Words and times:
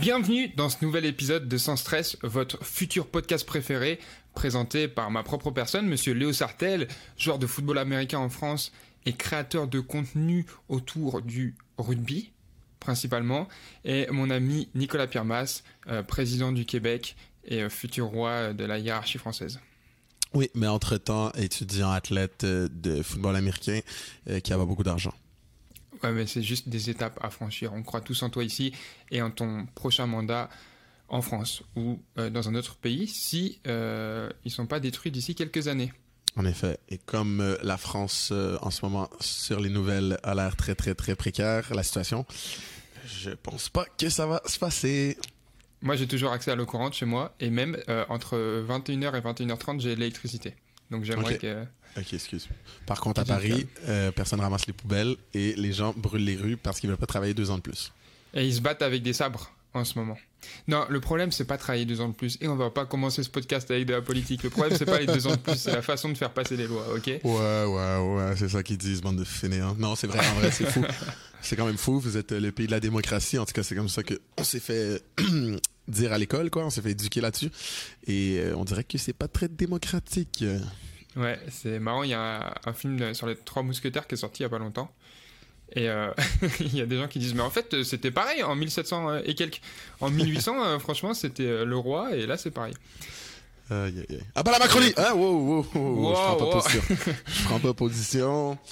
Bienvenue 0.00 0.48
dans 0.56 0.70
ce 0.70 0.82
nouvel 0.82 1.04
épisode 1.04 1.46
de 1.46 1.58
Sans 1.58 1.76
Stress, 1.76 2.16
votre 2.22 2.64
futur 2.64 3.06
podcast 3.06 3.44
préféré, 3.44 3.98
présenté 4.34 4.88
par 4.88 5.10
ma 5.10 5.22
propre 5.22 5.50
personne, 5.50 5.86
monsieur 5.86 6.14
Léo 6.14 6.32
Sartel, 6.32 6.88
joueur 7.18 7.38
de 7.38 7.46
football 7.46 7.76
américain 7.76 8.18
en 8.18 8.30
France 8.30 8.72
et 9.04 9.12
créateur 9.12 9.68
de 9.68 9.78
contenu 9.78 10.46
autour 10.70 11.20
du 11.20 11.54
rugby, 11.76 12.32
principalement, 12.78 13.46
et 13.84 14.06
mon 14.10 14.30
ami 14.30 14.70
Nicolas 14.74 15.06
Piermas, 15.06 15.62
euh, 15.88 16.02
président 16.02 16.50
du 16.50 16.64
Québec 16.64 17.14
et 17.44 17.62
euh, 17.62 17.68
futur 17.68 18.06
roi 18.06 18.54
de 18.54 18.64
la 18.64 18.78
hiérarchie 18.78 19.18
française. 19.18 19.60
Oui, 20.32 20.48
mais 20.54 20.66
entre-temps, 20.66 21.30
étudiant 21.32 21.90
athlète 21.90 22.44
euh, 22.44 22.70
de 22.72 23.02
football 23.02 23.36
américain 23.36 23.80
qui 24.42 24.50
a 24.50 24.56
beaucoup 24.56 24.82
d'argent. 24.82 25.12
Ouais, 26.02 26.12
mais 26.12 26.26
c'est 26.26 26.42
juste 26.42 26.68
des 26.68 26.90
étapes 26.90 27.18
à 27.22 27.30
franchir. 27.30 27.72
On 27.74 27.82
croit 27.82 28.00
tous 28.00 28.22
en 28.22 28.30
toi 28.30 28.42
ici 28.42 28.72
et 29.10 29.20
en 29.22 29.30
ton 29.30 29.66
prochain 29.74 30.06
mandat 30.06 30.48
en 31.08 31.22
France 31.22 31.62
ou 31.76 32.00
dans 32.16 32.48
un 32.48 32.54
autre 32.54 32.76
pays 32.76 33.08
si 33.08 33.58
euh, 33.66 34.30
ils 34.44 34.50
sont 34.50 34.66
pas 34.66 34.80
détruits 34.80 35.10
d'ici 35.10 35.34
quelques 35.34 35.68
années. 35.68 35.92
En 36.36 36.44
effet. 36.44 36.78
Et 36.88 36.98
comme 36.98 37.40
euh, 37.40 37.56
la 37.62 37.76
France, 37.76 38.30
euh, 38.32 38.56
en 38.62 38.70
ce 38.70 38.84
moment, 38.84 39.10
sur 39.20 39.60
les 39.60 39.68
nouvelles, 39.68 40.18
a 40.22 40.34
l'air 40.34 40.56
très, 40.56 40.74
très, 40.74 40.94
très 40.94 41.16
précaire, 41.16 41.74
la 41.74 41.82
situation, 41.82 42.24
je 43.06 43.30
pense 43.30 43.68
pas 43.68 43.84
que 43.98 44.08
ça 44.08 44.26
va 44.26 44.40
se 44.46 44.58
passer. 44.58 45.18
Moi, 45.82 45.96
j'ai 45.96 46.06
toujours 46.06 46.32
accès 46.32 46.52
à 46.52 46.54
l'eau 46.54 46.66
courante 46.66 46.94
chez 46.94 47.06
moi, 47.06 47.34
et 47.40 47.50
même 47.50 47.76
euh, 47.88 48.04
entre 48.08 48.36
21h 48.36 49.16
et 49.16 49.20
21h30, 49.20 49.80
j'ai 49.80 49.96
l'électricité. 49.96 50.54
Donc 50.90 51.04
j'aimerais 51.04 51.38
que... 51.38 51.64
Ok, 51.96 52.12
excuse. 52.12 52.48
Par 52.86 53.00
contre, 53.00 53.20
à 53.20 53.24
Paris, 53.24 53.66
euh, 53.88 54.10
personne 54.12 54.40
ramasse 54.40 54.66
les 54.66 54.72
poubelles 54.72 55.16
et 55.34 55.54
les 55.54 55.72
gens 55.72 55.92
brûlent 55.96 56.24
les 56.24 56.36
rues 56.36 56.56
parce 56.56 56.80
qu'ils 56.80 56.88
veulent 56.88 56.98
pas 56.98 57.06
travailler 57.06 57.34
deux 57.34 57.50
ans 57.50 57.56
de 57.56 57.62
plus. 57.62 57.92
Et 58.34 58.46
ils 58.46 58.54
se 58.54 58.60
battent 58.60 58.82
avec 58.82 59.02
des 59.02 59.12
sabres 59.12 59.52
en 59.74 59.84
ce 59.84 59.98
moment. 59.98 60.16
Non, 60.68 60.86
le 60.88 61.00
problème, 61.00 61.32
c'est 61.32 61.44
pas 61.44 61.58
travailler 61.58 61.84
deux 61.84 62.00
ans 62.00 62.08
de 62.08 62.14
plus. 62.14 62.38
Et 62.40 62.48
on 62.48 62.56
va 62.56 62.70
pas 62.70 62.86
commencer 62.86 63.22
ce 63.22 63.30
podcast 63.30 63.70
avec 63.70 63.86
de 63.86 63.92
la 63.92 64.02
politique. 64.02 64.42
Le 64.42 64.50
problème, 64.50 64.76
c'est 64.76 64.86
pas 64.86 65.00
les 65.00 65.06
deux 65.06 65.26
ans 65.26 65.32
de 65.32 65.36
plus, 65.36 65.56
c'est 65.56 65.72
la 65.72 65.82
façon 65.82 66.08
de 66.08 66.16
faire 66.16 66.30
passer 66.30 66.56
les 66.56 66.66
lois, 66.66 66.86
ok? 66.94 67.06
Ouais, 67.06 67.20
ouais, 67.24 67.98
ouais, 67.98 68.34
c'est 68.36 68.48
ça 68.48 68.62
qu'ils 68.62 68.78
disent, 68.78 69.00
bande 69.02 69.16
de 69.16 69.24
fainéants. 69.24 69.74
Non, 69.78 69.96
c'est 69.96 70.06
vrai, 70.06 70.18
en 70.18 70.40
vrai, 70.40 70.50
c'est 70.50 70.66
fou. 70.66 70.84
C'est 71.42 71.56
quand 71.56 71.64
même 71.64 71.78
fou. 71.78 71.98
Vous 71.98 72.18
êtes 72.18 72.32
le 72.32 72.52
pays 72.52 72.66
de 72.66 72.70
la 72.70 72.80
démocratie. 72.80 73.38
En 73.38 73.46
tout 73.46 73.54
cas, 73.54 73.62
c'est 73.62 73.74
comme 73.74 73.88
ça 73.88 74.02
que 74.02 74.20
on 74.36 74.44
s'est 74.44 74.60
fait 74.60 75.02
dire 75.88 76.12
à 76.12 76.18
l'école, 76.18 76.50
quoi. 76.50 76.66
On 76.66 76.68
s'est 76.68 76.82
fait 76.82 76.90
éduquer 76.90 77.22
là-dessus. 77.22 77.50
Et 78.06 78.40
euh, 78.40 78.54
on 78.56 78.64
dirait 78.66 78.84
que 78.84 78.98
c'est 78.98 79.14
pas 79.14 79.26
très 79.26 79.48
démocratique. 79.48 80.44
Ouais, 81.16 81.38
c'est 81.48 81.78
marrant, 81.80 82.02
il 82.04 82.10
y 82.10 82.14
a 82.14 82.48
un, 82.48 82.70
un 82.70 82.72
film 82.72 83.14
sur 83.14 83.26
les 83.26 83.36
trois 83.36 83.62
mousquetaires 83.62 84.06
qui 84.06 84.14
est 84.14 84.18
sorti 84.18 84.40
il 84.40 84.44
y 84.44 84.46
a 84.46 84.48
pas 84.48 84.58
longtemps. 84.58 84.92
Et 85.74 85.88
euh, 85.88 86.10
il 86.60 86.76
y 86.76 86.80
a 86.80 86.86
des 86.86 86.96
gens 86.98 87.08
qui 87.08 87.18
disent, 87.18 87.34
mais 87.34 87.42
en 87.42 87.50
fait, 87.50 87.74
euh, 87.74 87.84
c'était 87.84 88.10
pareil 88.10 88.42
en 88.42 88.54
1700 88.56 89.18
et 89.24 89.34
quelques. 89.34 89.60
En 90.00 90.10
1800, 90.10 90.64
euh, 90.64 90.78
franchement, 90.80 91.14
c'était 91.14 91.44
euh, 91.46 91.64
le 91.64 91.76
roi, 91.76 92.14
et 92.16 92.26
là, 92.26 92.36
c'est 92.36 92.50
pareil. 92.50 92.74
Aïe. 93.70 94.04
Ah, 94.34 94.42
bah 94.42 94.50
la 94.50 94.58
Macronie! 94.58 94.92
Wow, 94.96 95.14
wow, 95.16 95.66
wow, 95.74 95.80
wow, 95.80 96.10
Je 96.10 96.14
prends 96.14 96.36
pas 96.36 96.50
position. 96.50 96.82
Je 97.26 97.44
prends 97.44 97.58
pas 97.60 97.74
position. 97.74 98.58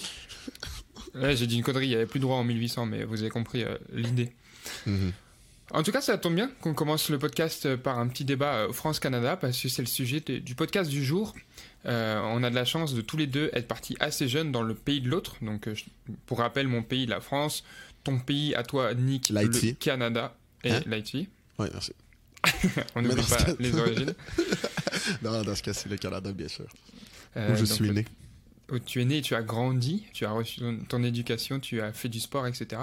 Ouais, 1.15 1.35
j'ai 1.37 1.47
dit 1.47 1.57
une 1.57 1.65
connerie, 1.65 1.87
il 1.87 1.91
y 1.91 1.95
avait 1.95 2.07
plus 2.07 2.21
de 2.21 2.27
roi 2.27 2.37
en 2.37 2.45
1800, 2.45 2.87
mais 2.87 3.03
vous 3.03 3.23
avez 3.23 3.31
compris 3.31 3.65
euh, 3.65 3.77
l'idée. 3.93 4.31
Mhm. 4.87 5.13
En 5.73 5.83
tout 5.83 5.91
cas, 5.91 6.01
ça 6.03 6.17
tombe 6.19 6.35
bien 6.35 6.51
qu'on 6.61 6.75
commence 6.75 7.09
le 7.09 7.19
podcast 7.19 7.65
euh, 7.67 7.77
par 7.77 7.99
un 7.99 8.07
petit 8.09 8.25
débat 8.25 8.55
euh, 8.55 8.73
France-Canada, 8.73 9.37
parce 9.37 9.61
que 9.61 9.69
c'est 9.69 9.83
le 9.83 9.89
sujet 9.89 10.21
de- 10.21 10.39
du 10.39 10.55
podcast 10.55 10.89
du 10.91 11.03
jour. 11.05 11.35
Euh, 11.89 12.21
on 12.25 12.43
a 12.43 12.51
de 12.51 12.55
la 12.55 12.65
chance 12.67 12.95
de 12.95 13.01
tous 13.01 13.17
les 13.17 13.27
deux 13.27 13.51
être 13.55 13.67
partis 13.67 13.97
assez 13.99 14.29
jeunes 14.29 14.53
dans 14.53 14.63
le 14.63 14.75
pays 14.75 15.01
de 15.01 15.09
l'autre. 15.09 15.37
Donc, 15.43 15.67
euh, 15.69 15.75
je- 15.75 15.85
pour 16.27 16.39
rappel, 16.39 16.69
mon 16.69 16.83
pays, 16.83 17.07
la 17.07 17.21
France, 17.21 17.65
ton 18.05 18.19
pays, 18.19 18.55
à 18.55 18.63
toi, 18.63 18.93
Nick, 18.95 19.31
le 19.31 19.73
Canada 19.73 20.37
et 20.65 20.71
Hein 20.73 20.83
l'Haïti. 20.87 21.29
Ouais, 21.59 21.69
merci. 21.73 21.93
On 22.95 23.03
n'oublie 23.03 23.23
pas 23.23 23.37
cas- 23.37 23.53
les 23.59 23.75
origines. 23.77 24.15
Non, 25.23 25.43
dans 25.43 25.55
ce 25.55 25.63
cas, 25.63 25.73
c'est 25.73 25.89
le 25.89 25.97
Canada, 25.97 26.33
bien 26.33 26.49
sûr. 26.49 26.67
Euh, 27.37 27.53
Où 27.53 27.57
je 27.57 27.65
donc, 27.65 27.73
suis 27.73 27.91
né. 27.91 28.05
où 28.71 28.79
tu 28.79 29.01
es 29.01 29.05
né, 29.05 29.23
tu 29.23 29.35
as 29.35 29.43
grandi, 29.43 30.05
tu 30.13 30.25
as 30.27 30.31
reçu 30.31 30.61
ton, 30.89 31.03
éducation, 31.03 31.61
tu 31.61 31.81
as 31.81 31.93
fait 31.93 32.09
du 32.09 32.21
sport, 32.21 32.47
etc. 32.47 32.83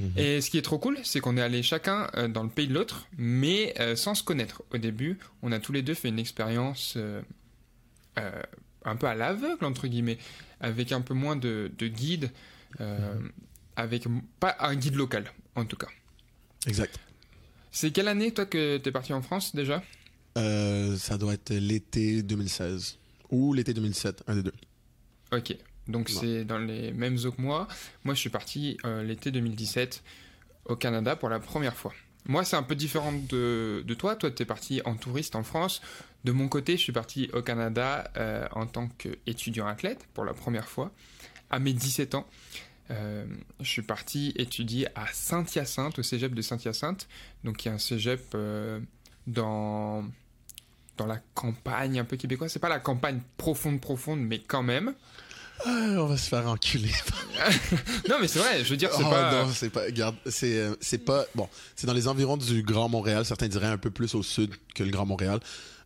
Mhm. 0.00 0.12
Et 0.18 0.40
ce 0.40 0.50
qui 0.50 0.58
est 0.58 0.62
trop 0.62 0.78
cool, 0.78 0.98
c'est 1.04 1.20
qu'on 1.20 1.36
est 1.36 1.42
allé 1.42 1.62
chacun 1.62 2.08
dans 2.28 2.42
le 2.42 2.48
pays 2.50 2.66
de 2.68 2.74
l'autre, 2.74 3.06
mais 3.16 3.74
sans 3.96 4.14
se 4.14 4.22
connaître. 4.22 4.62
Au 4.72 4.78
début, 4.78 5.18
on 5.42 5.52
a 5.52 5.58
tous 5.60 5.72
les 5.72 5.82
deux 5.82 5.94
fait 5.94 6.08
une 6.08 6.18
expérience 6.18 6.98
euh, 8.18 8.42
un 8.84 8.96
peu 8.96 9.06
à 9.06 9.14
l'aveugle, 9.14 9.64
entre 9.64 9.86
guillemets, 9.86 10.18
avec 10.60 10.92
un 10.92 11.00
peu 11.00 11.14
moins 11.14 11.36
de, 11.36 11.70
de 11.78 11.86
guide, 11.86 12.30
euh, 12.80 13.18
avec 13.76 14.06
pas 14.40 14.56
un 14.60 14.74
guide 14.74 14.96
local, 14.96 15.32
en 15.54 15.64
tout 15.64 15.76
cas. 15.76 15.88
Exact. 16.66 16.98
C'est 17.70 17.90
quelle 17.90 18.08
année, 18.08 18.32
toi, 18.32 18.46
que 18.46 18.76
t'es 18.78 18.92
parti 18.92 19.12
en 19.12 19.22
France, 19.22 19.54
déjà? 19.54 19.82
Euh, 20.36 20.96
ça 20.96 21.18
doit 21.18 21.34
être 21.34 21.52
l'été 21.54 22.22
2016. 22.22 22.98
Ou 23.30 23.54
l'été 23.54 23.72
2007, 23.72 24.24
un 24.26 24.34
des 24.34 24.42
deux. 24.42 24.52
Ok, 25.32 25.56
donc 25.88 26.10
c'est 26.10 26.44
dans 26.44 26.58
les 26.58 26.92
mêmes 26.92 27.16
eaux 27.24 27.32
que 27.32 27.40
moi. 27.40 27.66
Moi, 28.04 28.14
je 28.14 28.20
suis 28.20 28.28
parti 28.28 28.76
l'été 29.02 29.30
2017 29.30 30.02
au 30.66 30.76
Canada 30.76 31.16
pour 31.16 31.30
la 31.30 31.40
première 31.40 31.74
fois. 31.74 31.94
Moi, 32.26 32.44
c'est 32.44 32.56
un 32.56 32.62
peu 32.62 32.74
différent 32.74 33.12
de, 33.12 33.94
toi. 33.98 34.16
Toi, 34.16 34.30
tu 34.30 34.42
es 34.42 34.46
parti 34.46 34.80
en 34.84 34.94
touriste 34.94 35.34
en 35.34 35.42
France. 35.42 35.82
De 36.24 36.32
mon 36.32 36.48
côté, 36.48 36.76
je 36.76 36.82
suis 36.82 36.92
parti 36.92 37.28
au 37.32 37.42
Canada 37.42 38.10
euh, 38.16 38.46
en 38.52 38.66
tant 38.66 38.88
qu'étudiant 38.98 39.66
athlète 39.66 40.06
pour 40.14 40.24
la 40.24 40.32
première 40.32 40.68
fois, 40.68 40.92
à 41.50 41.58
mes 41.58 41.72
17 41.72 42.14
ans. 42.14 42.26
Euh, 42.90 43.24
je 43.60 43.68
suis 43.68 43.82
parti 43.82 44.32
étudier 44.36 44.86
à 44.94 45.06
Saint-Hyacinthe, 45.12 45.98
au 45.98 46.02
cégep 46.02 46.34
de 46.34 46.42
Saint-Hyacinthe, 46.42 47.08
donc 47.42 47.64
il 47.64 47.68
y 47.68 47.70
a 47.70 47.74
un 47.74 47.78
cégep 47.78 48.22
euh, 48.34 48.80
dans, 49.26 50.04
dans 50.96 51.06
la 51.06 51.18
campagne 51.34 51.98
un 51.98 52.04
peu 52.04 52.16
québécoise. 52.16 52.52
C'est 52.52 52.58
pas 52.58 52.68
la 52.68 52.80
campagne 52.80 53.20
profonde, 53.36 53.80
profonde, 53.80 54.20
mais 54.20 54.40
quand 54.40 54.62
même. 54.62 54.94
Ah, 55.64 55.70
on 55.98 56.06
va 56.06 56.16
se 56.16 56.28
faire 56.28 56.46
enculer. 56.48 56.90
Non, 58.08 58.16
mais 58.20 58.28
c'est 58.28 58.38
vrai, 58.38 58.64
je 58.64 58.70
veux 58.70 58.76
dire, 58.76 58.90
c'est 58.92 59.02
Oh, 59.04 59.10
pas. 59.10 59.44
non, 59.44 59.50
c'est 59.52 59.70
pas. 59.70 59.82
Regarde, 59.84 60.14
c'est, 60.26 60.68
c'est 60.80 60.98
pas. 60.98 61.24
Bon, 61.34 61.48
c'est 61.74 61.86
dans 61.86 61.92
les 61.92 62.06
environs 62.08 62.36
du 62.36 62.62
Grand 62.62 62.88
Montréal. 62.88 63.24
Certains 63.24 63.48
diraient 63.48 63.66
un 63.66 63.78
peu 63.78 63.90
plus 63.90 64.14
au 64.14 64.22
sud 64.22 64.54
que 64.74 64.82
le 64.84 64.90
Grand 64.90 65.06
Montréal. 65.06 65.40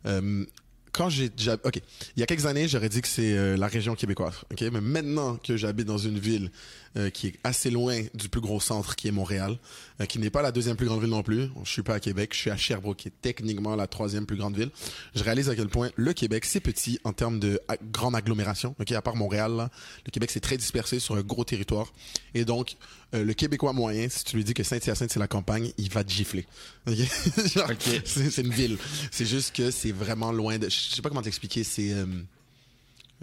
Euh, 0.05 0.45
quand 0.91 1.09
j'ai. 1.09 1.29
j'hab- 1.37 1.59
Ok. 1.63 1.79
Il 2.15 2.19
y 2.19 2.23
a 2.23 2.25
quelques 2.25 2.45
années, 2.45 2.67
j'aurais 2.67 2.89
dit 2.89 3.01
que 3.01 3.07
c'est 3.07 3.35
euh, 3.37 3.57
la 3.57 3.67
région 3.67 3.95
québécoise. 3.95 4.35
Ok? 4.51 4.61
Mais 4.71 4.81
maintenant 4.81 5.37
que 5.37 5.57
j'habite 5.57 5.87
dans 5.87 5.97
une 5.97 6.19
ville 6.19 6.51
euh, 6.97 7.09
qui 7.09 7.27
est 7.27 7.35
assez 7.43 7.69
loin 7.69 8.01
du 8.13 8.27
plus 8.29 8.41
gros 8.41 8.59
centre 8.59 8.95
qui 8.95 9.07
est 9.07 9.11
Montréal, 9.11 9.57
euh, 10.01 10.05
qui 10.05 10.17
n'est 10.19 10.29
pas 10.29 10.41
la 10.41 10.51
deuxième 10.51 10.75
plus 10.75 10.87
grande 10.87 11.01
ville 11.01 11.09
non 11.11 11.21
plus. 11.23 11.49
Je 11.63 11.69
suis 11.69 11.83
pas 11.83 11.93
à 11.95 11.99
Québec. 11.99 12.31
Je 12.33 12.39
suis 12.39 12.49
à 12.49 12.57
Sherbrooke, 12.57 12.97
qui 12.97 13.07
est 13.09 13.13
techniquement 13.21 13.75
la 13.75 13.87
troisième 13.87 14.25
plus 14.25 14.35
grande 14.37 14.57
ville. 14.57 14.71
Je 15.15 15.23
réalise 15.23 15.49
à 15.49 15.55
quel 15.55 15.67
point 15.67 15.89
le 15.95 16.13
Québec, 16.13 16.45
c'est 16.45 16.59
petit 16.59 16.99
en 17.03 17.13
termes 17.13 17.39
de 17.39 17.59
grande 17.91 18.15
agglomération. 18.15 18.75
Ok. 18.79 18.91
À 18.93 19.01
part 19.01 19.15
Montréal, 19.15 19.51
là, 19.55 19.69
le 20.05 20.11
Québec, 20.11 20.31
c'est 20.31 20.39
très 20.39 20.57
dispersé 20.57 20.99
sur 20.99 21.15
un 21.15 21.21
gros 21.21 21.43
territoire. 21.43 21.93
Et 22.33 22.45
donc, 22.45 22.75
euh, 23.13 23.23
le 23.23 23.33
Québécois 23.33 23.73
moyen, 23.73 24.09
si 24.09 24.23
tu 24.23 24.35
lui 24.35 24.43
dis 24.43 24.53
que 24.53 24.63
Saint-Hyacinthe, 24.63 25.11
c'est 25.11 25.19
la 25.19 25.27
campagne, 25.27 25.71
il 25.77 25.89
va 25.91 26.03
te 26.03 26.11
gifler. 26.11 26.45
Ok? 26.87 26.95
Genre, 27.53 27.69
Ok. 27.69 28.01
c'est, 28.05 28.37
une 28.41 28.53
ville. 28.53 28.77
C'est 29.11 29.25
juste 29.25 29.55
que 29.55 29.71
c'est 29.71 29.91
vraiment 29.91 30.31
loin 30.31 30.57
de. 30.57 30.67
Je 30.69 30.95
sais 30.95 31.01
pas 31.01 31.09
comment 31.09 31.21
t'expliquer. 31.21 31.63
C'est. 31.63 31.91
euh, 31.93 32.05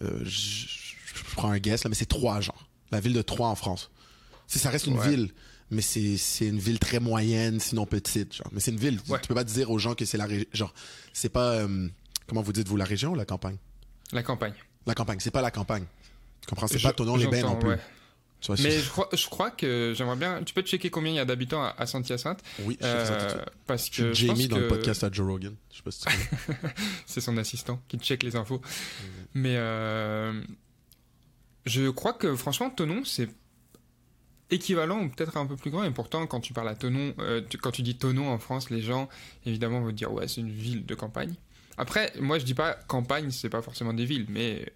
euh, 0.03 0.21
je, 0.25 0.67
je 0.69 1.23
prends 1.37 1.51
un 1.51 1.59
guess, 1.59 1.85
là, 1.85 1.89
mais 1.91 1.95
c'est 1.95 2.07
Troyes, 2.07 2.41
genre. 2.41 2.64
La 2.91 3.01
ville 3.01 3.13
de 3.13 3.23
Troyes 3.23 3.49
en 3.49 3.55
France. 3.55 3.91
Si 4.47 4.59
ça 4.59 4.71
reste 4.71 4.87
une 4.87 4.99
Ouais. 4.99 5.09
ville, 5.09 5.31
mais 5.71 5.83
c'est, 5.83 6.17
c'est 6.17 6.47
une 6.47 6.59
ville 6.59 6.79
très 6.79 7.01
moyenne, 7.01 7.59
sinon 7.61 7.87
petite, 7.87 8.35
genre. 8.35 8.49
Mais 8.53 8.61
c'est 8.61 8.71
une 8.71 8.79
ville. 8.79 9.01
Ouais. 9.09 9.19
Tu 9.21 9.29
peux 9.29 9.35
pas 9.35 9.45
dire 9.45 9.71
aux 9.71 9.79
gens 9.79 9.95
que 9.95 10.05
c'est 10.05 10.19
la 10.19 10.27
région. 10.27 10.47
Genre, 10.53 10.75
c'est 11.13 11.31
pas. 11.31 11.53
euh, 11.53 11.89
comment 12.29 12.43
vous 12.43 12.53
dites-vous, 12.53 12.77
la 12.77 12.85
région 12.85 13.13
ou 13.13 13.15
la 13.15 13.25
campagne? 13.25 13.57
La 14.13 14.23
campagne. 14.23 14.55
La 14.87 14.95
campagne, 14.95 15.19
c'est 15.21 15.31
pas 15.31 15.43
la 15.43 15.51
campagne. 15.51 15.85
Tu 16.43 16.49
comprends? 16.49 16.67
C'est 16.67 16.81
pas 16.83 16.93
ton 16.93 17.17
les 17.17 17.27
bains 17.27 17.41
non 17.43 17.57
plus. 17.57 17.71
ouais. 17.71 17.79
Tu 18.43 18.49
vois, 18.53 18.57
Mais 18.63 18.79
je 18.79 18.91
crois, 18.91 19.09
je 19.11 19.27
crois 19.27 19.51
que 19.51 19.95
j'aimerais 19.97 20.17
bien. 20.17 20.43
Tu 20.45 20.53
peux 20.53 20.61
checker 20.61 20.91
combien 20.91 21.13
il 21.13 21.17
y 21.17 21.19
a 21.19 21.25
d'habitants 21.25 21.63
à, 21.63 21.75
à 21.79 21.87
Saint-Hyacinthe? 21.87 22.41
Oui, 22.65 22.77
je 22.79 22.87
fais 22.87 23.07
ça 23.07 23.15
tout 23.15 23.21
de 23.21 23.25
euh, 23.25 23.29
suite. 23.31 23.51
Parce 23.67 23.89
que 23.89 23.97
je 24.13 24.27
pense 24.27 24.37
Jamie 24.37 24.49
dans 24.49 24.57
que 24.57 24.61
le 24.61 24.69
podcast 24.69 25.03
à 25.03 25.11
Joe 25.11 25.27
Rogan. 25.27 25.55
Je 25.73 25.77
sais 25.79 25.83
pas 25.83 25.91
si 25.91 26.05
c'est 27.07 27.21
son 27.23 27.39
assistant 27.39 27.81
qui 27.89 27.97
check 27.97 28.23
les 28.23 28.37
infos. 28.37 28.59
Mhm. 28.61 29.09
Mais 29.33 29.55
euh, 29.57 30.43
je 31.67 31.89
crois 31.91 32.13
que 32.13 32.35
franchement, 32.37 32.71
Tonon, 32.71 33.05
c'est 33.05 33.29
équivalent 34.51 35.03
ou 35.03 35.09
peut-être 35.09 35.37
un 35.37 35.47
peu 35.47 35.57
plus 35.57 35.71
grand. 35.71 35.85
Et 35.85 35.91
pourtant, 35.91 36.27
quand 36.27 36.41
tu 36.41 36.53
parles 36.53 36.69
à 36.69 36.75
Tonon, 36.75 37.15
euh, 37.19 37.41
tu- 37.49 37.59
quand 37.59 37.71
tu 37.71 37.83
dis 37.83 37.97
Tonon 37.97 38.29
en 38.31 38.39
France, 38.39 38.71
les 38.71 38.83
gens 38.83 39.09
évidemment 39.47 39.81
vont 39.81 39.91
dire 39.93 40.13
ouais, 40.13 40.29
c'est 40.29 40.41
une 40.43 40.51
ville 40.51 40.85
de 40.87 40.95
campagne. 40.95 41.35
Après, 41.77 42.13
moi 42.21 42.39
je 42.39 42.45
dis 42.45 42.55
pas 42.55 42.75
campagne, 42.87 43.31
c'est 43.31 43.49
pas 43.49 43.63
forcément 43.63 43.93
des 43.93 44.05
villes, 44.05 44.27
mais 44.29 44.73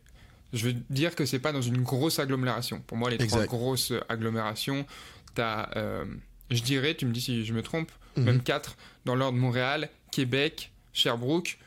je 0.53 0.67
veux 0.67 0.73
dire 0.91 1.15
que 1.15 1.27
c'est 1.27 1.39
pas 1.39 1.53
dans 1.53 1.61
une 1.63 1.83
grosse 1.83 2.19
agglomération. 2.19 2.81
Pour 2.87 2.97
moi, 2.97 3.11
les 3.11 3.19
trois 3.19 3.45
grosses 3.47 3.93
agglomérations, 4.09 4.87
t'as, 5.35 5.71
euh, 5.77 6.05
je 6.51 6.63
dirais, 6.63 6.95
tu 6.95 7.07
me 7.07 7.13
dis 7.13 7.21
si 7.21 7.45
je 7.45 7.53
me 7.53 7.63
trompe, 7.63 7.93
Mhm. 8.17 8.25
même 8.25 8.43
quatre 8.43 8.77
dans 9.05 9.15
l'ordre 9.15 9.39
Montréal, 9.39 9.91
Québec, 10.11 10.73
Sherbrooke, 10.93 11.59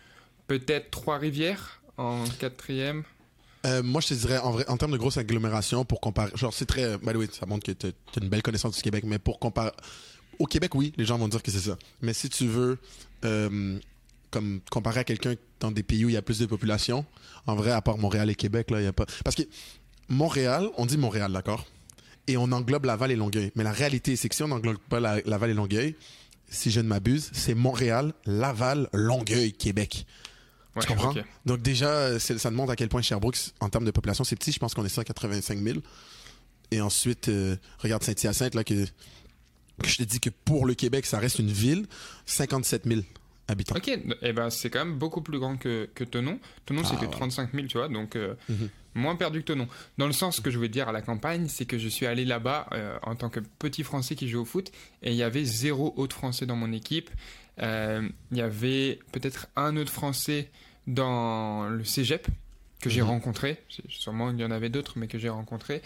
peut-être 0.47 0.89
Trois-Rivières 0.91 1.81
en 1.97 2.25
quatrième. 2.39 3.03
Euh, 3.65 3.83
moi, 3.83 4.01
je 4.01 4.07
te 4.09 4.13
dirais, 4.15 4.39
en 4.39 4.51
vrai, 4.51 4.65
en 4.67 4.77
termes 4.77 4.91
de 4.93 4.97
grosse 4.97 5.17
agglomération, 5.17 5.85
pour 5.85 6.01
comparer, 6.01 6.31
genre, 6.35 6.53
c'est 6.53 6.65
très, 6.65 6.95
way, 6.95 7.27
ça 7.31 7.45
montre 7.45 7.65
que 7.65 7.71
tu 7.71 7.87
as 7.87 7.91
une 8.23 8.29
belle 8.29 8.41
connaissance 8.41 8.75
du 8.75 8.81
Québec, 8.81 9.03
mais 9.05 9.19
pour 9.19 9.39
comparer, 9.39 9.71
au 10.39 10.45
Québec, 10.45 10.73
oui, 10.73 10.93
les 10.97 11.05
gens 11.05 11.17
vont 11.17 11.27
dire 11.27 11.43
que 11.43 11.51
c'est 11.51 11.59
ça. 11.59 11.77
Mais 12.01 12.13
si 12.13 12.29
tu 12.29 12.47
veux, 12.47 12.79
euh, 13.25 13.77
comme 14.31 14.61
comparer 14.71 15.01
à 15.01 15.03
quelqu'un 15.03 15.35
dans 15.59 15.71
des 15.71 15.83
pays 15.83 16.05
où 16.05 16.09
il 16.09 16.13
y 16.13 16.17
a 16.17 16.21
plus 16.23 16.39
de 16.39 16.47
population, 16.47 17.05
en 17.45 17.55
vrai, 17.55 17.71
à 17.71 17.81
part 17.81 17.97
Montréal 17.99 18.29
et 18.31 18.35
Québec, 18.35 18.71
là, 18.71 18.81
il 18.81 18.85
y 18.85 18.87
a 18.87 18.93
pas. 18.93 19.05
Parce 19.23 19.35
que 19.35 19.43
Montréal, 20.09 20.67
on 20.77 20.85
dit 20.85 20.97
Montréal, 20.97 21.31
d'accord? 21.31 21.65
Et 22.27 22.37
on 22.37 22.51
englobe 22.51 22.85
Laval 22.85 23.11
et 23.11 23.15
Longueuil. 23.15 23.51
Mais 23.55 23.63
la 23.63 23.71
réalité, 23.71 24.15
c'est 24.15 24.29
que 24.29 24.35
si 24.35 24.43
on 24.43 24.47
n'englobe 24.47 24.77
pas 24.89 24.99
la- 24.99 25.21
Laval 25.21 25.51
et 25.51 25.53
Longueuil, 25.53 25.95
si 26.49 26.71
je 26.71 26.79
ne 26.79 26.87
m'abuse, 26.87 27.29
c'est 27.33 27.53
Montréal, 27.55 28.13
Laval, 28.25 28.89
Longueuil, 28.93 29.53
Québec. 29.53 30.05
Ouais, 30.75 30.81
tu 30.81 30.87
comprends? 30.87 31.13
Donc 31.45 31.61
déjà, 31.61 32.17
ça 32.19 32.49
demande 32.49 32.69
à 32.71 32.75
quel 32.75 32.87
point 32.89 33.01
Sherbrooke, 33.01 33.37
en 33.59 33.69
termes 33.69 33.85
de 33.85 33.91
population, 33.91 34.23
c'est 34.23 34.35
petit. 34.35 34.51
Je 34.51 34.59
pense 34.59 34.73
qu'on 34.73 34.85
est 34.85 34.89
185 34.89 35.59
000. 35.59 35.79
Et 36.71 36.79
ensuite, 36.79 37.27
euh, 37.27 37.57
regarde 37.79 38.01
Saint-Hyacinthe, 38.03 38.55
là, 38.55 38.63
que, 38.63 38.85
que 38.85 39.87
je 39.87 39.97
te 39.97 40.03
dis 40.03 40.19
que 40.21 40.29
pour 40.29 40.65
le 40.65 40.73
Québec, 40.73 41.05
ça 41.05 41.19
reste 41.19 41.39
une 41.39 41.51
ville, 41.51 41.85
57 42.25 42.83
000 42.85 43.01
habitants. 43.49 43.75
Ok, 43.75 43.89
et 44.21 44.31
ben 44.33 44.49
c'est 44.49 44.69
quand 44.69 44.85
même 44.85 44.97
beaucoup 44.97 45.21
plus 45.21 45.37
grand 45.39 45.57
que, 45.57 45.89
que 45.93 46.05
Tenon. 46.05 46.39
Tenon, 46.65 46.83
c'est 46.85 46.95
Ah, 46.95 47.01
que 47.01 47.05
ouais. 47.05 47.11
35 47.11 47.51
000, 47.53 47.67
tu 47.67 47.77
vois, 47.77 47.89
donc 47.89 48.15
euh, 48.15 48.35
Mhm. 48.47 48.69
moins 48.95 49.17
perdu 49.17 49.41
que 49.41 49.47
Tenon. 49.51 49.67
Dans 49.97 50.07
le 50.07 50.13
sens 50.13 50.39
que 50.39 50.49
je 50.49 50.55
voulais 50.55 50.69
dire 50.69 50.87
à 50.87 50.93
la 50.93 51.01
campagne, 51.01 51.47
c'est 51.49 51.65
que 51.65 51.77
je 51.77 51.89
suis 51.89 52.05
allé 52.05 52.23
là-bas 52.23 52.67
euh, 52.71 52.97
en 53.03 53.15
tant 53.15 53.29
que 53.29 53.41
petit 53.59 53.83
Français 53.83 54.15
qui 54.15 54.29
joue 54.29 54.39
au 54.41 54.45
foot, 54.45 54.71
et 55.03 55.11
il 55.11 55.17
y 55.17 55.23
avait 55.23 55.43
zéro 55.43 55.93
autre 55.97 56.15
Français 56.15 56.45
dans 56.45 56.55
mon 56.55 56.71
équipe. 56.71 57.09
Euh, 57.59 58.07
Il 58.31 58.37
y 58.37 58.41
avait 58.41 58.99
peut-être 59.11 59.47
un 59.55 59.75
autre 59.77 59.91
Français 59.91 60.49
dans 60.87 61.67
le 61.69 61.83
cégep 61.83 62.27
que 62.81 62.89
j'ai 62.89 63.01
Mhm. 63.01 63.07
rencontré. 63.07 63.61
Sûrement 63.89 64.31
il 64.31 64.39
y 64.39 64.45
en 64.45 64.51
avait 64.51 64.69
d'autres, 64.69 64.97
mais 64.97 65.07
que 65.07 65.17
j'ai 65.19 65.29
rencontré. 65.29 65.81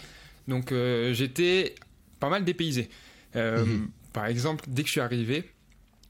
Donc 0.48 0.72
euh, 0.72 1.12
j'étais 1.12 1.74
pas 2.20 2.28
mal 2.28 2.44
dépaysé. 2.44 2.88
Euh, 3.34 3.64
Mhm. 3.64 3.90
Par 4.12 4.26
exemple, 4.26 4.64
dès 4.68 4.82
que 4.82 4.86
je 4.86 4.92
suis 4.92 5.00
arrivé, 5.00 5.44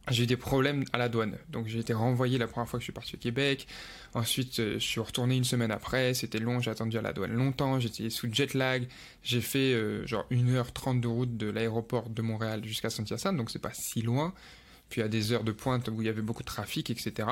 j'ai 0.09 0.23
eu 0.23 0.27
des 0.27 0.37
problèmes 0.37 0.85
à 0.93 0.99
la 0.99 1.09
douane. 1.09 1.37
Donc 1.49 1.67
j'ai 1.67 1.81
été 1.81 1.93
renvoyé 1.93 2.39
la 2.39 2.47
première 2.47 2.69
fois 2.69 2.79
que 2.79 2.83
je 2.83 2.87
suis 2.87 2.93
parti 2.93 3.17
au 3.17 3.19
Québec. 3.19 3.67
Ensuite, 4.15 4.61
euh, 4.61 4.75
je 4.75 4.85
suis 4.87 5.01
retourné 5.01 5.37
une 5.37 5.43
semaine 5.45 5.73
après. 5.73 6.15
C'était 6.15 6.39
long, 6.39 6.61
j'ai 6.61 6.71
attendu 6.71 6.97
à 6.99 7.03
la 7.03 7.13
douane 7.13 7.33
longtemps. 7.33 7.81
J'étais 7.81 8.09
sous 8.11 8.33
jet 8.33 8.55
lag. 8.55 8.87
J'ai 9.25 9.41
fait 9.41 10.07
genre 10.07 10.27
1h30 10.31 11.01
de 11.01 11.09
route 11.09 11.37
de 11.37 11.49
l'aéroport 11.51 12.09
de 12.09 12.23
Montréal 12.23 12.63
jusqu'à 12.65 12.91
Saint-Hyacinthe, 12.91 13.37
donc 13.37 13.51
c'est 13.51 13.59
pas 13.59 13.73
si 13.75 14.03
loin. 14.03 14.33
Puis 14.89 15.03
à 15.03 15.09
des 15.09 15.33
heures 15.33 15.45
de 15.45 15.53
pointe 15.53 15.89
où 15.89 16.01
il 16.01 16.07
y 16.07 16.09
avait 16.09 16.23
beaucoup 16.23 16.43
de 16.43 16.49
trafic, 16.49 16.91
etc. 16.91 17.29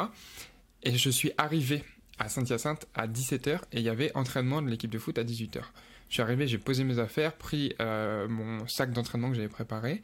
Et 0.83 0.97
je 0.97 1.11
suis 1.11 1.33
arrivé 1.39 1.85
à 2.19 2.29
Saint-Hyacinthe 2.29 2.87
à 2.95 3.07
17h 3.09 3.61
et 3.73 3.79
il 3.79 3.83
y 3.83 3.89
avait 3.89 4.15
entraînement 4.15 4.63
de 4.63 4.69
l'équipe 4.69 4.91
de 4.91 4.99
foot 4.99 5.19
à 5.19 5.25
18h. 5.25 5.63
Je 6.09 6.15
suis 6.15 6.23
arrivé, 6.23 6.47
j'ai 6.47 6.59
posé 6.59 6.85
mes 6.85 6.99
affaires, 6.99 7.33
pris 7.35 7.75
euh, 7.81 8.29
mon 8.29 8.67
sac 8.69 8.93
d'entraînement 8.93 9.31
que 9.31 9.37
j'avais 9.37 9.49
préparé. 9.49 10.03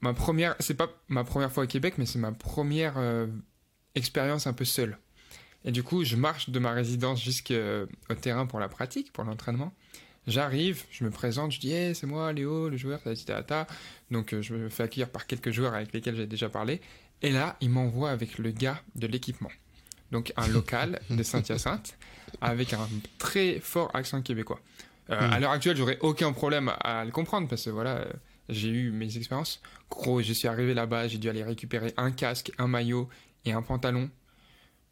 Ma 0.00 0.14
première, 0.14 0.54
c'est 0.60 0.74
pas 0.74 0.88
ma 1.08 1.24
première 1.24 1.50
fois 1.52 1.64
au 1.64 1.66
Québec, 1.66 1.94
mais 1.98 2.06
c'est 2.06 2.18
ma 2.18 2.32
première 2.32 2.94
euh, 2.98 3.26
expérience 3.94 4.46
un 4.46 4.52
peu 4.52 4.64
seule. 4.64 4.98
Et 5.64 5.72
du 5.72 5.82
coup, 5.82 6.04
je 6.04 6.16
marche 6.16 6.50
de 6.50 6.58
ma 6.58 6.72
résidence 6.72 7.22
jusqu'au 7.22 8.14
terrain 8.20 8.46
pour 8.46 8.58
la 8.58 8.68
pratique, 8.68 9.12
pour 9.12 9.24
l'entraînement. 9.24 9.72
J'arrive, 10.26 10.84
je 10.90 11.04
me 11.04 11.10
présente, 11.10 11.52
je 11.52 11.60
dis 11.60 11.72
hey, 11.72 11.94
c'est 11.94 12.06
moi 12.06 12.32
Léo, 12.32 12.68
le 12.68 12.76
joueur, 12.76 13.02
tata, 13.02 13.42
tata. 13.42 13.66
Donc 14.10 14.32
euh, 14.32 14.42
je 14.42 14.54
me 14.54 14.68
fais 14.68 14.84
accueillir 14.84 15.10
par 15.10 15.26
quelques 15.26 15.50
joueurs 15.50 15.74
avec 15.74 15.92
lesquels 15.92 16.16
j'ai 16.16 16.26
déjà 16.26 16.48
parlé. 16.48 16.80
Et 17.22 17.30
là, 17.30 17.56
il 17.60 17.70
m'envoie 17.70 18.10
avec 18.10 18.38
le 18.38 18.50
gars 18.50 18.80
de 18.94 19.06
l'équipement. 19.06 19.50
Donc 20.12 20.32
un 20.36 20.46
local 20.48 21.00
de 21.10 21.22
Saint-Hyacinthe 21.22 21.96
avec 22.40 22.72
un 22.72 22.88
très 23.18 23.58
fort 23.60 23.90
accent 23.94 24.22
québécois. 24.22 24.60
Euh, 25.10 25.28
Mm. 25.28 25.32
À 25.32 25.40
l'heure 25.40 25.50
actuelle, 25.50 25.76
j'aurais 25.76 25.98
aucun 26.00 26.32
problème 26.32 26.72
à, 26.80 27.04
le 27.04 27.10
comprendre 27.10 27.48
parce 27.48 27.64
que 27.64 27.70
voilà, 27.70 27.96
euh, 27.96 28.12
j'ai 28.48 28.68
eu 28.68 28.90
mes 28.90 29.16
expériences. 29.16 29.60
Gros, 29.90 30.22
je 30.22 30.32
suis 30.32 30.48
arrivé 30.48 30.74
là-bas, 30.74 31.08
j'ai 31.08 31.18
dû 31.18 31.28
aller 31.28 31.42
récupérer 31.42 31.92
un 31.96 32.10
casque, 32.10 32.52
un 32.58 32.68
maillot 32.68 33.08
et 33.44 33.52
un 33.52 33.62
pantalon. 33.62 34.10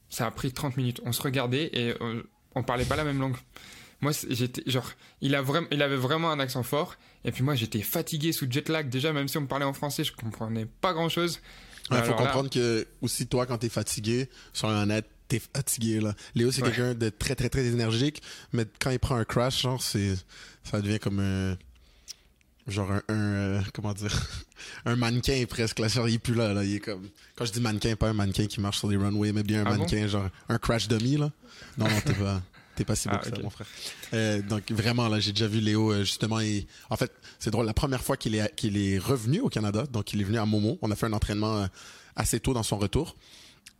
Ça 0.08 0.26
a 0.26 0.30
pris 0.30 0.52
30 0.52 0.76
minutes. 0.76 1.00
On 1.04 1.12
se 1.12 1.22
regardait 1.22 1.70
et 1.72 1.94
euh, 2.00 2.22
on 2.54 2.62
parlait 2.62 2.84
pas 2.84 2.96
la 2.96 3.04
même 3.04 3.20
langue. 3.20 3.36
Moi, 4.00 4.12
j'étais 4.28 4.62
genre, 4.70 4.90
il, 5.20 5.34
a 5.34 5.42
vraiment, 5.42 5.66
il 5.70 5.82
avait 5.82 5.96
vraiment 5.96 6.30
un 6.30 6.40
accent 6.40 6.62
fort. 6.62 6.96
Et 7.24 7.32
puis 7.32 7.42
moi, 7.42 7.54
j'étais 7.54 7.82
fatigué 7.82 8.32
sous 8.32 8.46
jet 8.50 8.68
lag. 8.70 8.88
Déjà, 8.88 9.12
même 9.12 9.28
si 9.28 9.36
on 9.36 9.42
me 9.42 9.46
parlait 9.46 9.66
en 9.66 9.74
français, 9.74 10.04
je 10.04 10.12
comprenais 10.12 10.66
pas 10.80 10.92
grand-chose. 10.94 11.40
Il 11.90 11.96
faut 11.96 12.02
Alors 12.02 12.08
là- 12.20 12.26
comprendre 12.26 12.50
que 12.50 12.86
aussi 13.02 13.26
toi, 13.26 13.46
quand 13.46 13.58
t'es 13.58 13.68
fatigué, 13.68 14.28
sur 14.52 14.68
un 14.68 14.86
net, 14.86 15.04
t'es 15.28 15.40
fatigué 15.40 16.00
là. 16.00 16.14
Léo, 16.34 16.50
c'est 16.50 16.62
Ouais. 16.62 16.68
quelqu'un 16.70 16.94
de 16.94 17.08
très 17.10 17.34
très 17.34 17.48
très 17.50 17.66
énergique, 17.66 18.22
mais 18.52 18.64
quand 18.80 18.90
il 18.90 18.98
prend 18.98 19.16
un 19.16 19.24
crash, 19.24 19.60
genre 19.62 19.82
c'est, 19.82 20.14
ça 20.64 20.80
devient 20.80 20.98
comme 20.98 21.18
un, 21.20 21.56
genre 22.68 22.90
un, 22.92 23.02
un, 23.08 23.14
euh, 23.18 23.60
comment 23.74 23.92
dire, 23.92 24.12
un 24.86 24.96
mannequin 24.96 25.44
presque. 25.48 25.78
Là, 25.80 25.88
genre 25.88 26.08
il 26.08 26.14
est 26.14 26.18
plus 26.18 26.34
là, 26.34 26.52
là, 26.54 26.64
il 26.64 26.76
est 26.76 26.80
comme, 26.80 27.08
quand 27.36 27.44
je 27.44 27.52
dis 27.52 27.60
mannequin, 27.60 27.96
pas 27.96 28.08
un 28.08 28.12
mannequin 28.14 28.46
qui 28.46 28.60
marche 28.60 28.78
sur 28.78 28.88
des 28.88 28.96
runways, 28.96 29.32
mais 29.32 29.42
bien 29.42 29.62
un 29.62 29.66
Ah 29.66 29.70
bon? 29.72 29.78
mannequin, 29.80 30.06
genre 30.06 30.28
un 30.48 30.58
crash 30.58 30.88
dummy 30.88 31.16
là. 31.16 31.30
Non, 31.76 31.88
non, 31.88 32.00
t'es 32.04 32.14
pas. 32.14 32.40
T'es 32.76 32.84
pas 32.84 32.94
si 32.94 33.08
beau 33.08 33.16
Ah, 33.16 33.22
que 33.22 33.28
ça, 33.28 33.42
mon 33.42 33.50
frère. 33.50 33.66
Euh, 34.14 34.42
donc 34.42 34.70
vraiment 34.70 35.08
là, 35.08 35.20
j'ai 35.20 35.32
déjà 35.32 35.48
vu 35.48 35.60
Léo 35.60 35.92
euh, 35.92 36.00
justement. 36.00 36.40
Et 36.40 36.66
en 36.88 36.96
fait, 36.96 37.12
c'est 37.38 37.50
drôle. 37.50 37.66
La 37.66 37.74
première 37.74 38.02
fois 38.02 38.16
qu'il 38.16 38.34
est 38.34 38.54
qu'il 38.54 38.76
est 38.78 38.98
revenu 38.98 39.40
au 39.40 39.48
Canada, 39.48 39.84
donc 39.90 40.12
il 40.12 40.20
est 40.20 40.24
venu 40.24 40.38
à 40.38 40.46
Momo. 40.46 40.78
On 40.82 40.90
a 40.90 40.96
fait 40.96 41.06
un 41.06 41.12
entraînement 41.12 41.58
euh, 41.58 41.66
assez 42.16 42.40
tôt 42.40 42.54
dans 42.54 42.62
son 42.62 42.78
retour 42.78 43.16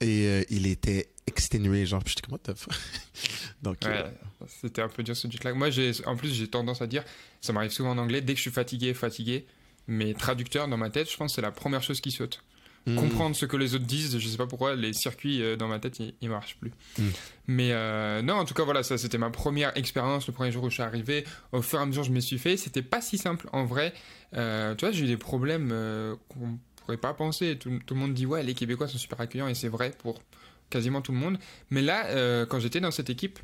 et 0.00 0.26
euh, 0.26 0.44
il 0.48 0.66
était 0.66 1.10
exténué, 1.26 1.87
genre. 1.87 2.02
J'étais 2.06 2.22
comme 2.22 2.38
what? 2.46 2.54
Donc 3.62 3.84
euh, 3.84 4.02
Ouais, 4.02 4.46
c'était 4.60 4.82
un 4.82 4.88
peu 4.88 5.02
dur 5.02 5.16
ce 5.16 5.31
jet 5.31 5.44
lag. 5.44 5.54
Moi, 5.54 5.70
j'ai, 5.70 5.93
en 6.06 6.16
plus, 6.16 6.32
j'ai 6.32 6.48
tendance 6.48 6.81
à 6.81 6.86
dire, 6.86 7.04
ça 7.40 7.52
m'arrive 7.52 7.70
souvent 7.70 7.90
en 7.90 7.98
anglais, 7.98 8.20
dès 8.20 8.32
que 8.32 8.38
je 8.38 8.43
suis 8.43 8.50
fatigué, 8.50 8.94
fatigué, 8.94 9.46
mes 9.86 10.14
traducteurs 10.14 10.69
dans 10.69 10.78
ma 10.78 10.90
tête, 10.90 11.10
je 11.10 11.16
pense 11.16 11.32
que 11.32 11.36
c'est 11.36 11.43
la 11.43 11.52
première 11.52 11.82
chose 11.82 12.00
qui 12.00 12.10
saute. 12.10 12.43
Hmm, 12.87 12.97
Comprendre 12.97 13.37
ce 13.37 13.47
que 13.47 13.56
les 13.56 13.75
autres 13.75 13.85
disent, 13.87 14.19
je 14.19 14.29
sais 14.29 14.37
pas 14.37 14.47
pourquoi, 14.47 14.75
les 14.75 14.93
circuits 14.93 15.43
euh, 15.43 15.56
dans 15.56 15.69
ma 15.69 15.79
tête, 15.79 15.99
ils, 16.00 16.15
ils 16.21 16.29
marchent 16.31 16.56
plus. 16.56 16.73
Mm. 16.99 17.03
Mais 17.49 17.73
euh, 17.73 18.23
non, 18.23 18.35
en 18.35 18.44
tout 18.44 18.55
cas, 18.55 18.62
voilà, 18.65 18.82
ça 18.82 18.97
c'était 18.97 19.19
ma 19.19 19.31
première 19.31 19.77
expérience, 19.77 20.27
le 20.27 20.32
premier 20.32 20.53
jour 20.53 20.65
où 20.65 20.69
je 20.69 20.75
suis 20.75 20.82
arrivé. 20.82 21.25
Au 21.53 21.62
fur 21.62 21.79
et 21.79 21.82
à 21.82 21.87
mesure, 21.87 22.05
je 22.05 22.12
me 22.12 22.21
suis 22.21 22.38
fait. 22.38 22.56
C'était 22.56 22.82
pas 22.82 23.00
si 23.00 23.19
simple 23.19 23.49
en 23.53 23.65
vrai. 23.65 23.93
Euh, 24.35 24.75
tu 24.77 24.85
vois, 24.85 24.93
j'ai 24.93 25.05
eu 25.05 25.09
des 25.09 25.17
problèmes 25.17 25.71
euh, 25.73 26.15
qu'on 26.29 26.59
pourrait 26.77 26.97
pas 26.97 27.12
penser. 27.12 27.59
Tout, 27.59 27.81
tout 27.85 27.94
le 27.94 28.00
monde 28.00 28.15
dit, 28.15 28.25
ouais, 28.27 28.43
les 28.43 28.55
Québécois 28.55 28.88
sont 28.88 28.99
super 28.99 29.21
accueillants, 29.21 29.49
et 29.49 29.55
c'est 29.55 29.69
vrai 29.69 29.93
pour 29.99 30.23
quasiment 30.71 31.03
tout 31.03 31.12
le 31.12 31.19
monde. 31.19 31.38
Mais 31.71 31.82
là, 31.82 32.47
quand 32.47 32.61
j'étais 32.61 32.81
dans 32.81 32.93
cette 32.93 33.11
équipe, 33.11 33.41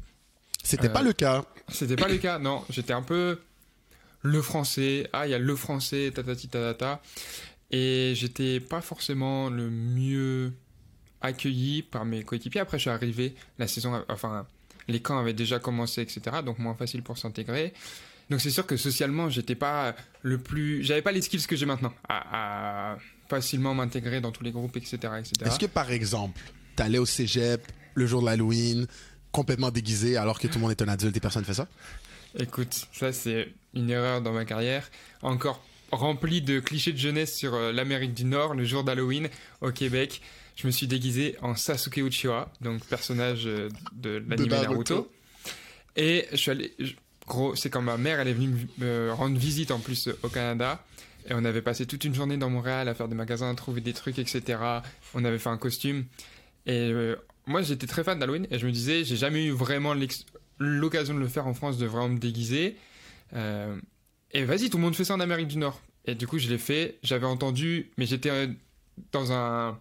C'était 0.62 0.88
pas 0.88 1.02
le 1.02 1.12
cas. 1.12 1.44
c'était 1.68 1.96
pas 1.96 2.08
le 2.08 2.18
cas, 2.18 2.38
non. 2.38 2.62
J'étais 2.70 2.92
un 2.92 3.02
peu 3.02 3.40
le 4.22 4.42
français. 4.42 5.08
Ah, 5.12 5.26
il 5.26 5.30
y 5.30 5.34
a 5.34 5.38
le 5.38 5.56
français, 5.56 6.12
tatati 6.14 6.48
tatata. 6.48 7.02
Et 7.70 8.12
j'étais 8.14 8.60
pas 8.60 8.80
forcément 8.80 9.50
le 9.50 9.70
mieux 9.70 10.52
accueilli 11.20 11.82
par 11.82 12.04
mes 12.04 12.22
coéquipiers. 12.22 12.60
Après, 12.60 12.78
je 12.78 12.82
suis 12.82 12.90
arrivé, 12.90 13.34
la 13.58 13.66
saison, 13.66 14.04
enfin, 14.08 14.46
les 14.88 15.00
camps 15.00 15.18
avaient 15.18 15.32
déjà 15.32 15.58
commencé, 15.58 16.02
etc. 16.02 16.20
Donc 16.44 16.58
moins 16.58 16.74
facile 16.74 17.02
pour 17.02 17.18
s'intégrer. 17.18 17.72
Donc 18.30 18.40
c'est 18.40 18.50
sûr 18.50 18.66
que 18.66 18.76
socialement, 18.76 19.30
j'étais 19.30 19.54
pas 19.54 19.94
le 20.22 20.38
plus, 20.38 20.82
j'avais 20.82 21.02
pas 21.02 21.12
les 21.12 21.22
skills 21.22 21.46
que 21.46 21.56
j'ai 21.56 21.66
maintenant 21.66 21.92
à, 22.08 22.92
à 22.92 22.98
facilement 23.28 23.74
m'intégrer 23.74 24.20
dans 24.20 24.32
tous 24.32 24.42
les 24.44 24.52
groupes, 24.52 24.76
etc., 24.76 24.96
etc. 25.18 25.32
Est-ce 25.44 25.58
que 25.58 25.66
par 25.66 25.90
exemple, 25.90 26.40
t'allais 26.74 26.98
au 26.98 27.06
cégep 27.06 27.66
le 27.94 28.06
jour 28.06 28.20
de 28.20 28.26
l'Halloween, 28.26 28.86
complètement 29.30 29.70
déguisé, 29.70 30.16
alors 30.16 30.38
que 30.40 30.48
tout 30.48 30.54
le 30.54 30.60
monde 30.60 30.70
est 30.72 30.82
un 30.82 30.88
adulte 30.88 31.16
et 31.16 31.20
personne 31.20 31.44
fait 31.44 31.54
ça? 31.54 31.68
Écoute, 32.38 32.88
ça 32.92 33.12
c'est 33.12 33.52
une 33.74 33.90
erreur 33.90 34.20
dans 34.22 34.32
ma 34.32 34.44
carrière. 34.44 34.90
Encore 35.22 35.64
rempli 35.92 36.42
de 36.42 36.60
clichés 36.60 36.92
de 36.92 36.98
jeunesse 36.98 37.34
sur 37.36 37.54
euh, 37.54 37.72
l'Amérique 37.72 38.14
du 38.14 38.24
Nord, 38.24 38.54
le 38.54 38.64
jour 38.64 38.84
d'Halloween 38.84 39.28
au 39.60 39.70
Québec. 39.70 40.20
Je 40.56 40.66
me 40.66 40.72
suis 40.72 40.86
déguisé 40.86 41.36
en 41.42 41.54
Sasuke 41.54 41.98
Uchiwa, 41.98 42.50
donc 42.60 42.84
personnage 42.86 43.46
euh, 43.46 43.68
de 43.92 44.22
l'anime 44.26 44.48
Naruto. 44.70 45.12
Et 45.96 46.26
je 46.32 46.36
suis 46.36 46.50
allé. 46.50 46.72
je- 46.78 46.92
gros, 47.26 47.54
c'est 47.56 47.70
quand 47.70 47.82
ma 47.82 47.96
mère, 47.96 48.20
elle 48.20 48.28
est 48.28 48.32
venue 48.34 48.68
me 48.78 49.10
rendre 49.12 49.36
visite 49.36 49.70
en 49.70 49.80
plus 49.80 50.08
au 50.22 50.28
Canada. 50.28 50.84
Et 51.28 51.32
on 51.34 51.44
avait 51.44 51.60
passé 51.62 51.86
toute 51.86 52.04
une 52.04 52.14
journée 52.14 52.36
dans 52.36 52.48
Montréal 52.50 52.88
à 52.88 52.94
faire 52.94 53.08
des 53.08 53.16
magasins, 53.16 53.50
à 53.50 53.54
trouver 53.54 53.80
des 53.80 53.92
trucs, 53.92 54.18
etc. 54.18 54.58
On 55.14 55.24
avait 55.24 55.38
fait 55.40 55.48
un 55.48 55.56
costume. 55.58 56.04
Et 56.66 56.90
euh, 56.92 57.16
moi, 57.46 57.62
j'étais 57.62 57.86
très 57.88 58.04
fan 58.04 58.18
d'Halloween. 58.18 58.46
Et 58.52 58.58
je 58.60 58.66
me 58.66 58.70
disais, 58.72 59.04
j'ai 59.04 59.16
jamais 59.16 59.44
eu 59.44 59.50
vraiment 59.50 59.92
l'occasion 60.58 61.14
de 61.14 61.18
le 61.18 61.26
faire 61.28 61.46
en 61.48 61.54
France, 61.54 61.78
de 61.78 61.86
vraiment 61.86 62.10
me 62.10 62.18
déguiser. 62.18 62.76
Euh, 63.34 63.76
et 64.32 64.44
vas-y, 64.44 64.70
tout 64.70 64.76
le 64.78 64.82
monde 64.82 64.94
fait 64.96 65.04
ça 65.04 65.14
en 65.14 65.20
Amérique 65.20 65.48
du 65.48 65.58
Nord. 65.58 65.80
Et 66.04 66.14
du 66.14 66.26
coup, 66.26 66.38
je 66.38 66.48
l'ai 66.48 66.58
fait. 66.58 66.98
J'avais 67.02 67.26
entendu, 67.26 67.90
mais 67.96 68.06
j'étais 68.06 68.30
euh, 68.30 68.46
dans 69.12 69.32
un 69.32 69.78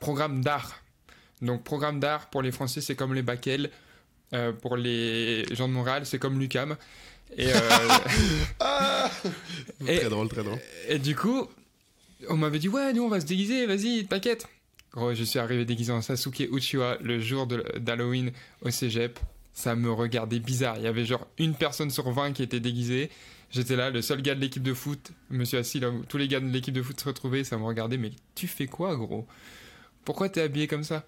programme 0.00 0.42
d'art. 0.42 0.82
Donc, 1.42 1.64
programme 1.64 2.00
d'art 2.00 2.28
pour 2.30 2.42
les 2.42 2.52
Français, 2.52 2.80
c'est 2.80 2.94
comme 2.96 3.14
les 3.14 3.22
Bakel. 3.22 3.70
Euh, 4.32 4.52
pour 4.52 4.76
les 4.76 5.44
gens 5.54 5.68
de 5.68 5.72
Montréal, 5.72 6.06
c'est 6.06 6.18
comme 6.18 6.38
l'UCAM. 6.40 6.76
Et, 7.36 7.48
euh, 7.48 7.58
Ah! 8.60 9.10
Et- 9.86 9.98
Très 10.00 10.08
drôle, 10.08 10.28
très 10.28 10.42
drôle. 10.42 10.58
et 10.88 10.98
du 10.98 11.14
coup, 11.16 11.46
on 12.28 12.36
m'avait 12.36 12.58
dit 12.58 12.68
Ouais, 12.68 12.92
nous, 12.92 13.02
on 13.02 13.08
va 13.08 13.20
se 13.20 13.26
déguiser, 13.26 13.66
vas-y, 13.66 14.06
t'inquiète. 14.06 14.46
Gros, 14.92 15.14
je 15.14 15.24
suis 15.24 15.38
arrivé 15.38 15.64
déguisé 15.64 15.92
en 15.92 16.02
Sasuke 16.02 16.48
Uchiwa 16.52 16.98
le 17.00 17.20
jour 17.20 17.46
d'Halloween 17.46 18.30
au 18.62 18.70
cégep. 18.70 19.18
ça 19.52 19.74
me 19.74 19.90
regardait 19.90 20.38
bizarre. 20.38 20.76
Il 20.78 20.84
y 20.84 20.86
avait 20.86 21.04
genre 21.04 21.26
une 21.38 21.54
personne 21.54 21.90
sur 21.90 22.10
20 22.10 22.32
qui 22.32 22.42
était 22.42 22.60
déguisée. 22.60 23.10
J'étais 23.54 23.76
là, 23.76 23.90
le 23.90 24.02
seul 24.02 24.20
gars 24.20 24.34
de 24.34 24.40
l'équipe 24.40 24.62
de 24.62 24.74
foot. 24.74 25.12
Suis 25.44 25.56
assis 25.56 25.78
là 25.78 25.92
tous 26.08 26.18
les 26.18 26.26
gars 26.26 26.40
de 26.40 26.46
l'équipe 26.46 26.74
de 26.74 26.82
foot 26.82 26.98
se 26.98 27.04
retrouvaient. 27.04 27.44
Ça 27.44 27.56
me 27.56 27.62
regardait, 27.62 27.98
mais 27.98 28.10
tu 28.34 28.48
fais 28.48 28.66
quoi, 28.66 28.96
gros? 28.96 29.28
Pourquoi 30.04 30.28
t'es 30.28 30.40
habillé 30.40 30.66
comme 30.66 30.82
ça? 30.82 31.06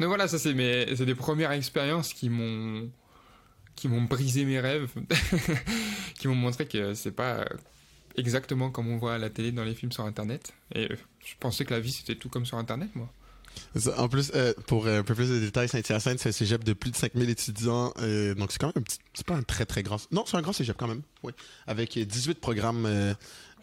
Donc 0.00 0.08
voilà, 0.08 0.28
ça 0.28 0.38
c'est 0.38 0.54
mes, 0.54 0.96
c'est 0.96 1.04
des 1.04 1.14
premières 1.14 1.52
expériences 1.52 2.14
qui 2.14 2.30
m'ont, 2.30 2.90
qui 3.76 3.88
m'ont 3.88 4.02
brisé 4.02 4.46
mes 4.46 4.60
rêves, 4.60 4.88
qui 6.18 6.28
m'ont 6.28 6.34
montré 6.34 6.66
que 6.66 6.94
c'est 6.94 7.12
pas 7.12 7.44
exactement 8.16 8.70
comme 8.70 8.88
on 8.88 8.96
voit 8.96 9.14
à 9.14 9.18
la 9.18 9.28
télé 9.28 9.52
dans 9.52 9.64
les 9.64 9.74
films 9.74 9.92
sur 9.92 10.04
Internet. 10.04 10.54
Et 10.74 10.88
je 11.24 11.34
pensais 11.38 11.66
que 11.66 11.74
la 11.74 11.80
vie 11.80 11.92
c'était 11.92 12.14
tout 12.14 12.30
comme 12.30 12.46
sur 12.46 12.56
Internet, 12.56 12.88
moi. 12.94 13.12
En 13.96 14.08
plus, 14.08 14.32
euh, 14.34 14.52
pour 14.66 14.86
euh, 14.86 15.00
un 15.00 15.02
peu 15.02 15.14
plus 15.14 15.28
de 15.28 15.38
détails, 15.38 15.68
Saint-Hyacinthe, 15.68 16.18
c'est 16.18 16.28
un 16.28 16.32
cégep 16.32 16.64
de 16.64 16.72
plus 16.72 16.90
de 16.90 16.96
5000 16.96 17.30
étudiants. 17.30 17.92
euh, 18.00 18.34
donc, 18.34 18.52
c'est 18.52 18.58
quand 18.58 18.68
même 18.68 18.78
un 18.78 18.82
petit. 18.82 18.98
C'est 19.14 19.26
pas 19.26 19.34
un 19.34 19.42
très, 19.42 19.66
très 19.66 19.82
grand. 19.82 19.98
Non, 20.10 20.24
c'est 20.26 20.36
un 20.36 20.42
grand 20.42 20.52
cégep 20.52 20.76
quand 20.76 20.88
même. 20.88 21.02
Oui. 21.22 21.32
Avec 21.66 21.98
18 21.98 22.40
programmes. 22.40 22.86
Euh, 22.86 23.14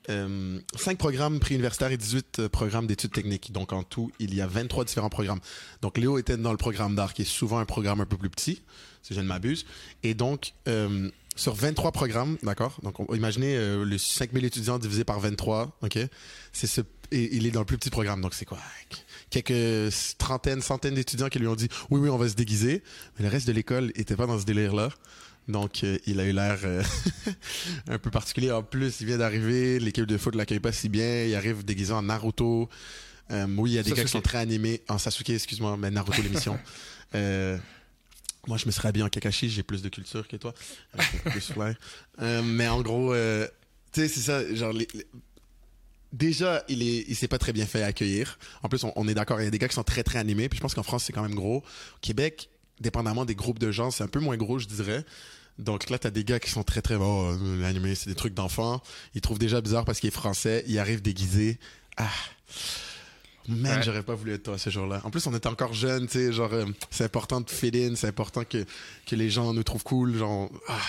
euh, 0.10 0.60
5 0.76 1.00
programmes 1.00 1.40
préuniversitaires 1.40 1.92
et 1.92 1.98
18 1.98 2.40
euh, 2.40 2.50
programmes 2.50 2.86
d'études 2.86 3.12
techniques. 3.12 3.52
Donc, 3.52 3.74
en 3.74 3.84
tout, 3.84 4.12
il 4.20 4.36
y 4.36 4.42
a 4.42 4.48
23 4.48 4.86
différents 4.86 5.10
programmes. 5.10 5.40
Donc, 5.82 5.98
Léo 5.98 6.18
était 6.20 6.38
dans 6.38 6.52
le 6.52 6.58
programme 6.58 6.96
d'art, 6.96 7.14
qui 7.14 7.24
est 7.24 7.26
souvent 7.26 7.58
un 7.58 7.66
programme 7.66 8.02
un 8.02 8.06
peu 8.06 8.18
plus 8.18 8.30
petit, 8.30 8.62
si 9.02 9.16
je 9.16 9.22
ne 9.22 9.26
m'abuse. 9.26 9.66
Et 10.04 10.14
donc, 10.14 10.54
sur 11.36 11.56
23 11.56 11.92
programmes, 11.92 12.38
d'accord? 12.44 12.78
Donc, 12.84 13.00
on, 13.00 13.16
imaginez 13.16 13.84
les 13.84 13.98
5000 13.98 14.46
étudiants 14.46 14.78
divisé 14.78 15.04
par 15.04 15.20
23, 15.20 15.76
OK? 15.82 15.98
C'est 16.54 16.68
ce. 16.68 16.82
Il 17.12 17.48
est 17.48 17.52
dans 17.52 17.62
le 17.62 17.66
plus 17.66 17.78
petit 17.78 17.90
programme. 17.90 18.22
Donc, 18.22 18.36
c'est 18.36 18.46
quoi 18.46 18.60
quelques 19.30 19.94
trentaines, 20.18 20.62
centaines 20.62 20.96
d'étudiants 20.96 21.30
qui 21.30 21.40
lui 21.40 21.48
ont 21.48 21.56
dit 21.56 21.68
oui, 21.90 22.00
oui, 22.00 22.10
on 22.10 22.18
va 22.18 22.28
se 22.30 22.36
déguiser. 22.36 22.84
Mais 23.18 23.26
le 23.26 23.30
reste 23.32 23.48
de 23.48 23.52
l'école 23.54 23.92
était 23.96 24.16
pas 24.16 24.26
dans 24.28 24.40
ce 24.40 24.46
délire-là. 24.46 24.90
Donc, 25.48 25.84
euh, 25.84 25.98
il 26.08 26.20
a 26.20 26.26
eu 26.26 26.32
l'air 26.32 26.58
euh, 26.64 26.82
un 27.88 28.00
peu 28.00 28.10
particulier. 28.10 28.52
En 28.52 28.64
plus, 28.64 29.00
il 29.02 29.06
vient 29.08 29.18
d'arriver, 29.20 29.80
l'équipe 29.80 30.06
de 30.06 30.18
foot 30.18 30.34
l'accueille 30.36 30.60
pas 30.60 30.72
si 30.72 30.90
bien. 30.90 31.24
Il 31.26 31.36
arrive 31.36 31.64
déguisé 31.64 31.94
en 31.94 32.02
Naruto. 32.02 32.68
Euh, 33.32 33.46
oui, 33.58 33.72
il 33.72 33.74
y 33.76 33.80
a 33.80 33.84
des 33.84 33.92
gars 33.92 34.04
qui 34.04 34.10
sont 34.12 34.22
très 34.22 34.40
animés. 34.40 34.82
En 34.88 34.98
Sasuke, 34.98 35.30
excuse-moi, 35.32 35.78
mais 35.78 35.92
Naruto 35.92 36.22
l'émission. 36.22 36.58
Moi, 38.48 38.58
je 38.58 38.68
me 38.68 38.72
serais 38.72 38.90
habillé 38.90 39.04
en 39.04 39.10
Kakashi, 39.10 39.50
j'ai 39.50 39.64
plus 39.64 39.82
de 39.82 39.90
culture 39.90 40.28
que 40.28 40.36
toi. 40.36 40.54
Plus 41.32 41.52
mais 42.44 42.68
en 42.68 42.82
gros, 42.82 43.14
tu 43.92 44.02
sais, 44.02 44.08
c'est 44.08 44.20
ça, 44.20 44.54
genre, 44.56 44.72
les- 44.72 44.88
les- 44.94 45.08
déjà, 46.16 46.64
il 46.68 46.82
est, 46.82 47.06
il 47.08 47.16
s'est 47.16 47.28
pas 47.28 47.38
très 47.38 47.54
bien 47.54 47.66
fait 47.66 47.84
accueillir. 47.84 48.40
En 48.64 48.70
plus, 48.70 48.84
on, 48.84 48.92
on 48.96 49.08
est 49.08 49.14
d'accord, 49.14 49.40
il 49.42 49.44
y 49.44 49.48
a 49.48 49.52
des 49.52 49.60
gars 49.60 49.68
qui 49.68 49.76
sont 49.76 49.84
très, 49.84 50.04
très 50.04 50.20
animés. 50.20 50.50
Puis 50.50 50.58
je 50.58 50.62
pense 50.62 50.74
qu'en 50.74 50.84
France, 50.84 51.04
c'est 51.04 51.14
quand 51.14 51.22
même 51.22 51.36
gros. 51.36 51.58
Au 51.58 52.00
Québec, 52.02 52.50
dépendamment 52.80 53.26
des 53.26 53.36
groupes 53.36 53.60
de 53.60 53.72
gens, 53.72 53.92
c'est 53.92 54.04
un 54.04 54.08
peu 54.08 54.20
moins 54.20 54.38
gros, 54.38 54.58
je 54.60 54.68
dirais. 54.68 55.06
Donc 55.60 55.90
là, 55.90 55.98
t'as 56.00 56.10
des 56.10 56.24
gars 56.24 56.40
qui 56.40 56.50
sont 56.50 56.64
très, 56.64 56.82
très 56.82 56.98
bon. 56.98 57.32
euh, 57.34 57.62
L'animé, 57.62 57.96
c'est 57.96 58.10
des 58.10 58.16
trucs 58.16 58.34
d'enfants. 58.34 58.82
Ils 59.14 59.22
trouvent 59.22 59.40
déjà 59.40 59.62
bizarre 59.62 59.86
parce 59.86 60.00
qu'il 60.00 60.08
est 60.10 60.12
français. 60.12 60.64
Il 60.68 60.78
arrive 60.80 61.02
déguisé. 61.02 61.60
Ah. 61.98 62.10
Man, 63.48 63.78
Ouais. 63.78 63.84
j'aurais 63.84 64.02
pas 64.04 64.16
voulu 64.16 64.34
être 64.34 64.44
toi 64.44 64.58
ce 64.58 64.70
jour-là. 64.72 65.02
En 65.04 65.12
plus, 65.12 65.26
on 65.28 65.36
était 65.36 65.48
encore 65.48 65.74
jeunes, 65.74 66.08
tu 66.08 66.14
sais, 66.14 66.34
genre, 66.34 66.52
euh, 66.52 66.66
c'est 66.90 67.04
important 67.04 67.42
de 67.42 67.46
in, 67.92 67.96
c'est 67.96 68.08
important 68.08 68.44
que, 68.44 68.66
que 69.06 69.16
les 69.16 69.30
gens 69.30 69.54
nous 69.54 69.62
trouvent 69.64 69.84
cool, 69.84 70.18
genre, 70.18 70.50
ah. 70.68 70.80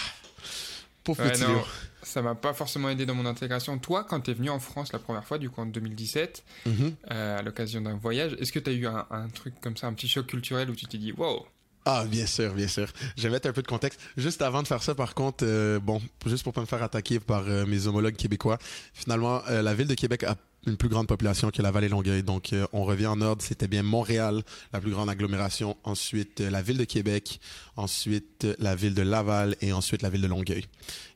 Pauvre 1.07 1.23
Ouais, 1.25 1.31
petit 1.33 1.43
non, 1.43 1.49
Léo. 1.55 1.63
ça 2.03 2.21
m'a 2.21 2.35
pas 2.35 2.53
forcément 2.53 2.91
aidé 2.91 3.07
dans 3.07 3.15
mon 3.15 3.25
intégration. 3.25 3.79
Toi, 3.79 4.05
quand 4.05 4.21
t'es 4.21 4.35
venu 4.35 4.51
en 4.51 4.59
France 4.59 4.93
la 4.93 4.99
première 4.99 5.25
fois, 5.25 5.39
du 5.39 5.49
coup 5.49 5.61
en 5.63 5.67
2017, 5.67 6.45
Mhm. 6.67 6.95
euh, 7.13 7.39
à 7.39 7.43
l'occasion 7.43 7.81
d'un 7.81 7.97
voyage, 7.97 8.37
est-ce 8.41 8.53
que 8.53 8.59
t'as 8.59 8.73
eu 8.73 8.87
un, 8.87 9.07
un 9.11 9.29
truc 9.29 9.55
comme 9.63 9.77
ça, 9.77 9.87
un 9.87 9.93
petit 9.95 10.09
choc 10.09 10.27
culturel 10.27 10.69
où 10.69 10.75
tu 10.75 10.87
t'es 10.87 10.99
dit 10.99 11.13
wow? 11.13 11.47
Ah, 11.89 12.05
bien 12.05 12.27
sûr, 12.27 12.53
bien 12.53 12.67
sûr. 12.67 12.89
Je 13.17 13.23
vais 13.23 13.31
mettre 13.31 13.49
un 13.49 13.53
peu 13.53 13.63
de 13.63 13.69
contexte. 13.69 14.01
Juste 14.17 14.43
avant 14.43 14.61
de 14.61 14.67
faire 14.67 14.83
ça, 14.83 14.97
par 14.97 15.15
contre, 15.15 15.45
euh, 15.47 15.79
bon, 15.79 16.03
juste 16.27 16.43
pour 16.43 16.53
pas 16.53 16.61
me 16.61 16.67
faire 16.67 16.83
attaquer 16.83 17.21
par 17.21 17.45
euh, 17.47 17.65
mes 17.65 17.87
homologues 17.87 18.17
québécois, 18.17 18.59
finalement, 18.93 19.41
la 19.49 19.73
ville 19.73 19.87
de 19.87 19.95
Québec 19.95 20.25
a 20.25 20.35
une 20.67 20.77
plus 20.77 20.89
grande 20.89 21.07
population 21.07 21.51
que 21.51 21.63
la 21.63 21.71
vallée 21.71 21.89
Longueuil. 21.89 22.23
Donc, 22.23 22.53
euh, 22.53 22.67
on 22.73 22.85
revient 22.85 23.07
en 23.07 23.21
ordre. 23.21 23.43
C'était 23.43 23.69
bien 23.69 23.83
Montréal, 23.83 24.43
la 24.73 24.81
plus 24.81 24.91
grande 24.91 25.09
agglomération. 25.09 25.77
Ensuite, 25.85 26.41
euh, 26.41 26.51
la 26.51 26.63
ville 26.63 26.79
de 26.79 26.85
Québec. 26.85 27.41
Ensuite, 27.77 28.45
euh, 28.45 28.55
la 28.59 28.75
ville 28.75 28.95
de 28.95 29.03
Laval. 29.03 29.57
Et 29.61 29.73
ensuite, 29.73 30.03
la 30.03 30.11
ville 30.11 30.23
de 30.23 30.27
Longueuil. 30.27 30.67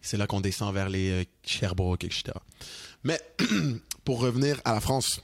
C'est 0.02 0.16
là 0.16 0.26
qu'on 0.26 0.40
descend 0.40 0.73
vers 0.73 0.88
les 0.88 1.11
euh, 1.11 1.25
Sherbrooke, 1.45 2.04
etc. 2.04 2.33
Mais, 3.04 3.21
pour 4.04 4.21
revenir 4.21 4.61
à 4.64 4.75
la 4.75 4.80
France, 4.80 5.23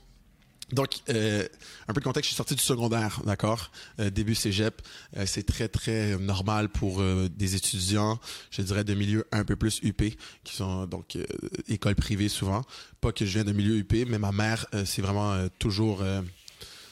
donc, 0.72 0.96
euh, 1.10 1.46
un 1.86 1.92
peu 1.92 2.00
de 2.00 2.04
contexte, 2.04 2.30
je 2.30 2.34
suis 2.34 2.36
sorti 2.36 2.54
du 2.56 2.62
secondaire, 2.62 3.20
d'accord? 3.24 3.70
Euh, 4.00 4.10
début 4.10 4.34
cégep, 4.34 4.82
euh, 5.16 5.24
c'est 5.24 5.44
très, 5.44 5.68
très 5.68 6.16
normal 6.18 6.68
pour 6.68 7.00
euh, 7.00 7.28
des 7.28 7.54
étudiants, 7.54 8.18
je 8.50 8.62
dirais, 8.62 8.82
de 8.82 8.94
milieux 8.94 9.26
un 9.30 9.44
peu 9.44 9.54
plus 9.54 9.80
UP, 9.84 10.02
qui 10.42 10.56
sont 10.56 10.86
donc 10.86 11.14
euh, 11.14 11.24
école 11.68 11.94
privée 11.94 12.28
souvent. 12.28 12.62
Pas 13.00 13.12
que 13.12 13.24
je 13.24 13.32
viens 13.32 13.44
de 13.44 13.52
milieu 13.52 13.76
UP, 13.76 13.92
mais 14.08 14.18
ma 14.18 14.32
mère, 14.32 14.66
euh, 14.74 14.84
c'est 14.84 15.02
vraiment 15.02 15.32
euh, 15.32 15.48
toujours... 15.58 16.02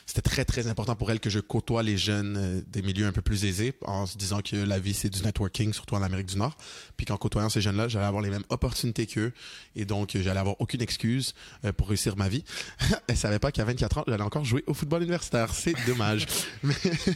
c'était 0.06 0.22
très, 0.22 0.44
très 0.44 0.66
important 0.66 0.96
pour 0.96 1.10
elle 1.10 1.20
que 1.20 1.30
je 1.30 1.40
côtoie 1.40 1.82
les 1.82 1.96
jeunes 1.96 2.36
euh, 2.36 2.60
des 2.66 2.82
milieux 2.82 3.06
un 3.06 3.12
peu 3.12 3.22
plus 3.22 3.44
aisés, 3.44 3.74
en 3.82 4.06
se 4.06 4.18
disant 4.18 4.40
que 4.40 4.56
la 4.56 4.78
vie, 4.78 4.94
c'est 4.94 5.08
du 5.08 5.22
networking, 5.22 5.72
surtout 5.72 5.94
en 5.94 6.02
Amérique 6.02 6.26
du 6.26 6.36
Nord. 6.36 6.56
Puis 6.96 7.06
qu'en 7.06 7.16
côtoyant 7.16 7.48
ces 7.48 7.60
jeunes-là, 7.60 7.88
j'allais 7.88 8.06
avoir 8.06 8.22
les 8.22 8.30
mêmes 8.30 8.44
opportunités 8.50 9.06
qu'eux. 9.06 9.32
Et 9.76 9.84
donc, 9.84 10.14
euh, 10.14 10.22
j'allais 10.22 10.40
avoir 10.40 10.60
aucune 10.60 10.82
excuse 10.82 11.34
euh, 11.64 11.72
pour 11.72 11.88
réussir 11.88 12.16
ma 12.16 12.28
vie. 12.28 12.44
Elle 13.08 13.16
savait 13.16 13.38
pas 13.38 13.52
qu'à 13.52 13.64
24 13.64 13.98
ans, 13.98 14.04
j'allais 14.06 14.22
encore 14.22 14.44
jouer 14.44 14.64
au 14.66 14.74
football 14.74 15.02
universitaire. 15.02 15.52
C'est 15.54 15.74
dommage. 15.86 16.26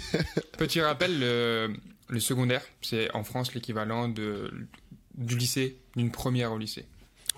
Petit 0.59 0.81
rappel, 0.81 1.19
le, 1.19 1.75
le 2.09 2.21
secondaire, 2.21 2.63
c'est 2.81 3.15
en 3.15 3.25
France 3.25 3.55
l'équivalent 3.55 4.09
du 4.09 5.37
lycée, 5.37 5.79
d'une 5.97 6.11
première 6.11 6.53
au 6.53 6.59
lycée. 6.59 6.87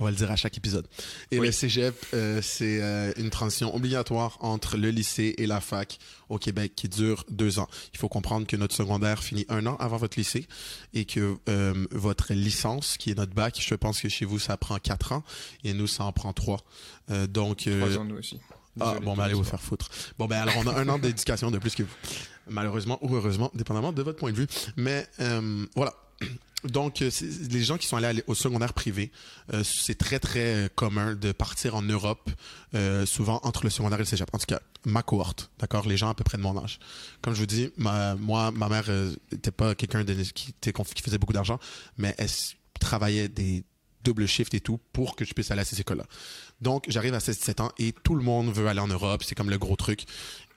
On 0.00 0.04
va 0.04 0.10
le 0.10 0.16
dire 0.16 0.30
à 0.30 0.36
chaque 0.36 0.56
épisode. 0.56 0.88
Et 1.30 1.38
Oui. 1.38 1.46
le 1.46 1.52
cégep, 1.52 1.94
euh, 2.14 2.40
c'est 2.42 2.80
euh, 2.82 3.12
une 3.16 3.30
transition 3.30 3.74
obligatoire 3.74 4.38
entre 4.40 4.76
le 4.76 4.90
lycée 4.90 5.34
et 5.38 5.46
la 5.46 5.60
fac 5.60 5.98
au 6.28 6.38
Québec 6.38 6.72
qui 6.74 6.88
dure 6.88 7.24
deux 7.30 7.58
ans. 7.58 7.68
Il 7.92 7.98
faut 7.98 8.08
comprendre 8.08 8.46
que 8.46 8.56
notre 8.56 8.74
secondaire 8.74 9.22
finit 9.22 9.46
un 9.48 9.66
an 9.66 9.76
avant 9.76 9.98
votre 9.98 10.18
lycée 10.18 10.46
et 10.94 11.04
que 11.04 11.36
euh, 11.48 11.86
votre 11.92 12.32
licence, 12.32 12.96
qui 12.96 13.10
est 13.10 13.14
notre 13.16 13.34
bac, 13.34 13.58
je 13.60 13.74
pense 13.74 14.00
que 14.00 14.08
chez 14.08 14.24
vous, 14.24 14.38
ça 14.38 14.56
prend 14.56 14.78
quatre 14.78 15.12
ans 15.12 15.22
et 15.64 15.72
nous, 15.74 15.86
ça 15.86 16.04
en 16.04 16.12
prend 16.12 16.32
trois. 16.32 16.64
Euh, 17.10 17.26
donc, 17.26 17.66
euh, 17.66 17.80
Trois 17.80 17.98
ans, 17.98 18.04
nous 18.04 18.16
aussi. 18.16 18.40
Ah, 18.80 18.94
bon, 19.02 19.14
ben 19.16 19.24
allez 19.24 19.34
vous 19.34 19.44
faire 19.44 19.60
foutre. 19.60 19.90
Bon, 20.16 20.26
ben 20.26 20.38
alors, 20.40 20.54
on 20.58 20.66
a 20.68 20.72
un 20.80 20.88
an 20.88 20.98
d'éducation 20.98 21.50
de 21.50 21.58
plus 21.58 21.74
que 21.74 21.82
vous. 21.82 21.94
Malheureusement 22.48 22.98
ou 23.02 23.14
heureusement, 23.14 23.50
dépendamment 23.54 23.92
de 23.92 24.00
votre 24.02 24.18
point 24.18 24.30
de 24.32 24.36
vue. 24.36 24.46
Mais 24.76 25.06
euh, 25.20 25.66
voilà. 25.74 25.92
Donc, 26.64 27.02
euh, 27.02 27.10
les 27.50 27.62
gens 27.62 27.78
qui 27.78 27.86
sont 27.86 27.96
allés 27.96 28.22
au 28.26 28.34
secondaire 28.34 28.74
privé, 28.74 29.10
euh, 29.52 29.62
c'est 29.64 29.96
très, 29.96 30.18
très 30.18 30.66
euh, 30.66 30.68
commun 30.74 31.14
de 31.14 31.32
partir 31.32 31.74
en 31.74 31.82
Europe, 31.82 32.30
euh, 32.74 33.06
souvent 33.06 33.40
entre 33.44 33.64
le 33.64 33.70
secondaire 33.70 33.98
et 33.98 34.02
le 34.02 34.06
cégep. 34.06 34.28
En 34.32 34.38
tout 34.38 34.46
cas, 34.46 34.60
ma 34.84 35.02
cohorte, 35.02 35.50
d'accord? 35.58 35.86
Les 35.88 35.96
gens 35.96 36.10
à 36.10 36.14
peu 36.14 36.24
près 36.24 36.38
de 36.38 36.42
mon 36.42 36.56
âge. 36.62 36.78
Comme 37.22 37.34
je 37.34 37.40
vous 37.40 37.46
dis, 37.46 37.70
ma, 37.76 38.14
moi, 38.16 38.50
ma 38.50 38.68
mère 38.68 38.90
n'était 39.32 39.50
pas 39.50 39.74
quelqu'un 39.74 40.04
qui, 40.04 40.54
qui 40.60 41.02
faisait 41.02 41.18
beaucoup 41.18 41.32
d'argent, 41.32 41.58
mais 41.96 42.14
elle 42.18 42.28
travaillait 42.78 43.28
des 43.28 43.64
double 44.02 44.26
shift 44.26 44.54
et 44.54 44.60
tout 44.60 44.80
pour 44.92 45.16
que 45.16 45.24
je 45.24 45.34
puisse 45.34 45.50
aller 45.50 45.60
à 45.60 45.64
ces 45.64 45.80
écoles-là. 45.80 46.06
Donc, 46.60 46.86
j'arrive 46.88 47.14
à 47.14 47.18
16-17 47.18 47.62
ans 47.62 47.72
et 47.78 47.92
tout 47.92 48.14
le 48.14 48.22
monde 48.22 48.52
veut 48.52 48.66
aller 48.66 48.80
en 48.80 48.88
Europe. 48.88 49.22
C'est 49.24 49.34
comme 49.34 49.50
le 49.50 49.58
gros 49.58 49.76
truc. 49.76 50.06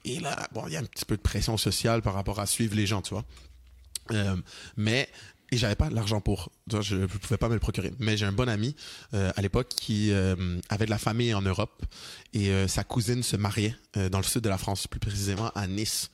Et 0.05 0.19
là, 0.19 0.48
bon, 0.51 0.63
il 0.67 0.74
y 0.74 0.75
a 0.77 0.79
un 0.79 0.86
petit 0.86 1.05
peu 1.05 1.15
de 1.15 1.22
pression 1.22 1.57
sociale 1.57 2.01
par 2.01 2.13
rapport 2.13 2.39
à 2.39 2.45
suivre 2.45 2.75
les 2.75 2.86
gens, 2.86 3.01
tu 3.01 3.13
vois? 3.13 3.24
Euh, 4.12 4.36
mais 4.75 5.10
et 5.53 5.57
j'avais 5.57 5.75
pas 5.75 5.91
l'argent 5.91 6.19
pour. 6.19 6.51
Je 6.81 6.95
ne 6.95 7.05
pouvais 7.05 7.38
pas 7.38 7.48
me 7.48 7.53
le 7.53 7.60
procurer. 7.60 7.93
Mais 8.00 8.17
j'ai 8.17 8.25
un 8.25 8.31
bon 8.31 8.50
ami 8.50 8.75
euh, 9.13 9.31
à 9.36 9.41
l'époque 9.43 9.69
qui 9.69 10.12
euh, 10.12 10.60
avait 10.69 10.86
de 10.86 10.89
la 10.89 10.98
famille 10.98 11.31
en 11.36 11.43
Europe. 11.43 11.86
Et 12.33 12.50
euh, 12.50 12.67
sa 12.67 12.83
cousine 12.83 13.22
se 13.22 13.36
mariait 13.38 13.75
dans 14.10 14.17
le 14.17 14.24
sud 14.24 14.41
de 14.41 14.50
la 14.50 14.57
France 14.57 14.88
plus 14.88 15.00
précisément 15.00 15.51
à 15.53 15.67
Nice. 15.67 16.10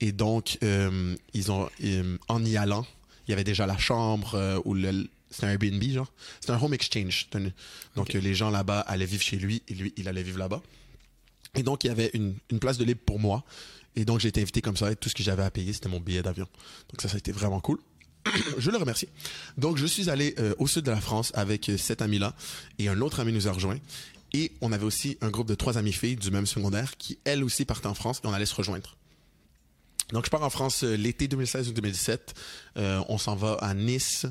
Et 0.00 0.12
donc 0.12 0.58
ils 1.34 1.52
ont 1.52 1.68
en 2.28 2.44
y 2.44 2.56
allant 2.56 2.86
il 3.28 3.32
y 3.32 3.34
avait 3.34 3.44
déjà 3.44 3.66
la 3.66 3.76
chambre 3.76 4.62
ou 4.64 4.72
le 4.72 5.08
c'était 5.30 5.46
un 5.46 5.50
Airbnb 5.50 5.82
genre. 5.82 6.10
C'était 6.40 6.52
un 6.54 6.60
home 6.60 6.72
exchange. 6.72 7.28
Un- 7.34 7.50
donc 7.96 8.14
les 8.14 8.34
gens 8.34 8.48
là-bas 8.48 8.80
allaient 8.80 9.04
vivre 9.04 9.22
chez 9.22 9.36
lui 9.36 9.62
et 9.68 9.74
lui 9.74 9.92
il 9.98 10.08
allait 10.08 10.22
vivre 10.22 10.38
là-bas. 10.38 10.62
Et 11.54 11.62
donc 11.62 11.84
il 11.84 11.88
y 11.88 11.90
avait 11.90 12.10
une, 12.14 12.34
une 12.50 12.58
place 12.58 12.78
de 12.78 12.84
libre 12.84 13.02
pour 13.04 13.20
moi. 13.20 13.44
Et 13.94 14.06
donc 14.06 14.20
j'ai 14.20 14.28
été 14.28 14.40
invité 14.40 14.62
comme 14.62 14.76
ça 14.78 14.90
et 14.90 14.96
tout 14.96 15.10
ce 15.10 15.14
que 15.14 15.22
j'avais 15.22 15.42
à 15.42 15.50
payer 15.50 15.74
c'était 15.74 15.90
mon 15.90 16.00
billet 16.00 16.22
d'avion. 16.22 16.48
Donc 16.88 17.02
ça 17.02 17.08
ça 17.10 17.16
a 17.16 17.18
été 17.18 17.30
vraiment 17.30 17.60
cool 17.60 17.78
je 18.58 18.70
le 18.70 18.76
remercie. 18.76 19.08
Donc, 19.56 19.76
je 19.76 19.86
suis 19.86 20.10
allé 20.10 20.34
euh, 20.38 20.54
au 20.58 20.66
sud 20.66 20.84
de 20.84 20.90
la 20.90 21.00
France 21.00 21.32
avec 21.34 21.68
euh, 21.68 21.76
cet 21.76 22.02
ami-là 22.02 22.34
et 22.78 22.88
un 22.88 23.00
autre 23.00 23.20
ami 23.20 23.32
nous 23.32 23.48
a 23.48 23.52
rejoint. 23.52 23.78
Et 24.32 24.52
on 24.60 24.72
avait 24.72 24.84
aussi 24.84 25.18
un 25.20 25.30
groupe 25.30 25.48
de 25.48 25.54
trois 25.54 25.76
amies 25.78 25.92
filles 25.92 26.16
du 26.16 26.30
même 26.30 26.46
secondaire 26.46 26.96
qui, 26.96 27.18
elles 27.24 27.42
aussi, 27.42 27.64
partaient 27.64 27.88
en 27.88 27.94
France 27.94 28.20
et 28.22 28.26
on 28.26 28.32
allait 28.32 28.46
se 28.46 28.54
rejoindre. 28.54 28.96
Donc, 30.12 30.24
je 30.24 30.30
pars 30.30 30.42
en 30.42 30.50
France 30.50 30.84
euh, 30.84 30.96
l'été 30.96 31.28
2016 31.28 31.68
ou 31.68 31.72
2017. 31.72 32.34
Euh, 32.76 33.02
on 33.08 33.18
s'en 33.18 33.36
va 33.36 33.54
à 33.54 33.74
Nice 33.74 34.26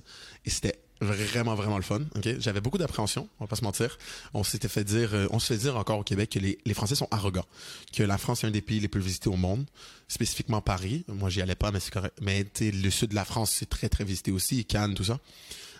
et 0.45 0.49
c'était 0.49 0.79
vraiment 1.01 1.55
vraiment 1.55 1.77
le 1.77 1.83
fun 1.83 2.01
ok? 2.15 2.39
J'avais 2.39 2.61
beaucoup 2.61 2.77
d'appréhension 2.77 3.27
on 3.39 3.45
va 3.45 3.47
pas 3.47 3.55
se 3.55 3.63
mentir. 3.63 3.97
On 4.33 4.43
s'était 4.43 4.67
fait 4.67 4.83
dire 4.83 5.13
euh, 5.13 5.27
on 5.31 5.39
se 5.39 5.47
fait 5.47 5.57
dire 5.57 5.77
encore 5.77 5.99
au 5.99 6.03
Québec 6.03 6.31
que 6.31 6.39
les, 6.39 6.73
Français 6.73 6.95
sont 6.95 7.07
arrogants 7.11 7.45
que 7.93 8.03
la 8.03 8.17
France 8.17 8.43
est 8.43 8.47
un 8.47 8.51
des 8.51 8.61
pays 8.61 8.79
les 8.79 8.87
plus 8.87 9.01
visités 9.01 9.29
au 9.29 9.35
monde 9.35 9.65
spécifiquement 10.07 10.61
Paris. 10.61 11.05
Moi 11.07 11.29
j'y 11.29 11.41
allais 11.41 11.55
pas 11.55 11.71
mais 11.71 11.79
c'est 11.79 11.93
correct. 11.93 12.17
Mais 12.21 12.45
le 12.59 12.89
sud 12.89 13.09
de 13.09 13.15
la 13.15 13.25
France 13.25 13.51
c'est 13.51 13.69
très 13.69 13.89
très 13.89 14.03
visité 14.03 14.31
aussi 14.31 14.65
Cannes 14.65 14.93
tout 14.93 15.05
ça. 15.05 15.19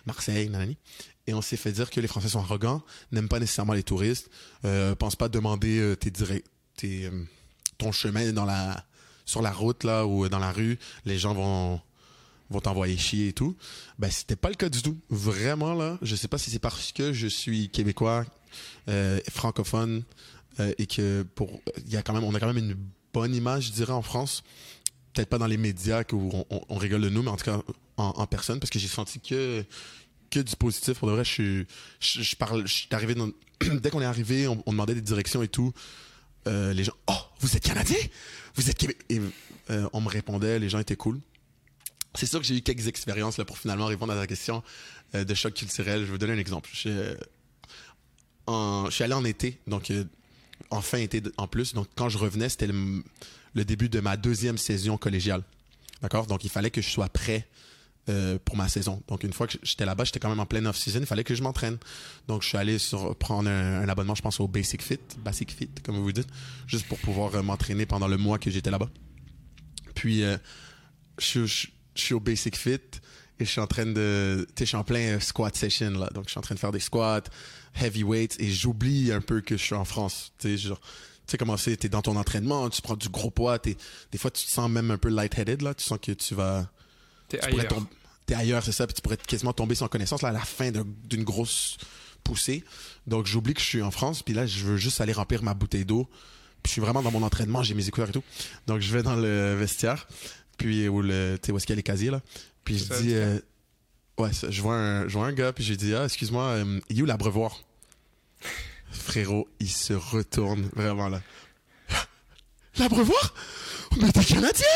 Marseille 0.06 0.48
nanani. 0.48 0.76
Et 1.26 1.34
on 1.34 1.42
s'est 1.42 1.58
fait 1.58 1.72
dire 1.72 1.90
que 1.90 2.00
les 2.00 2.08
Français 2.08 2.30
sont 2.30 2.40
arrogants 2.40 2.82
n'aiment 3.12 3.28
pas 3.28 3.40
nécessairement 3.40 3.74
les 3.74 3.82
touristes 3.82 4.30
euh, 4.64 4.94
pensent 4.94 5.16
pas 5.16 5.28
demander 5.28 5.78
euh, 5.78 5.96
tes 5.96 6.10
direct 6.10 6.46
tes, 6.76 7.06
euh, 7.06 7.24
ton 7.78 7.92
chemin 7.92 8.32
dans 8.32 8.44
la 8.44 8.84
sur 9.26 9.42
la 9.42 9.52
route 9.52 9.84
là 9.84 10.06
ou 10.06 10.28
dans 10.28 10.40
la 10.40 10.50
rue. 10.50 10.78
Les 11.04 11.18
gens 11.18 11.34
vont 11.34 11.80
vont 12.50 12.60
t'envoyer 12.60 12.96
chier 12.96 13.28
et 13.28 13.32
tout. 13.32 13.56
Ben, 13.98 14.10
c'était 14.10 14.36
pas 14.36 14.48
le 14.48 14.56
cas 14.56 14.68
du 14.68 14.82
tout. 14.82 14.98
Vraiment, 15.08 15.74
là, 15.74 15.98
je 16.02 16.16
sais 16.16 16.28
pas 16.28 16.38
si 16.38 16.50
c'est 16.50 16.58
parce 16.58 16.92
que 16.92 17.12
je 17.12 17.28
suis 17.28 17.70
québécois, 17.70 18.26
euh, 18.88 19.20
francophone, 19.30 20.02
euh, 20.58 20.72
et 20.78 20.86
que 20.86 21.22
pour, 21.34 21.60
y 21.86 21.96
a 21.96 22.02
quand 22.02 22.12
même, 22.12 22.24
on 22.24 22.34
a 22.34 22.40
quand 22.40 22.52
même 22.52 22.58
une 22.58 22.76
bonne 23.12 23.34
image, 23.34 23.66
je 23.66 23.72
dirais, 23.72 23.92
en 23.92 24.02
France. 24.02 24.42
Peut-être 25.12 25.28
pas 25.28 25.38
dans 25.38 25.46
les 25.46 25.56
médias 25.56 26.02
où 26.12 26.30
on, 26.68 26.76
rigole 26.76 27.00
de 27.02 27.08
nous, 27.08 27.22
mais 27.22 27.30
en 27.30 27.36
tout 27.36 27.44
cas, 27.44 27.60
en, 27.96 28.26
personne, 28.26 28.60
parce 28.60 28.70
que 28.70 28.78
j'ai 28.78 28.88
senti 28.88 29.20
que, 29.20 29.64
que 30.30 30.40
du 30.40 30.54
positif. 30.56 30.98
Pour 30.98 31.08
vrai, 31.10 31.24
je 31.24 31.30
suis, 31.30 31.66
je, 32.00 32.36
parle, 32.36 32.64
dès 33.82 33.90
qu'on 33.90 34.00
est 34.00 34.04
arrivé, 34.04 34.46
on, 34.46 34.62
demandait 34.66 34.94
des 34.94 35.00
directions 35.00 35.42
et 35.42 35.48
tout. 35.48 35.72
Euh, 36.46 36.72
les 36.72 36.84
gens, 36.84 36.94
oh, 37.08 37.14
vous 37.40 37.56
êtes 37.56 37.64
Canadien? 37.64 37.98
Vous 38.54 38.70
êtes 38.70 38.78
Québécois? 38.78 39.04
Et, 39.08 39.20
on 39.92 40.00
me 40.00 40.08
répondait, 40.08 40.58
les 40.58 40.68
gens 40.68 40.80
étaient 40.80 40.96
cool. 40.96 41.20
C'est 42.14 42.26
sûr 42.26 42.40
que 42.40 42.46
j'ai 42.46 42.56
eu 42.56 42.62
quelques 42.62 42.86
expériences 42.88 43.38
là, 43.38 43.44
pour 43.44 43.56
finalement 43.58 43.86
répondre 43.86 44.12
à 44.12 44.16
ta 44.16 44.26
question 44.26 44.62
euh, 45.14 45.24
de 45.24 45.34
choc 45.34 45.54
culturel. 45.54 46.00
Je 46.00 46.04
vais 46.06 46.10
vous 46.12 46.18
donner 46.18 46.32
un 46.32 46.38
exemple. 46.38 46.68
Je, 46.72 46.78
suis, 46.78 46.90
euh, 46.90 47.14
en- 48.46 48.86
je 48.86 48.90
suis 48.94 49.04
allé 49.04 49.14
en 49.14 49.24
été, 49.24 49.58
donc 49.66 49.90
euh, 49.90 50.04
en 50.70 50.80
fin 50.80 50.98
été 50.98 51.22
en 51.36 51.46
plus. 51.46 51.72
Donc 51.74 51.86
quand 51.94 52.08
je 52.08 52.18
revenais, 52.18 52.48
c'était 52.48 52.66
le, 52.66 53.64
début 53.64 53.88
de 53.88 54.00
ma 54.00 54.16
deuxième 54.16 54.58
saison 54.58 54.96
collégiale. 54.96 55.42
D'accord? 56.02 56.26
Donc 56.26 56.44
il 56.44 56.50
fallait 56.50 56.70
que 56.70 56.80
je 56.82 56.88
sois 56.88 57.08
prêt 57.08 57.48
pour 58.44 58.56
ma 58.56 58.68
saison. 58.68 59.00
Donc 59.06 59.22
une 59.22 59.32
fois 59.32 59.46
que 59.46 59.56
j'étais 59.62 59.84
là-bas, 59.84 60.02
j'étais 60.02 60.18
quand 60.18 60.30
même 60.30 60.40
en 60.40 60.46
pleine 60.46 60.66
off-season, 60.66 60.98
il 60.98 61.06
fallait 61.06 61.22
que 61.22 61.36
je 61.36 61.44
m'entraîne. 61.44 61.78
Donc 62.26 62.42
je 62.42 62.48
suis 62.48 62.58
allé 62.58 62.78
sur, 62.80 63.14
prendre 63.14 63.48
un, 63.48 63.88
abonnement, 63.88 64.16
je 64.16 64.22
pense 64.22 64.40
au 64.40 64.48
Basic 64.48 64.82
Fit, 64.82 64.98
Basic 65.18 65.52
Fit, 65.52 65.68
comme 65.84 65.96
vous 65.96 66.10
dites, 66.10 66.26
juste 66.66 66.88
pour 66.88 66.98
pouvoir 66.98 67.40
m'entraîner 67.44 67.86
pendant 67.86 68.08
le 68.08 68.16
mois 68.16 68.40
que 68.40 68.50
j'étais 68.50 68.70
là-bas. 68.72 68.90
Puis 69.94 70.22
je, 71.20 71.46
je- 71.46 71.68
je 72.00 72.04
suis 72.06 72.14
au 72.14 72.20
Basic 72.20 72.56
Fit 72.56 72.72
et 73.38 73.44
je 73.44 73.50
suis 73.50 73.60
en 73.60 73.66
train 73.66 73.86
de, 73.86 74.46
tu 74.48 74.52
sais, 74.60 74.64
je 74.64 74.68
suis 74.70 74.76
en 74.76 74.84
plein 74.84 75.16
euh, 75.16 75.20
squat 75.20 75.54
session 75.56 75.90
là, 75.92 76.08
donc 76.14 76.24
je 76.26 76.30
suis 76.30 76.38
en 76.38 76.42
train 76.42 76.54
de 76.54 76.60
faire 76.60 76.72
des 76.72 76.80
squats, 76.80 77.22
heavy 77.80 78.02
weights 78.02 78.36
et 78.40 78.50
j'oublie 78.50 79.12
un 79.12 79.20
peu 79.20 79.40
que 79.40 79.56
je 79.56 79.62
suis 79.62 79.74
en 79.74 79.84
France. 79.84 80.32
Tu 80.38 80.48
sais, 80.58 80.68
genre, 80.68 80.80
tu 80.80 80.86
sais 81.32 81.38
comment 81.38 81.56
c'est, 81.56 81.76
t'es 81.76 81.88
dans 81.88 82.02
ton 82.02 82.16
entraînement, 82.16 82.68
tu 82.70 82.82
prends 82.82 82.96
du 82.96 83.08
gros 83.08 83.30
poids, 83.30 83.58
t'es, 83.58 83.76
des 84.12 84.18
fois 84.18 84.30
tu 84.30 84.44
te 84.44 84.50
sens 84.50 84.68
même 84.70 84.90
un 84.90 84.98
peu 84.98 85.08
lightheaded 85.08 85.62
là, 85.62 85.74
tu 85.74 85.84
sens 85.84 85.98
que 86.02 86.12
tu 86.12 86.34
vas 86.34 86.68
T'es 87.28 87.38
tu 87.38 87.48
pourrais 87.48 87.60
ailleurs. 87.60 87.72
tomber- 87.74 87.86
T'es 88.26 88.34
ailleurs, 88.34 88.64
c'est 88.64 88.72
ça, 88.72 88.86
puis 88.86 88.94
tu 88.94 89.00
pourrais 89.02 89.16
quasiment 89.16 89.52
tomber 89.52 89.74
sans 89.74 89.88
connaissance 89.88 90.22
là, 90.22 90.28
à 90.28 90.32
la 90.32 90.40
fin 90.40 90.70
d'un- 90.70 90.84
d'une 91.04 91.24
grosse 91.24 91.78
poussée. 92.22 92.62
Donc 93.06 93.26
j'oublie 93.26 93.54
que 93.54 93.60
je 93.60 93.66
suis 93.66 93.82
en 93.82 93.90
France, 93.90 94.22
puis 94.22 94.34
là 94.34 94.46
je 94.46 94.64
veux 94.64 94.76
juste 94.76 95.00
aller 95.00 95.12
remplir 95.12 95.42
ma 95.42 95.54
bouteille 95.54 95.84
d'eau. 95.84 96.08
Puis 96.62 96.68
je 96.68 96.72
suis 96.74 96.80
vraiment 96.82 97.00
dans 97.02 97.10
mon 97.10 97.22
entraînement, 97.22 97.62
j'ai 97.62 97.72
mes 97.74 97.88
écouteurs 97.88 98.10
et 98.10 98.12
tout. 98.12 98.22
Donc 98.66 98.80
je 98.80 98.92
vais 98.92 99.02
dans 99.02 99.16
le 99.16 99.54
vestiaire, 99.54 100.06
puis 100.60 100.90
où 100.90 101.00
le, 101.00 101.38
tu 101.40 101.46
sais 101.46 101.52
où 101.52 101.56
est-ce 101.56 101.66
qu'il 101.66 101.72
y 101.72 101.76
a 101.76 101.76
les 101.76 101.82
casiers 101.82 102.10
là. 102.10 102.20
Puis 102.64 102.76
je 102.76 102.84
dis, 103.00 103.14
euh, 103.14 103.38
ouais, 104.18 104.28
je 104.46 104.60
vois 104.60 104.76
un, 104.76 105.08
je 105.08 105.14
vois 105.14 105.26
un 105.26 105.32
gars, 105.32 105.54
puis 105.54 105.64
j'ai 105.64 105.76
dit 105.76 105.94
ah 105.94 106.04
excuse-moi, 106.04 106.44
euh, 106.44 106.80
il 106.90 106.98
est 106.98 107.02
où 107.02 107.06
l'abreuvoir? 107.06 107.64
Frérot, 108.92 109.48
il 109.58 109.70
se 109.70 109.94
retourne 109.94 110.68
vraiment 110.76 111.08
là. 111.08 111.22
L'abreuvoir? 112.76 113.34
Mais 113.98 114.12
t'es 114.12 114.22
canadien 114.22 114.66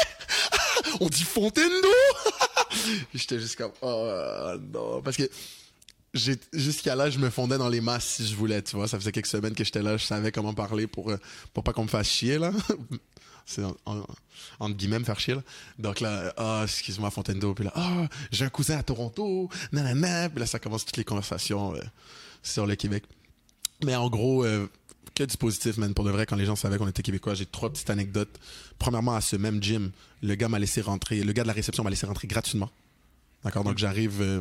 On 1.00 1.08
dit 1.08 1.22
fontaine 1.22 1.68
d'eau 1.82 2.88
J'étais 3.14 3.38
juste 3.38 3.56
comme, 3.56 3.72
oh 3.82 4.52
non. 4.72 5.02
Parce 5.02 5.18
que 5.18 5.28
jusqu'à 6.14 6.96
là, 6.96 7.10
je 7.10 7.18
me 7.18 7.28
fondais 7.28 7.58
dans 7.58 7.68
les 7.68 7.82
masses 7.82 8.06
si 8.06 8.26
je 8.26 8.34
voulais, 8.34 8.62
tu 8.62 8.76
vois. 8.76 8.88
Ça 8.88 8.98
faisait 8.98 9.12
quelques 9.12 9.26
semaines 9.26 9.54
que 9.54 9.64
j'étais 9.64 9.82
là, 9.82 9.98
je 9.98 10.04
savais 10.04 10.32
comment 10.32 10.54
parler 10.54 10.86
pour, 10.86 11.10
euh, 11.10 11.18
pour 11.52 11.62
pas 11.62 11.74
qu'on 11.74 11.84
me 11.84 11.88
fasse 11.88 12.08
chier, 12.08 12.38
là. 12.38 12.52
C'est 13.46 13.62
en, 13.64 13.76
en- 13.86 14.04
entre 14.58 14.76
guillemets 14.76 14.98
me 14.98 15.04
faire 15.04 15.20
chier, 15.20 15.34
là. 15.34 15.42
Donc 15.78 16.00
là, 16.00 16.32
ah, 16.36 16.62
excuse-moi, 16.64 17.10
Fontaine 17.10 17.38
d'eau. 17.38 17.54
Puis 17.54 17.64
là, 17.64 17.72
ah, 17.74 18.08
j'ai 18.32 18.44
un 18.44 18.48
cousin 18.48 18.78
à 18.78 18.82
Toronto. 18.82 19.48
Puis 19.70 19.80
là, 19.80 20.46
ça 20.46 20.58
commence 20.58 20.84
toutes 20.84 20.96
les 20.96 21.04
conversations 21.04 21.74
euh, 21.74 21.80
sur 22.42 22.66
le 22.66 22.74
Québec. 22.74 23.04
Mais 23.84 23.94
en 23.94 24.08
gros, 24.08 24.44
euh, 24.44 24.68
que 25.14 25.24
du 25.24 25.36
positif, 25.36 25.76
man. 25.76 25.94
Pour 25.94 26.04
de 26.04 26.10
vrai, 26.10 26.26
quand 26.26 26.36
les 26.36 26.46
gens 26.46 26.56
savaient 26.56 26.78
qu'on 26.78 26.88
était 26.88 27.02
québécois, 27.02 27.34
j'ai 27.34 27.46
trois 27.46 27.70
petites 27.70 27.90
anecdotes. 27.90 28.40
Premièrement, 28.78 29.14
à 29.14 29.20
ce 29.20 29.36
même 29.36 29.62
gym, 29.62 29.92
le 30.22 30.34
gars 30.34 30.48
m'a 30.48 30.58
laissé 30.58 30.80
rentrer, 30.80 31.22
le 31.22 31.32
gars 31.32 31.42
de 31.42 31.48
la 31.48 31.54
réception 31.54 31.84
m'a 31.84 31.90
laissé 31.90 32.06
rentrer 32.06 32.26
gratuitement. 32.26 32.70
D'accord? 33.44 33.62
Donc 33.62 33.78
j'arrive, 33.78 34.20
euh, 34.22 34.40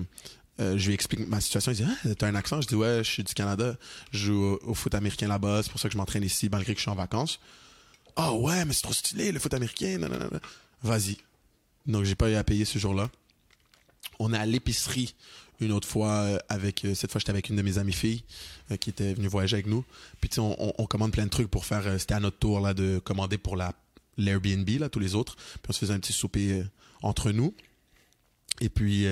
je 0.77 0.87
lui 0.87 0.93
explique 0.93 1.27
ma 1.27 1.41
situation. 1.41 1.71
Il 1.73 1.75
dit, 1.75 1.83
ah, 1.85 2.15
t'as 2.15 2.27
un 2.27 2.35
accent? 2.35 2.61
Je 2.61 2.67
dis, 2.67 2.75
ouais, 2.75 3.03
je 3.03 3.09
suis 3.11 3.23
du 3.23 3.33
Canada. 3.33 3.75
Je 4.11 4.17
joue 4.27 4.43
au, 4.43 4.59
au 4.69 4.73
foot 4.73 4.95
américain 4.95 5.27
là-bas. 5.27 5.61
C'est 5.61 5.69
pour 5.71 5.79
ça 5.79 5.89
que 5.89 5.93
je 5.93 5.97
m'entraîne 5.97 6.23
ici, 6.23 6.49
malgré 6.49 6.73
que 6.73 6.79
je 6.79 6.83
suis 6.83 6.91
en 6.91 6.95
vacances. 6.95 7.39
Ah 8.15 8.33
ouais, 8.33 8.63
mais 8.65 8.73
c'est 8.73 8.83
trop 8.83 8.93
stylé, 8.93 9.31
le 9.31 9.39
foot 9.39 9.53
américain. 9.53 9.99
Vas-y. 10.83 11.17
Donc 11.85 12.03
j'ai 12.05 12.15
pas 12.15 12.29
eu 12.29 12.35
à 12.35 12.43
payer 12.43 12.65
ce 12.65 12.79
jour-là. 12.79 13.09
On 14.19 14.33
est 14.33 14.37
à 14.37 14.45
l'épicerie 14.45 15.15
une 15.59 15.71
autre 15.71 15.87
fois 15.87 16.09
euh, 16.11 16.37
avec 16.49 16.83
euh, 16.83 16.93
cette 16.93 17.11
fois 17.11 17.19
j'étais 17.19 17.29
avec 17.31 17.47
une 17.49 17.55
de 17.55 17.61
mes 17.61 17.77
amies 17.77 17.93
filles 17.93 18.23
euh, 18.71 18.75
qui 18.75 18.89
était 18.89 19.13
venue 19.13 19.27
voyager 19.27 19.55
avec 19.55 19.67
nous 19.67 19.85
puis 20.19 20.27
tu 20.29 20.35
sais 20.35 20.41
on, 20.41 20.55
on- 20.61 20.73
on 20.77 20.85
commande 20.87 21.11
plein 21.13 21.23
de 21.23 21.29
trucs 21.29 21.47
pour 21.49 21.63
faire 21.65 21.87
euh, 21.87 21.97
c'était 21.97 22.15
à 22.15 22.19
notre 22.19 22.37
tour 22.37 22.59
là 22.59 22.73
de 22.73 22.99
commander 22.99 23.37
pour 23.37 23.55
la 23.55 23.73
l'Airbnb 24.17 24.67
là 24.79 24.89
tous 24.89 24.99
les 24.99 25.15
autres 25.15 25.35
puis 25.35 25.61
on 25.69 25.71
se 25.73 25.79
faisait 25.79 25.93
un 25.93 25.99
petit 25.99 26.11
souper 26.11 26.51
euh, 26.59 26.63
entre 27.01 27.31
nous 27.31 27.53
et 28.59 28.67
puis 28.67 29.05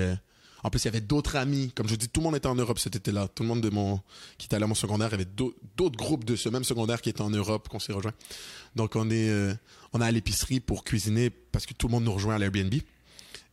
en 0.64 0.70
plus 0.70 0.82
il 0.84 0.86
y 0.86 0.88
avait 0.90 1.02
d'autres 1.02 1.36
amis 1.36 1.72
comme 1.76 1.88
je 1.88 1.96
dis 1.96 2.08
tout 2.10 2.22
le 2.22 2.26
monde 2.26 2.36
était 2.36 2.48
en 2.48 2.56
Europe 2.56 2.80
cet 2.80 2.96
été-là 2.96 3.28
tout 3.34 3.44
le 3.44 3.50
monde 3.50 3.62
de 3.62 3.70
mon 3.70 4.00
qui 4.38 4.46
était 4.48 4.56
allé 4.56 4.64
à 4.66 4.68
mon 4.68 4.76
secondaire 4.76 5.08
il 5.10 5.12
y 5.12 5.16
avait 5.16 5.26
d'au- 5.26 5.54
d'autres 5.78 5.98
groupes 5.98 6.24
de 6.26 6.36
ce 6.36 6.50
même 6.50 6.64
secondaire 6.64 7.02
qui 7.02 7.10
étaient 7.10 7.22
en 7.22 7.30
Europe 7.30 7.68
qu'on 7.70 7.80
s'est 7.80 7.94
rejoint 7.94 8.14
donc 8.76 8.96
on 8.96 9.10
est 9.10 9.30
euh, 9.30 9.54
on 9.94 10.02
est 10.02 10.06
à 10.06 10.12
l'épicerie 10.12 10.60
pour 10.60 10.84
cuisiner 10.84 11.30
parce 11.30 11.66
que 11.66 11.74
tout 11.74 11.88
le 11.88 11.92
monde 11.92 12.04
nous 12.06 12.14
rejoint 12.14 12.36
à 12.36 12.40
l'Airbnb 12.40 12.74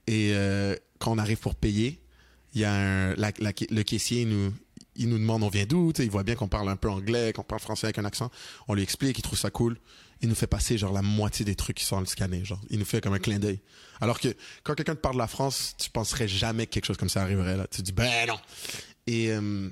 et 0.06 0.32
euh, 0.34 0.74
quand 0.98 1.12
on 1.12 1.18
arrive 1.18 1.38
pour 1.38 1.54
payer, 1.54 2.00
il 2.54 2.60
y 2.62 2.64
a 2.64 3.14
le 3.14 3.82
caissier 3.82 4.24
nous, 4.24 4.52
il 4.96 5.08
nous 5.08 5.18
demande 5.18 5.42
on 5.42 5.48
vient 5.48 5.66
d'où, 5.66 5.92
il 5.98 6.10
voit 6.10 6.22
bien 6.22 6.34
qu'on 6.34 6.48
parle 6.48 6.68
un 6.70 6.76
peu 6.76 6.88
anglais, 6.90 7.32
qu'on 7.34 7.42
parle 7.42 7.60
français 7.60 7.86
avec 7.86 7.98
un 7.98 8.04
accent. 8.04 8.30
On 8.68 8.74
lui 8.74 8.82
explique, 8.82 9.18
il 9.18 9.22
trouve 9.22 9.38
ça 9.38 9.50
cool. 9.50 9.78
Il 10.20 10.28
nous 10.28 10.34
fait 10.34 10.46
passer 10.48 10.76
genre 10.78 10.92
la 10.92 11.02
moitié 11.02 11.44
des 11.44 11.54
trucs 11.54 11.76
qui 11.76 11.84
sont 11.84 11.96
dans 11.96 12.00
le 12.00 12.06
scanner, 12.06 12.44
genre 12.44 12.60
il 12.70 12.78
nous 12.78 12.84
fait 12.84 13.00
comme 13.00 13.12
un 13.14 13.18
clin 13.18 13.38
d'œil. 13.38 13.60
Alors 14.00 14.18
que 14.20 14.28
quand 14.64 14.74
quelqu'un 14.74 14.94
te 14.96 15.00
parle 15.00 15.14
de 15.14 15.20
la 15.20 15.28
France, 15.28 15.74
tu 15.78 15.90
penserais 15.90 16.26
jamais 16.28 16.66
que 16.66 16.72
quelque 16.72 16.86
chose 16.86 16.96
comme 16.96 17.08
ça 17.08 17.22
arriverait 17.22 17.56
là. 17.56 17.66
Tu 17.70 17.78
te 17.78 17.82
dis 17.82 17.92
ben 17.92 18.10
non. 18.26 18.38
Et 19.06 19.30
euh, 19.30 19.68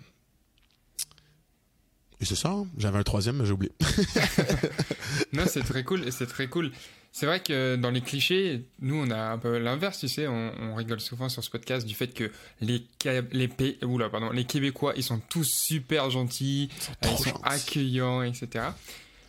et 2.20 2.24
c'est 2.24 2.36
ça. 2.36 2.50
hein. 2.50 2.66
J'avais 2.78 2.98
un 2.98 3.02
troisième, 3.02 3.36
mais 3.36 3.46
j'ai 3.46 3.52
oublié. 3.52 3.72
Non, 5.32 5.44
c'est 5.46 5.62
très 5.62 5.84
cool, 5.84 6.10
c'est 6.12 6.26
très 6.26 6.48
cool. 6.48 6.70
C'est 7.12 7.26
vrai 7.26 7.40
que 7.42 7.76
dans 7.76 7.90
les 7.90 8.00
clichés, 8.02 8.64
nous, 8.80 8.94
on 8.94 9.10
a 9.10 9.16
un 9.32 9.38
peu 9.38 9.58
l'inverse, 9.58 9.98
tu 9.98 10.08
sais, 10.08 10.26
on, 10.26 10.52
on 10.60 10.74
rigole 10.74 11.00
souvent 11.00 11.28
sur 11.28 11.42
ce 11.42 11.50
podcast 11.50 11.86
du 11.86 11.94
fait 11.94 12.08
que 12.08 12.30
les, 12.60 12.86
les, 13.32 13.78
oula, 13.84 14.08
pardon, 14.10 14.30
les 14.30 14.44
Québécois, 14.44 14.92
ils 14.96 15.02
sont 15.02 15.18
tous 15.28 15.44
super 15.44 16.10
gentils, 16.10 16.68
euh, 17.04 17.08
ils 17.10 17.16
sont 17.18 17.24
gentils. 17.30 17.40
accueillants, 17.44 18.22
etc. 18.22 18.66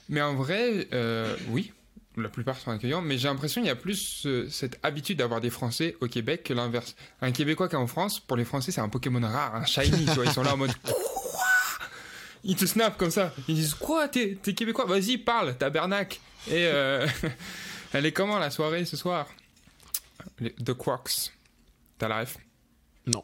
Mais 0.10 0.22
en 0.22 0.36
vrai, 0.36 0.88
euh, 0.94 1.36
oui, 1.50 1.74
la 2.16 2.30
plupart 2.30 2.58
sont 2.58 2.72
accueillants, 2.72 3.02
mais 3.02 3.18
j'ai 3.18 3.28
l'impression 3.28 3.62
qu'il 3.62 3.68
y 3.68 3.72
a 3.72 3.76
plus 3.76 4.24
euh, 4.26 4.48
cette 4.50 4.80
habitude 4.84 5.18
d'avoir 5.20 5.42
des 5.42 5.50
Français 5.50 5.96
au 6.02 6.08
Québec 6.08 6.44
que 6.44 6.54
l'inverse. 6.54 6.96
Un 7.22 7.32
Québécois 7.32 7.68
qui 7.70 7.76
est 7.76 7.80
en 7.80 7.88
France, 7.88 8.20
pour 8.20 8.38
les 8.38 8.46
Français, 8.46 8.72
c'est 8.72 8.82
un 8.82 8.90
Pokémon 8.90 9.22
rare, 9.22 9.56
un 9.56 9.66
shiny, 9.66 10.06
tu 10.06 10.12
vois, 10.12 10.26
ils 10.26 10.32
sont 10.32 10.44
là 10.44 10.54
en 10.54 10.58
mode... 10.58 10.72
Ils 12.44 12.56
te 12.56 12.66
snapent 12.66 12.98
comme 12.98 13.12
ça. 13.12 13.34
Ils 13.50 13.56
disent 13.56 13.74
Quoi 13.74 14.08
T'es 14.08 14.38
t'es 14.42 14.54
Québécois? 14.54 14.86
Vas-y, 14.86 15.18
parle, 15.18 15.58
tabernacle. 15.58 16.18
Et 16.48 16.68
euh, 16.68 17.06
elle 17.94 18.06
est 18.06 18.14
comment 18.14 18.40
la 18.40 18.52
soirée 18.52 18.86
ce 18.86 18.96
soir? 18.96 19.28
Les- 20.40 20.54
The 20.54 20.74
Quarks. 20.74 21.34
T'as 21.98 22.08
la 22.08 22.20
ref? 22.22 22.38
Non. 23.06 23.24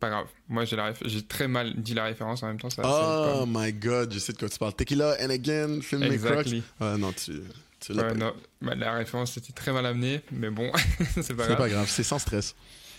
Pas 0.00 0.10
grave. 0.10 0.26
Moi, 0.48 0.64
j'ai 0.66 1.22
très 1.22 1.48
mal 1.48 1.74
dit 1.76 1.94
la 1.94 2.04
référence 2.04 2.42
en 2.42 2.48
même 2.48 2.60
temps. 2.60 2.68
Ça, 2.70 2.82
Oh 2.84 3.44
my 3.46 3.72
god, 3.72 4.12
je 4.12 4.18
sais 4.18 4.32
de 4.32 4.38
quoi 4.38 4.48
tu 4.48 4.58
parles. 4.58 4.74
Tequila 4.74 5.16
and 5.22 5.30
again, 5.30 5.80
film. 5.80 6.02
Exactly. 6.02 6.62
Non, 6.80 7.12
tu, 7.12 7.40
tu 7.80 7.92
l'as 7.94 8.02
Ouais, 8.02 8.08
pas. 8.10 8.14
non, 8.14 8.34
bah, 8.60 8.74
la 8.74 8.92
référence 8.92 9.36
était 9.38 9.52
très 9.54 9.72
mal 9.72 9.86
amenée, 9.86 10.20
mais 10.32 10.50
bon, 10.50 10.70
c'est 10.98 11.14
pas 11.16 11.22
C'est 11.22 11.34
grave. 11.34 11.56
pas 11.56 11.68
grave, 11.68 11.88
c'est 11.88 12.02
sans 12.02 12.18
stress. 12.18 12.54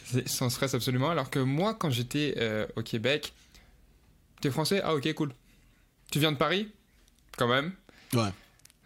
C'est 0.05 0.27
sans 0.27 0.49
stress 0.49 0.73
absolument. 0.73 1.10
Alors 1.12 1.29
que 1.29 1.39
moi, 1.39 1.75
quand 1.75 1.89
j'étais 1.91 2.33
euh, 2.38 2.65
au 2.75 2.81
Québec, 2.81 3.33
t'es 4.41 4.49
français? 4.49 4.81
Ah, 4.83 4.95
ok, 4.95 5.13
cool. 5.13 5.33
Tu 6.12 6.19
viens 6.19 6.31
de 6.31 6.38
Paris? 6.38 6.69
Quand 7.38 7.47
même 7.47 7.73
Ouais. 8.13 8.29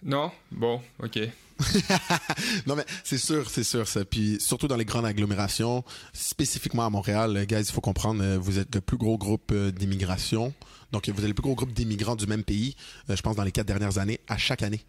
Non? 0.04 0.32
Bon, 0.52 0.82
ok. 1.02 1.20
non, 2.68 2.76
mais 2.76 2.86
c'est 3.04 3.18
sûr, 3.18 3.50
c'est 3.50 3.64
sûr, 3.64 3.88
ça. 3.88 4.06
Puis 4.06 4.38
surtout 4.40 4.68
dans 4.68 4.76
les 4.76 4.86
grandes 4.86 5.06
agglomérations, 5.06 5.84
spécifiquement 6.14 6.86
à 6.86 6.90
Montréal, 6.90 7.38
euh, 7.38 7.46
guys, 7.46 7.60
il 7.60 7.72
faut 7.72 7.82
comprendre, 7.82 8.24
euh, 8.24 8.38
vous 8.38 8.60
êtes 8.60 8.74
le 8.74 8.82
plus 8.82 8.98
gros 8.98 9.18
groupe 9.18 9.52
euh, 9.52 9.72
d'immigration. 9.72 10.54
Donc, 10.92 11.10
vous 11.10 11.22
êtes 11.22 11.28
le 11.28 11.34
plus 11.34 11.44
gros 11.44 11.56
groupe 11.56 11.74
d'immigrants 11.74 12.16
du 12.16 12.28
même 12.28 12.44
pays, 12.44 12.76
je 13.08 13.22
pense, 13.22 13.38
dans 13.38 13.44
les 13.44 13.54
quatre 13.54 13.68
dernières 13.68 13.98
années, 13.98 14.20
à 14.28 14.38
chaque 14.38 14.62
année. 14.62 14.84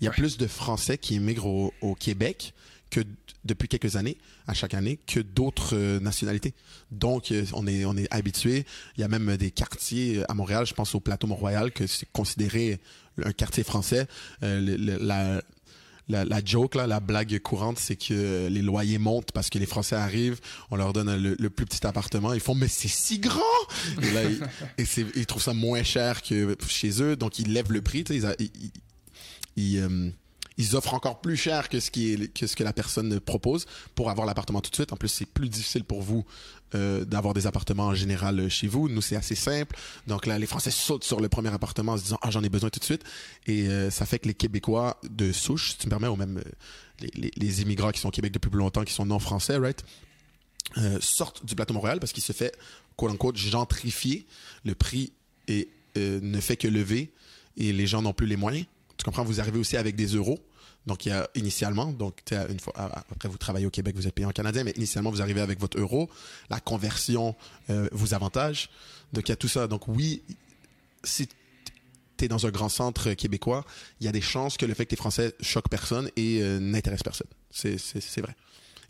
Il 0.00 0.04
y 0.04 0.08
a 0.08 0.10
plus 0.10 0.36
de 0.36 0.48
Français 0.48 0.98
qui 0.98 1.14
immigrent 1.14 1.46
au, 1.80 1.94
Québec 1.94 2.54
que 2.90 3.00
depuis 3.44 3.68
quelques 3.68 3.94
années, 3.94 4.18
à 4.48 4.54
chaque 4.54 4.74
année, 4.74 4.98
que 5.06 5.20
d'autres 5.20 5.76
nationalités. 6.00 6.54
Donc, 6.90 7.32
on 7.52 7.68
est, 7.68 7.84
on 7.84 7.96
est 7.96 8.12
habitué. 8.12 8.66
Il 8.96 9.02
y 9.02 9.04
a 9.04 9.08
même 9.08 9.36
des 9.36 9.52
quartiers 9.52 10.24
à 10.28 10.34
Montréal, 10.34 10.66
je 10.66 10.74
pense 10.74 10.96
au 10.96 11.00
plateau 11.00 11.28
Mont-Royal, 11.28 11.70
que 11.70 11.86
c'est 11.86 12.10
considéré 12.10 12.80
un 13.24 13.30
quartier 13.30 13.62
français. 13.62 14.08
la, 14.42 15.40
la, 16.08 16.44
joke, 16.44 16.74
là, 16.74 16.86
la 16.86 17.00
blague 17.00 17.38
courante, 17.40 17.78
c'est 17.78 17.96
que 17.96 18.48
les 18.48 18.62
loyers 18.62 18.98
montent 18.98 19.32
parce 19.32 19.48
que 19.48 19.58
les 19.58 19.66
Français 19.66 19.96
arrivent, 19.96 20.40
on 20.70 20.76
leur 20.76 20.92
donne 20.92 21.16
le, 21.16 21.50
plus 21.50 21.66
petit 21.66 21.86
appartement, 21.86 22.32
ils 22.34 22.40
font 22.40 22.54
mais 22.54 22.68
c'est 22.68 22.88
si 22.88 23.18
grand! 23.18 23.40
Et 24.02 24.10
là 24.10 24.22
ils, 25.16 25.26
trouvent 25.26 25.42
ça 25.42 25.54
moins 25.54 25.82
cher 25.82 26.22
que 26.22 26.56
chez 26.68 27.02
eux, 27.02 27.16
donc 27.16 27.38
ils 27.38 27.52
lèvent 27.52 27.72
le 27.72 27.80
prix, 27.80 28.04
ils, 28.10 28.36
ils, 29.56 29.78
euh, 29.78 30.10
ils 30.56 30.76
offrent 30.76 30.94
encore 30.94 31.20
plus 31.20 31.36
cher 31.36 31.68
que 31.68 31.80
ce 31.80 31.90
qui 31.90 32.12
est 32.12 32.32
que 32.32 32.46
ce 32.46 32.54
que 32.54 32.62
la 32.62 32.72
personne 32.72 33.18
propose 33.20 33.66
pour 33.94 34.10
avoir 34.10 34.26
l'appartement 34.26 34.60
tout 34.60 34.70
de 34.70 34.76
suite. 34.76 34.92
En 34.92 34.96
plus, 34.96 35.08
c'est 35.08 35.26
plus 35.26 35.48
difficile 35.48 35.84
pour 35.84 36.02
vous 36.02 36.24
euh, 36.74 37.04
d'avoir 37.04 37.34
des 37.34 37.46
appartements 37.46 37.86
en 37.86 37.94
général 37.94 38.38
euh, 38.38 38.48
chez 38.48 38.68
vous. 38.68 38.88
Nous, 38.88 39.02
c'est 39.02 39.16
assez 39.16 39.34
simple. 39.34 39.76
Donc 40.06 40.26
là, 40.26 40.38
les 40.38 40.46
Français 40.46 40.70
sautent 40.70 41.04
sur 41.04 41.20
le 41.20 41.28
premier 41.28 41.52
appartement 41.52 41.92
en 41.92 41.96
se 41.96 42.04
disant 42.04 42.18
ah 42.22 42.30
j'en 42.30 42.42
ai 42.42 42.48
besoin 42.48 42.70
tout 42.70 42.78
de 42.78 42.84
suite. 42.84 43.02
Et 43.46 43.68
euh, 43.68 43.90
ça 43.90 44.06
fait 44.06 44.20
que 44.20 44.28
les 44.28 44.34
Québécois 44.34 44.98
de 45.08 45.32
souche, 45.32 45.72
si 45.72 45.78
tu 45.78 45.86
me 45.86 45.90
permets, 45.90 46.08
ou 46.08 46.16
même 46.16 46.42
les, 47.00 47.10
les, 47.14 47.30
les, 47.36 47.62
immigrants 47.62 47.90
qui 47.90 48.00
sont 48.00 48.08
au 48.08 48.12
Québec 48.12 48.32
depuis 48.32 48.50
plus 48.50 48.58
longtemps, 48.58 48.84
qui 48.84 48.92
sont 48.92 49.06
non 49.06 49.18
français, 49.18 49.56
right, 49.56 49.84
sortent 51.00 51.44
du 51.44 51.54
plateau 51.54 51.74
Montréal 51.74 52.00
parce 52.00 52.12
qu'il 52.12 52.22
se 52.22 52.32
fait 52.32 52.56
quote 52.96 53.10
unquote 53.12 53.36
gentrifier. 53.36 54.26
Le 54.64 54.74
prix 54.74 55.12
est, 55.48 55.68
ne 55.96 56.40
fait 56.40 56.56
que 56.56 56.68
lever 56.68 57.12
et 57.56 57.72
les 57.72 57.86
gens 57.86 58.02
n'ont 58.02 58.12
plus 58.12 58.26
les 58.26 58.36
moyens. 58.36 58.66
Tu 59.04 59.10
comprends? 59.10 59.24
Vous 59.24 59.38
arrivez 59.38 59.58
aussi 59.58 59.76
avec 59.76 59.96
des 59.96 60.06
euros. 60.06 60.38
Donc, 60.86 61.04
il 61.04 61.10
y 61.10 61.12
a 61.12 61.28
initialement, 61.34 61.92
donc, 61.92 62.22
une 62.30 62.58
fois, 62.58 62.72
après 62.76 63.28
vous 63.28 63.36
travaillez 63.36 63.66
au 63.66 63.70
Québec, 63.70 63.94
vous 63.96 64.06
êtes 64.06 64.14
payé 64.14 64.26
en 64.26 64.32
canadien, 64.32 64.64
mais 64.64 64.72
initialement, 64.72 65.10
vous 65.10 65.20
arrivez 65.20 65.42
avec 65.42 65.60
votre 65.60 65.78
euro. 65.78 66.08
La 66.48 66.58
conversion 66.58 67.36
euh, 67.68 67.86
vous 67.92 68.14
avantage. 68.14 68.70
Donc, 69.12 69.28
il 69.28 69.32
y 69.32 69.34
a 69.34 69.36
tout 69.36 69.48
ça. 69.48 69.66
Donc, 69.66 69.88
oui, 69.88 70.22
si 71.02 71.28
tu 72.16 72.24
es 72.24 72.28
dans 72.28 72.46
un 72.46 72.50
grand 72.50 72.70
centre 72.70 73.12
québécois, 73.12 73.66
il 74.00 74.06
y 74.06 74.08
a 74.08 74.12
des 74.12 74.22
chances 74.22 74.56
que 74.56 74.64
le 74.64 74.72
fait 74.72 74.86
que 74.86 74.90
tu 74.90 74.94
es 74.94 74.96
français 74.96 75.34
choque 75.40 75.68
personne 75.68 76.10
et 76.16 76.40
euh, 76.42 76.58
n'intéresse 76.58 77.02
personne. 77.02 77.28
C'est 77.50 78.20
vrai. 78.20 78.34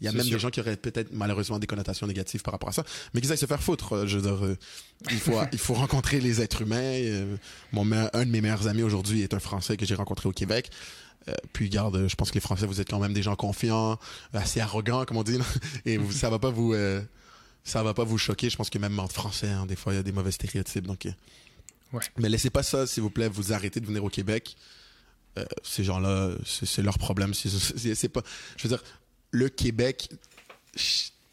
Il 0.00 0.06
y 0.06 0.08
a 0.08 0.12
même 0.12 0.28
des 0.28 0.38
gens 0.38 0.50
qui 0.50 0.60
auraient 0.60 0.76
peut-être 0.76 1.10
malheureusement 1.12 1.58
des 1.58 1.66
connotations 1.66 2.06
négatives 2.06 2.42
par 2.42 2.52
rapport 2.52 2.68
à 2.68 2.72
ça, 2.72 2.84
mais 3.12 3.20
qui 3.20 3.30
aillent 3.30 3.38
se 3.38 3.46
faire 3.46 3.62
foutre. 3.62 3.94
Euh, 3.94 4.06
je 4.06 4.18
veux 4.18 4.22
dire, 4.22 4.56
il 5.10 5.18
faut 5.18 5.38
il 5.52 5.58
faut 5.58 5.74
rencontrer 5.74 6.20
les 6.20 6.40
êtres 6.40 6.62
humains. 6.62 7.26
mon 7.72 7.90
un 7.92 8.24
de 8.24 8.30
mes 8.30 8.40
meilleurs 8.40 8.66
amis 8.68 8.82
aujourd'hui 8.82 9.22
est 9.22 9.34
un 9.34 9.40
Français 9.40 9.76
que 9.76 9.86
j'ai 9.86 9.94
rencontré 9.94 10.28
au 10.28 10.32
Québec. 10.32 10.70
Euh, 11.28 11.32
puis 11.52 11.68
garde, 11.68 12.06
je 12.06 12.14
pense 12.16 12.30
que 12.30 12.34
les 12.34 12.40
Français, 12.40 12.66
vous 12.66 12.80
êtes 12.80 12.90
quand 12.90 12.98
même 12.98 13.14
des 13.14 13.22
gens 13.22 13.36
confiants, 13.36 13.98
assez 14.32 14.60
arrogants, 14.60 15.04
comme 15.04 15.16
on 15.16 15.22
dit, 15.22 15.38
et 15.86 15.98
ça 16.10 16.30
va 16.30 16.38
pas 16.38 16.50
vous, 16.50 16.74
euh, 16.74 17.00
ça 17.64 17.82
va 17.82 17.94
pas 17.94 18.04
vous 18.04 18.18
choquer. 18.18 18.50
Je 18.50 18.56
pense 18.56 18.70
que 18.70 18.78
même 18.78 18.98
en 18.98 19.08
français, 19.08 19.48
hein, 19.48 19.66
des 19.66 19.76
fois, 19.76 19.92
il 19.92 19.96
y 19.96 19.98
a 19.98 20.02
des 20.02 20.12
mauvais 20.12 20.32
stéréotypes. 20.32 20.86
Donc, 20.86 21.06
euh. 21.06 21.12
ouais. 21.92 22.02
mais 22.18 22.28
laissez 22.28 22.50
pas 22.50 22.62
ça, 22.62 22.86
s'il 22.86 23.02
vous 23.02 23.10
plaît, 23.10 23.28
vous 23.28 23.52
arrêter 23.52 23.80
de 23.80 23.86
venir 23.86 24.04
au 24.04 24.10
Québec. 24.10 24.56
ces 25.62 25.82
gens-là, 25.82 26.30
c'est 26.44 26.82
leur 26.82 26.98
problème. 26.98 27.32
C'est 27.34 28.08
pas, 28.08 28.22
je 28.56 28.68
veux 28.68 28.76
dire, 28.76 28.84
le 29.34 29.48
Québec 29.48 30.10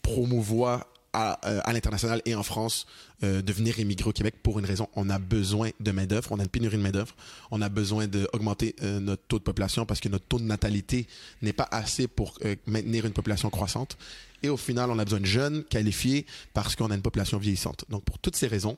promouvoit 0.02 0.92
à, 1.14 1.34
à 1.34 1.74
l'international 1.74 2.22
et 2.26 2.36
en 2.36 2.44
France 2.44 2.88
euh, 3.24 3.44
de 3.44 3.54
venir 3.54 3.80
émigrer 3.80 4.10
au 4.10 4.14
Québec 4.14 4.36
pour 4.42 4.58
une 4.58 4.66
raison. 4.66 4.90
On 4.96 5.10
a 5.12 5.20
besoin 5.20 5.70
de 5.80 5.92
main-d'œuvre, 5.92 6.32
on 6.32 6.40
a 6.40 6.44
une 6.44 6.50
pénurie 6.50 6.78
de 6.78 6.82
main-d'œuvre, 6.82 7.16
on 7.52 7.62
a 7.62 7.70
besoin 7.70 8.08
d'augmenter 8.08 8.76
euh, 8.82 9.00
notre 9.00 9.22
taux 9.28 9.38
de 9.38 9.44
population 9.44 9.86
parce 9.86 10.00
que 10.00 10.10
notre 10.10 10.26
taux 10.26 10.40
de 10.40 10.46
natalité 10.46 11.06
n'est 11.44 11.54
pas 11.54 11.68
assez 11.70 12.08
pour 12.08 12.40
euh, 12.44 12.56
maintenir 12.66 13.06
une 13.06 13.14
population 13.14 13.52
croissante. 13.52 13.98
Et 14.42 14.50
au 14.50 14.58
final, 14.58 14.90
on 14.90 14.98
a 14.98 15.04
besoin 15.04 15.20
de 15.20 15.26
jeunes 15.26 15.64
qualifiés 15.66 16.26
parce 16.56 16.76
qu'on 16.76 16.90
a 16.90 16.96
une 16.96 17.04
population 17.04 17.38
vieillissante. 17.38 17.86
Donc 17.90 18.04
pour 18.04 18.18
toutes 18.18 18.36
ces 18.36 18.48
raisons, 18.48 18.76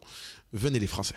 venez 0.51 0.79
les 0.79 0.87
Français. 0.87 1.15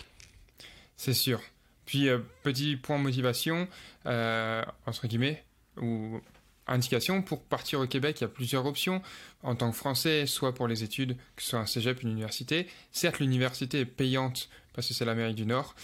C'est 0.97 1.15
sûr. 1.15 1.41
Puis, 1.85 2.09
petit 2.43 2.77
point 2.77 2.99
motivation, 2.99 3.69
entre 4.05 5.07
guillemets, 5.07 5.45
ou 5.81 6.21
indication, 6.67 7.23
pour 7.23 7.43
partir 7.43 7.81
au 7.81 7.87
Québec, 7.87 8.21
il 8.21 8.23
y 8.23 8.25
a 8.25 8.29
plusieurs 8.29 8.67
options. 8.67 9.03
En 9.43 9.55
tant 9.55 9.71
que 9.71 9.77
Français, 9.77 10.27
soit 10.27 10.55
pour 10.55 10.69
les 10.69 10.83
études, 10.83 11.17
que 11.37 11.43
ce 11.43 11.51
soit 11.51 11.59
un 11.59 11.67
cégep, 11.67 12.03
une 12.03 12.11
université. 12.11 12.67
Certes, 12.93 13.21
l'université 13.21 13.81
est 13.81 13.85
payante 13.85 14.49
parce 14.73 14.89
que 14.89 14.95
c'est 14.95 15.05
l'Amérique 15.05 15.37
du 15.37 15.47
Nord, 15.47 15.75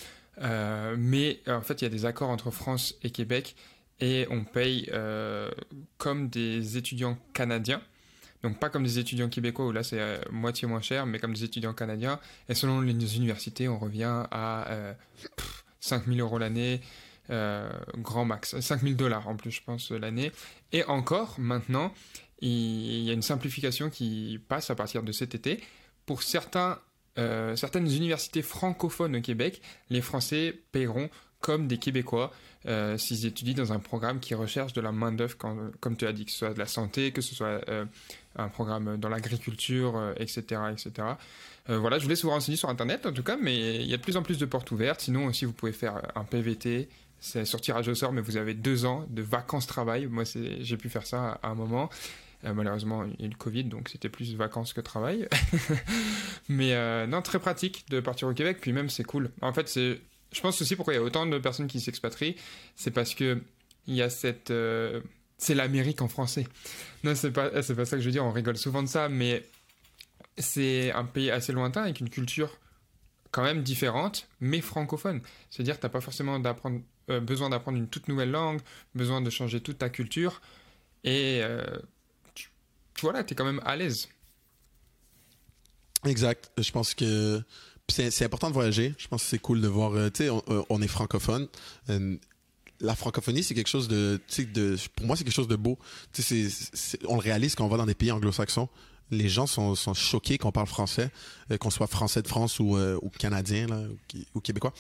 euh, 0.43 0.95
mais 0.99 1.41
euh, 1.49 1.57
en 1.57 1.63
fait, 1.63 1.81
il 1.81 1.85
y 1.85 1.87
a 1.87 1.91
des 1.91 2.05
accords 2.05 2.31
entre 2.31 2.51
France 2.51 2.95
et 3.03 3.11
Québec 3.11 3.57
et 4.01 4.27
on 4.31 4.45
paye 4.45 4.89
euh, 4.93 5.51
comme 5.99 6.29
des 6.29 6.77
étudiants 6.77 7.19
canadiens. 7.33 7.81
Donc 8.43 8.59
pas 8.59 8.69
comme 8.69 8.83
des 8.83 8.99
étudiants 8.99 9.29
québécois 9.29 9.67
où 9.67 9.73
là 9.73 9.85
c'est 9.85 10.21
moitié 10.33 10.67
moins 10.67 10.81
cher, 10.81 11.07
mais 11.07 11.21
comme 11.21 11.33
des 11.33 11.45
étudiants 11.45 11.75
canadiens. 11.75 12.19
Et 12.49 12.55
selon 12.55 12.81
les 12.81 13.17
universités, 13.17 13.69
on 13.69 13.79
revient 13.79 14.25
à 14.33 14.97
5000 15.79 16.21
euros 16.21 16.39
l'année, 16.39 16.81
euh, 17.33 17.71
grand 17.97 18.27
max, 18.27 18.61
5000 18.61 18.95
dollars 18.95 19.27
en 19.27 19.37
plus, 19.37 19.51
je 19.51 19.63
pense, 19.63 19.91
l'année. 19.91 20.33
Et 20.73 20.85
encore, 20.85 21.37
maintenant, 21.39 21.95
il 22.41 23.03
y 23.03 23.11
a 23.11 23.15
une 23.15 23.23
simplification 23.23 23.89
qui 23.89 24.39
passe 24.49 24.69
à 24.69 24.75
partir 24.75 25.03
de 25.03 25.13
cet 25.13 25.35
été. 25.35 25.63
Pour 26.05 26.23
certains, 26.23 26.79
euh, 27.19 27.57
certaines 27.57 27.91
universités 27.91 28.43
francophones 28.43 29.17
au 29.17 29.21
Québec, 29.23 29.63
les 29.89 30.03
Français 30.03 30.61
paieront 30.73 31.09
comme 31.41 31.69
des 31.69 31.79
Québécois 31.79 32.33
euh, 32.67 32.99
s'ils 32.99 33.25
étudient 33.25 33.55
dans 33.55 33.73
un 33.73 33.79
programme 33.79 34.21
qui 34.21 34.35
recherche 34.35 34.75
de 34.75 34.81
la 34.83 34.93
main-d'œuvre, 34.93 35.37
comme 35.39 35.97
tu 35.97 36.07
as 36.07 36.13
dit, 36.13 36.27
que 36.27 36.31
ce 36.31 36.39
soit 36.39 36.53
de 36.53 36.59
la 36.59 36.67
santé, 36.67 37.13
que 37.13 37.23
ce 37.23 37.35
soit 37.35 37.63
un 38.37 38.49
programme 38.49 38.99
dans 38.99 39.09
l'agriculture, 39.09 40.13
etc. 40.19 40.61
etc. 40.71 41.09
voilà, 41.67 41.99
je 41.99 42.05
vous 42.05 42.11
laisse 42.11 42.23
vous 42.23 42.31
renseigner 42.31 42.57
sur 42.57 42.69
Internet 42.69 43.07
en 43.07 43.13
tout 43.13 43.25
cas, 43.25 43.37
mais 43.41 43.77
il 43.83 43.87
y 43.87 43.95
a 43.95 43.97
de 43.97 44.03
plus 44.03 44.17
en 44.17 44.23
plus 44.23 44.39
de 44.39 44.45
portes 44.45 44.71
ouvertes. 44.71 45.01
Sinon 45.01 45.27
aussi, 45.27 45.45
vous 45.45 45.53
pouvez 45.53 45.73
faire 45.73 46.01
un 46.15 46.23
PVT, 46.23 46.89
c'est 47.23 47.45
sur 47.45 47.61
tirage 47.61 47.87
au 47.87 47.95
sort, 47.95 48.13
mais 48.13 48.21
vous 48.21 48.37
avez 48.37 48.53
deux 48.53 48.85
ans 48.85 49.07
de 49.09 49.23
vacances 49.23 49.69
travail. 49.69 50.07
Moi, 50.07 50.25
j'ai 50.61 50.77
pu 50.77 50.89
faire 50.89 51.07
ça 51.07 51.39
à 51.41 51.51
un 51.51 51.55
moment. 51.55 51.89
Euh, 52.45 52.53
malheureusement, 52.53 53.05
il 53.05 53.21
y 53.21 53.23
a 53.23 53.27
eu 53.27 53.31
le 53.31 53.37
Covid, 53.37 53.65
donc 53.65 53.89
c'était 53.91 54.09
plus 54.09 54.35
vacances 54.35 54.73
que 54.73 54.81
travail. 54.81 55.29
mais 56.49 56.75
euh, 56.75 57.07
non, 57.07 57.23
très 57.23 57.39
pratique 57.39 57.85
de 57.91 58.01
partir 58.01 58.27
au 58.27 58.35
Québec. 58.35 58.59
Puis 58.61 58.73
même, 58.73 58.91
c'est 58.91 59.05
cool. 59.05 59.31
En 59.41 59.53
fait, 59.53 59.69
c'est, 59.69 60.01
je 60.33 60.41
pense 60.41 60.61
aussi 60.61 60.75
pourquoi 60.75 60.95
il 60.95 60.97
y 60.97 61.01
a 61.01 61.03
autant 61.03 61.25
de 61.25 61.39
personnes 61.39 61.69
qui 61.69 61.79
s'expatrient, 61.79 62.35
c'est 62.75 62.91
parce 62.91 63.15
que 63.15 63.41
il 63.87 63.95
y 63.95 64.03
a 64.03 64.11
cette, 64.11 64.51
euh, 64.51 65.01
c'est 65.39 65.55
l'Amérique 65.55 66.03
en 66.03 66.09
français. 66.09 66.49
Non, 67.05 67.15
c'est 67.15 67.31
pas, 67.31 67.63
c'est 67.63 67.77
pas 67.77 67.85
ça 67.85 67.97
que 67.97 68.03
je 68.03 68.07
veux 68.07 68.13
dire. 68.13 68.25
On 68.25 68.33
rigole 68.33 68.57
souvent 68.57 68.83
de 68.83 68.89
ça, 68.89 69.09
mais 69.09 69.45
c'est 70.39 70.91
un 70.91 71.05
pays 71.05 71.31
assez 71.31 71.53
lointain 71.53 71.83
avec 71.83 72.01
une 72.01 72.11
culture 72.11 72.59
quand 73.33 73.43
même 73.43 73.63
différente, 73.63 74.29
mais 74.41 74.61
francophone. 74.61 75.21
C'est-à-dire 75.51 75.77
n'as 75.83 75.89
pas 75.89 76.01
forcément 76.01 76.41
euh, 77.11 77.21
besoin 77.21 77.51
d'apprendre 77.51 77.79
une 77.79 77.89
toute 77.89 78.07
nouvelle 78.07 78.31
langue, 78.31 78.61
besoin 78.95 79.21
de 79.21 79.31
changer 79.31 79.61
toute 79.61 79.79
ta 79.79 79.89
culture. 79.89 80.41
Et 81.03 81.41
euh, 81.43 81.65
tu, 82.35 82.51
voilà, 83.01 83.25
tu 83.25 83.33
es 83.33 83.35
quand 83.35 83.47
même 83.47 83.63
à 83.65 83.75
l'aise. 83.75 84.09
Exact. 86.05 86.53
Je 86.59 86.71
pense 86.71 86.95
que 86.95 87.43
c'est 87.89 88.25
important 88.25 88.49
de 88.49 88.55
voyager. 88.55 88.95
Je 88.99 89.09
pense 89.09 89.23
que 89.23 89.29
c'est 89.29 89.39
cool 89.39 89.61
de 89.61 89.69
voir. 89.69 89.95
Euh, 89.95 90.11
tu 90.11 90.25
sais, 90.25 90.31
on, 90.69 90.83
est 90.83 90.89
francophone. 90.89 91.49
la 92.81 92.95
francophonie, 92.95 93.43
c'est 93.43 93.55
quelque 93.55 93.69
chose 93.69 93.89
de, 93.89 94.21
de. 94.53 94.77
Pour 94.95 95.07
moi, 95.07 95.17
c'est 95.17 95.25
quelque 95.25 95.33
chose 95.33 95.49
de 95.49 95.57
beau. 95.57 95.79
Tu 96.13 96.23
sais, 96.23 96.49
on 97.09 97.15
le 97.15 97.21
réalise 97.21 97.55
quand 97.55 97.65
on 97.65 97.69
va 97.69 97.79
dans 97.79 97.87
des 97.87 97.95
pays 97.95 98.13
anglo-saxons. 98.13 98.69
Les 99.13 99.29
gens 99.29 99.47
sont, 99.47 99.75
choqués 99.95 100.39
qu'on 100.39 100.51
parle 100.51 100.67
français, 100.67 101.11
qu'on 101.61 101.71
soit 101.71 101.87
français 101.87 102.23
de 102.23 102.29
France 102.29 102.59
ou, 102.59 102.77
ou 102.77 103.11
canadien 103.11 103.67
ou 104.35 104.41
québécois 104.41 104.73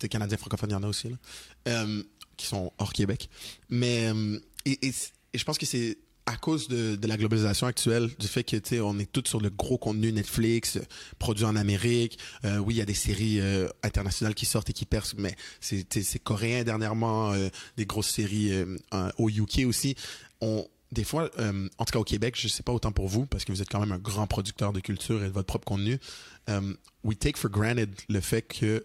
des 0.00 0.08
Canadiens 0.08 0.38
francophones, 0.38 0.70
il 0.70 0.72
y 0.72 0.76
en 0.76 0.82
a 0.82 0.88
aussi, 0.88 1.14
euh, 1.68 2.02
qui 2.36 2.46
sont 2.46 2.72
hors 2.78 2.92
Québec. 2.92 3.28
Mais, 3.68 4.10
euh, 4.12 4.40
et, 4.64 4.92
je 5.34 5.44
pense 5.44 5.58
que 5.58 5.66
c'est 5.66 5.98
à 6.26 6.36
cause 6.36 6.68
de, 6.68 6.98
la 7.06 7.16
globalisation 7.16 7.66
actuelle, 7.66 8.08
du 8.18 8.28
fait 8.28 8.44
que, 8.44 8.56
tu 8.56 8.80
on 8.80 8.98
est 8.98 9.10
tous 9.10 9.28
sur 9.28 9.40
le 9.40 9.50
gros 9.50 9.78
contenu 9.78 10.12
Netflix, 10.12 10.78
produit 11.18 11.44
en 11.44 11.56
Amérique. 11.56 12.18
Euh, 12.44 12.58
oui, 12.58 12.74
il 12.74 12.76
y 12.78 12.82
a 12.82 12.86
des 12.86 12.94
séries 12.94 13.40
internationales 13.82 14.34
qui 14.34 14.46
sortent 14.46 14.70
et 14.70 14.72
qui 14.72 14.86
percent, 14.86 15.16
mais 15.18 15.34
c'est, 15.60 16.22
coréen 16.22 16.62
dernièrement, 16.64 17.32
des 17.76 17.86
grosses 17.86 18.10
séries 18.10 18.52
au 19.18 19.28
UK 19.28 19.66
aussi. 19.66 19.96
Des 20.92 21.04
fois, 21.04 21.30
en 21.78 21.84
tout 21.84 21.92
cas 21.92 21.98
au 21.98 22.04
Québec, 22.04 22.34
je 22.38 22.48
sais 22.48 22.62
pas 22.62 22.72
autant 22.72 22.92
pour 22.92 23.06
vous, 23.06 23.26
parce 23.26 23.44
que 23.44 23.52
vous 23.52 23.62
êtes 23.62 23.68
quand 23.68 23.80
même 23.80 23.92
un 23.92 23.98
grand 23.98 24.26
producteur 24.26 24.72
de 24.72 24.80
culture 24.80 25.22
et 25.22 25.28
de 25.28 25.32
votre 25.32 25.46
propre 25.46 25.64
contenu, 25.64 25.98
we 27.04 27.16
take 27.18 27.38
for 27.38 27.50
granted 27.50 27.90
le 28.08 28.20
fait 28.20 28.42
que 28.42 28.84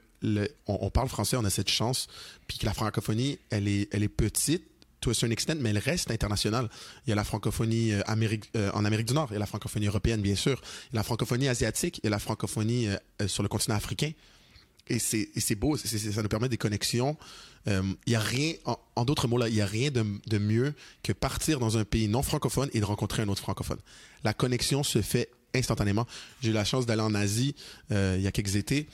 on, 0.67 0.89
parle 0.89 1.09
français, 1.09 1.37
on 1.37 1.43
a 1.43 1.49
cette 1.49 1.69
chance, 1.69 2.07
puis 2.47 2.57
que 2.57 2.65
la 2.65 2.73
francophonie, 2.73 3.39
elle 3.49 3.67
est, 3.67 3.87
elle 3.91 4.03
est 4.03 4.09
petite, 4.09 4.63
to 5.01 5.11
a 5.11 5.13
certain 5.13 5.31
extent, 5.31 5.57
mais 5.59 5.69
elle 5.69 5.77
reste 5.77 6.09
internationale. 6.09 6.69
Il 7.05 7.09
y 7.09 7.13
a 7.13 7.15
la 7.15 7.23
francophonie 7.23 7.93
euh, 7.93 8.01
euh, 8.55 8.71
en 8.73 8.85
Amérique 8.85 9.07
du 9.07 9.13
Nord, 9.13 9.27
il 9.29 9.33
y 9.33 9.35
a 9.35 9.39
la 9.39 9.45
francophonie 9.45 9.87
européenne, 9.87 10.21
bien 10.21 10.35
sûr, 10.35 10.61
il 10.91 10.95
y 10.95 10.97
a 10.97 10.99
la 10.99 11.03
francophonie 11.03 11.47
asiatique, 11.47 12.01
a 12.03 12.09
la 12.09 12.19
francophonie 12.19 12.87
euh, 12.87 13.27
sur 13.27 13.43
le 13.43 13.49
continent 13.49 13.75
africain. 13.75 14.11
Et 14.87 14.99
c'est, 14.99 15.55
beau, 15.55 15.77
c'est, 15.77 15.97
ça 15.97 16.21
nous 16.21 16.29
permet 16.29 16.47
des 16.47 16.57
connexions. 16.57 17.17
Il 17.67 17.95
y 18.05 18.15
a 18.15 18.19
rien, 18.19 18.53
en, 18.95 19.05
d'autres 19.05 19.27
mots 19.27 19.37
là, 19.37 19.49
il 19.49 19.55
y 19.55 19.61
a 19.61 19.65
rien 19.65 19.89
de, 19.89 20.05
de, 20.27 20.37
mieux 20.37 20.73
que 21.01 21.13
partir 21.13 21.59
dans 21.59 21.77
un 21.77 21.83
pays 21.83 22.07
non 22.07 22.21
francophone 22.21 22.69
et 22.73 22.79
de 22.79 22.85
rencontrer 22.85 23.23
un 23.23 23.27
autre 23.27 23.41
francophone. 23.41 23.79
La 24.23 24.33
connexion 24.33 24.83
se 24.83 25.01
fait 25.01 25.29
instantanément. 25.55 26.05
J'ai 26.41 26.51
eu 26.51 26.53
la 26.53 26.65
chance 26.65 26.85
d'aller 26.85 27.01
en 27.01 27.15
Asie 27.15 27.55
il 27.89 28.21
y 28.21 28.27
a 28.27 28.31
quelques 28.31 28.55
étés 28.55 28.87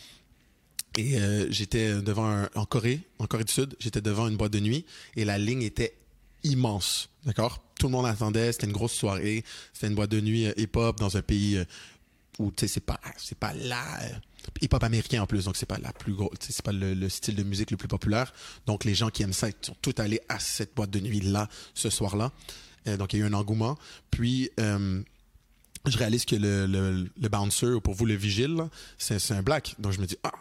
et 0.97 1.17
euh, 1.17 1.49
j'étais 1.49 2.01
devant 2.01 2.29
un, 2.29 2.49
en 2.55 2.65
Corée, 2.65 3.01
en 3.19 3.25
Corée 3.25 3.45
du 3.45 3.53
Sud, 3.53 3.75
j'étais 3.79 4.01
devant 4.01 4.27
une 4.27 4.35
boîte 4.35 4.51
de 4.51 4.59
nuit 4.59 4.85
et 5.15 5.23
la 5.23 5.37
ligne 5.37 5.61
était 5.61 5.95
immense. 6.43 7.09
D'accord? 7.25 7.63
Tout 7.79 7.87
le 7.87 7.93
monde 7.93 8.05
attendait, 8.05 8.51
c'était 8.51 8.67
une 8.67 8.73
grosse 8.73 8.93
soirée, 8.93 9.45
c'était 9.73 9.87
une 9.87 9.95
boîte 9.95 10.11
de 10.11 10.19
nuit 10.19 10.47
euh, 10.47 10.53
hip-hop 10.57 10.99
dans 10.99 11.15
un 11.15 11.21
pays 11.21 11.57
euh, 11.57 11.65
où 12.39 12.51
tu 12.51 12.61
sais 12.61 12.67
c'est 12.67 12.85
pas 12.85 12.99
c'est 13.17 13.37
pas 13.37 13.53
là 13.53 13.99
hip-hop 14.61 14.83
américain 14.83 15.21
en 15.21 15.27
plus, 15.27 15.45
donc 15.45 15.55
c'est 15.55 15.65
pas 15.65 15.77
la 15.77 15.93
plus 15.93 16.15
c'est 16.39 16.61
pas 16.61 16.71
le, 16.71 17.09
style 17.09 17.35
de 17.35 17.43
musique 17.43 17.71
le 17.71 17.77
plus 17.77 17.87
populaire. 17.87 18.33
Donc 18.65 18.83
les 18.83 18.95
gens 18.95 19.09
qui 19.09 19.23
aiment 19.23 19.33
ça 19.33 19.49
ils 19.49 19.55
sont 19.61 19.75
tous 19.81 19.95
allés 20.01 20.21
à 20.29 20.39
cette 20.39 20.75
boîte 20.75 20.89
de 20.89 20.99
nuit 20.99 21.21
là 21.21 21.47
ce 21.73 21.89
soir-là. 21.89 22.31
donc 22.97 23.13
il 23.13 23.19
y 23.19 23.21
a 23.21 23.25
eu 23.25 23.29
un 23.29 23.33
engouement. 23.33 23.77
Puis 24.09 24.51
je 24.57 25.97
réalise 25.97 26.25
que 26.25 26.35
le, 26.35 26.67
le, 26.67 27.09
le 27.19 27.29
bouncer, 27.29 27.67
ou 27.67 27.81
pour 27.81 27.93
vous 27.93 28.05
le 28.05 28.13
vigile, 28.13 28.67
c'est 28.97 29.31
un 29.31 29.41
black. 29.41 29.75
Donc 29.79 29.93
je 29.93 29.99
me 29.99 30.05
dis, 30.05 30.17
ah, 30.23 30.31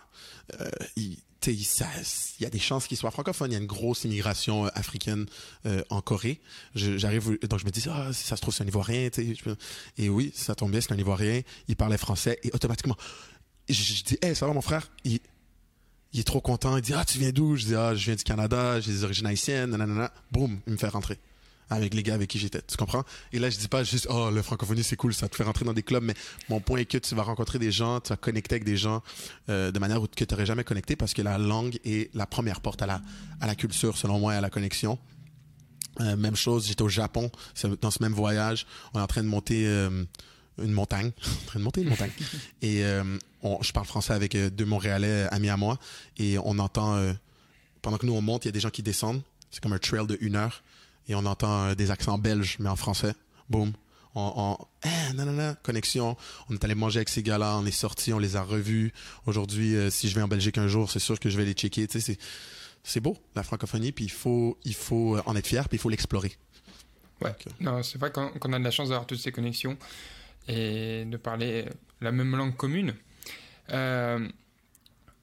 euh, 0.60 0.68
il, 0.96 1.16
il 1.46 1.66
y 2.40 2.44
a 2.44 2.50
des 2.50 2.58
chances 2.58 2.86
qu'il 2.86 2.96
soit 2.96 3.10
francophone. 3.10 3.50
Il 3.50 3.54
y 3.54 3.56
a 3.56 3.60
une 3.60 3.66
grosse 3.66 4.04
immigration 4.04 4.66
euh, 4.66 4.70
africaine 4.74 5.26
euh, 5.66 5.82
en 5.88 6.02
Corée. 6.02 6.40
J'arrive, 6.74 7.38
donc 7.48 7.60
je 7.60 7.64
me 7.64 7.70
dis, 7.70 7.82
ah, 7.88 8.12
si 8.12 8.26
ça 8.26 8.36
se 8.36 8.42
trouve, 8.42 8.54
c'est 8.54 8.62
un 8.62 8.66
Ivoirien. 8.66 9.08
Et 9.96 10.08
oui, 10.08 10.32
ça 10.34 10.54
tombe 10.54 10.70
bien, 10.70 10.80
c'est 10.80 10.92
un 10.92 10.98
Ivoirien. 10.98 11.40
Il 11.68 11.76
parlait 11.76 11.96
français 11.96 12.38
et 12.42 12.50
automatiquement, 12.52 12.96
je, 13.72 14.04
dis, 14.04 14.18
hey, 14.22 14.34
ça 14.34 14.46
va 14.46 14.52
mon 14.52 14.60
frère? 14.60 14.90
Il, 15.04 15.20
il 16.12 16.20
est 16.20 16.24
trop 16.24 16.40
content. 16.40 16.76
Il 16.76 16.82
dit, 16.82 16.94
ah, 16.94 17.04
tu 17.04 17.18
viens 17.18 17.30
d'où? 17.30 17.56
Je 17.56 17.66
dis, 17.66 17.74
ah, 17.74 17.94
je 17.94 18.04
viens 18.04 18.16
du 18.16 18.24
Canada, 18.24 18.80
j'ai 18.80 18.92
des 18.92 19.04
origines 19.04 19.26
haïtiennes, 19.26 19.70
nanana. 19.70 20.12
Boum, 20.32 20.60
il 20.66 20.72
me 20.72 20.78
fait 20.78 20.88
rentrer 20.88 21.18
avec 21.70 21.94
les 21.94 22.02
gars 22.02 22.14
avec 22.14 22.28
qui 22.28 22.38
j'étais. 22.38 22.60
Tu 22.62 22.76
comprends? 22.76 23.04
Et 23.32 23.38
là, 23.38 23.48
je 23.48 23.56
dis 23.56 23.68
pas 23.68 23.84
juste, 23.84 24.08
oh, 24.10 24.30
le 24.30 24.42
francophonie, 24.42 24.82
c'est 24.82 24.96
cool, 24.96 25.14
ça 25.14 25.28
te 25.28 25.36
fait 25.36 25.44
rentrer 25.44 25.64
dans 25.64 25.72
des 25.72 25.84
clubs, 25.84 26.02
mais 26.02 26.14
mon 26.48 26.60
point 26.60 26.80
est 26.80 26.84
que 26.84 26.98
tu 26.98 27.14
vas 27.14 27.22
rencontrer 27.22 27.58
des 27.58 27.70
gens, 27.70 28.00
tu 28.00 28.08
vas 28.08 28.16
connecter 28.16 28.56
avec 28.56 28.64
des 28.64 28.76
gens 28.76 29.02
euh, 29.48 29.70
de 29.70 29.78
manière 29.78 30.00
que 30.00 30.24
tu 30.24 30.34
n'aurais 30.34 30.46
jamais 30.46 30.64
connecté 30.64 30.96
parce 30.96 31.14
que 31.14 31.22
la 31.22 31.38
langue 31.38 31.78
est 31.84 32.12
la 32.14 32.26
première 32.26 32.60
porte 32.60 32.82
à 32.82 32.86
la, 32.86 33.00
à 33.40 33.46
la 33.46 33.54
culture, 33.54 33.96
selon 33.96 34.18
moi, 34.18 34.34
et 34.34 34.36
à 34.36 34.40
la 34.40 34.50
connexion. 34.50 34.98
Euh, 36.00 36.16
même 36.16 36.36
chose, 36.36 36.66
j'étais 36.66 36.82
au 36.82 36.88
Japon, 36.88 37.30
dans 37.80 37.90
ce 37.90 38.02
même 38.02 38.12
voyage, 38.12 38.66
on 38.92 38.98
est 38.98 39.02
en 39.02 39.06
train 39.06 39.22
de 39.22 39.28
monter 39.28 39.66
euh, 39.66 40.04
une 40.62 40.72
montagne, 40.72 41.12
en 41.42 41.46
train 41.46 41.58
de 41.58 41.64
monter 41.64 41.82
une 41.82 41.88
montagne. 41.88 42.12
et 42.62 42.84
on, 43.42 43.62
je 43.62 43.72
parle 43.72 43.86
français 43.86 44.12
avec 44.12 44.36
deux 44.36 44.64
Montréalais 44.64 45.26
amis 45.30 45.48
à 45.48 45.56
moi, 45.56 45.78
et 46.18 46.38
on 46.38 46.58
entend, 46.58 47.14
pendant 47.82 47.98
que 47.98 48.06
nous 48.06 48.14
on 48.14 48.22
monte, 48.22 48.44
il 48.44 48.48
y 48.48 48.50
a 48.50 48.52
des 48.52 48.60
gens 48.60 48.70
qui 48.70 48.82
descendent, 48.82 49.22
c'est 49.50 49.62
comme 49.62 49.72
un 49.72 49.78
trail 49.78 50.06
de 50.06 50.16
une 50.20 50.36
heure, 50.36 50.62
et 51.08 51.14
on 51.14 51.26
entend 51.26 51.66
euh, 51.66 51.74
des 51.74 51.90
accents 51.90 52.18
belges, 52.18 52.56
mais 52.60 52.68
en 52.68 52.76
français. 52.76 53.14
Boum. 53.48 53.72
On, 54.16 54.56
eh, 54.84 55.12
non, 55.14 55.24
non, 55.24 55.32
non, 55.32 55.54
connexion. 55.62 56.16
On 56.48 56.54
est 56.54 56.64
allé 56.64 56.74
manger 56.74 56.98
avec 56.98 57.08
ces 57.08 57.22
gars-là, 57.22 57.56
on 57.58 57.66
est 57.66 57.70
sortis, 57.70 58.12
on 58.12 58.18
les 58.18 58.34
a 58.34 58.42
revus. 58.42 58.92
Aujourd'hui, 59.26 59.76
euh, 59.76 59.88
si 59.88 60.08
je 60.08 60.14
vais 60.16 60.22
en 60.22 60.28
Belgique 60.28 60.58
un 60.58 60.66
jour, 60.66 60.90
c'est 60.90 60.98
sûr 60.98 61.18
que 61.20 61.30
je 61.30 61.36
vais 61.36 61.44
les 61.44 61.52
checker. 61.52 61.86
Tu 61.86 62.00
sais, 62.00 62.18
c'est 62.82 63.00
beau, 63.00 63.16
la 63.36 63.44
francophonie, 63.44 63.92
puis 63.92 64.04
il 64.04 64.10
faut, 64.10 64.58
il 64.64 64.74
faut 64.74 65.16
euh, 65.16 65.22
en 65.26 65.36
être 65.36 65.46
fier, 65.46 65.68
puis 65.68 65.76
il 65.76 65.80
faut 65.80 65.88
l'explorer. 65.88 66.32
Ouais. 67.20 67.34
Non, 67.60 67.82
c'est 67.82 67.98
vrai 67.98 68.10
qu'on 68.10 68.52
a 68.52 68.58
de 68.58 68.64
la 68.64 68.70
chance 68.70 68.88
d'avoir 68.88 69.06
toutes 69.06 69.20
ces 69.20 69.30
connexions 69.30 69.76
et 70.48 71.04
de 71.04 71.16
parler 71.16 71.66
la 72.00 72.12
même 72.12 72.36
langue 72.36 72.56
commune. 72.56 72.94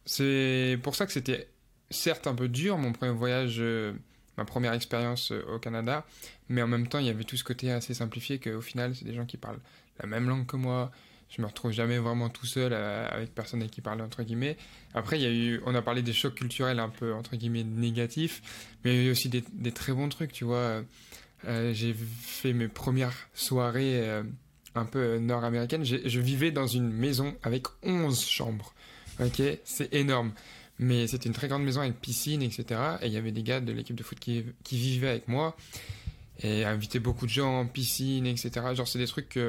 c'est 0.05 0.79
pour 0.83 0.95
ça 0.95 1.05
que 1.05 1.11
c'était 1.11 1.49
certes 1.89 2.27
un 2.27 2.35
peu 2.35 2.47
dur 2.47 2.77
mon 2.77 2.91
premier 2.91 3.11
voyage 3.13 3.61
ma 4.37 4.45
première 4.45 4.73
expérience 4.73 5.31
euh, 5.31 5.43
au 5.55 5.59
Canada, 5.59 6.05
mais 6.49 6.61
en 6.61 6.67
même 6.67 6.87
temps, 6.87 6.99
il 6.99 7.05
y 7.05 7.09
avait 7.09 7.23
tout 7.23 7.37
ce 7.37 7.43
côté 7.43 7.71
assez 7.71 7.93
simplifié 7.93 8.39
qu'au 8.39 8.61
final, 8.61 8.95
c'est 8.95 9.05
des 9.05 9.13
gens 9.13 9.25
qui 9.25 9.37
parlent 9.37 9.59
la 9.99 10.07
même 10.07 10.29
langue 10.29 10.45
que 10.45 10.55
moi. 10.55 10.91
Je 11.29 11.41
me 11.41 11.47
retrouve 11.47 11.71
jamais 11.71 11.97
vraiment 11.97 12.29
tout 12.29 12.45
seul 12.45 12.71
euh, 12.71 13.05
avec 13.11 13.35
personne 13.35 13.59
avec 13.59 13.71
qui 13.71 13.81
parler 13.81 14.01
entre 14.01 14.23
guillemets. 14.23 14.55
Après, 14.93 15.19
il 15.19 15.23
y 15.23 15.25
a 15.25 15.31
eu, 15.31 15.61
on 15.65 15.75
a 15.75 15.81
parlé 15.81 16.01
des 16.01 16.13
chocs 16.13 16.35
culturels 16.35 16.79
un 16.79 16.87
peu 16.87 17.13
entre 17.13 17.35
guillemets 17.35 17.65
négatifs, 17.65 18.77
mais 18.83 18.93
il 18.93 18.97
y 18.97 19.03
a 19.03 19.07
eu 19.07 19.11
aussi 19.11 19.27
des, 19.27 19.71
très 19.73 19.91
bons 19.91 20.07
trucs, 20.07 20.31
tu 20.31 20.45
vois. 20.45 20.83
Euh, 21.45 21.73
j'ai 21.73 21.93
fait 21.93 22.53
mes 22.53 22.69
premières 22.69 23.27
soirées 23.33 24.21
un 24.77 24.85
peu 24.85 25.17
nord-américaines. 25.17 25.83
Je 25.83 26.19
vivais 26.19 26.51
dans 26.51 26.67
une 26.67 26.89
maison 26.91 27.35
avec 27.43 27.65
11 27.83 28.19
chambres. 28.19 28.73
Ok, 29.19 29.41
c'est 29.63 29.93
énorme. 29.93 30.31
Mais 30.79 31.07
c'était 31.07 31.27
une 31.27 31.33
très 31.33 31.47
grande 31.47 31.63
maison 31.63 31.81
avec 31.81 31.99
piscine, 31.99 32.43
etc. 32.43 32.79
Et 33.01 33.07
il 33.07 33.13
y 33.13 33.17
avait 33.17 33.31
des 33.31 33.43
gars 33.43 33.59
de 33.59 33.71
l'équipe 33.71 33.95
de 33.95 34.03
foot 34.03 34.19
qui, 34.19 34.45
qui 34.63 34.77
vivaient 34.77 35.09
avec 35.09 35.27
moi 35.27 35.57
et 36.43 36.65
invitaient 36.65 36.99
beaucoup 36.99 37.25
de 37.25 37.31
gens 37.31 37.61
en 37.61 37.65
piscine, 37.65 38.27
etc. 38.27 38.51
Genre, 38.75 38.87
c'est 38.87 38.99
des 38.99 39.07
trucs 39.07 39.39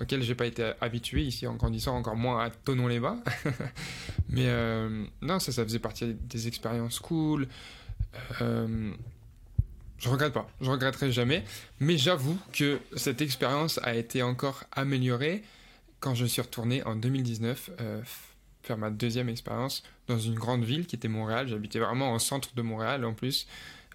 auxquels 0.00 0.22
j'ai 0.22 0.34
pas 0.34 0.46
été 0.46 0.72
habitué 0.80 1.22
ici 1.22 1.46
en 1.46 1.54
grandissant, 1.54 1.96
encore 1.96 2.16
moins 2.16 2.44
à 2.44 2.50
Tonon-les-Bas. 2.50 3.18
Mais 4.28 4.46
euh, 4.46 5.04
non, 5.20 5.38
ça, 5.38 5.52
ça 5.52 5.64
faisait 5.64 5.78
partie 5.78 6.14
des 6.14 6.48
expériences 6.48 6.98
cool. 6.98 7.46
Euh, 8.40 8.92
je 10.02 10.08
regrette 10.10 10.34
pas, 10.34 10.46
je 10.60 10.70
regretterai 10.70 11.10
jamais. 11.10 11.44
Mais 11.80 11.96
j'avoue 11.96 12.38
que 12.52 12.80
cette 12.96 13.22
expérience 13.22 13.80
a 13.82 13.94
été 13.94 14.22
encore 14.22 14.64
améliorée 14.72 15.42
quand 16.00 16.14
je 16.14 16.26
suis 16.26 16.42
retourné 16.42 16.82
en 16.82 16.96
2019 16.96 17.70
faire 18.62 18.78
ma 18.78 18.90
deuxième 18.90 19.28
expérience 19.28 19.82
dans 20.06 20.18
une 20.18 20.34
grande 20.34 20.64
ville 20.64 20.86
qui 20.86 20.96
était 20.96 21.08
Montréal. 21.08 21.48
J'habitais 21.48 21.78
vraiment 21.78 22.14
au 22.14 22.18
centre 22.18 22.54
de 22.54 22.62
Montréal 22.62 23.04
en 23.04 23.14
plus. 23.14 23.46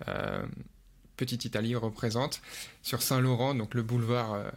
Euh, 0.08 0.46
Petite 1.16 1.46
Italie 1.46 1.76
représente 1.76 2.42
sur 2.84 3.02
Saint-Laurent, 3.02 3.56
donc 3.56 3.74
le 3.74 3.82
boulevard 3.82 4.34
euh, 4.34 4.50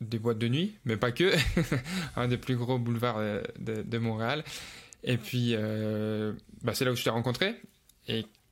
des 0.00 0.18
boîtes 0.18 0.38
de 0.38 0.48
nuit, 0.48 0.74
mais 0.84 0.96
pas 0.96 1.12
que, 1.12 1.32
un 2.16 2.26
des 2.26 2.38
plus 2.38 2.56
gros 2.56 2.78
boulevards 2.78 3.18
euh, 3.18 3.42
de, 3.58 3.98
Montréal. 3.98 4.42
Et 5.04 5.18
puis, 5.18 5.54
bah, 6.62 6.74
c'est 6.74 6.84
là 6.84 6.92
où 6.92 6.96
je 6.96 7.04
t'ai 7.04 7.10
rencontré 7.10 7.56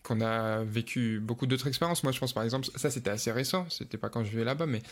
qu'on 0.03 0.21
a 0.21 0.63
vécu 0.65 1.21
beaucoup 1.21 1.47
d'autres 1.47 1.67
expériences. 1.67 2.03
Moi, 2.03 2.13
je 2.13 2.19
pense 2.19 2.33
par 2.33 2.43
exemple, 2.43 2.69
ça 2.75 2.91
c'était 2.91 3.11
assez 3.11 3.33
récent, 3.33 3.67
c'était 3.69 3.99
pas 3.99 4.09
quand 4.09 4.25
je 4.25 4.31
vivais 4.31 4.45
là-bas, 4.45 4.67
mais 4.67 4.83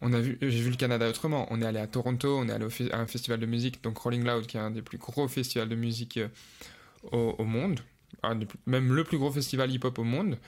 on 0.00 0.12
a 0.12 0.20
vu, 0.20 0.38
j'ai 0.40 0.60
vu 0.60 0.70
le 0.70 0.76
Canada 0.76 1.08
autrement. 1.08 1.46
On 1.50 1.62
est 1.62 1.66
allé 1.66 1.78
à 1.78 1.86
Toronto, 1.86 2.36
on 2.38 2.48
est 2.48 2.52
allé 2.52 2.66
à 2.92 2.98
un 2.98 3.06
festival 3.06 3.40
de 3.40 3.46
musique, 3.46 3.82
donc 3.82 3.96
Rolling 3.98 4.24
Loud, 4.24 4.46
qui 4.46 4.56
est 4.56 4.60
un 4.60 4.70
des 4.70 4.82
plus 4.82 4.98
gros 4.98 5.26
festivals 5.28 5.68
de 5.68 5.74
musique 5.74 6.18
euh, 6.18 6.28
au, 7.12 7.44
monde, 7.44 7.80
même 8.66 8.92
le 8.92 9.04
plus 9.04 9.18
gros 9.18 9.30
festival 9.30 9.70
hip-hop 9.70 9.98
au 9.98 10.04
monde. 10.04 10.38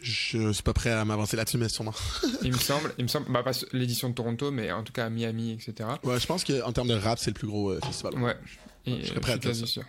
Je 0.00 0.52
suis 0.52 0.62
pas 0.62 0.74
prêt 0.74 0.90
à 0.90 1.04
m'avancer 1.04 1.36
là-dessus, 1.36 1.56
mais 1.56 1.68
sûrement. 1.68 1.94
il 2.42 2.52
me 2.52 2.58
semble, 2.58 2.92
il 2.98 3.04
me 3.04 3.08
semble, 3.08 3.30
bah, 3.32 3.42
pas 3.42 3.52
l'édition 3.72 4.10
de 4.10 4.14
Toronto, 4.14 4.50
mais 4.50 4.70
en 4.70 4.82
tout 4.82 4.92
cas 4.92 5.06
à 5.06 5.10
Miami, 5.10 5.52
etc. 5.52 5.88
Ouais, 6.04 6.20
je 6.20 6.26
pense 6.26 6.44
qu'en 6.44 6.72
termes 6.72 6.88
de 6.88 6.94
rap, 6.94 7.18
c'est 7.18 7.30
le 7.30 7.34
plus 7.34 7.46
gros 7.46 7.70
euh, 7.70 7.80
festival. 7.84 8.14
Ouais. 8.18 8.36
Et, 8.84 9.02
je 9.02 9.06
serais 9.06 9.20
prêt 9.20 9.32
à 9.32 9.38
quasi 9.38 9.66
sûr. 9.66 9.84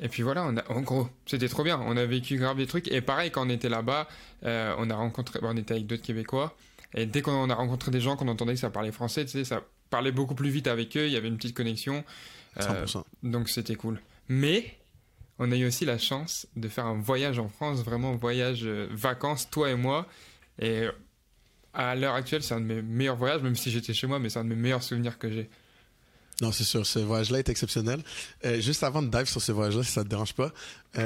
Et 0.00 0.08
puis 0.08 0.22
voilà, 0.22 0.44
on 0.44 0.56
a, 0.56 0.70
en 0.70 0.80
gros, 0.80 1.08
c'était 1.26 1.48
trop 1.48 1.64
bien. 1.64 1.80
On 1.84 1.96
a 1.96 2.04
vécu 2.06 2.36
grave 2.36 2.56
des 2.56 2.66
trucs. 2.66 2.88
Et 2.88 3.00
pareil, 3.00 3.30
quand 3.30 3.46
on 3.46 3.50
était 3.50 3.68
là-bas, 3.68 4.08
euh, 4.44 4.74
on 4.78 4.90
a 4.90 4.94
rencontré, 4.94 5.38
on 5.42 5.56
était 5.56 5.74
avec 5.74 5.86
d'autres 5.86 6.02
Québécois. 6.02 6.56
Et 6.94 7.06
dès 7.06 7.22
qu'on 7.22 7.50
a 7.50 7.54
rencontré 7.54 7.90
des 7.90 8.00
gens 8.00 8.16
qu'on 8.16 8.28
entendait 8.28 8.54
que 8.54 8.60
ça 8.60 8.70
parlait 8.70 8.92
français, 8.92 9.24
tu 9.24 9.32
sais, 9.32 9.44
ça 9.44 9.62
parlait 9.90 10.12
beaucoup 10.12 10.34
plus 10.34 10.50
vite 10.50 10.66
avec 10.66 10.96
eux, 10.96 11.06
il 11.06 11.12
y 11.12 11.16
avait 11.16 11.28
une 11.28 11.36
petite 11.36 11.56
connexion. 11.56 12.04
Euh, 12.60 12.86
donc 13.22 13.48
c'était 13.48 13.74
cool. 13.74 14.00
Mais 14.28 14.76
on 15.38 15.52
a 15.52 15.56
eu 15.56 15.66
aussi 15.66 15.84
la 15.84 15.98
chance 15.98 16.46
de 16.56 16.68
faire 16.68 16.86
un 16.86 16.98
voyage 17.00 17.38
en 17.38 17.48
France, 17.48 17.82
vraiment 17.82 18.14
voyage 18.16 18.62
euh, 18.64 18.88
vacances, 18.90 19.50
toi 19.50 19.70
et 19.70 19.76
moi. 19.76 20.06
Et 20.60 20.86
à 21.74 21.94
l'heure 21.94 22.14
actuelle, 22.14 22.42
c'est 22.42 22.54
un 22.54 22.60
de 22.60 22.66
mes 22.66 22.82
meilleurs 22.82 23.16
voyages, 23.16 23.42
même 23.42 23.56
si 23.56 23.70
j'étais 23.70 23.94
chez 23.94 24.06
moi, 24.06 24.18
mais 24.18 24.30
c'est 24.30 24.40
un 24.40 24.44
de 24.44 24.48
mes 24.48 24.56
meilleurs 24.56 24.82
souvenirs 24.82 25.18
que 25.18 25.30
j'ai. 25.30 25.48
Non, 26.40 26.52
c'est 26.52 26.64
sûr, 26.64 26.86
ce 26.86 27.00
voyage-là 27.00 27.40
est 27.40 27.48
exceptionnel. 27.48 28.00
Euh, 28.44 28.60
juste 28.60 28.84
avant 28.84 29.02
de 29.02 29.08
dive 29.08 29.26
sur 29.26 29.42
ce 29.42 29.50
voyage-là, 29.50 29.82
si 29.82 29.90
ça 29.90 30.04
te 30.04 30.08
dérange 30.08 30.34
pas, 30.34 30.52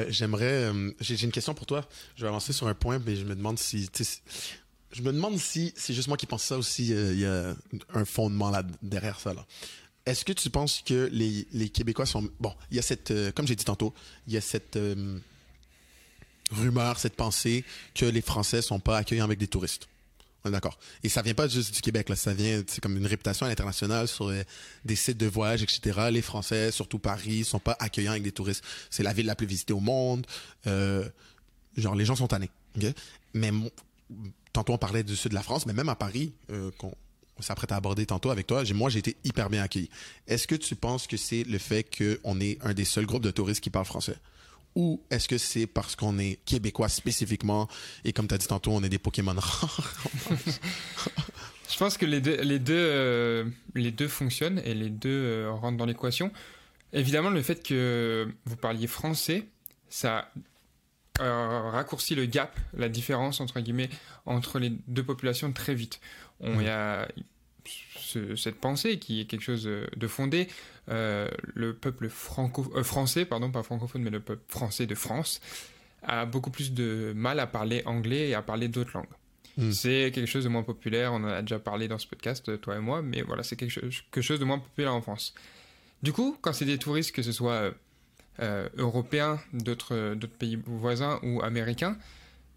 j'aimerais. 0.09 0.71
j'ai 1.01 1.23
une 1.25 1.33
question 1.33 1.55
pour 1.55 1.67
toi. 1.67 1.89
Je 2.17 2.23
vais 2.23 2.29
avancer 2.29 2.53
sur 2.53 2.67
un 2.67 2.75
point, 2.75 3.01
mais 3.05 3.17
je 3.17 3.25
me 3.25 3.35
demande 3.35 3.59
si 3.59 3.89
je 4.93 5.03
me 5.03 5.13
demande 5.13 5.39
si 5.39 5.73
c'est 5.77 5.95
juste 5.95 6.09
moi 6.09 6.17
qui 6.17 6.27
pense 6.27 6.43
ça 6.43 6.59
aussi, 6.59 6.93
euh, 6.93 7.13
il 7.13 7.21
y 7.21 7.27
a 7.27 7.55
un 7.95 8.05
fondement 8.05 8.51
là 8.51 8.63
derrière 8.83 9.19
ça. 9.19 9.35
Là. 9.35 9.47
Est-ce 10.05 10.25
que 10.25 10.33
tu 10.33 10.51
penses 10.51 10.83
que 10.85 11.09
les, 11.13 11.47
les 11.53 11.69
Québécois 11.69 12.07
sont... 12.07 12.29
Bon, 12.41 12.55
il 12.71 12.77
y 12.77 12.79
a 12.79 12.83
cette... 12.83 13.11
Euh, 13.11 13.33
comme 13.33 13.47
j'ai 13.47 13.57
dit 13.57 13.65
tantôt, 13.65 13.95
il 14.27 14.35
y 14.35 14.37
a 14.37 14.41
cette 14.41 14.77
euh, 14.77 15.19
rumeur, 16.51 16.99
cette 16.99 17.17
pensée 17.17 17.65
que 17.95 18.05
les 18.05 18.21
Français 18.21 18.63
sont 18.63 18.81
pas 18.81 18.99
accueillants 18.99 19.25
avec 19.25 19.39
des 19.39 19.49
touristes? 19.49 19.89
D'accord. 20.45 20.79
Et 21.05 21.09
ça 21.09 21.23
vient 21.23 21.35
pas 21.35 21.47
juste 21.47 21.75
du 21.75 21.81
Québec, 21.81 22.09
là. 22.09 22.17
Ça 22.17 22.35
vient, 22.35 22.63
c'est 22.67 22.81
comme 22.81 22.97
une 22.97 23.07
réputation 23.07 23.47
internationale 23.47 24.09
sur 24.09 24.33
des 24.85 24.97
sites 24.97 25.19
de 25.19 25.27
voyage, 25.27 25.63
etc. 25.63 26.09
Les 26.11 26.23
Français, 26.23 26.73
surtout 26.73 26.99
Paris, 26.99 27.45
sont 27.45 27.61
pas 27.61 27.77
accueillants 27.79 28.11
avec 28.13 28.25
des 28.25 28.33
touristes. 28.33 28.65
C'est 28.91 29.05
la 29.05 29.13
ville 29.13 29.27
la 29.27 29.37
plus 29.37 29.47
visitée 29.47 29.73
au 29.73 29.81
monde. 29.81 30.27
genre, 30.67 31.95
les 31.95 32.05
gens 32.05 32.17
sont 32.17 32.29
tannés. 32.29 32.51
Mais 33.35 33.51
tantôt 34.53 34.73
on 34.75 34.79
parlait 34.79 35.03
du 35.03 35.17
sud 35.17 35.31
de 35.31 35.35
la 35.35 35.43
France, 35.43 35.67
mais 35.67 35.73
même 35.73 35.89
à 35.89 35.95
Paris, 35.95 36.33
euh, 36.51 36.71
qu'on 36.79 36.93
on 37.39 37.43
s'apprête 37.43 37.73
à 37.73 37.77
aborder 37.77 38.05
tantôt 38.05 38.31
avec 38.31 38.47
toi, 38.47 38.63
moi 38.75 38.91
j'ai 38.91 38.99
été 38.99 39.17
hyper 39.25 39.49
bien 39.49 39.63
accueilli. 39.63 39.89
Est-ce 40.29 40.47
que 40.47 40.55
tu 40.55 40.77
penses 40.77 41.07
que 41.07 41.17
c'est 41.17 41.45
le 41.45 41.59
fait 41.59 41.83
qu'on 41.83 42.41
est 42.41 42.59
un 42.63 42.75
des 42.75 42.85
seuls 42.85 43.07
groupes 43.07 43.23
de 43.23 43.31
touristes 43.31 43.63
qui 43.63 43.71
parlent 43.71 43.87
français? 43.87 44.17
Ou 44.75 45.03
est-ce 45.11 45.29
que 45.29 45.37
c'est 45.39 45.67
parce 45.67 45.97
qu'on 45.97 46.19
est 46.19 46.39
québécois 46.47 46.89
spécifiquement? 46.89 47.69
Et 48.05 48.13
comme 48.13 48.27
tu 48.27 48.35
as 48.35 48.39
dit 48.39 48.47
tantôt, 48.47 48.73
on 48.73 48.83
est 48.83 48.89
des 48.89 48.99
Pokémon 48.99 49.35
rares? 49.37 49.95
Je 51.71 51.79
pense 51.79 51.97
que 51.97 52.07
les 52.07 52.21
deux, 52.21 52.41
les 52.43 52.59
deux, 52.59 52.75
euh, 52.77 53.45
les 53.75 53.91
deux 53.91 54.09
fonctionnent 54.09 54.61
et 54.65 54.75
les 54.75 54.91
deux 54.91 55.11
euh, 55.11 55.51
rentrent 55.53 55.79
dans 55.79 55.87
l'équation. 55.87 56.31
Évidemment, 56.93 57.31
le 57.31 57.43
fait 57.43 57.63
que 57.67 58.29
vous 58.45 58.57
parliez 58.57 58.87
français, 58.87 59.47
ça 59.89 60.31
euh, 61.21 61.71
raccourcit 61.71 62.15
le 62.15 62.27
gap, 62.27 62.59
la 62.77 62.89
différence 62.89 63.41
entre 63.41 63.61
guillemets 63.61 63.91
entre 64.27 64.59
les 64.59 64.71
deux 64.89 65.03
populations 65.05 65.53
très 65.53 65.75
vite. 65.75 66.01
On 66.41 66.57
Mhm. 66.57 66.63
y 66.63 66.69
a 66.69 67.09
ce- 68.13 68.37
cette 68.37 68.57
pensée 68.61 68.99
qui 68.99 69.21
est 69.21 69.25
quelque 69.25 69.43
chose 69.51 69.65
de 69.65 69.89
de 69.97 70.07
fondé. 70.07 70.49
Euh, 70.89 71.29
le 71.55 71.75
peuple 71.75 72.09
franco 72.09 72.71
euh, 72.77 72.83
français, 72.83 73.25
pardon, 73.25 73.51
pas 73.51 73.63
francophone, 73.63 74.03
mais 74.03 74.11
le 74.11 74.21
peuple 74.21 74.43
français 74.49 74.87
de 74.87 74.95
France 74.95 75.41
a 76.03 76.27
beaucoup 76.27 76.51
plus 76.51 76.73
de 76.73 77.13
mal 77.15 77.39
à 77.41 77.47
parler 77.47 77.83
anglais 77.87 78.29
et 78.31 78.35
à 78.35 78.43
parler 78.43 78.69
d'autres 78.69 78.93
langues. 78.97 79.15
Mm. 79.57 79.71
C'est 79.73 80.11
quelque 80.15 80.27
chose 80.27 80.45
de 80.45 80.49
moins 80.49 80.63
populaire, 80.65 81.13
on 81.13 81.23
en 81.25 81.29
a 81.29 81.43
déjà 81.43 81.59
parlé 81.59 81.87
dans 81.89 81.99
ce 81.99 82.07
podcast, 82.07 82.61
toi 82.61 82.77
et 82.77 82.81
moi, 82.81 83.03
mais 83.03 83.23
voilà, 83.23 83.43
c'est 83.43 83.57
quelque 83.57 83.71
chose, 83.71 84.03
quelque 84.11 84.25
chose 84.25 84.41
de 84.41 84.45
moins 84.45 84.59
populaire 84.59 84.95
en 84.95 85.03
France. 85.03 85.35
Du 86.03 86.13
coup, 86.13 86.37
quand 86.41 86.53
c'est 86.53 86.65
des 86.65 86.79
touristes, 86.79 87.13
que 87.13 87.23
ce 87.23 87.33
soit 87.33 87.53
euh, 87.53 87.71
euh, 88.41 88.69
européens, 88.79 89.39
d'autres 89.53 90.15
d'autres 90.15 90.37
pays 90.37 90.59
voisins 90.67 91.21
ou 91.23 91.43
américains, 91.43 91.97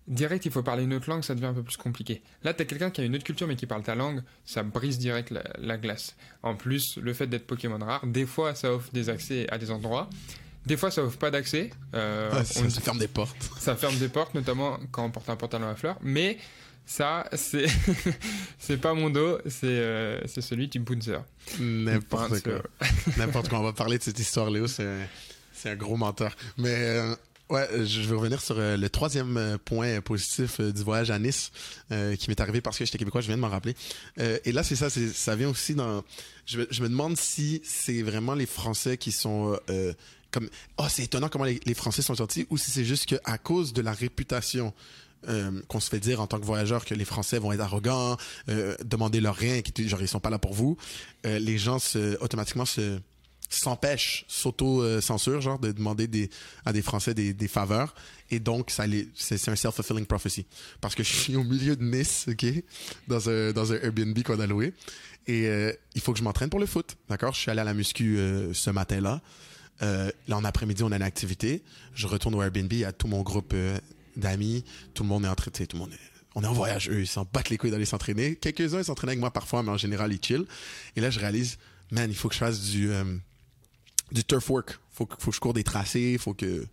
direct, 0.08 0.46
il 0.46 0.52
faut 0.52 0.64
parler 0.64 0.84
une 0.84 0.94
autre 0.94 1.10
langue, 1.10 1.24
ça 1.24 1.34
devient 1.36 1.48
un 1.48 1.54
peu 1.54 1.64
plus 1.64 1.78
compliqué. 1.78 2.22
Là, 2.44 2.54
tu 2.54 2.62
as 2.62 2.66
quelqu'un 2.66 2.90
qui 2.92 3.02
a 3.02 3.04
une 3.06 3.16
autre 3.16 3.24
culture 3.24 3.48
mais 3.48 3.56
qui 3.56 3.66
parle 3.66 3.84
ta 3.84 3.96
langue, 3.96 4.22
ça 4.46 4.64
brise 4.64 4.98
direct 5.00 5.32
la, 5.32 5.44
la 5.60 5.78
glace. 5.78 6.16
En 6.44 6.56
plus, 6.56 6.98
le 6.98 7.14
fait 7.14 7.28
d'être 7.28 7.48
Pokémon 7.48 7.78
rare, 7.80 8.06
des 8.06 8.26
fois, 8.26 8.54
ça 8.56 8.72
offre 8.74 8.92
des 8.94 9.10
accès 9.10 9.48
à 9.52 9.58
des 9.58 9.72
endroits. 9.72 10.10
Des 10.66 10.78
fois, 10.78 10.90
ça 10.92 11.04
offre 11.04 11.18
pas 11.18 11.30
d'accès. 11.32 11.70
Euh, 11.94 12.32
on- 12.34 12.70
ça, 12.70 12.82
ferme 12.82 12.98
des 13.00 13.08
portes. 13.08 13.36
ça 13.60 13.76
ferme 13.76 13.98
des 13.98 14.10
portes, 14.10 14.34
notamment 14.34 14.80
quand 14.92 15.06
on 15.06 15.12
porte 15.12 15.30
un 15.30 15.36
pantalon 15.36 15.68
à 15.68 15.76
fleurs. 15.76 15.98
Mais 16.02 16.38
ça, 16.88 17.28
c'est 17.34 17.66
c'est 18.60 18.78
pas 18.78 18.94
mon 18.94 19.10
dos, 19.10 19.38
c'est 19.48 19.66
euh, 19.68 20.26
celui 20.28 20.68
du 20.68 20.80
Bouncer. 20.80 21.20
N'importe 21.60 22.42
quoi. 22.42 22.62
N'importe 23.18 23.50
quoi. 23.50 23.60
On 23.60 23.64
va 23.64 23.74
parler 23.74 23.98
de 23.98 24.04
cette 24.04 24.20
histoire, 24.20 24.50
Léo. 24.50 24.68
C'est 24.68 24.86
un, 24.86 25.06
c'est 25.54 25.70
un 25.72 25.76
gros 25.76 25.98
menteur. 25.98 26.36
Mais 26.58 26.74
euh, 26.74 27.16
ouais, 27.50 27.68
je 27.86 28.02
vais 28.02 28.16
revenir 28.16 28.42
sur 28.42 28.58
euh, 28.58 28.78
le 28.78 28.90
troisième 28.90 29.38
euh, 29.38 29.58
point 29.64 30.02
positif 30.02 30.60
euh, 30.60 30.72
du 30.72 30.84
voyage 30.84 31.12
à 31.12 31.20
Nice 31.20 31.52
euh, 31.92 32.16
qui 32.16 32.30
m'est 32.30 32.40
arrivé 32.40 32.62
parce 32.62 32.78
que 32.78 32.86
j'étais 32.86 32.98
québécois. 32.98 33.22
Je 33.22 33.28
viens 33.28 33.36
de 33.38 33.42
m'en 33.42 33.50
rappeler. 33.50 33.76
Euh, 34.20 34.38
et 34.46 34.52
là, 34.52 34.64
c'est 34.64 34.76
ça. 34.76 34.90
c'est- 34.90 35.14
Ça 35.14 35.36
vient 35.36 35.50
aussi 35.50 35.76
dans. 35.76 36.04
Je, 36.46 36.60
me- 36.60 36.68
je 36.70 36.82
me 36.84 36.90
demande 36.90 37.18
si 37.18 37.62
c'est 37.64 38.02
vraiment 38.02 38.34
les 38.36 38.46
Français 38.46 38.98
qui 38.98 39.12
sont 39.12 39.58
euh, 39.70 39.94
comme. 40.32 40.50
Oh, 40.78 40.86
c'est 40.90 41.04
étonnant 41.04 41.30
comment 41.30 41.46
les, 41.46 41.60
les 41.66 41.74
Français 41.74 42.02
sont 42.02 42.14
gentils 42.16 42.48
ou 42.50 42.58
si 42.58 42.72
c'est 42.72 42.86
juste 42.86 43.06
qu'à 43.06 43.38
cause 43.38 43.74
de 43.74 43.82
la 43.82 43.94
réputation. 43.94 44.74
euh, 45.28 45.60
qu'on 45.70 45.80
se 45.80 45.90
fait 45.90 46.00
dire 46.00 46.22
en 46.22 46.28
tant 46.28 46.40
que 46.40 46.46
voyageur 46.46 46.86
que 46.86 46.94
les 46.94 47.06
Français 47.06 47.40
vont 47.40 47.52
être 47.52 47.62
arrogants, 47.62 48.16
euh, 48.50 48.76
demander 48.86 49.20
leur 49.22 49.36
rien, 49.36 49.60
genre 49.88 50.00
ils 50.00 50.08
sont 50.08 50.20
pas 50.20 50.30
là 50.30 50.38
pour 50.38 50.54
vous. 50.54 50.78
Euh, 51.26 51.40
les 51.40 51.58
gens 51.58 51.80
se, 51.80 52.16
automatiquement 52.22 52.66
se 52.66 53.00
s'empêchent, 53.50 54.26
s'auto-censurent, 54.28 55.42
genre 55.42 55.60
de 55.60 55.72
demander 55.72 56.08
des, 56.08 56.30
à 56.66 56.74
des 56.74 56.82
Français 56.82 57.14
des, 57.14 57.34
des 57.34 57.48
faveurs. 57.48 57.96
Et 58.32 58.40
donc, 58.40 58.72
ça 58.72 58.86
c'est, 59.14 59.50
un 59.50 59.56
self-fulfilling 59.56 60.06
prophecy. 60.06 60.46
Parce 60.82 60.96
que 60.96 61.04
je 61.04 61.14
suis 61.14 61.36
au 61.36 61.44
milieu 61.44 61.76
de 61.76 61.84
Nice, 61.84 62.26
OK, 62.28 62.46
dans 63.08 63.30
un, 63.30 63.52
dans 63.52 63.72
un 63.72 63.76
Airbnb 63.76 64.18
qu'on 64.24 64.40
a 64.40 64.48
loué. 64.48 64.74
Et 65.28 65.48
euh, 65.48 65.74
il 65.96 66.02
faut 66.02 66.14
que 66.14 66.20
je 66.20 66.24
m'entraîne 66.24 66.50
pour 66.50 66.60
le 66.60 66.66
foot, 66.66 66.98
d'accord? 67.10 67.34
Je 67.34 67.40
suis 67.40 67.52
allé 67.52 67.62
à 67.62 67.64
la 67.64 67.74
muscu 67.74 68.18
euh, 68.18 68.54
ce 68.54 68.70
matin-là. 68.70 69.22
Euh, 69.82 70.12
là, 70.28 70.38
en 70.38 70.44
après-midi, 70.44 70.84
on 70.84 70.92
a 70.92 70.96
une 70.96 71.02
activité. 71.02 71.64
Je 71.94 72.08
retourne 72.08 72.36
au 72.36 72.42
Airbnb, 72.42 72.72
il 72.72 72.80
y 72.80 72.86
a 72.86 72.92
tout 72.92 73.08
mon 73.08 73.22
groupe 73.22 73.54
euh, 73.54 73.78
d'amis. 74.16 74.64
Tout 74.94 75.04
le 75.04 75.10
monde 75.10 75.26
est 75.26 75.28
en 75.28 75.36
train, 75.36 75.52
tout 75.52 75.66
le 75.74 75.80
monde 75.80 75.94
est, 75.94 76.16
on 76.36 76.44
est 76.44 76.48
en 76.48 76.54
voyage, 76.54 76.90
eux, 76.90 77.02
ils 77.02 77.08
s'en 77.08 77.26
battent 77.32 77.50
les 77.50 77.58
couilles 77.58 77.72
d'aller 77.72 77.86
s'entraîner. 77.86 78.36
Quelques-uns, 78.36 78.80
ils 78.80 78.86
s'entraînent 78.86 79.10
avec 79.10 79.20
moi 79.20 79.32
parfois, 79.32 79.64
mais 79.64 79.72
en 79.72 79.78
général, 79.78 80.12
ils 80.12 80.20
chill. 80.22 80.46
Et 80.96 81.02
là, 81.02 81.10
je 81.10 81.20
réalise, 81.20 81.58
man, 81.92 82.10
il 82.10 82.16
faut 82.16 82.28
que 82.28 82.34
je 82.34 82.40
fasse 82.40 82.62
du, 82.62 82.92
euh, 82.92 83.04
du 84.12 84.24
turf 84.24 84.50
work. 84.50 84.78
Faut 84.92 85.06
que, 85.06 85.16
faut 85.20 85.32
que 85.32 85.36
je 85.36 85.42
cours 85.42 85.54
des 85.54 85.64
tracés, 85.64 86.18
faut 86.18 86.34
que, 86.34 86.62
tu 86.62 86.68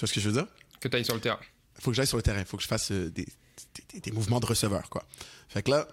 vois 0.00 0.08
ce 0.08 0.12
que 0.12 0.20
je 0.20 0.28
veux 0.28 0.34
dire? 0.34 0.46
Que 0.80 0.88
tu 0.88 0.96
ailles 0.96 1.04
sur 1.04 1.14
le 1.14 1.20
terrain. 1.20 1.38
faut 1.78 1.90
que 1.90 1.96
j'aille 1.96 2.06
sur 2.06 2.16
le 2.16 2.22
terrain, 2.22 2.44
faut 2.44 2.56
que 2.56 2.62
je 2.62 2.68
fasse 2.68 2.90
euh, 2.90 3.10
des, 3.10 3.26
des, 3.92 4.00
des 4.00 4.10
mouvements 4.12 4.40
de 4.40 4.46
receveur, 4.46 4.88
quoi. 4.90 5.04
Fait 5.48 5.62
que 5.62 5.70
là, 5.70 5.86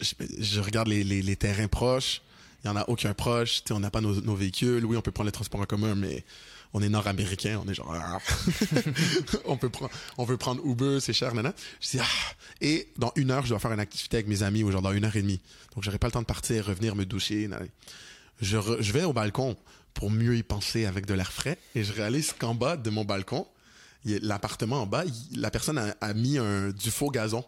je, 0.00 0.12
je 0.38 0.60
regarde 0.60 0.88
les, 0.88 1.04
les, 1.04 1.22
les 1.22 1.36
terrains 1.36 1.68
proches, 1.68 2.22
il 2.64 2.68
y 2.68 2.70
en 2.70 2.76
a 2.76 2.84
aucun 2.88 3.14
proche, 3.14 3.62
tu 3.62 3.68
sais, 3.68 3.74
on 3.74 3.80
n'a 3.80 3.90
pas 3.90 4.00
nos, 4.00 4.20
nos 4.20 4.34
véhicules, 4.34 4.84
oui, 4.84 4.96
on 4.96 5.02
peut 5.02 5.12
prendre 5.12 5.26
les 5.28 5.32
transports 5.32 5.60
en 5.60 5.66
commun, 5.66 5.94
mais 5.94 6.24
on 6.72 6.82
est 6.82 6.88
nord-américain, 6.88 7.62
on 7.64 7.68
est 7.70 7.74
genre, 7.74 7.94
ah. 7.94 8.18
on 9.44 9.56
peut 9.56 9.68
prendre, 9.70 9.92
on 10.18 10.24
veut 10.24 10.36
prendre 10.36 10.60
Uber, 10.66 10.98
c'est 11.00 11.12
cher, 11.12 11.34
nana. 11.34 11.54
Je 11.80 11.90
dis, 11.90 11.98
ah. 12.00 12.06
Et 12.60 12.88
dans 12.96 13.12
une 13.16 13.30
heure, 13.30 13.44
je 13.44 13.50
dois 13.50 13.58
faire 13.60 13.72
une 13.72 13.80
activité 13.80 14.16
avec 14.16 14.26
mes 14.26 14.42
amis, 14.42 14.62
ou 14.64 14.72
genre 14.72 14.82
dans 14.82 14.92
une 14.92 15.04
heure 15.04 15.14
et 15.14 15.22
demie. 15.22 15.40
Donc, 15.74 15.84
j'aurai 15.84 15.98
pas 15.98 16.08
le 16.08 16.12
temps 16.12 16.22
de 16.22 16.26
partir, 16.26 16.66
revenir 16.66 16.96
me 16.96 17.04
doucher. 17.06 17.48
Je, 18.40 18.56
re- 18.56 18.80
je 18.82 18.92
vais 18.92 19.04
au 19.04 19.12
balcon 19.12 19.56
pour 19.96 20.10
mieux 20.10 20.36
y 20.36 20.42
penser 20.42 20.84
avec 20.84 21.06
de 21.06 21.14
l'air 21.14 21.32
frais, 21.32 21.58
et 21.74 21.82
je 21.82 21.92
réalise 21.92 22.32
qu'en 22.38 22.54
bas 22.54 22.76
de 22.76 22.90
mon 22.90 23.04
balcon, 23.06 23.48
l'appartement 24.04 24.82
en 24.82 24.86
bas, 24.86 25.04
il- 25.06 25.40
la 25.40 25.50
personne 25.50 25.78
a, 25.78 25.96
a 26.02 26.12
mis 26.14 26.36
un, 26.38 26.68
du 26.70 26.90
faux 26.90 27.10
gazon 27.10 27.44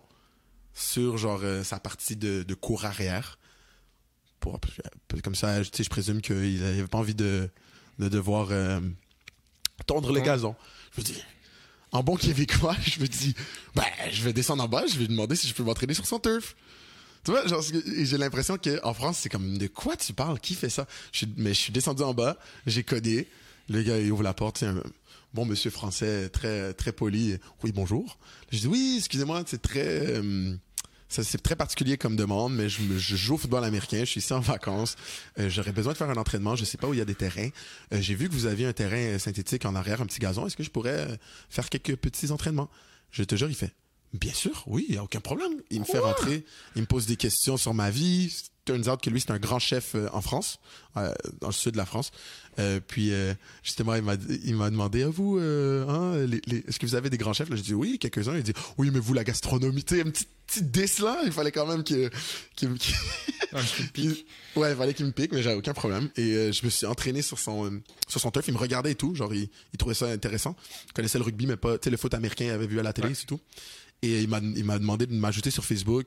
sur 0.75 1.19
genre 1.19 1.41
euh, 1.43 1.63
sa 1.63 1.79
partie 1.79 2.17
de, 2.17 2.43
de 2.43 2.55
cour 2.55 2.85
arrière. 2.87 3.39
Pour, 4.41 4.59
comme 5.23 5.35
ça, 5.35 5.63
je 5.63 5.89
présume 5.91 6.21
qu'il 6.23 6.61
n'avait 6.61 6.87
pas 6.87 6.99
envie 6.99 7.15
de, 7.15 7.51
de 7.99 8.09
devoir 8.09 8.49
euh, 8.51 8.81
tondre 9.87 10.11
le 10.13 10.21
gazon. 10.21 10.57
Je 10.97 11.01
me 11.03 11.07
dis, 11.07 11.23
en 11.93 12.03
bon 12.03 12.17
québécois, 12.17 12.77
je 12.87 13.01
me 13.01 13.09
dis, 13.09 13.35
ben, 13.75 13.85
je 14.11 14.23
vais 14.23 14.33
descendre 14.33 14.63
en 14.65 14.69
bas, 14.69 14.85
je 14.87 14.95
vais 14.95 15.01
lui 15.01 15.09
demander 15.09 15.37
si 15.37 15.49
je 15.49 15.55
peux 15.55 15.65
m'entraîner 15.65 15.93
sur 15.95 16.07
son 16.07 16.19
turf. 16.19 16.57
Tu 17.29 17.33
vois, 17.33 17.47
genre, 17.47 17.63
j'ai 17.63 18.17
l'impression 18.17 18.57
qu'en 18.57 18.95
France, 18.95 19.19
c'est 19.19 19.29
comme, 19.29 19.59
de 19.59 19.67
quoi 19.67 19.99
tu 19.99 20.15
parles? 20.15 20.41
Qui 20.41 20.55
fait 20.55 20.71
ça? 20.71 20.87
Je 21.13 21.19
suis- 21.19 21.35
mais 21.37 21.53
je 21.53 21.61
suis 21.61 21.73
descendu 21.75 22.03
en 22.03 22.15
bas, 22.15 22.39
j'ai 22.67 22.85
cogné, 22.85 23.29
le 23.69 23.83
gars, 23.83 23.99
il 23.99 24.11
ouvre 24.11 24.23
la 24.23 24.33
porte, 24.33 24.57
c'est 24.57 24.67
un 24.67 24.83
bon 25.35 25.45
monsieur 25.45 25.71
français, 25.71 26.31
très, 26.31 26.73
très 26.73 26.91
poli. 26.91 27.37
Oui, 27.63 27.73
bonjour. 27.73 28.19
Je 28.51 28.61
dis, 28.61 28.67
oui, 28.67 28.95
excusez-moi, 28.97 29.43
c'est 29.47 29.61
très, 29.61 29.85
euh, 29.85 30.55
ça, 31.11 31.23
c'est 31.23 31.43
très 31.43 31.55
particulier 31.55 31.99
comme 31.99 32.17
demande, 32.17 32.55
mais 32.55 32.71
je, 32.71 32.81
joue 32.97 33.35
au 33.35 33.37
football 33.37 33.63
américain, 33.63 33.99
je 33.99 34.05
suis 34.07 34.21
ici 34.21 34.33
en 34.33 34.41
vacances, 34.41 34.97
euh, 35.39 35.51
j'aurais 35.51 35.73
besoin 35.73 35.93
de 35.93 35.99
faire 35.99 36.09
un 36.09 36.17
entraînement, 36.17 36.57
je 36.57 36.65
sais 36.65 36.79
pas 36.79 36.89
où 36.89 36.95
il 36.95 36.99
y 36.99 37.03
a 37.03 37.05
des 37.05 37.15
terrains. 37.15 37.51
Euh, 37.93 38.01
j'ai 38.01 38.15
vu 38.15 38.31
que 38.31 38.33
vous 38.33 38.47
aviez 38.47 38.65
un 38.65 38.73
terrain 38.73 39.19
synthétique 39.19 39.67
en 39.67 39.75
arrière, 39.75 40.01
un 40.01 40.07
petit 40.07 40.21
gazon, 40.21 40.47
est-ce 40.47 40.57
que 40.57 40.63
je 40.63 40.71
pourrais 40.71 41.07
faire 41.51 41.69
quelques 41.69 41.97
petits 41.97 42.31
entraînements? 42.31 42.71
Je 43.11 43.23
te 43.23 43.37
jure, 43.37 43.51
il 43.51 43.55
fait, 43.55 43.75
bien 44.13 44.33
sûr, 44.33 44.65
oui, 44.67 44.87
il 44.89 44.95
y 44.95 44.99
a 44.99 45.05
aucun 45.05 45.21
problème. 45.21 45.53
Il 45.71 45.81
me 45.81 45.85
fait 45.85 45.99
rentrer, 45.99 46.45
il 46.77 46.83
me 46.83 46.87
pose 46.87 47.07
des 47.07 47.17
questions 47.17 47.57
sur 47.57 47.75
ma 47.75 47.91
vie. 47.91 48.35
Turns 48.65 48.87
out 48.91 49.01
que 49.01 49.09
lui, 49.09 49.19
c'est 49.19 49.31
un 49.31 49.39
grand 49.39 49.59
chef 49.59 49.95
euh, 49.95 50.09
en 50.13 50.21
France, 50.21 50.59
euh, 50.99 51.11
dans 51.41 51.47
le 51.47 51.55
sud 51.55 51.73
de 51.73 51.79
la 51.79 51.87
France. 51.87 52.11
Euh, 52.59 52.81
puis, 52.87 53.11
justement, 53.63 53.95
il 53.95 54.03
m'a, 54.03 54.17
il 54.45 54.55
m'a 54.57 54.69
demandé, 54.69 55.05
à 55.05 55.09
vous, 55.09 55.39
euh, 55.39 55.87
hein, 55.89 56.27
les, 56.27 56.43
les- 56.47 56.65
est-ce 56.69 56.79
que 56.79 56.85
vous 56.85 56.95
avez 56.95 57.09
des 57.09 57.17
grands 57.17 57.33
chefs? 57.33 57.49
Là, 57.49 57.57
j'ai 57.57 57.63
dit, 57.63 57.73
oui, 57.75 57.99
quelques-uns. 57.99 58.37
Il 58.37 58.43
dit, 58.43 58.53
oui, 58.77 58.91
mais 58.93 58.99
vous, 58.99 59.15
la 59.15 59.25
gastronomie, 59.25 59.85
tu 59.85 59.95
sais, 59.95 60.03
une 60.03 60.13
petite, 60.13 60.29
petite 60.71 60.99
là, 60.99 61.19
il 61.25 61.33
fallait 61.33 61.53
quand 61.53 61.65
même 61.67 61.83
que, 61.83 62.11
qu'il- 62.57 62.69
pic. 63.95 64.05
il- 64.05 64.25
ouais, 64.61 64.73
il 64.73 64.77
fallait 64.77 64.93
qu'il 64.93 65.07
me 65.07 65.13
pique, 65.13 65.33
mais 65.33 65.43
j'avais 65.43 65.57
aucun 65.57 65.73
problème. 65.73 66.11
Et 66.17 66.53
je 66.53 66.65
me 66.67 66.69
suis 66.71 66.85
entraîné 66.85 67.23
sur 67.23 67.39
son, 67.39 67.81
sur 68.07 68.21
son 68.21 68.31
turf. 68.31 68.47
Il 68.49 68.53
me 68.55 68.59
regardait 68.59 68.93
et 68.93 68.97
tout. 68.97 69.15
Genre, 69.15 69.33
il, 69.33 69.49
il 69.73 69.79
trouvait 69.79 69.95
ça 69.95 70.07
intéressant. 70.09 70.57
Il 70.89 70.93
connaissait 70.93 71.19
le 71.19 71.25
rugby, 71.25 71.47
mais 71.47 71.57
pas, 71.57 71.79
tu 71.79 71.85
sais, 71.85 71.91
le 71.91 71.97
foot 71.97 72.13
américain, 72.13 72.45
il 72.45 72.51
avait 72.51 72.67
vu 72.67 72.79
à 72.79 72.83
la 72.83 72.93
télé, 72.93 73.09
Ouais. 73.09 73.15
c'est 73.15 73.27
tout. 73.27 73.41
Et 74.03 74.23
il 74.23 74.29
m'a, 74.29 74.39
il 74.39 74.65
m'a 74.65 74.79
demandé 74.79 75.07
de 75.07 75.15
m'ajouter 75.15 75.51
sur 75.51 75.65
Facebook. 75.65 76.07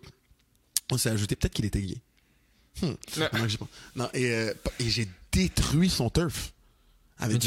On 0.92 0.98
s'est 0.98 1.10
ajouté, 1.10 1.36
peut-être 1.36 1.54
qu'il 1.54 1.66
était 1.66 1.82
gay. 1.82 1.98
Hmm. 2.82 2.94
Non, 3.96 4.10
et, 4.14 4.32
euh, 4.32 4.54
et 4.80 4.90
j'ai 4.90 5.08
détruit 5.32 5.90
son 5.90 6.10
turf. 6.10 6.54
Avec 7.18 7.42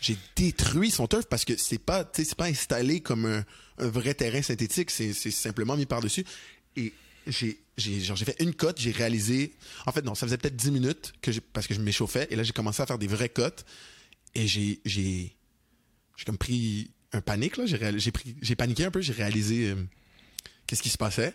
j'ai- 0.00 0.16
détruit 0.36 0.90
son 0.90 1.06
turf 1.08 1.26
parce 1.26 1.44
que 1.44 1.56
c'est 1.56 1.78
pas, 1.78 2.08
c'est 2.12 2.34
pas 2.36 2.46
installé 2.46 3.00
comme 3.00 3.26
un, 3.26 3.44
un 3.78 3.88
vrai 3.88 4.14
terrain 4.14 4.40
synthétique, 4.42 4.90
c'est, 4.90 5.12
c'est 5.12 5.30
simplement 5.32 5.76
mis 5.76 5.86
par-dessus. 5.86 6.24
Et 6.76 6.92
j'ai, 7.26 7.58
j'ai, 7.76 8.00
genre, 8.00 8.16
j'ai 8.16 8.24
fait 8.24 8.36
une 8.40 8.54
cote, 8.54 8.80
j'ai 8.80 8.92
réalisé, 8.92 9.52
en 9.86 9.92
fait, 9.92 10.02
non, 10.04 10.14
ça 10.14 10.26
faisait 10.26 10.38
peut-être 10.38 10.56
10 10.56 10.70
minutes 10.70 11.12
que 11.20 11.32
parce 11.52 11.66
que 11.66 11.74
je 11.74 11.80
m'échauffais, 11.80 12.26
et 12.30 12.36
là, 12.36 12.42
j'ai 12.44 12.52
commencé 12.52 12.80
à 12.80 12.86
faire 12.86 12.98
des 12.98 13.08
vraies 13.08 13.28
cotes, 13.28 13.64
et 14.34 14.46
j'ai, 14.46 14.80
j'ai, 14.84 15.36
j'ai 16.16 16.24
comme 16.24 16.38
pris 16.38 16.90
un 17.12 17.20
panique, 17.20 17.54
j'ai, 17.64 18.56
paniqué 18.56 18.84
un 18.84 18.90
peu, 18.90 19.00
j'ai 19.00 19.12
réalisé, 19.12 19.70
euh, 19.70 19.76
qu'est-ce 20.66 20.82
qui 20.82 20.90
se 20.90 20.98
passait. 20.98 21.34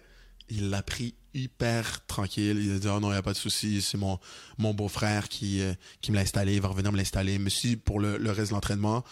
Il 0.50 0.70
l'a 0.70 0.84
pris 0.84 1.16
hyper 1.34 2.06
tranquille. 2.06 2.60
Il 2.64 2.76
a 2.76 2.80
dit, 2.80 2.88
oh 2.88 3.00
non, 3.00 3.10
il 3.10 3.14
n'y 3.14 3.18
a 3.18 3.22
pas 3.22 3.34
de 3.34 3.38
souci. 3.38 3.82
C'est 3.82 3.98
mon, 3.98 4.20
beau-frère 4.58 5.30
qui, 5.30 5.62
euh, 5.62 5.74
qui 6.02 6.12
me 6.12 6.16
l'a 6.16 6.22
installé. 6.22 6.56
Il 6.56 6.62
va 6.62 6.68
revenir 6.68 6.92
me 6.92 6.98
l'installer. 6.98 7.40
Mais 7.40 7.50
si, 7.50 7.76
pour 7.76 8.00
le, 8.00 8.18
reste 8.32 8.50
de 8.50 8.56
l'entraînement, 8.56 9.04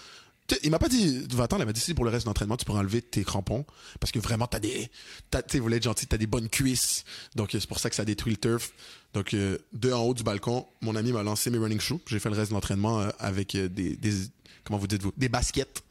il 0.64 0.70
m'a 0.70 0.80
pas 0.80 0.90
dit, 0.90 1.26
va 1.32 1.46
attendre, 1.46 1.64
il 1.64 1.66
m'a 1.66 1.72
dit 1.72 1.80
si 1.80 1.94
pour 1.94 2.04
le 2.04 2.12
reste 2.12 2.26
de 2.26 2.30
l'entraînement, 2.30 2.58
tu 2.58 2.66
pourras 2.66 2.80
enlever 2.80 3.02
tes 3.02 3.24
crampons. 3.24 3.66
Parce 4.00 4.12
que 4.12 4.20
vraiment, 4.20 4.48
t'as 4.48 4.60
des, 4.60 4.92
t'as, 5.30 5.42
tu 5.42 5.60
voulez 5.60 5.78
être 5.78 5.84
gentil, 5.84 6.08
t'as 6.08 6.18
des 6.18 6.28
bonnes 6.28 6.50
cuisses. 6.50 7.06
Donc, 7.36 7.56
euh, 7.56 7.60
c'est 7.60 7.70
pour 7.70 7.80
ça 7.80 7.90
que 7.90 7.96
ça 7.96 8.06
détruit 8.06 8.34
le 8.34 8.38
turf. 8.38 8.74
Donc, 9.14 9.34
euh, 9.34 9.58
de 9.74 9.92
en 9.92 10.02
haut 10.02 10.14
du 10.14 10.24
balcon, 10.24 10.68
mon 10.82 10.96
ami 10.96 11.12
m'a 11.12 11.24
lancé 11.24 11.50
mes 11.50 11.58
running 11.58 11.80
shoes. 11.80 12.02
J'ai 12.08 12.20
fait 12.20 12.30
le 12.30 12.36
reste 12.36 12.52
de 12.52 12.56
l'entraînement 12.56 13.00
avec 13.20 13.56
des, 13.56 13.98
comment 14.64 14.78
vous 14.78 14.88
dites-vous, 14.88 15.14
des 15.18 15.30
baskets 15.30 15.84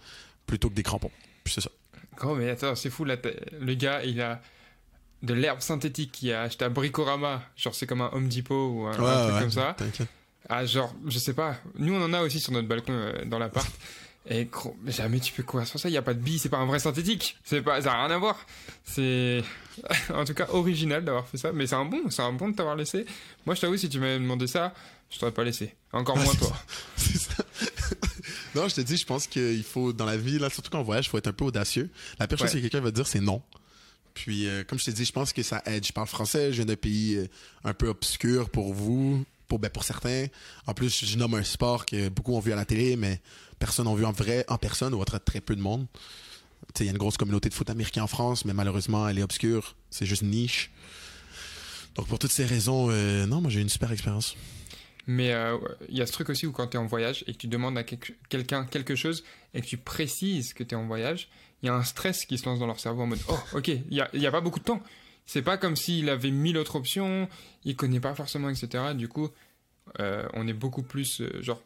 plutôt 0.47 0.68
que 0.68 0.74
des 0.74 0.82
crampons. 0.82 1.11
Puis 1.45 1.55
c'est 1.55 1.61
ça. 1.61 1.70
Gros, 2.16 2.34
mais 2.34 2.51
attends, 2.51 2.74
c'est 2.74 2.91
fou, 2.91 3.05
là, 3.05 3.16
le 3.61 3.74
gars, 3.74 4.03
il 4.05 4.20
a 4.20 4.41
de 5.22 5.34
l'herbe 5.34 5.61
synthétique 5.61 6.12
qu'il 6.12 6.32
a 6.32 6.43
acheté 6.43 6.64
à 6.64 6.68
Bricorama. 6.68 7.43
Genre, 7.57 7.74
c'est 7.74 7.86
comme 7.86 8.01
un 8.01 8.11
Home 8.12 8.28
Depot 8.28 8.68
ou 8.70 8.86
un, 8.86 8.93
un 8.93 9.28
truc 9.28 9.41
comme 9.41 9.51
ça. 9.51 9.76
Ah, 10.49 10.64
genre, 10.66 10.95
je 11.07 11.18
sais 11.18 11.34
pas. 11.34 11.57
Nous, 11.78 11.95
on 11.95 12.03
en 12.03 12.12
a 12.12 12.22
aussi 12.22 12.41
sur 12.41 12.53
notre 12.53 12.66
balcon 12.66 12.93
euh, 12.93 13.24
dans 13.24 13.38
l'appart. 13.38 13.70
Et 14.28 14.47
gros, 14.47 14.76
mais 14.82 14.93
jamais 14.93 15.18
tu 15.18 15.32
peux 15.32 15.43
courir 15.43 15.66
sur 15.66 15.80
ça. 15.80 15.88
Il 15.88 15.93
n'y 15.93 15.99
a 15.99 16.03
pas 16.03 16.12
de 16.12 16.18
billes, 16.18 16.38
c'est 16.38 16.49
pas 16.49 16.59
un 16.59 16.66
vrai 16.66 16.78
synthétique. 16.78 17.38
C'est 17.45 17.62
pas, 17.62 17.80
ça 17.80 17.91
n'a 17.91 18.07
rien 18.07 18.14
à 18.14 18.18
voir. 18.18 18.38
C'est, 18.84 19.43
en 20.14 20.24
tout 20.24 20.34
cas, 20.34 20.47
original 20.51 21.05
d'avoir 21.05 21.26
fait 21.26 21.38
ça. 21.38 21.53
Mais 21.53 21.66
c'est 21.66 21.76
un 21.76 21.84
bon, 21.84 22.11
c'est 22.11 22.22
un 22.22 22.32
bon 22.32 22.49
de 22.51 22.57
t'avoir 22.57 22.76
laissé. 22.76 23.07
Moi, 23.47 23.55
je 23.55 23.61
t'avoue, 23.61 23.76
si 23.76 23.88
tu 23.88 23.99
m'avais 23.99 24.18
demandé 24.18 24.47
ça, 24.47 24.74
je 25.11 25.18
t'aurais 25.18 25.32
pas 25.32 25.45
laissé. 25.45 25.74
Encore 25.93 26.16
moins 26.18 26.34
toi. 26.34 26.53
C'est 26.97 27.18
ça. 27.18 27.45
Non, 28.55 28.68
je 28.68 28.74
te 28.74 28.80
dis, 28.80 28.96
je 28.96 29.07
pense 29.07 29.26
qu'il 29.26 29.62
faut, 29.62 29.92
dans 29.92 30.05
la 30.05 30.16
vie, 30.16 30.38
là, 30.38 30.51
surtout 30.51 30.70
quand 30.70 30.80
on 30.80 30.84
voyage, 30.84 31.07
il 31.07 31.09
faut 31.11 31.18
être 31.18 31.28
un 31.28 31.32
peu 31.32 31.44
audacieux. 31.44 31.90
La 32.18 32.26
pire 32.26 32.38
chose 32.38 32.53
que 32.53 32.59
quelqu'un 32.59 32.80
va 32.80 32.90
dire, 32.90 33.07
c'est 33.07 33.20
non. 33.20 33.42
Puis, 34.14 34.46
euh, 34.46 34.64
comme 34.64 34.78
je 34.78 34.86
t'ai 34.86 34.92
dit, 34.92 35.05
je 35.05 35.12
pense 35.12 35.32
que 35.32 35.42
ça 35.42 35.62
aide. 35.66 35.86
Je 35.86 35.92
parle 35.92 36.09
français, 36.09 36.51
je 36.51 36.57
viens 36.57 36.64
d'un 36.64 36.76
pays 36.76 37.16
euh, 37.16 37.26
un 37.64 37.74
peu 37.74 37.88
obscur 37.88 38.51
pour 38.51 38.74
vous, 38.74 39.24
pour, 39.48 39.59
ben, 39.59 39.70
pour 39.70 39.84
certains. 39.84 40.26
En 40.66 40.74
plus, 40.74 41.05
je 41.05 41.16
nomme 41.16 41.34
un 41.34 41.44
sport 41.44 41.86
que 41.86 42.09
beaucoup 42.09 42.34
ont 42.34 42.40
vu 42.40 42.53
à 42.53 42.57
la 42.57 42.64
télé, 42.64 42.96
mais 42.96 43.20
personne 43.59 43.86
n'a 43.86 43.94
vu 43.94 44.05
en 44.05 44.12
vrai, 44.12 44.44
en 44.48 44.59
personne, 44.59 44.94
ou 44.94 45.01
autre 45.01 45.18
très 45.18 45.40
peu 45.40 45.55
de 45.55 45.61
monde. 45.61 45.86
Tu 46.74 46.78
sais, 46.78 46.84
il 46.84 46.86
y 46.86 46.90
a 46.90 46.92
une 46.92 46.98
grosse 46.98 47.16
communauté 47.16 47.48
de 47.48 47.55
foot 47.55 47.70
américain 47.70 48.03
en 48.03 48.07
France, 48.07 48.44
mais 48.44 48.53
malheureusement, 48.53 49.09
elle 49.09 49.18
est 49.18 49.22
obscure. 49.22 49.76
C'est 49.90 50.07
juste 50.07 50.22
niche. 50.22 50.70
Donc, 51.94 52.07
pour 52.07 52.18
toutes 52.18 52.32
ces 52.32 52.44
raisons, 52.44 52.88
euh, 52.90 53.26
non, 53.26 53.40
moi, 53.40 53.51
j'ai 53.51 53.61
eu 53.61 53.62
une 53.62 53.68
super 53.68 53.90
expérience. 53.92 54.36
Mais 55.07 55.32
euh, 55.32 55.57
il 55.88 55.96
y 55.96 56.03
a 56.03 56.07
ce 56.07 56.12
truc 56.12 56.28
aussi 56.28 56.46
où 56.46 56.53
quand 56.53 56.66
tu 56.68 56.76
es 56.76 56.80
en 56.80 56.86
voyage 56.86 57.24
et 57.26 57.32
que 57.32 57.38
tu 57.38 57.48
demandes 57.48 57.76
à 57.78 57.82
quelqu'un 57.84 58.64
quelque 58.66 58.94
chose 58.94 59.24
et 59.55 59.61
que 59.61 59.66
tu 59.66 59.76
précises 59.78 60.53
que 60.53 60.62
tu 60.62 60.74
es 60.74 60.78
en 60.78 60.86
voyage, 60.86 61.28
il 61.62 61.66
y 61.66 61.68
a 61.68 61.74
un 61.74 61.82
stress 61.82 62.24
qui 62.26 62.38
se 62.38 62.46
lance 62.46 62.59
dans 62.59 62.66
leur 62.66 62.78
cerveau 62.80 63.03
en 63.03 63.07
mode 63.07 63.18
Oh, 63.28 63.38
ok, 63.55 63.68
il 63.68 63.84
n'y 63.90 64.01
a, 64.01 64.09
y 64.14 64.26
a 64.26 64.30
pas 64.30 64.40
beaucoup 64.40 64.59
de 64.61 64.64
temps. 64.64 64.82
C'est 65.26 65.42
pas 65.42 65.57
comme 65.57 65.76
s'il 65.76 66.09
avait 66.11 66.30
mille 66.30 66.59
autres 66.59 66.76
options, 66.76 67.28
il 67.64 67.76
connaît 67.76 68.01
pas 68.01 68.14
forcément, 68.14 68.48
etc. 68.51 68.94
Du 68.94 69.09
coup, 69.09 69.28
euh, 70.01 70.26
on 70.34 70.46
est 70.48 70.53
beaucoup 70.53 70.82
plus. 70.82 71.20
euh, 71.20 71.42
genre, 71.42 71.62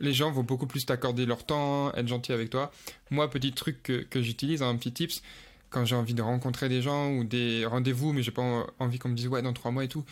les 0.00 0.12
gens 0.14 0.30
vont 0.30 0.42
beaucoup 0.42 0.66
plus 0.66 0.86
t'accorder 0.86 1.26
leur 1.26 1.44
temps, 1.44 1.92
être 1.94 2.08
gentils 2.08 2.32
avec 2.32 2.50
toi. 2.50 2.72
Moi, 3.10 3.28
petit 3.28 3.52
truc 3.52 3.82
que, 3.82 4.22
j'utilise, 4.22 4.62
un 4.62 4.74
petit 4.76 4.92
tips, 4.92 5.22
quand 5.68 5.84
j'ai 5.84 5.94
envie 5.96 6.14
de 6.14 6.22
rencontrer 6.22 6.68
des 6.68 6.80
gens 6.82 7.10
ou 7.12 7.24
des 7.24 7.66
rendez-vous, 7.66 8.12
mais 8.12 8.22
j'ai 8.22 8.30
pas 8.30 8.42
en- 8.42 8.66
envie 8.78 8.98
qu'on 8.98 9.10
me 9.10 9.14
dise 9.14 9.28
ouais, 9.28 9.42
dans 9.42 9.52
trois 9.52 9.70
mois 9.70 9.84
et 9.84 9.88
tout, 9.88 10.04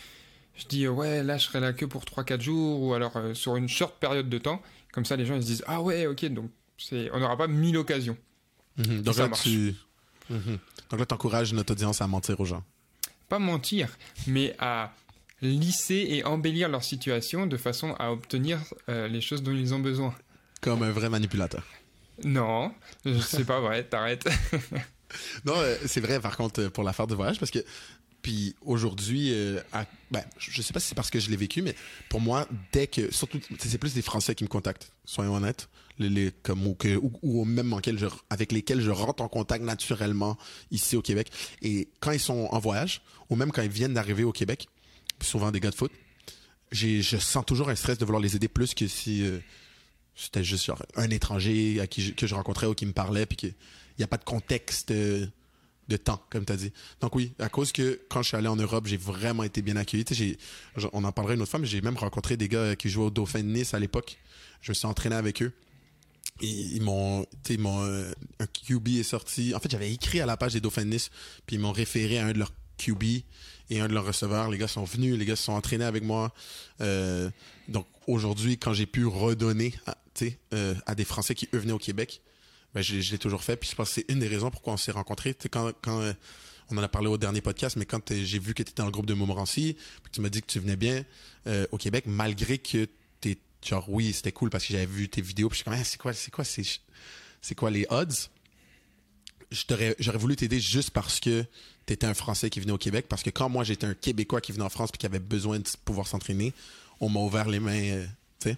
je 0.58 0.66
dis 0.66 0.84
euh, 0.84 0.90
ouais, 0.90 1.22
là 1.22 1.38
je 1.38 1.44
serai 1.46 1.60
là 1.60 1.72
que 1.72 1.84
pour 1.84 2.04
3-4 2.04 2.40
jours 2.40 2.82
ou 2.82 2.94
alors 2.94 3.16
euh, 3.16 3.32
sur 3.32 3.56
une 3.56 3.68
short 3.68 3.98
période 3.98 4.28
de 4.28 4.38
temps. 4.38 4.60
Comme 4.92 5.04
ça, 5.04 5.16
les 5.16 5.24
gens 5.24 5.36
ils 5.36 5.42
se 5.42 5.46
disent 5.46 5.64
ah 5.66 5.80
ouais, 5.80 6.06
ok, 6.06 6.26
donc 6.26 6.50
c'est, 6.76 7.10
on 7.12 7.20
n'aura 7.20 7.36
pas 7.36 7.46
mille 7.46 7.76
occasions. 7.76 8.16
Mhm. 8.76 9.02
Donc 9.02 9.14
ça 9.14 9.28
là, 9.28 9.36
tu. 9.42 9.74
Mhm. 10.28 10.58
Donc 10.90 11.00
là, 11.00 11.06
t'encourages 11.06 11.52
notre 11.52 11.72
audience 11.72 12.02
à 12.02 12.06
mentir 12.06 12.38
aux 12.40 12.44
gens. 12.44 12.64
Pas 13.28 13.38
mentir, 13.38 13.96
mais 14.26 14.54
à 14.58 14.92
lisser 15.40 16.06
et 16.10 16.24
embellir 16.24 16.68
leur 16.68 16.82
situation 16.82 17.46
de 17.46 17.56
façon 17.56 17.94
à 17.98 18.10
obtenir 18.10 18.58
euh, 18.88 19.06
les 19.06 19.20
choses 19.20 19.42
dont 19.42 19.52
ils 19.52 19.74
ont 19.74 19.78
besoin. 19.78 20.14
Comme 20.60 20.82
un 20.82 20.90
vrai 20.90 21.08
manipulateur. 21.08 21.62
Non, 22.24 22.72
c'est 23.20 23.44
pas 23.44 23.60
vrai, 23.60 23.84
t'arrêtes. 23.84 24.28
Non, 25.46 25.54
c'est 25.86 26.00
vrai, 26.00 26.20
par 26.20 26.36
contre, 26.36 26.68
pour 26.68 26.84
l'affaire 26.84 27.06
du 27.06 27.14
voyage, 27.14 27.38
parce 27.38 27.50
que. 27.50 27.60
Puis 28.22 28.54
aujourd'hui, 28.62 29.32
euh, 29.32 29.60
ben, 30.10 30.24
je 30.38 30.60
sais 30.60 30.72
pas 30.72 30.80
si 30.80 30.88
c'est 30.88 30.94
parce 30.94 31.10
que 31.10 31.20
je 31.20 31.30
l'ai 31.30 31.36
vécu, 31.36 31.62
mais 31.62 31.74
pour 32.08 32.20
moi, 32.20 32.48
dès 32.72 32.86
que. 32.86 33.12
Surtout, 33.12 33.40
c'est 33.58 33.78
plus 33.78 33.94
des 33.94 34.02
Français 34.02 34.34
qui 34.34 34.44
me 34.44 34.48
contactent, 34.48 34.92
soyons 35.04 35.34
honnêtes. 35.34 35.68
Les, 36.00 36.30
comme, 36.44 36.64
ou, 36.64 36.74
que, 36.74 37.44
même 37.44 37.74
avec 38.30 38.52
lesquels 38.52 38.80
je 38.80 38.90
rentre 38.90 39.20
en 39.20 39.28
contact 39.28 39.64
naturellement 39.64 40.38
ici 40.70 40.94
au 40.94 41.02
Québec. 41.02 41.28
Et 41.60 41.88
quand 41.98 42.12
ils 42.12 42.20
sont 42.20 42.48
en 42.52 42.58
voyage, 42.60 43.02
ou 43.30 43.34
même 43.34 43.50
quand 43.50 43.62
ils 43.62 43.68
viennent 43.68 43.94
d'arriver 43.94 44.22
au 44.22 44.30
Québec, 44.30 44.68
souvent 45.20 45.50
des 45.50 45.58
gars 45.58 45.70
de 45.70 45.74
foot, 45.74 45.90
je 46.70 47.16
sens 47.16 47.44
toujours 47.44 47.68
un 47.68 47.74
stress 47.74 47.98
de 47.98 48.04
vouloir 48.04 48.22
les 48.22 48.36
aider 48.36 48.46
plus 48.46 48.74
que 48.74 48.86
si 48.86 49.24
euh, 49.24 49.40
c'était 50.14 50.44
juste 50.44 50.70
un 50.96 51.10
étranger 51.10 51.80
à 51.80 51.86
qui 51.86 52.14
que 52.14 52.26
je 52.26 52.34
rencontrais 52.34 52.66
ou 52.66 52.74
qui 52.74 52.86
me 52.86 52.92
parlait, 52.92 53.26
puis 53.26 53.36
qu'il 53.36 53.54
n'y 53.98 54.04
a 54.04 54.08
pas 54.08 54.18
de 54.18 54.24
contexte 54.24 54.90
euh, 54.90 55.26
de 55.88 55.96
temps, 55.96 56.22
comme 56.30 56.44
tu 56.44 56.52
as 56.52 56.56
dit. 56.56 56.72
Donc 57.00 57.14
oui, 57.14 57.32
à 57.38 57.48
cause 57.48 57.72
que 57.72 58.00
quand 58.10 58.22
je 58.22 58.28
suis 58.28 58.36
allé 58.36 58.48
en 58.48 58.56
Europe, 58.56 58.86
j'ai 58.86 58.96
vraiment 58.98 59.42
été 59.42 59.62
bien 59.62 59.76
accueilli. 59.76 60.04
J'ai- 60.10 60.36
on 60.92 61.02
en 61.04 61.12
parlera 61.12 61.34
une 61.34 61.40
autre 61.42 61.50
fois, 61.50 61.60
mais 61.60 61.66
j'ai 61.66 61.80
même 61.80 61.96
rencontré 61.96 62.36
des 62.36 62.48
gars 62.48 62.76
qui 62.76 62.88
jouaient 62.90 63.06
au 63.06 63.10
Dauphin 63.10 63.40
de 63.40 63.48
Nice 63.48 63.74
à 63.74 63.78
l'époque. 63.78 64.18
Je 64.60 64.70
me 64.70 64.74
suis 64.74 64.86
entraîné 64.86 65.16
avec 65.16 65.42
eux. 65.42 65.52
Ils 66.40 66.80
m'ont, 66.82 67.26
ils 67.48 67.58
euh, 67.66 68.12
un 68.38 68.46
QB 68.46 68.88
est 68.98 69.02
sorti. 69.02 69.54
En 69.54 69.60
fait, 69.60 69.70
j'avais 69.70 69.92
écrit 69.92 70.20
à 70.20 70.26
la 70.26 70.36
page 70.36 70.52
des 70.52 70.60
Dauphins 70.60 70.84
de 70.84 70.90
Nice, 70.90 71.10
puis 71.46 71.56
ils 71.56 71.58
m'ont 71.60 71.72
référé 71.72 72.18
à 72.18 72.26
un 72.26 72.32
de 72.32 72.38
leurs 72.38 72.52
QB 72.76 73.02
et 73.70 73.80
un 73.80 73.88
de 73.88 73.92
leurs 73.94 74.06
receveurs. 74.06 74.48
Les 74.50 74.58
gars 74.58 74.68
sont 74.68 74.84
venus, 74.84 75.16
les 75.18 75.24
gars 75.24 75.34
se 75.36 75.44
sont 75.44 75.52
entraînés 75.52 75.84
avec 75.84 76.04
moi. 76.04 76.32
Euh, 76.80 77.28
donc 77.66 77.86
aujourd'hui, 78.06 78.56
quand 78.56 78.72
j'ai 78.72 78.86
pu 78.86 79.04
redonner, 79.06 79.74
à, 79.86 79.96
euh, 80.52 80.74
à 80.86 80.94
des 80.94 81.04
Français 81.04 81.34
qui 81.34 81.48
eux 81.54 81.58
venaient 81.58 81.72
au 81.72 81.78
Québec, 81.78 82.20
ben, 82.78 82.82
je, 82.84 82.94
l'ai- 82.96 83.02
je 83.02 83.10
l'ai 83.12 83.18
toujours 83.18 83.42
fait. 83.42 83.56
Puis 83.56 83.68
je 83.70 83.74
pense 83.74 83.88
que 83.88 83.94
c'est 83.96 84.06
une 84.12 84.20
des 84.20 84.28
raisons 84.28 84.50
pourquoi 84.50 84.72
on 84.74 84.76
s'est 84.76 84.92
rencontrés. 84.92 85.34
Sais, 85.40 85.48
quand, 85.48 85.72
quand 85.82 86.00
euh, 86.00 86.12
on 86.70 86.76
en 86.78 86.82
a 86.82 86.88
parlé 86.88 87.08
au 87.08 87.18
dernier 87.18 87.40
podcast, 87.40 87.76
mais 87.76 87.86
quand 87.86 88.10
euh, 88.10 88.24
j'ai 88.24 88.38
vu 88.38 88.54
que 88.54 88.62
tu 88.62 88.70
étais 88.70 88.80
dans 88.80 88.86
le 88.86 88.90
groupe 88.92 89.06
de 89.06 89.14
Montmorency, 89.14 89.76
puis 90.02 90.10
que 90.10 90.14
tu 90.14 90.20
m'as 90.20 90.28
dit 90.28 90.40
que 90.42 90.46
tu 90.46 90.60
venais 90.60 90.76
bien 90.76 91.04
euh, 91.46 91.66
au 91.72 91.76
Québec, 91.78 92.04
malgré 92.06 92.58
que 92.58 92.86
t'es 93.20 93.38
genre 93.66 93.84
oui, 93.88 94.12
c'était 94.12 94.32
cool 94.32 94.50
parce 94.50 94.64
que 94.66 94.72
j'avais 94.72 94.86
vu 94.86 95.08
tes 95.08 95.20
vidéos, 95.22 95.48
puis 95.48 95.56
je 95.56 95.62
suis 95.62 95.64
comme 95.64 95.74
Ah, 95.74 95.82
c'est 95.84 95.98
quoi, 95.98 96.12
c'est 96.12 96.30
quoi, 96.30 96.44
c'est 96.44 96.62
c'est 97.40 97.54
quoi 97.54 97.70
les 97.70 97.86
odds? 97.90 98.14
Je 99.50 99.64
t'aurais- 99.64 99.96
J'aurais 99.98 100.18
voulu 100.18 100.36
t'aider 100.36 100.60
juste 100.60 100.90
parce 100.90 101.20
que 101.20 101.44
t'étais 101.86 102.06
un 102.06 102.14
Français 102.14 102.50
qui 102.50 102.60
venait 102.60 102.72
au 102.72 102.78
Québec, 102.78 103.06
parce 103.08 103.22
que 103.22 103.30
quand 103.30 103.48
moi 103.48 103.64
j'étais 103.64 103.86
un 103.86 103.94
Québécois 103.94 104.40
qui 104.42 104.52
venait 104.52 104.64
en 104.64 104.68
France 104.68 104.90
puis 104.92 104.98
qui 104.98 105.06
avait 105.06 105.18
besoin 105.20 105.58
de 105.58 105.68
pouvoir 105.84 106.06
s'entraîner, 106.06 106.52
on 107.00 107.08
m'a 107.08 107.20
ouvert 107.20 107.48
les 107.48 107.60
mains, 107.60 107.72
euh, 107.82 108.06
tu 108.40 108.50
sais. 108.50 108.56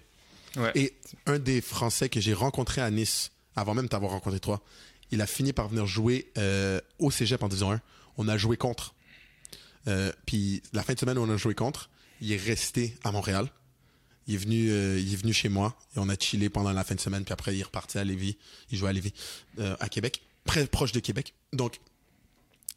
Ouais. 0.59 0.71
Et 0.75 0.93
un 1.27 1.39
des 1.39 1.61
Français 1.61 2.09
que 2.09 2.19
j'ai 2.19 2.33
rencontré 2.33 2.81
à 2.81 2.91
Nice, 2.91 3.31
avant 3.55 3.73
même 3.73 3.89
t'avoir 3.89 4.11
rencontré 4.11 4.39
toi, 4.39 4.61
il 5.11 5.21
a 5.21 5.27
fini 5.27 5.51
par 5.53 5.67
venir 5.67 5.85
jouer 5.85 6.31
euh, 6.37 6.79
au 6.99 7.11
Cégep 7.11 7.41
en 7.43 7.47
Division 7.49 7.71
1. 7.73 7.81
On 8.17 8.27
a 8.27 8.37
joué 8.37 8.55
contre. 8.57 8.93
Euh, 9.87 10.11
puis 10.25 10.61
la 10.73 10.83
fin 10.83 10.93
de 10.93 10.99
semaine 10.99 11.17
où 11.17 11.21
on 11.21 11.29
a 11.29 11.37
joué 11.37 11.53
contre, 11.55 11.89
il 12.21 12.31
est 12.31 12.37
resté 12.41 12.95
à 13.03 13.11
Montréal. 13.11 13.47
Il 14.27 14.35
est 14.35 14.37
venu, 14.37 14.69
euh, 14.71 14.99
il 14.99 15.11
est 15.11 15.17
venu 15.17 15.33
chez 15.33 15.49
moi 15.49 15.75
et 15.95 15.99
on 15.99 16.07
a 16.07 16.15
chillé 16.17 16.49
pendant 16.49 16.71
la 16.71 16.83
fin 16.83 16.95
de 16.95 16.99
semaine. 16.99 17.23
Puis 17.25 17.33
après, 17.33 17.55
il 17.55 17.59
est 17.59 17.63
reparti 17.63 17.97
à 17.97 18.03
Lévis. 18.03 18.37
Il 18.69 18.77
jouait 18.77 18.89
à 18.89 18.93
Lévis, 18.93 19.13
à 19.79 19.89
Québec, 19.89 20.21
très 20.45 20.65
proche 20.67 20.91
de 20.91 20.99
Québec. 20.99 21.33
Donc, 21.51 21.79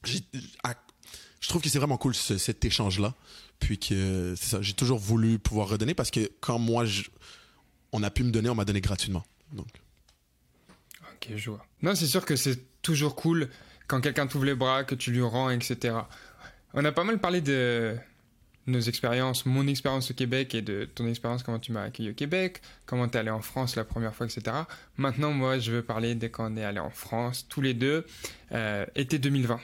je 0.05 1.49
trouve 1.49 1.63
que 1.63 1.69
c'est 1.69 1.79
vraiment 1.79 1.99
cool 1.99 2.15
ce- 2.15 2.39
cet 2.39 2.65
échange-là. 2.65 3.15
Puis 3.61 3.79
que 3.79 4.35
j'ai 4.61 4.73
toujours 4.73 4.99
voulu 4.99 5.39
pouvoir 5.39 5.69
redonner 5.69 5.95
parce 5.95 6.11
que 6.11 6.31
quand 6.41 6.59
moi, 6.59 6.85
on 7.93 8.03
a 8.03 8.11
pu 8.11 8.25
me 8.25 8.31
donner, 8.31 8.49
on 8.49 8.55
m'a 8.55 8.65
donné 8.65 8.81
gratuitement. 8.81 9.25
Donc, 9.53 9.69
Non, 11.83 11.95
c'est 11.95 12.07
sûr 12.07 12.25
que 12.25 12.37
c'est 12.37 12.59
toujours 12.83 13.15
cool 13.17 13.49
quand 13.87 14.01
quelqu'un 14.01 14.27
t'ouvre 14.27 14.45
les 14.47 14.55
bras, 14.55 14.85
que 14.85 14.95
tu 14.95 15.11
lui 15.11 15.23
rends, 15.23 15.51
etc. 15.51 15.95
On 16.75 16.85
a 16.85 16.93
pas 16.93 17.05
mal 17.05 17.19
parlé 17.19 17.41
de 17.41 17.97
nos 18.67 18.81
expériences, 18.81 19.45
mon 19.45 19.67
expérience 19.67 20.11
au 20.11 20.15
Québec 20.15 20.55
et 20.55 20.63
de 20.63 20.87
ton 20.87 21.07
expérience, 21.07 21.43
comment 21.43 21.59
tu 21.59 21.71
m'as 21.71 21.83
accueilli 21.83 22.11
au 22.11 22.15
Québec, 22.15 22.63
comment 22.87 23.07
t'es 23.09 23.19
allé 23.19 23.29
en 23.31 23.43
France 23.43 23.77
la 23.77 23.85
première 23.85 24.15
fois, 24.15 24.27
etc. 24.27 24.57
Maintenant, 24.97 25.33
moi, 25.33 25.59
je 25.59 25.71
veux 25.71 25.83
parler 25.83 26.15
de 26.15 26.27
quand 26.29 26.51
on 26.51 26.57
est 26.57 26.65
allé 26.65 26.79
en 26.81 26.89
France, 26.91 27.47
tous 27.49 27.61
les 27.61 27.75
deux, 27.75 28.07
euh, 28.53 28.87
été 28.95 29.19
2020. 29.19 29.61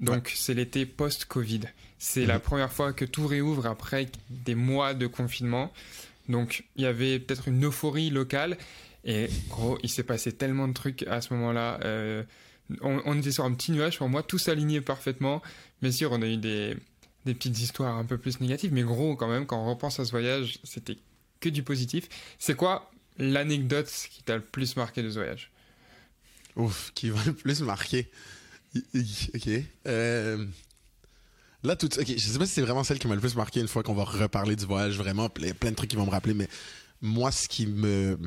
Donc, 0.00 0.32
c'est 0.34 0.54
l'été 0.54 0.86
post-Covid. 0.86 1.60
C'est 1.98 2.24
la 2.24 2.36
Mhm. 2.36 2.40
première 2.40 2.72
fois 2.72 2.94
que 2.94 3.04
tout 3.04 3.26
réouvre 3.26 3.66
après 3.66 4.08
des 4.30 4.54
mois 4.54 4.94
de 4.94 5.06
confinement. 5.06 5.70
Donc, 6.30 6.64
il 6.76 6.84
y 6.84 6.86
avait 6.86 7.18
peut-être 7.18 7.48
une 7.48 7.66
euphorie 7.66 8.08
locale. 8.08 8.56
Et 9.04 9.28
gros, 9.48 9.78
il 9.82 9.88
s'est 9.88 10.02
passé 10.02 10.32
tellement 10.32 10.68
de 10.68 10.72
trucs 10.72 11.04
à 11.04 11.20
ce 11.20 11.32
moment-là. 11.34 11.80
Euh, 11.84 12.22
on, 12.82 13.18
était 13.18 13.32
sur 13.32 13.44
un 13.44 13.52
petit 13.54 13.72
nuage 13.72 13.98
pour 13.98 14.08
moi, 14.08 14.22
tout 14.22 14.38
s'alignait 14.38 14.80
parfaitement. 14.80 15.42
Bien 15.82 15.90
sûr, 15.90 16.12
on 16.12 16.22
a 16.22 16.26
eu 16.26 16.36
des, 16.36 16.76
des 17.24 17.34
petites 17.34 17.58
histoires 17.58 17.96
un 17.96 18.04
peu 18.04 18.18
plus 18.18 18.40
négatives, 18.40 18.72
mais 18.72 18.82
gros, 18.82 19.16
quand 19.16 19.28
même, 19.28 19.46
quand 19.46 19.58
on 19.58 19.68
repense 19.68 19.98
à 20.00 20.04
ce 20.04 20.10
voyage, 20.10 20.58
c'était 20.64 20.98
que 21.40 21.48
du 21.48 21.62
positif. 21.62 22.08
C'est 22.38 22.54
quoi 22.54 22.90
l'anecdote 23.18 23.90
qui 24.10 24.22
t'a 24.22 24.36
le 24.36 24.42
plus 24.42 24.76
marqué 24.76 25.02
de 25.02 25.10
ce 25.10 25.14
voyage? 25.14 25.50
Ouf, 26.56 26.92
qui 26.94 27.10
va 27.10 27.20
le 27.24 27.32
plus 27.32 27.62
i- 28.74 29.30
Ok. 29.34 29.48
Euh, 29.86 30.46
Là, 31.62 31.76
tout. 31.76 31.90
Ok, 31.98 32.06
je 32.06 32.18
sais 32.18 32.38
pas 32.38 32.46
si 32.46 32.52
c'est 32.52 32.62
vraiment 32.62 32.84
celle 32.84 32.98
qui 32.98 33.06
m'a 33.06 33.14
le 33.14 33.20
plus 33.20 33.36
marqué 33.36 33.60
une 33.60 33.68
fois 33.68 33.82
qu'on 33.82 33.94
va 33.94 34.04
reparler 34.04 34.56
du 34.56 34.64
voyage, 34.64 34.96
vraiment. 34.96 35.28
Plein 35.28 35.70
de 35.70 35.74
trucs 35.74 35.90
qui 35.90 35.96
vont 35.96 36.06
me 36.06 36.10
rappeler, 36.10 36.34
mais 36.34 36.48
moi, 37.02 37.30
ce 37.30 37.48
qui 37.48 37.66
me. 37.66 38.18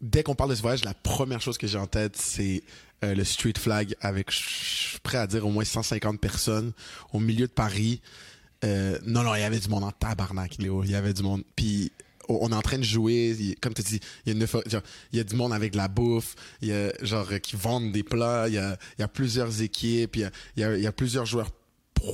Dès 0.00 0.22
qu'on 0.22 0.34
parle 0.34 0.50
de 0.50 0.54
ce 0.54 0.62
voyage, 0.62 0.84
la 0.84 0.94
première 0.94 1.40
chose 1.40 1.58
que 1.58 1.66
j'ai 1.66 1.78
en 1.78 1.86
tête, 1.86 2.16
c'est 2.16 2.62
euh, 3.04 3.14
le 3.14 3.24
street 3.24 3.54
flag 3.58 3.94
avec, 4.00 4.30
je 4.30 4.38
suis 4.38 4.98
prêt 5.00 5.18
à 5.18 5.26
dire, 5.26 5.46
au 5.46 5.50
moins 5.50 5.64
150 5.64 6.20
personnes 6.20 6.72
au 7.12 7.20
milieu 7.20 7.46
de 7.46 7.52
Paris. 7.52 8.00
Euh, 8.64 8.98
non, 9.06 9.22
non, 9.22 9.34
il 9.34 9.40
y 9.40 9.44
avait 9.44 9.58
du 9.58 9.68
monde 9.68 9.84
en 9.84 9.92
tabarnak, 9.92 10.58
Léo. 10.58 10.84
Il 10.84 10.90
y 10.90 10.94
avait 10.94 11.14
du 11.14 11.22
monde. 11.22 11.42
Puis 11.56 11.92
on 12.28 12.52
est 12.52 12.54
en 12.54 12.62
train 12.62 12.78
de 12.78 12.84
jouer, 12.84 13.56
comme 13.60 13.74
tu 13.74 13.82
dis, 13.82 14.00
il 14.24 14.32
y, 14.32 14.36
a 14.36 14.38
une 14.38 14.46
genre, 14.46 14.82
il 15.12 15.16
y 15.16 15.20
a 15.20 15.24
du 15.24 15.34
monde 15.34 15.52
avec 15.52 15.72
de 15.72 15.76
la 15.76 15.88
bouffe, 15.88 16.36
il 16.60 16.68
y 16.68 16.72
a 16.72 16.92
genre 17.04 17.26
euh, 17.32 17.38
qui 17.38 17.56
vendent 17.56 17.90
des 17.90 18.04
plats, 18.04 18.44
il 18.48 18.54
y 18.54 18.58
a, 18.58 18.78
il 18.98 19.00
y 19.00 19.04
a 19.04 19.08
plusieurs 19.08 19.62
équipes, 19.62 20.16
il 20.16 20.20
y 20.20 20.62
a, 20.64 20.76
il 20.76 20.82
y 20.82 20.86
a, 20.86 20.92
plusieurs 20.92 21.26
joueurs 21.26 21.50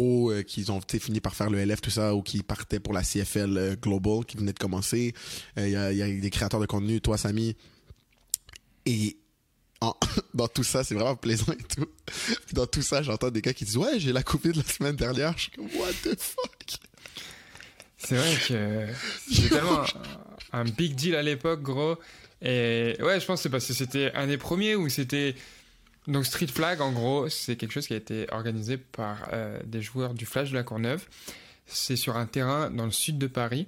euh, 0.01 0.43
qui 0.43 0.68
ont 0.70 0.80
fini 0.80 1.20
par 1.20 1.34
faire 1.34 1.51
le 1.51 1.64
LF 1.64 1.80
tout 1.80 1.91
ça 1.91 2.14
ou 2.14 2.22
qui 2.22 2.43
partaient 2.43 2.80
pour 2.80 2.93
la 2.93 3.03
CFL 3.03 3.57
euh, 3.57 3.76
Global 3.76 4.24
qui 4.24 4.37
venait 4.37 4.53
de 4.53 4.59
commencer. 4.59 5.14
Euh, 5.59 5.66
il 5.93 5.97
y 5.97 6.03
a 6.03 6.09
des 6.09 6.30
créateurs 6.30 6.61
de 6.61 6.66
contenu, 6.66 7.01
toi 7.01 7.16
Samy. 7.16 7.57
Et 8.87 9.16
en- 9.80 9.95
dans 10.34 10.49
tout 10.49 10.64
ça, 10.64 10.84
c'est 10.84 10.95
vraiment 10.95 11.16
plaisant 11.16 11.53
et 11.53 11.57
tout. 11.74 11.87
Dans 12.53 12.66
tout 12.66 12.82
ça, 12.82 13.03
j'entends 13.03 13.30
des 13.30 13.43
gars 13.43 13.53
qui 13.53 13.64
disent 13.64 13.76
ouais, 13.76 13.99
j'ai 14.01 14.12
la 14.12 14.22
Covid 14.22 14.53
la 14.55 14.62
semaine 14.62 14.97
dernière. 14.97 15.34
Je 15.37 15.43
suis 15.43 15.51
comme 15.53 15.66
what 15.76 15.93
the 16.03 16.18
fuck? 16.18 16.78
C'est 17.99 18.16
vrai 18.16 18.37
que 18.49 18.87
c'était 19.32 19.49
tellement 19.55 19.80
un, 20.53 20.61
un 20.61 20.64
big 20.64 20.95
deal 20.95 21.14
à 21.14 21.22
l'époque, 21.22 21.62
gros. 21.62 21.97
Et 22.43 22.97
ouais, 23.01 23.18
je 23.20 23.26
pense 23.26 23.41
que 23.41 23.43
c'est 23.45 23.51
parce 23.51 23.66
que 23.66 23.72
c'était 23.72 24.12
un 24.14 24.26
des 24.26 24.39
premiers 24.39 24.76
où 24.76 24.89
c'était. 24.89 25.34
Donc 26.07 26.24
Street 26.24 26.47
Flag, 26.47 26.80
en 26.80 26.93
gros, 26.93 27.28
c'est 27.28 27.57
quelque 27.57 27.72
chose 27.72 27.89
qui 27.89 27.95
a 27.95 27.97
été 27.97 28.26
organisé 28.30 28.76
par 28.76 29.28
euh, 29.32 29.59
des 29.64 29.82
joueurs 29.82 30.14
du 30.14 30.24
Flash 30.24 30.51
de 30.51 30.55
la 30.55 30.62
Courneuve. 30.62 31.05
C'est 31.66 31.97
sur 31.97 32.16
un 32.16 32.26
terrain 32.26 32.70
dans 32.70 32.84
le 32.84 32.93
sud 32.93 33.18
de 33.18 33.26
Paris. 33.26 33.66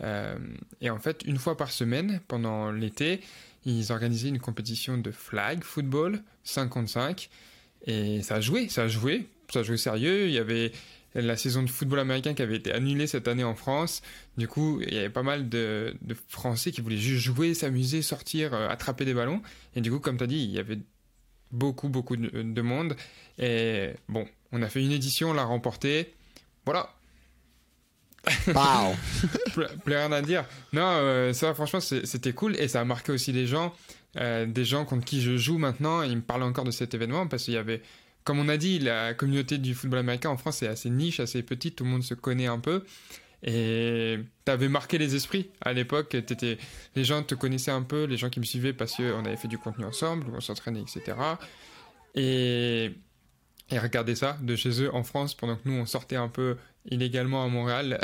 Euh, 0.00 0.36
et 0.80 0.90
en 0.90 0.98
fait, 0.98 1.22
une 1.26 1.38
fois 1.38 1.56
par 1.56 1.70
semaine, 1.70 2.20
pendant 2.26 2.72
l'été, 2.72 3.20
ils 3.66 3.92
organisaient 3.92 4.28
une 4.28 4.38
compétition 4.38 4.96
de 4.96 5.10
flag 5.10 5.62
football 5.64 6.22
5 6.44 6.68
contre 6.68 6.88
5. 6.88 7.28
Et 7.86 8.22
ça 8.22 8.40
joué, 8.40 8.68
ça 8.68 8.88
joué, 8.88 9.28
ça 9.52 9.62
joué 9.62 9.76
sérieux. 9.76 10.28
Il 10.28 10.32
y 10.32 10.38
avait 10.38 10.72
la 11.14 11.36
saison 11.36 11.62
de 11.62 11.68
football 11.68 11.98
américain 11.98 12.34
qui 12.34 12.42
avait 12.42 12.56
été 12.56 12.72
annulée 12.72 13.06
cette 13.06 13.26
année 13.26 13.44
en 13.44 13.54
France. 13.54 14.02
Du 14.36 14.46
coup, 14.48 14.80
il 14.86 14.94
y 14.94 14.98
avait 14.98 15.10
pas 15.10 15.22
mal 15.22 15.48
de, 15.48 15.96
Français 16.28 16.70
qui 16.70 16.80
voulaient 16.80 16.96
juste 16.96 17.24
jouer, 17.24 17.54
s'amuser, 17.54 18.02
sortir, 18.02 18.54
euh, 18.54 18.68
attraper 18.68 19.04
des 19.04 19.14
ballons. 19.14 19.42
Et 19.74 19.80
du 19.80 19.90
coup, 19.90 19.98
comme 19.98 20.16
tu 20.16 20.24
as 20.24 20.28
dit, 20.28 20.42
il 20.44 20.50
y 20.50 20.58
avait 20.58 20.78
beaucoup, 21.50 21.88
beaucoup 21.88 22.16
de, 22.16 22.42
de 22.42 22.62
monde. 22.62 22.96
Et 23.38 23.90
bon, 24.08 24.28
on 24.52 24.62
a 24.62 24.68
fait 24.68 24.82
une 24.82 24.92
édition, 24.92 25.30
on 25.30 25.34
l'a 25.34 25.44
remportée. 25.44 26.14
Voilà. 26.64 26.95
plus, 29.52 29.94
rien 29.94 30.12
à 30.12 30.22
dire. 30.22 30.44
Non, 30.72 30.82
euh, 30.82 31.32
ça, 31.32 31.54
franchement, 31.54 31.80
c'était 31.80 32.32
cool 32.32 32.56
et 32.56 32.68
ça 32.68 32.80
a 32.80 32.84
marqué 32.84 33.12
aussi 33.12 33.32
des 33.32 33.46
gens, 33.46 33.72
euh, 34.16 34.46
des 34.46 34.64
gens 34.64 34.84
contre 34.84 35.04
qui 35.04 35.20
je 35.20 35.36
joue 35.36 35.58
maintenant. 35.58 36.02
Ils 36.02 36.16
me 36.16 36.22
parlent 36.22 36.42
encore 36.42 36.64
de 36.64 36.70
cet 36.70 36.94
événement 36.94 37.26
parce 37.26 37.44
qu'il 37.44 37.54
y 37.54 37.58
avait, 37.58 37.82
comme 38.24 38.38
on 38.38 38.48
a 38.48 38.56
dit, 38.56 38.78
la 38.78 39.14
communauté 39.14 39.58
du 39.58 39.74
football 39.74 40.00
américain 40.00 40.30
en 40.30 40.36
France 40.36 40.62
est 40.62 40.68
assez 40.68 40.90
niche, 40.90 41.20
assez 41.20 41.42
petite, 41.42 41.76
tout 41.76 41.84
le 41.84 41.90
monde 41.90 42.02
se 42.02 42.14
connaît 42.14 42.46
un 42.46 42.58
peu. 42.58 42.84
Et 43.42 44.18
t'avais 44.44 44.68
marqué 44.68 44.98
les 44.98 45.14
esprits 45.14 45.50
à 45.60 45.72
l'époque. 45.72 46.16
Les 46.94 47.04
gens 47.04 47.22
te 47.22 47.34
connaissaient 47.34 47.70
un 47.70 47.82
peu, 47.82 48.04
les 48.04 48.16
gens 48.16 48.30
qui 48.30 48.40
me 48.40 48.44
suivaient 48.44 48.72
parce 48.72 48.96
qu'on 48.96 49.24
avait 49.24 49.36
fait 49.36 49.48
du 49.48 49.58
contenu 49.58 49.84
ensemble, 49.84 50.26
on 50.34 50.40
s'entraînait, 50.40 50.80
etc. 50.80 51.16
Et, 52.14 52.92
et 53.70 53.78
regarder 53.78 54.14
ça 54.14 54.38
de 54.40 54.56
chez 54.56 54.82
eux 54.82 54.94
en 54.94 55.04
France 55.04 55.34
pendant 55.34 55.56
que 55.56 55.62
nous 55.68 55.74
on 55.74 55.86
sortait 55.86 56.16
un 56.16 56.28
peu 56.28 56.56
illégalement 56.90 57.44
à 57.44 57.48
Montréal 57.48 58.00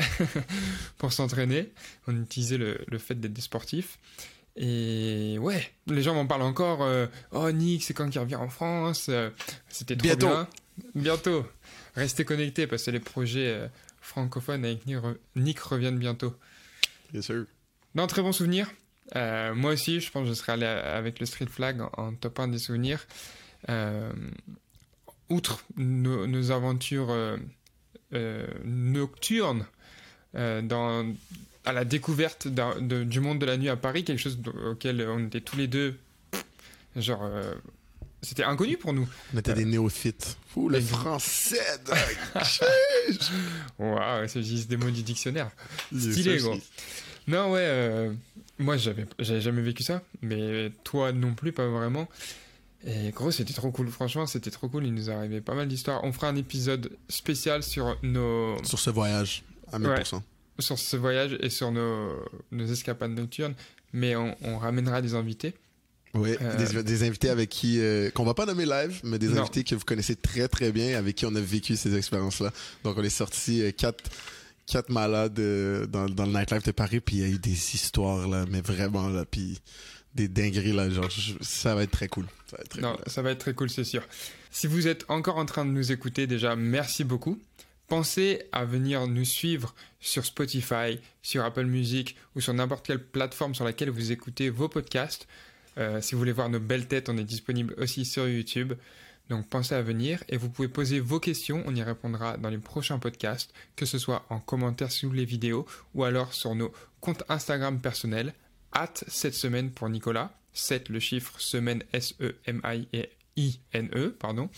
pour 0.98 1.12
s'entraîner. 1.12 1.72
On 2.06 2.22
utilisait 2.22 2.58
le, 2.58 2.78
le 2.88 2.98
fait 2.98 3.14
d'être 3.14 3.32
des 3.32 3.40
sportifs. 3.42 3.98
Et 4.56 5.38
ouais, 5.40 5.70
les 5.86 6.02
gens 6.02 6.14
m'en 6.14 6.26
parlent 6.26 6.42
encore. 6.42 6.82
euh, 6.82 7.06
oh 7.30 7.50
Nick, 7.52 7.82
c'est 7.84 7.94
quand 7.94 8.08
qu'il 8.10 8.20
revient 8.20 8.36
en 8.36 8.48
France 8.48 9.06
Euh, 9.08 9.30
C'était 9.68 9.96
trop 9.96 10.06
Bientôt. 10.08 10.26
bien. 10.28 10.48
Bientôt. 10.94 11.46
Restez 11.94 12.24
connectés 12.24 12.66
parce 12.66 12.82
que 12.84 12.90
les 12.90 13.00
projets 13.00 13.48
euh, 13.48 13.66
francophones 14.00 14.64
avec 14.64 14.86
Nick, 14.86 14.96
re- 14.98 15.16
Nick 15.36 15.58
reviennent 15.60 15.98
bientôt. 15.98 16.34
Bien 17.12 17.22
sûr. 17.22 17.44
Non, 17.94 18.06
très 18.06 18.22
bon 18.22 18.32
souvenir. 18.32 18.70
Moi 19.14 19.72
aussi, 19.72 20.00
je 20.00 20.10
pense 20.10 20.22
que 20.24 20.28
je 20.30 20.34
serais 20.34 20.52
allé 20.52 20.64
avec 20.64 21.20
le 21.20 21.26
Street 21.26 21.46
Flag 21.46 21.80
en, 21.82 21.90
en 21.98 22.14
top 22.14 22.38
1 22.40 22.48
des 22.48 22.58
souvenirs. 22.58 23.06
Outre 25.28 25.64
nos, 25.76 26.26
nos 26.26 26.50
aventures 26.50 27.10
euh, 28.14 28.46
nocturnes 28.64 29.66
euh, 30.34 30.62
dans, 30.62 31.06
à 31.64 31.72
la 31.72 31.84
découverte 31.84 32.48
de- 32.48 33.04
du 33.04 33.20
monde 33.20 33.38
de 33.38 33.46
la 33.46 33.56
nuit 33.56 33.68
à 33.68 33.76
Paris, 33.76 34.04
quelque 34.04 34.18
chose 34.20 34.38
auquel 34.70 35.06
on 35.08 35.26
était 35.26 35.40
tous 35.40 35.56
les 35.56 35.66
deux, 35.68 35.96
genre, 36.96 37.22
euh, 37.24 37.54
c'était 38.22 38.44
inconnu 38.44 38.76
pour 38.76 38.92
nous. 38.92 39.08
On 39.34 39.38
était 39.38 39.54
des 39.54 39.64
néophytes. 39.64 40.36
Ouh, 40.56 40.68
le 40.68 40.80
français. 40.80 41.58
Waouh, 43.78 44.28
c'est 44.28 44.42
juste 44.42 44.68
des 44.68 44.76
mots 44.76 44.90
du 44.90 45.02
dictionnaire. 45.02 45.50
Stylé, 45.96 46.38
gros. 46.38 46.58
Non, 47.28 47.52
ouais, 47.52 47.60
euh, 47.62 48.12
moi 48.58 48.76
j'avais 48.76 49.06
j'avais 49.18 49.40
jamais 49.40 49.62
vécu 49.62 49.82
ça, 49.82 50.02
mais 50.22 50.70
toi 50.84 51.12
non 51.12 51.34
plus, 51.34 51.52
pas 51.52 51.66
vraiment. 51.68 52.08
Et 52.86 53.10
gros, 53.10 53.30
c'était 53.30 53.52
trop 53.52 53.70
cool, 53.70 53.88
franchement, 53.90 54.26
c'était 54.26 54.50
trop 54.50 54.68
cool. 54.68 54.86
Il 54.86 54.94
nous 54.94 55.08
arrivé 55.10 55.40
pas 55.40 55.54
mal 55.54 55.68
d'histoires. 55.68 56.02
On 56.04 56.12
fera 56.12 56.28
un 56.28 56.36
épisode 56.36 56.90
spécial 57.08 57.62
sur 57.62 57.96
nos 58.02 58.62
Sur 58.64 58.78
ce 58.80 58.90
voyage, 58.90 59.44
à 59.72 59.78
1000%. 59.78 60.20
sur 60.58 60.78
ce 60.78 60.96
voyage 60.96 61.36
et 61.40 61.48
sur 61.50 61.70
nos, 61.70 62.10
nos 62.50 62.66
escapades 62.66 63.12
nocturnes, 63.12 63.54
mais 63.92 64.16
on, 64.16 64.36
on 64.42 64.58
ramènera 64.58 65.00
des 65.00 65.14
invités. 65.14 65.54
Oui, 66.14 66.36
Euh, 66.42 66.56
des, 66.56 66.82
des 66.82 67.06
invités 67.06 67.30
avec 67.30 67.48
qui, 67.48 67.80
euh, 67.80 68.10
qu'on 68.10 68.24
va 68.24 68.34
pas 68.34 68.44
nommer 68.46 68.66
live, 68.66 69.00
mais 69.04 69.18
des 69.18 69.28
Non. 69.28 69.40
invités 69.42 69.64
que 69.64 69.74
vous 69.74 69.84
connaissez 69.84 70.14
très 70.16 70.46
très 70.48 70.70
bien, 70.72 70.98
avec 70.98 71.16
qui 71.16 71.24
on 71.24 71.34
a 71.36 71.40
vécu 71.40 71.74
ces 71.76 71.96
expériences-là. 71.96 72.52
Donc 72.84 72.98
on 72.98 73.02
est 73.02 73.08
sorti 73.08 73.62
euh, 73.62 73.70
quatre, 73.70 74.10
quatre 74.66 74.90
malades 74.90 75.38
euh, 75.38 75.86
dans, 75.86 76.06
dans 76.10 76.26
le 76.26 76.32
nightlife 76.32 76.64
de 76.64 76.72
Paris, 76.72 77.00
puis 77.00 77.16
il 77.16 77.22
y 77.22 77.24
a 77.24 77.28
eu 77.28 77.38
des 77.38 77.52
histoires 77.52 78.28
là, 78.28 78.44
mais 78.50 78.60
vraiment 78.60 79.08
là, 79.08 79.24
puis 79.24 79.58
des 80.14 80.28
dingueries 80.28 80.72
là, 80.74 80.90
genre 80.90 81.08
je- 81.08 81.32
ça 81.40 81.74
va 81.74 81.84
être 81.84 81.90
très 81.92 82.08
cool. 82.08 82.26
Ça 82.52 82.56
va 82.56 82.62
être 82.62 82.68
très 82.70 82.80
Non, 82.82 82.94
cool. 82.96 83.04
ça 83.06 83.22
va 83.22 83.30
être 83.30 83.38
très 83.38 83.54
cool, 83.54 83.70
c'est 83.70 83.84
sûr. 83.84 84.02
Si 84.50 84.66
vous 84.66 84.86
êtes 84.86 85.04
encore 85.08 85.38
en 85.38 85.46
train 85.46 85.64
de 85.64 85.70
nous 85.70 85.90
écouter, 85.92 86.26
déjà, 86.26 86.54
merci 86.56 87.04
beaucoup. 87.04 87.38
Pensez 87.88 88.42
à 88.52 88.64
venir 88.64 89.06
nous 89.06 89.24
suivre 89.24 89.74
sur 90.00 90.24
Spotify, 90.24 90.98
sur 91.22 91.44
Apple 91.44 91.64
Music 91.66 92.16
ou 92.36 92.40
sur 92.40 92.54
n'importe 92.54 92.86
quelle 92.86 93.02
plateforme 93.02 93.54
sur 93.54 93.64
laquelle 93.64 93.90
vous 93.90 94.12
écoutez 94.12 94.48
vos 94.50 94.68
podcasts. 94.68 95.26
Euh, 95.78 96.00
si 96.00 96.14
vous 96.14 96.18
voulez 96.18 96.32
voir 96.32 96.48
nos 96.48 96.60
belles 96.60 96.86
têtes, 96.86 97.08
on 97.08 97.16
est 97.18 97.24
disponible 97.24 97.74
aussi 97.78 98.04
sur 98.04 98.28
YouTube. 98.28 98.74
Donc 99.28 99.48
pensez 99.48 99.74
à 99.74 99.82
venir 99.82 100.22
et 100.28 100.36
vous 100.36 100.48
pouvez 100.50 100.68
poser 100.68 101.00
vos 101.00 101.20
questions, 101.20 101.62
on 101.66 101.74
y 101.74 101.82
répondra 101.82 102.36
dans 102.36 102.50
les 102.50 102.58
prochains 102.58 102.98
podcasts, 102.98 103.52
que 103.76 103.86
ce 103.86 103.98
soit 103.98 104.24
en 104.30 104.40
commentaire 104.40 104.90
sous 104.90 105.10
les 105.12 105.24
vidéos 105.24 105.66
ou 105.94 106.04
alors 106.04 106.32
sur 106.34 106.54
nos 106.54 106.72
comptes 107.00 107.22
Instagram 107.28 107.80
personnels, 107.80 108.34
hâte 108.74 109.04
cette 109.08 109.34
semaine 109.34 109.70
pour 109.70 109.88
Nicolas, 109.88 110.32
7 110.52 110.88
le 110.88 111.00
chiffre 111.00 111.40
semaine 111.40 111.82
S-E-M-I-I-N-E, 111.92 112.36
pardon, 114.18 114.50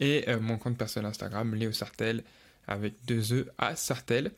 et 0.00 0.28
euh, 0.28 0.40
mon 0.40 0.58
compte 0.58 0.76
personnel 0.76 1.08
Instagram, 1.10 1.54
Léo 1.54 1.72
Sartel, 1.72 2.24
avec 2.66 2.94
deux 3.06 3.32
E 3.32 3.52
à 3.58 3.76
Sartel. 3.76 4.32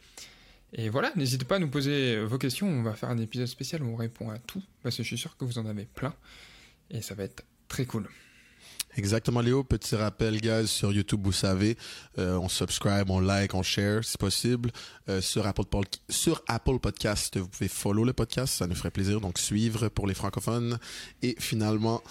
Et 0.73 0.89
voilà, 0.89 1.13
n'hésitez 1.17 1.45
pas 1.45 1.57
à 1.57 1.59
nous 1.59 1.71
poser 1.71 2.23
vos 2.25 2.39
questions, 2.39 2.69
on 2.69 2.83
va 2.83 2.95
faire 2.95 3.11
un 3.11 3.19
épisode 3.19 3.47
spécial 3.47 3.83
où 3.83 3.93
on 3.93 3.97
répond 3.97 4.31
à 4.31 4.39
tout, 4.39 4.63
parce 4.83 4.97
que 4.97 5.03
je 5.03 5.09
suis 5.09 5.19
sûr 5.19 5.37
que 5.37 5.45
vous 5.45 5.59
en 5.59 5.67
avez 5.67 5.85
plein, 5.85 6.15
et 6.91 7.03
ça 7.03 7.15
va 7.15 7.25
être 7.25 7.45
très 7.69 7.85
cool. 7.87 8.09
Exactement, 8.97 9.41
Léo. 9.41 9.63
Petit 9.63 9.95
rappel, 9.95 10.41
guys, 10.41 10.67
sur 10.67 10.93
YouTube, 10.93 11.21
vous 11.23 11.33
savez, 11.33 11.77
euh, 12.19 12.37
on 12.37 12.49
subscribe, 12.49 13.11
on 13.11 13.21
like, 13.21 13.55
on 13.55 13.63
share, 13.63 14.05
si 14.05 14.17
possible. 14.17 14.71
Euh, 15.09 15.21
sur, 15.21 15.47
Apple 15.47 15.65
sur 16.09 16.43
Apple 16.49 16.79
Podcast, 16.79 17.37
vous 17.37 17.49
pouvez 17.49 17.69
follow 17.69 18.05
le 18.05 18.13
podcast, 18.13 18.55
ça 18.55 18.67
nous 18.67 18.75
ferait 18.75 18.91
plaisir. 18.91 19.21
Donc, 19.21 19.39
suivre 19.39 19.89
pour 19.89 20.07
les 20.07 20.15
francophones. 20.15 20.79
Et 21.23 21.37
finalement, 21.39 22.03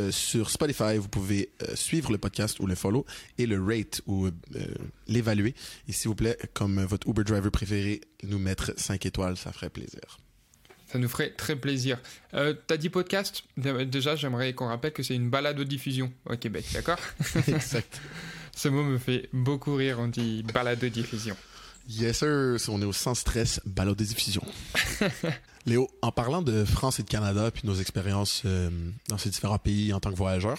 euh, 0.00 0.10
sur 0.10 0.50
Spotify, 0.50 0.96
vous 0.98 1.08
pouvez 1.08 1.50
euh, 1.62 1.76
suivre 1.76 2.10
le 2.10 2.18
podcast 2.18 2.58
ou 2.58 2.66
le 2.66 2.74
follow 2.74 3.06
et 3.38 3.46
le 3.46 3.62
rate 3.62 4.02
ou 4.06 4.26
euh, 4.26 4.30
l'évaluer. 5.06 5.54
Et 5.88 5.92
s'il 5.92 6.08
vous 6.08 6.16
plaît, 6.16 6.36
comme 6.52 6.82
votre 6.82 7.08
Uber 7.08 7.22
driver 7.22 7.50
préféré, 7.50 8.00
nous 8.24 8.38
mettre 8.38 8.72
5 8.76 9.06
étoiles, 9.06 9.36
ça 9.36 9.52
ferait 9.52 9.70
plaisir. 9.70 10.18
Ça 10.94 11.00
nous 11.00 11.08
ferait 11.08 11.30
très 11.30 11.56
plaisir. 11.56 11.98
Euh, 12.34 12.54
T'as 12.68 12.76
dit 12.76 12.88
podcast? 12.88 13.42
Dé- 13.56 13.84
Déjà, 13.84 14.14
j'aimerais 14.14 14.52
qu'on 14.52 14.68
rappelle 14.68 14.92
que 14.92 15.02
c'est 15.02 15.16
une 15.16 15.28
balade 15.28 15.58
aux 15.58 15.64
diffusion 15.64 16.12
au 16.30 16.36
Québec, 16.36 16.64
d'accord? 16.72 16.98
Exact. 17.48 18.00
Ce 18.56 18.68
mot 18.68 18.84
me 18.84 18.98
fait 18.98 19.28
beaucoup 19.32 19.74
rire, 19.74 19.96
on 19.98 20.06
dit 20.06 20.44
balade 20.54 20.84
aux 20.84 20.88
diffusion. 20.88 21.36
Yes, 21.88 22.18
sir. 22.20 22.56
On 22.68 22.80
est 22.80 22.84
au 22.84 22.92
sans 22.92 23.16
stress, 23.16 23.60
ballot 23.66 23.96
de 23.96 24.04
diffusion. 24.04 24.42
Léo, 25.66 25.90
en 26.00 26.12
parlant 26.12 26.42
de 26.42 26.64
France 26.64 27.00
et 27.00 27.02
de 27.02 27.08
Canada, 27.08 27.50
puis 27.50 27.62
nos 27.66 27.74
expériences 27.74 28.42
euh, 28.44 28.70
dans 29.08 29.18
ces 29.18 29.30
différents 29.30 29.58
pays 29.58 29.92
en 29.92 29.98
tant 29.98 30.12
que 30.12 30.16
voyageurs, 30.16 30.58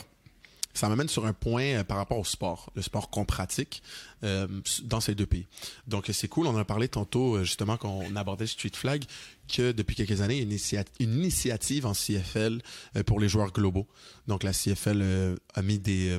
ça 0.78 0.90
m'amène 0.90 1.08
sur 1.08 1.26
un 1.26 1.34
point 1.34 1.64
euh, 1.64 1.84
par 1.84 1.98
rapport 1.98 2.20
au 2.20 2.24
sport, 2.24 2.72
le 2.76 2.82
sport 2.82 3.10
qu'on 3.10 3.26
pratique 3.26 3.82
euh, 4.24 4.48
dans 4.84 5.00
ces 5.02 5.14
deux 5.14 5.26
pays. 5.26 5.48
Donc 5.88 6.10
c'est 6.12 6.28
cool, 6.28 6.48
on 6.48 6.52
en 6.52 6.58
a 6.58 6.66
parlé 6.66 6.88
tantôt 6.88 7.36
euh, 7.36 7.44
justement 7.44 7.78
quand 7.78 7.90
on 7.90 8.16
abordait 8.16 8.48
Street 8.48 8.72
Flag, 8.74 9.04
que 9.48 9.72
depuis 9.72 9.96
quelques 9.96 10.22
années, 10.22 10.38
il 10.38 10.52
y 10.52 10.78
a 10.78 10.84
une, 11.00 11.14
initiative 11.14 11.86
en 11.86 11.94
CFL 11.94 12.62
euh, 12.96 13.04
pour 13.04 13.20
les 13.20 13.30
joueurs 13.30 13.52
globaux. 13.52 13.88
Donc 14.28 14.44
la 14.44 14.52
CFL 14.52 15.38
a 15.54 15.62
mis 15.62 15.80
des... 15.80 16.18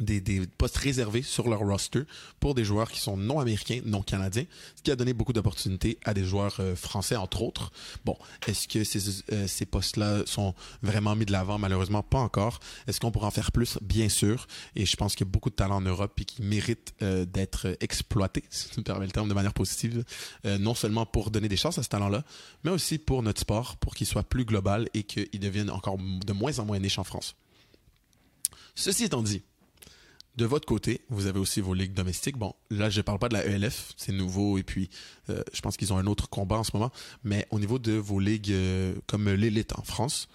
euh, 0.00 0.20
des, 0.20 0.46
postes 0.58 0.76
réservés 0.76 1.22
sur 1.22 1.48
leur 1.48 1.60
roster 1.60 2.02
pour 2.40 2.54
des 2.54 2.64
joueurs 2.64 2.90
qui 2.90 3.00
sont 3.00 3.16
non 3.16 3.40
américains, 3.40 3.80
non 3.84 4.02
canadiens, 4.02 4.44
ce 4.76 4.82
qui 4.82 4.90
a 4.90 4.96
donné 4.96 5.12
beaucoup 5.12 5.32
d'opportunités 5.32 5.98
à 6.04 6.14
des 6.14 6.24
joueurs 6.24 6.56
euh, 6.60 6.74
français, 6.76 7.16
entre 7.16 7.42
autres. 7.42 7.72
Bon, 8.04 8.16
est-ce 8.46 8.68
que 8.68 8.84
ces, 8.84 9.22
euh, 9.32 9.46
ces 9.46 9.66
postes-là 9.66 10.22
sont 10.26 10.54
vraiment 10.82 11.14
mis 11.16 11.26
de 11.26 11.32
l'avant? 11.32 11.58
Malheureusement, 11.58 12.02
pas 12.02 12.18
encore. 12.18 12.60
Est-ce 12.86 13.00
qu'on 13.00 13.10
pourra 13.10 13.28
en 13.28 13.30
faire 13.30 13.52
plus? 13.52 13.78
Bien 13.82 14.08
sûr. 14.08 14.46
Et 14.76 14.86
je 14.86 14.96
pense 14.96 15.14
qu'il 15.14 15.26
y 15.26 15.28
a 15.28 15.32
beaucoup 15.32 15.50
de 15.50 15.54
talents 15.54 15.76
en 15.76 15.80
Europe 15.80 16.18
et 16.20 16.24
qui 16.24 16.42
méritent 16.42 16.94
euh, 17.02 17.24
d'être 17.24 17.76
exploités, 17.80 18.44
si 18.50 18.68
tu 18.70 18.80
me 18.80 18.84
permets 18.84 19.06
le 19.06 19.12
terme, 19.12 19.28
de 19.28 19.34
manière 19.34 19.54
positive. 19.54 20.04
Euh, 20.46 20.58
non 20.58 20.74
seulement 20.74 21.06
pour 21.06 21.30
donner 21.30 21.48
des 21.48 21.56
chances 21.56 21.78
à 21.78 21.82
ce 21.82 21.88
talent-là, 21.88 22.24
mais 22.64 22.70
aussi 22.70 22.98
pour 22.98 23.22
notre 23.22 23.40
sport, 23.40 23.76
pour 23.76 23.94
qu'il 23.94 24.06
soit 24.06 24.22
plus 24.22 24.44
global 24.44 24.88
et 24.94 25.02
qu'il 25.02 25.40
devienne 25.40 25.70
encore 25.70 25.98
de 25.98 26.32
moins 26.32 26.58
en 26.58 26.64
moins 26.64 26.78
niche 26.78 26.98
en 26.98 27.04
France. 27.04 27.36
Ceci 28.74 29.04
étant 29.04 29.22
dit, 29.22 29.42
de 30.36 30.46
votre 30.46 30.66
côté, 30.66 31.00
vous 31.10 31.26
avez 31.26 31.38
aussi 31.38 31.60
vos 31.60 31.74
ligues 31.74 31.94
domestiques. 31.94 32.36
Bon, 32.36 32.54
là, 32.70 32.90
je 32.90 33.00
parle 33.00 33.18
pas 33.18 33.28
de 33.28 33.34
la 33.34 33.44
ELF, 33.44 33.92
c'est 33.96 34.12
nouveau 34.12 34.58
et 34.58 34.64
puis 34.64 34.90
euh, 35.30 35.42
je 35.52 35.60
pense 35.60 35.76
qu'ils 35.76 35.92
ont 35.92 35.96
un 35.96 36.06
autre 36.06 36.28
combat 36.28 36.56
en 36.56 36.64
ce 36.64 36.72
moment. 36.74 36.90
Mais 37.22 37.46
au 37.50 37.60
niveau 37.60 37.78
de 37.78 37.92
vos 37.92 38.18
ligues 38.18 38.50
euh, 38.50 38.94
comme 39.06 39.28
l'élite 39.30 39.78
en 39.78 39.82
France, 39.82 40.28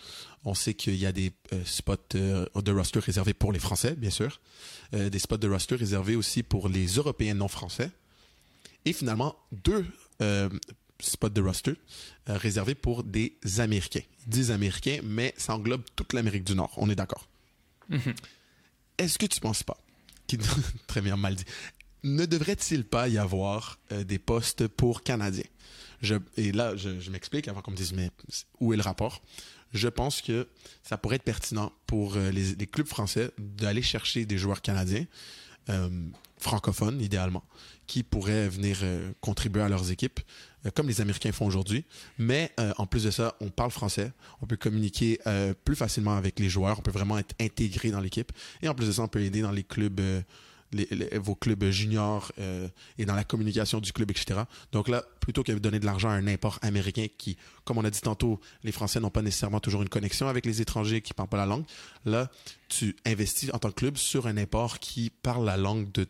on 0.45 0.53
sait 0.53 0.73
qu'il 0.73 0.95
y 0.95 1.05
a 1.05 1.11
des 1.11 1.33
euh, 1.51 1.61
spots 1.65 1.95
de 2.15 2.71
roster 2.71 2.99
réservés 2.99 3.33
pour 3.33 3.51
les 3.51 3.59
Français, 3.59 3.95
bien 3.95 4.09
sûr, 4.09 4.39
des 4.93 5.19
spots 5.19 5.37
de 5.37 5.49
roster 5.49 5.75
réservés 5.75 6.15
aussi 6.15 6.43
pour 6.43 6.69
les 6.69 6.87
Européens 6.87 7.35
non 7.35 7.47
français, 7.47 7.91
et 8.85 8.93
finalement 8.93 9.35
deux 9.51 9.85
spots 10.99 11.29
de 11.29 11.41
roster 11.41 11.73
réservés 12.25 12.73
pour 12.73 13.03
des 13.03 13.37
Américains. 13.59 14.01
Disent 14.25 14.49
Américains, 14.49 15.01
mais 15.03 15.35
ça 15.37 15.53
englobe 15.53 15.83
toute 15.95 16.13
l'Amérique 16.13 16.43
du 16.43 16.55
Nord. 16.55 16.71
On 16.77 16.89
est 16.89 16.95
d'accord. 16.95 17.27
Est-ce 18.97 19.19
que 19.19 19.27
tu 19.27 19.39
penses 19.39 19.61
pas 19.61 19.77
très 20.87 21.01
bien 21.01 21.17
mal 21.17 21.35
dit. 21.35 21.45
Ne 22.03 22.25
devrait-il 22.25 22.85
pas 22.85 23.07
y 23.07 23.17
avoir 23.17 23.77
euh, 23.91 24.03
des 24.03 24.19
postes 24.19 24.67
pour 24.67 25.03
Canadiens? 25.03 25.43
Et 26.37 26.53
là, 26.53 26.77
je, 26.77 27.11
m'explique 27.11 27.49
avant 27.49 27.61
qu'on 27.61 27.71
me 27.71 27.75
dise 27.75 27.91
mais 27.91 28.09
où 28.61 28.71
est 28.71 28.77
le 28.77 28.83
rapport? 28.83 29.21
Je 29.73 29.89
pense 29.89 30.21
que 30.21 30.47
ça 30.81 30.97
pourrait 30.97 31.17
être 31.17 31.23
pertinent 31.23 31.73
pour 31.87 32.15
euh, 32.15 32.31
les, 32.31 32.67
clubs 32.67 32.87
français 32.87 33.31
d'aller 33.37 33.81
chercher 33.81 34.25
des 34.25 34.37
joueurs 34.37 34.61
canadiens 34.61 35.05
euh, 35.67 35.89
francophones 36.37 37.01
idéalement 37.01 37.43
qui 37.85 38.03
pourraient 38.03 38.47
venir 38.47 38.79
contribuer 39.19 39.63
à 39.63 39.67
leurs 39.67 39.91
équipes 39.91 40.21
comme 40.73 40.87
les 40.87 41.01
Américains 41.01 41.31
font 41.31 41.45
aujourd'hui. 41.45 41.85
Mais 42.17 42.51
euh, 42.59 42.73
en 42.77 42.85
plus 42.85 43.03
de 43.03 43.11
ça, 43.11 43.35
on 43.39 43.49
parle 43.49 43.71
français, 43.71 44.11
on 44.41 44.45
peut 44.45 44.57
communiquer 44.57 45.19
euh, 45.27 45.53
plus 45.63 45.75
facilement 45.75 46.15
avec 46.15 46.39
les 46.39 46.49
joueurs, 46.49 46.79
on 46.79 46.81
peut 46.81 46.91
vraiment 46.91 47.17
être 47.17 47.35
intégré 47.39 47.91
dans 47.91 48.01
l'équipe. 48.01 48.31
Et 48.61 48.69
en 48.69 48.75
plus 48.75 48.87
de 48.87 48.91
ça, 48.91 49.03
on 49.03 49.07
peut 49.07 49.21
aider 49.21 49.41
dans 49.41 49.51
les 49.51 49.63
clubs, 49.63 49.99
euh, 49.99 50.21
vos 51.19 51.33
clubs 51.33 51.63
juniors 51.71 52.31
euh, 52.37 52.67
et 52.97 53.05
dans 53.05 53.15
la 53.15 53.23
communication 53.23 53.79
du 53.79 53.91
club, 53.91 54.11
etc. 54.11 54.41
Donc 54.71 54.87
là, 54.87 55.03
plutôt 55.19 55.43
que 55.43 55.51
de 55.51 55.57
donner 55.57 55.79
de 55.79 55.85
l'argent 55.85 56.09
à 56.09 56.13
un 56.13 56.27
import 56.27 56.59
américain 56.61 57.07
qui, 57.17 57.37
comme 57.63 57.79
on 57.79 57.85
a 57.85 57.89
dit 57.89 58.01
tantôt, 58.01 58.39
les 58.63 58.71
Français 58.71 58.99
n'ont 58.99 59.09
pas 59.09 59.23
nécessairement 59.23 59.59
toujours 59.59 59.81
une 59.81 59.89
connexion 59.89 60.27
avec 60.27 60.45
les 60.45 60.61
étrangers 60.61 61.01
qui 61.01 61.13
parlent 61.13 61.29
pas 61.29 61.37
la 61.37 61.47
langue, 61.47 61.65
là, 62.05 62.29
tu 62.67 62.95
investis 63.05 63.51
en 63.53 63.57
tant 63.57 63.69
que 63.69 63.75
club 63.75 63.97
sur 63.97 64.27
un 64.27 64.37
import 64.37 64.79
qui 64.79 65.09
parle 65.09 65.45
la 65.45 65.57
langue 65.57 65.91
de 65.91 66.07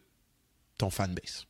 ton 0.78 0.90
fanbase. 0.90 1.49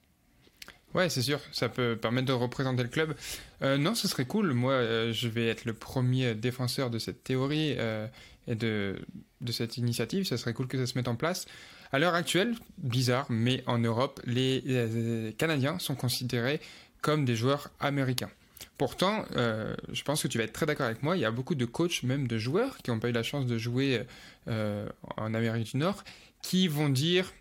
Ouais, 0.95 1.09
c'est 1.09 1.21
sûr, 1.21 1.39
ça 1.51 1.69
peut 1.69 1.95
permettre 1.95 2.27
de 2.27 2.33
représenter 2.33 2.81
le 2.81 2.89
club. 2.89 3.15
Euh, 3.61 3.77
non, 3.77 3.93
ce 3.93 4.07
serait 4.07 4.25
cool. 4.25 4.53
Moi, 4.53 4.73
euh, 4.73 5.13
je 5.13 5.27
vais 5.27 5.47
être 5.47 5.65
le 5.65 5.73
premier 5.73 6.33
défenseur 6.33 6.89
de 6.89 6.97
cette 6.97 7.23
théorie 7.23 7.75
euh, 7.77 8.07
et 8.47 8.55
de, 8.55 8.99
de 9.41 9.51
cette 9.51 9.77
initiative. 9.77 10.25
Ça 10.25 10.37
serait 10.37 10.53
cool 10.53 10.67
que 10.67 10.77
ça 10.77 10.91
se 10.91 10.97
mette 10.97 11.07
en 11.07 11.15
place. 11.15 11.45
À 11.91 11.99
l'heure 11.99 12.15
actuelle, 12.15 12.55
bizarre, 12.77 13.27
mais 13.29 13.63
en 13.67 13.77
Europe, 13.77 14.19
les, 14.25 14.61
les 14.61 15.33
Canadiens 15.37 15.77
sont 15.79 15.95
considérés 15.95 16.59
comme 17.01 17.25
des 17.25 17.35
joueurs 17.35 17.69
américains. 17.79 18.29
Pourtant, 18.77 19.25
euh, 19.35 19.75
je 19.91 20.03
pense 20.03 20.23
que 20.23 20.27
tu 20.27 20.37
vas 20.37 20.45
être 20.45 20.53
très 20.53 20.65
d'accord 20.65 20.85
avec 20.85 21.03
moi, 21.03 21.17
il 21.17 21.19
y 21.19 21.25
a 21.25 21.31
beaucoup 21.31 21.55
de 21.55 21.65
coachs, 21.65 22.03
même 22.03 22.27
de 22.27 22.37
joueurs, 22.37 22.77
qui 22.77 22.91
n'ont 22.91 22.99
pas 22.99 23.09
eu 23.09 23.13
la 23.13 23.23
chance 23.23 23.45
de 23.45 23.57
jouer 23.57 24.03
euh, 24.47 24.87
en 25.17 25.33
Amérique 25.33 25.71
du 25.71 25.77
Nord, 25.77 26.03
qui 26.41 26.67
vont 26.67 26.89
dire 26.89 27.31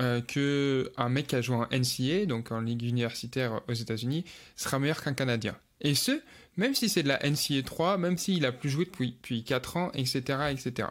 euh, 0.00 0.20
que 0.20 0.92
un 0.96 1.08
mec 1.08 1.28
qui 1.28 1.36
a 1.36 1.40
joué 1.40 1.56
en 1.56 1.66
NCA, 1.70 2.26
donc 2.26 2.52
en 2.52 2.60
ligue 2.60 2.82
universitaire 2.82 3.60
aux 3.68 3.72
États-Unis, 3.72 4.24
sera 4.56 4.78
meilleur 4.78 5.02
qu'un 5.02 5.14
Canadien. 5.14 5.56
Et 5.80 5.94
ce, 5.94 6.20
même 6.56 6.74
si 6.74 6.88
c'est 6.88 7.02
de 7.02 7.08
la 7.08 7.18
NCA 7.22 7.62
3, 7.64 7.98
même 7.98 8.16
s'il 8.16 8.46
a 8.46 8.52
plus 8.52 8.70
joué 8.70 8.84
depuis, 8.86 9.12
depuis 9.12 9.44
4 9.44 9.76
ans, 9.76 9.90
etc., 9.94 10.20
etc. 10.50 10.88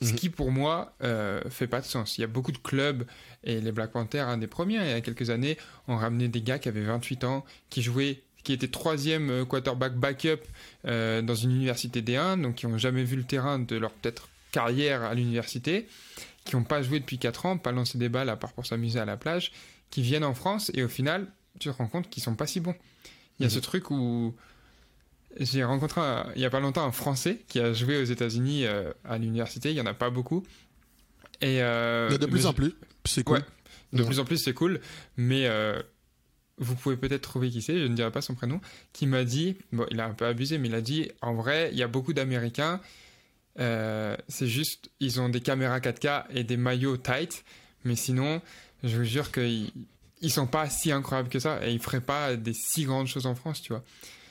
Ce 0.00 0.10
Mhm. 0.10 0.14
qui, 0.16 0.30
pour 0.30 0.50
moi, 0.50 0.94
euh, 1.02 1.40
fait 1.50 1.66
pas 1.66 1.80
de 1.80 1.86
sens. 1.86 2.16
Il 2.18 2.22
y 2.22 2.24
a 2.24 2.28
beaucoup 2.28 2.52
de 2.52 2.58
clubs, 2.58 3.04
et 3.44 3.60
les 3.60 3.72
Black 3.72 3.92
Panthers, 3.92 4.26
un 4.26 4.38
des 4.38 4.46
premiers, 4.46 4.76
il 4.76 4.88
y 4.90 4.92
a 4.92 5.00
quelques 5.00 5.30
années, 5.30 5.58
ont 5.86 5.96
ramené 5.96 6.28
des 6.28 6.40
gars 6.42 6.58
qui 6.58 6.68
avaient 6.68 6.82
28 6.82 7.24
ans, 7.24 7.44
qui 7.70 7.82
jouaient 7.82 8.22
qui 8.42 8.52
étaient 8.52 8.66
troisième 8.66 9.30
euh, 9.30 9.44
quarterback 9.44 9.94
backup 9.94 10.40
euh, 10.86 11.22
dans 11.22 11.36
une 11.36 11.52
université 11.52 12.02
D1, 12.02 12.40
donc 12.42 12.56
qui 12.56 12.66
n'ont 12.66 12.76
jamais 12.76 13.04
vu 13.04 13.14
le 13.14 13.22
terrain 13.22 13.60
de 13.60 13.76
leur 13.76 13.92
peut-être 13.92 14.28
carrière 14.52 15.02
à 15.02 15.14
l'université, 15.14 15.88
qui 16.44 16.54
n'ont 16.56 16.62
pas 16.64 16.82
joué 16.82 17.00
depuis 17.00 17.18
4 17.18 17.46
ans, 17.46 17.58
pas 17.58 17.72
lancé 17.72 17.98
des 17.98 18.08
balles 18.08 18.28
à 18.28 18.36
part 18.36 18.52
pour 18.52 18.64
s'amuser 18.66 19.00
à 19.00 19.04
la 19.04 19.16
plage, 19.16 19.50
qui 19.90 20.02
viennent 20.02 20.24
en 20.24 20.34
France 20.34 20.70
et 20.74 20.82
au 20.84 20.88
final, 20.88 21.26
tu 21.58 21.68
te 21.68 21.74
rends 21.74 21.88
compte 21.88 22.08
qu'ils 22.08 22.22
sont 22.22 22.34
pas 22.36 22.46
si 22.46 22.60
bons. 22.60 22.74
Il 23.38 23.42
y 23.42 23.46
a 23.46 23.48
Mhm. 23.48 23.54
ce 23.54 23.58
truc 23.58 23.90
où 23.90 24.34
j'ai 25.40 25.64
rencontré 25.64 26.00
un- 26.00 26.26
il 26.36 26.42
y 26.42 26.44
a 26.44 26.50
pas 26.50 26.60
longtemps 26.60 26.84
un 26.84 26.92
Français 26.92 27.40
qui 27.48 27.58
a 27.58 27.72
joué 27.72 28.00
aux 28.00 28.04
États-Unis 28.04 28.66
euh, 28.66 28.92
à 29.04 29.18
l'université, 29.18 29.70
il 29.70 29.76
y 29.76 29.80
en 29.80 29.86
a 29.86 29.94
pas 29.94 30.10
beaucoup. 30.10 30.42
Et 31.40 31.62
euh, 31.62 32.16
de 32.18 32.26
plus 32.26 32.40
mais 32.42 32.46
en 32.46 32.52
plus, 32.52 32.74
c'est 33.04 33.24
cool. 33.24 33.38
Ouais. 33.38 33.44
de 33.92 34.00
Ouais. 34.02 34.06
plus 34.08 34.20
en 34.20 34.24
plus, 34.24 34.38
c'est 34.38 34.54
cool, 34.54 34.80
mais 35.16 35.46
euh, 35.46 35.80
vous 36.58 36.74
pouvez 36.76 36.96
peut-être 36.96 37.22
trouver 37.22 37.50
qui 37.50 37.60
c'est, 37.62 37.78
je 37.78 37.84
ne 37.84 37.94
dirai 37.94 38.10
pas 38.10 38.22
son 38.22 38.34
prénom, 38.34 38.60
qui 38.92 39.06
m'a 39.06 39.24
dit, 39.24 39.56
bon, 39.72 39.84
il 39.90 40.00
a 40.00 40.06
un 40.06 40.14
peu 40.14 40.24
abusé, 40.26 40.56
mais 40.58 40.68
il 40.68 40.74
a 40.74 40.80
dit, 40.80 41.10
en 41.20 41.34
vrai, 41.34 41.70
il 41.72 41.78
y 41.78 41.82
a 41.82 41.88
beaucoup 41.88 42.12
d'Américains, 42.12 42.80
euh, 43.58 44.16
c'est 44.28 44.46
juste, 44.46 44.90
ils 45.00 45.20
ont 45.20 45.28
des 45.28 45.40
caméras 45.40 45.78
4K 45.80 46.24
et 46.30 46.44
des 46.44 46.56
maillots 46.56 46.96
tight, 46.96 47.44
mais 47.84 47.96
sinon, 47.96 48.40
je 48.84 48.96
vous 48.96 49.04
jure 49.04 49.30
qu'ils 49.32 49.70
ils 50.24 50.30
sont 50.30 50.46
pas 50.46 50.70
si 50.70 50.92
incroyables 50.92 51.28
que 51.28 51.38
ça, 51.40 51.66
et 51.66 51.72
ils 51.72 51.80
feraient 51.80 52.00
pas 52.00 52.36
des 52.36 52.52
si 52.54 52.84
grandes 52.84 53.08
choses 53.08 53.26
en 53.26 53.34
France, 53.34 53.60
tu 53.60 53.72
vois. 53.72 53.82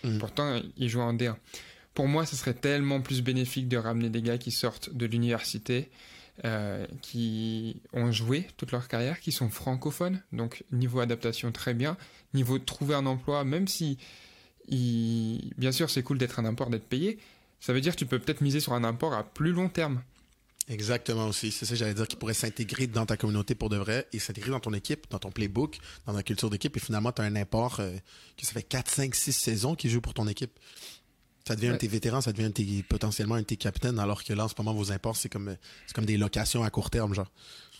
Mhm. 0.04 0.20
Pourtant, 0.20 0.62
ils 0.78 0.88
jouent 0.90 1.02
en 1.02 1.14
D1. 1.14 1.36
Pour 1.94 2.08
moi, 2.08 2.26
ce 2.26 2.36
serait 2.38 2.54
tellement 2.54 3.02
plus 3.02 3.22
bénéfique 3.22 3.68
de 3.68 3.76
ramener 3.78 4.10
des 4.10 4.22
gars 4.22 4.38
qui 4.38 4.52
sortent 4.52 4.94
de 4.96 5.06
l'université, 5.06 5.90
euh, 6.46 6.88
qui 7.02 7.82
ont 7.92 8.12
joué 8.14 8.48
toute 8.56 8.72
leur 8.72 8.88
carrière, 8.88 9.20
qui 9.20 9.34
sont 9.34 9.50
francophones, 9.50 10.22
donc 10.32 10.64
niveau 10.72 11.02
adaptation 11.02 11.52
très 11.52 11.74
bien, 11.74 11.98
niveau 12.34 12.58
de 12.58 12.64
trouver 12.64 12.96
un 12.96 13.06
emploi, 13.06 13.44
même 13.44 13.68
si, 13.68 13.98
il- 14.70 15.52
bien 15.58 15.72
sûr, 15.74 15.90
c'est 15.90 16.04
cool 16.04 16.18
d'être 16.18 16.40
un 16.40 16.46
import, 16.46 16.70
d'être 16.70 16.88
payé, 16.88 17.20
ça 17.62 17.72
veut 17.72 17.80
dire 17.80 17.94
que 17.94 18.00
tu 18.00 18.06
peux 18.06 18.20
peut-être 18.20 18.42
miser 18.42 18.60
sur 18.60 18.74
un 18.74 18.84
import 18.84 19.14
à 19.14 19.24
plus 19.24 19.54
long 19.54 19.70
terme. 19.70 20.02
Exactement 20.68 21.28
aussi. 21.28 21.52
C'est 21.52 21.66
ça 21.66 21.76
j'allais 21.76 21.94
dire, 21.94 22.08
qui 22.08 22.16
pourrait 22.16 22.34
s'intégrer 22.34 22.88
dans 22.88 23.06
ta 23.06 23.18
communauté 23.18 23.56
pour 23.56 23.70
de 23.70 23.78
vrai 23.78 24.08
et 24.14 24.20
s'intégrer 24.20 24.52
dans 24.52 24.60
ton 24.60 24.74
équipe, 24.74 25.06
dans 25.10 25.20
ton 25.20 25.32
playbook, 25.32 25.80
dans 26.06 26.14
ta 26.14 26.24
culture 26.24 26.50
d'équipe. 26.50 26.76
Et 26.78 26.80
finalement, 26.80 27.12
tu 27.12 27.22
as 27.22 27.26
un 27.26 27.36
import 27.36 27.80
euh, 27.80 27.92
que 28.38 28.46
ça 28.46 28.54
fait 28.54 28.64
4, 28.64 28.90
5, 28.90 29.16
6 29.16 29.32
saisons 29.34 29.76
qu'il 29.76 29.90
joue 29.90 30.02
pour 30.02 30.14
ton 30.14 30.28
équipe. 30.28 30.52
Ça 31.48 31.56
devient 31.56 31.70
un 31.70 31.74
de 31.74 31.78
tes 31.78 31.88
vétérans, 31.88 32.22
ça 32.22 32.32
devient 32.32 32.46
un 32.46 32.50
de 32.50 32.54
tes- 32.54 32.84
potentiellement 32.84 33.36
un 33.36 33.40
de 33.42 33.46
tes 33.46 33.58
capitaines, 33.58 33.98
alors 33.98 34.24
que 34.24 34.32
là, 34.34 34.46
en 34.46 34.48
ce 34.48 34.54
moment, 34.58 34.74
vos 34.74 34.92
imports, 34.92 35.18
c'est 35.18 35.28
comme, 35.30 35.58
c'est 35.88 35.94
comme 35.96 36.06
des 36.06 36.18
locations 36.18 36.64
à 36.64 36.70
court 36.70 36.92
terme, 36.92 37.16
genre. 37.16 37.32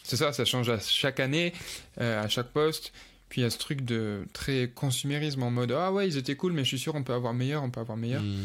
C'est 0.04 0.18
ça, 0.18 0.34
ça 0.34 0.46
change 0.46 0.68
à 0.70 0.80
chaque 0.80 1.20
année, 1.20 1.54
euh, 2.00 2.24
à 2.24 2.28
chaque 2.28 2.52
poste. 2.52 2.92
Puis 3.32 3.40
il 3.40 3.44
y 3.46 3.48
a 3.48 3.50
ce 3.50 3.58
truc 3.58 3.86
de 3.86 4.26
très 4.34 4.70
consumérisme 4.76 5.42
en 5.42 5.52
mode 5.52 5.72
Ah 5.72 5.94
ouais, 5.94 6.06
ils 6.06 6.18
étaient 6.18 6.36
cool, 6.36 6.52
mais 6.52 6.64
je 6.64 6.68
suis 6.68 6.80
sûr 6.80 6.96
on 6.96 7.04
peut 7.04 7.14
avoir 7.14 7.34
meilleur, 7.34 7.64
on 7.64 7.70
peut 7.70 7.80
avoir 7.80 7.98
meilleur. 7.98 8.22
Hmm. 8.22 8.36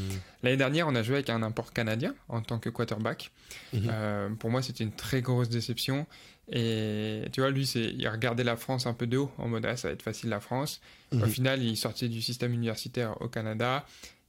L'année 0.44 0.56
dernière, 0.56 0.86
on 0.86 0.94
a 0.94 1.02
joué 1.02 1.16
avec 1.16 1.28
un 1.28 1.42
import 1.42 1.72
canadien 1.72 2.14
en 2.28 2.40
tant 2.40 2.60
que 2.60 2.70
quarterback. 2.70 3.32
Mhm. 3.72 3.88
Euh, 3.90 4.28
pour 4.38 4.48
moi, 4.50 4.62
c'était 4.62 4.84
une 4.84 4.92
très 4.92 5.22
grosse 5.22 5.48
déception. 5.48 6.06
Et 6.52 7.24
tu 7.32 7.40
vois, 7.40 7.50
lui, 7.50 7.64
il 7.64 8.08
regardait 8.08 8.44
la 8.44 8.54
France 8.56 8.86
un 8.86 8.94
peu 8.94 9.08
de 9.08 9.16
haut, 9.16 9.32
en 9.38 9.48
mode 9.48 9.66
ah, 9.66 9.76
ça 9.76 9.88
va 9.88 9.94
être 9.94 10.02
facile 10.02 10.30
la 10.30 10.38
France. 10.38 10.80
Au 11.10 11.16
Mhm. 11.16 11.26
final, 11.26 11.62
il 11.64 11.76
sortait 11.76 12.08
du 12.08 12.22
système 12.22 12.52
universitaire 12.54 13.20
au 13.20 13.26
Canada. 13.28 13.84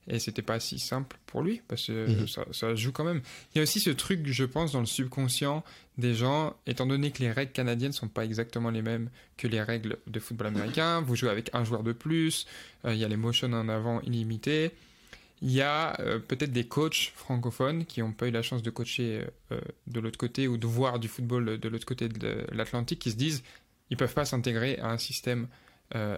Et 0.09 0.19
c'était 0.19 0.41
pas 0.41 0.59
si 0.59 0.79
simple 0.79 1.17
pour 1.25 1.41
lui, 1.41 1.61
parce 1.67 1.87
que 1.87 2.07
Mhm. 2.07 2.27
ça, 2.27 2.45
ça 2.51 2.75
joue 2.75 2.91
quand 2.93 3.03
même. 3.03 3.21
Il 3.53 3.57
y 3.57 3.59
a 3.59 3.63
aussi 3.63 3.79
ce 3.81 3.89
truc, 3.89 4.21
je 4.25 4.45
pense, 4.45 4.71
dans 4.71 4.79
le 4.79 4.85
subconscient 4.85 5.63
des 5.97 6.13
gens, 6.15 6.55
étant 6.65 6.85
donné 6.85 7.11
que 7.11 7.19
les 7.19 7.31
règles 7.31 7.51
canadiennes 7.51 7.91
sont 7.91 8.07
pas 8.07 8.23
exactement 8.23 8.69
les 8.69 8.81
mêmes 8.81 9.09
que 9.35 9.47
les 9.47 9.61
règles 9.61 9.97
de 10.07 10.19
football 10.19 10.47
américain, 10.47 11.01
vous 11.01 11.15
jouez 11.15 11.29
avec 11.29 11.49
un 11.53 11.63
joueur 11.65 11.83
de 11.83 11.91
plus, 11.91 12.45
euh, 12.85 12.93
il 12.93 12.99
y 12.99 13.03
a 13.03 13.07
les 13.07 13.17
motions 13.17 13.51
en 13.51 13.67
avant 13.67 13.99
illimités. 14.01 14.71
il 15.43 15.51
y 15.51 15.61
a 15.61 15.99
euh, 15.99 16.17
peut-être 16.17 16.51
des 16.51 16.63
coachs 16.65 17.11
francophones 17.15 17.85
qui 17.85 17.99
n'ont 17.99 18.11
pas 18.11 18.27
eu 18.27 18.31
la 18.31 18.41
chance 18.41 18.63
de 18.63 18.71
coacher 18.71 19.23
euh, 19.51 19.59
de 19.85 19.99
l'autre 19.99 20.17
côté 20.17 20.47
ou 20.47 20.57
de 20.57 20.65
voir 20.65 20.97
du 20.99 21.07
football 21.07 21.59
de 21.59 21.69
l'autre 21.69 21.85
côté 21.85 22.09
de 22.09 22.43
l'Atlantique 22.51 22.97
qui 22.97 23.11
se 23.11 23.17
disent 23.17 23.43
ils 23.91 23.97
peuvent 23.97 24.15
pas 24.15 24.25
s'intégrer 24.25 24.79
à 24.79 24.89
un 24.89 24.97
système 24.97 25.47
euh, 25.93 26.17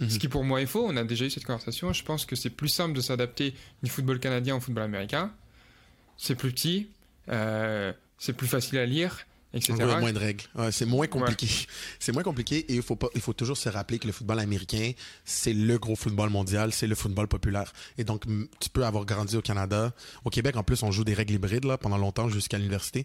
Ce 0.00 0.04
Mhm. 0.04 0.18
qui 0.18 0.28
pour 0.28 0.44
moi 0.44 0.62
est 0.62 0.66
faux, 0.66 0.84
on 0.88 0.96
a 0.96 1.04
déjà 1.04 1.26
eu 1.26 1.30
cette 1.30 1.44
conversation. 1.44 1.92
Je 1.92 2.02
pense 2.02 2.24
que 2.24 2.34
c'est 2.34 2.48
plus 2.50 2.68
simple 2.70 2.94
de 2.94 3.00
s'adapter 3.02 3.54
du 3.82 3.90
football 3.90 4.18
canadien 4.18 4.56
au 4.56 4.60
football 4.60 4.84
américain. 4.84 5.30
C'est 6.16 6.34
plus 6.34 6.52
petit, 6.52 6.88
euh, 7.28 7.92
c'est 8.18 8.32
plus 8.32 8.46
facile 8.46 8.78
à 8.78 8.86
lire, 8.86 9.18
etc. 9.52 9.74
Il 9.78 9.86
y 9.86 9.90
a 9.90 10.00
moins 10.00 10.12
de 10.12 10.18
règles. 10.18 10.44
Ouais, 10.54 10.72
c'est 10.72 10.86
moins 10.86 11.06
compliqué. 11.06 11.48
C'est 11.98 12.12
moins 12.12 12.22
compliqué 12.22 12.58
et 12.58 12.74
il 12.76 12.82
faut, 12.82 12.96
pas, 12.96 13.08
il 13.14 13.20
faut 13.20 13.32
toujours 13.32 13.56
se 13.56 13.68
rappeler 13.68 13.98
que 13.98 14.06
le 14.06 14.12
football 14.12 14.38
américain, 14.38 14.92
c'est 15.24 15.52
le 15.52 15.78
gros 15.78 15.96
football 15.96 16.30
mondial, 16.30 16.72
c'est 16.72 16.86
le 16.86 16.94
football 16.94 17.28
populaire. 17.28 17.72
Et 17.98 18.04
donc, 18.04 18.24
tu 18.58 18.70
peux 18.70 18.84
avoir 18.84 19.04
grandi 19.04 19.36
au 19.36 19.42
Canada. 19.42 19.92
Au 20.24 20.30
Québec, 20.30 20.56
en 20.56 20.62
plus, 20.62 20.82
on 20.82 20.90
joue 20.90 21.04
des 21.04 21.14
règles 21.14 21.34
hybrides 21.34 21.64
là, 21.64 21.78
pendant 21.78 21.98
longtemps 21.98 22.28
jusqu'à 22.28 22.58
l'université. 22.58 23.04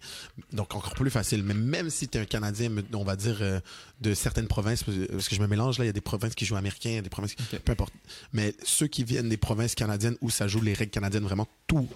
Donc, 0.54 0.74
encore 0.76 0.94
plus 0.94 1.10
facile. 1.10 1.44
Mais 1.44 1.54
même 1.54 1.90
si 1.90 2.08
tu 2.08 2.18
es 2.18 2.22
un 2.22 2.26
Canadien, 2.26 2.72
on 2.94 3.04
va 3.04 3.16
dire, 3.16 3.38
euh, 3.42 3.60
de 4.02 4.14
certaines 4.14 4.48
provinces, 4.48 4.84
parce 4.84 5.28
que 5.28 5.36
je 5.36 5.42
me 5.42 5.48
mélange, 5.48 5.78
là, 5.78 5.86
il 5.86 5.88
y 5.88 5.90
a 5.90 5.94
des 5.94 6.02
provinces 6.02 6.36
qui 6.36 6.46
jouent 6.46 6.58
américain, 6.58 6.90
il 6.90 6.96
y 6.96 7.00
a 7.00 7.02
des 7.02 7.10
provinces. 7.10 7.36
Peu 7.36 7.72
importe. 7.72 7.94
Mais 8.34 8.54
ceux 8.64 8.88
qui 8.88 9.04
viennent 9.04 9.30
des 9.30 9.38
provinces 9.38 9.76
canadiennes 9.76 10.18
où 10.22 10.30
ça 10.30 10.48
joue 10.48 10.62
les 10.62 10.74
règles 10.74 10.92
canadiennes 10.92 11.24
vraiment 11.24 11.48
tout 11.68 11.88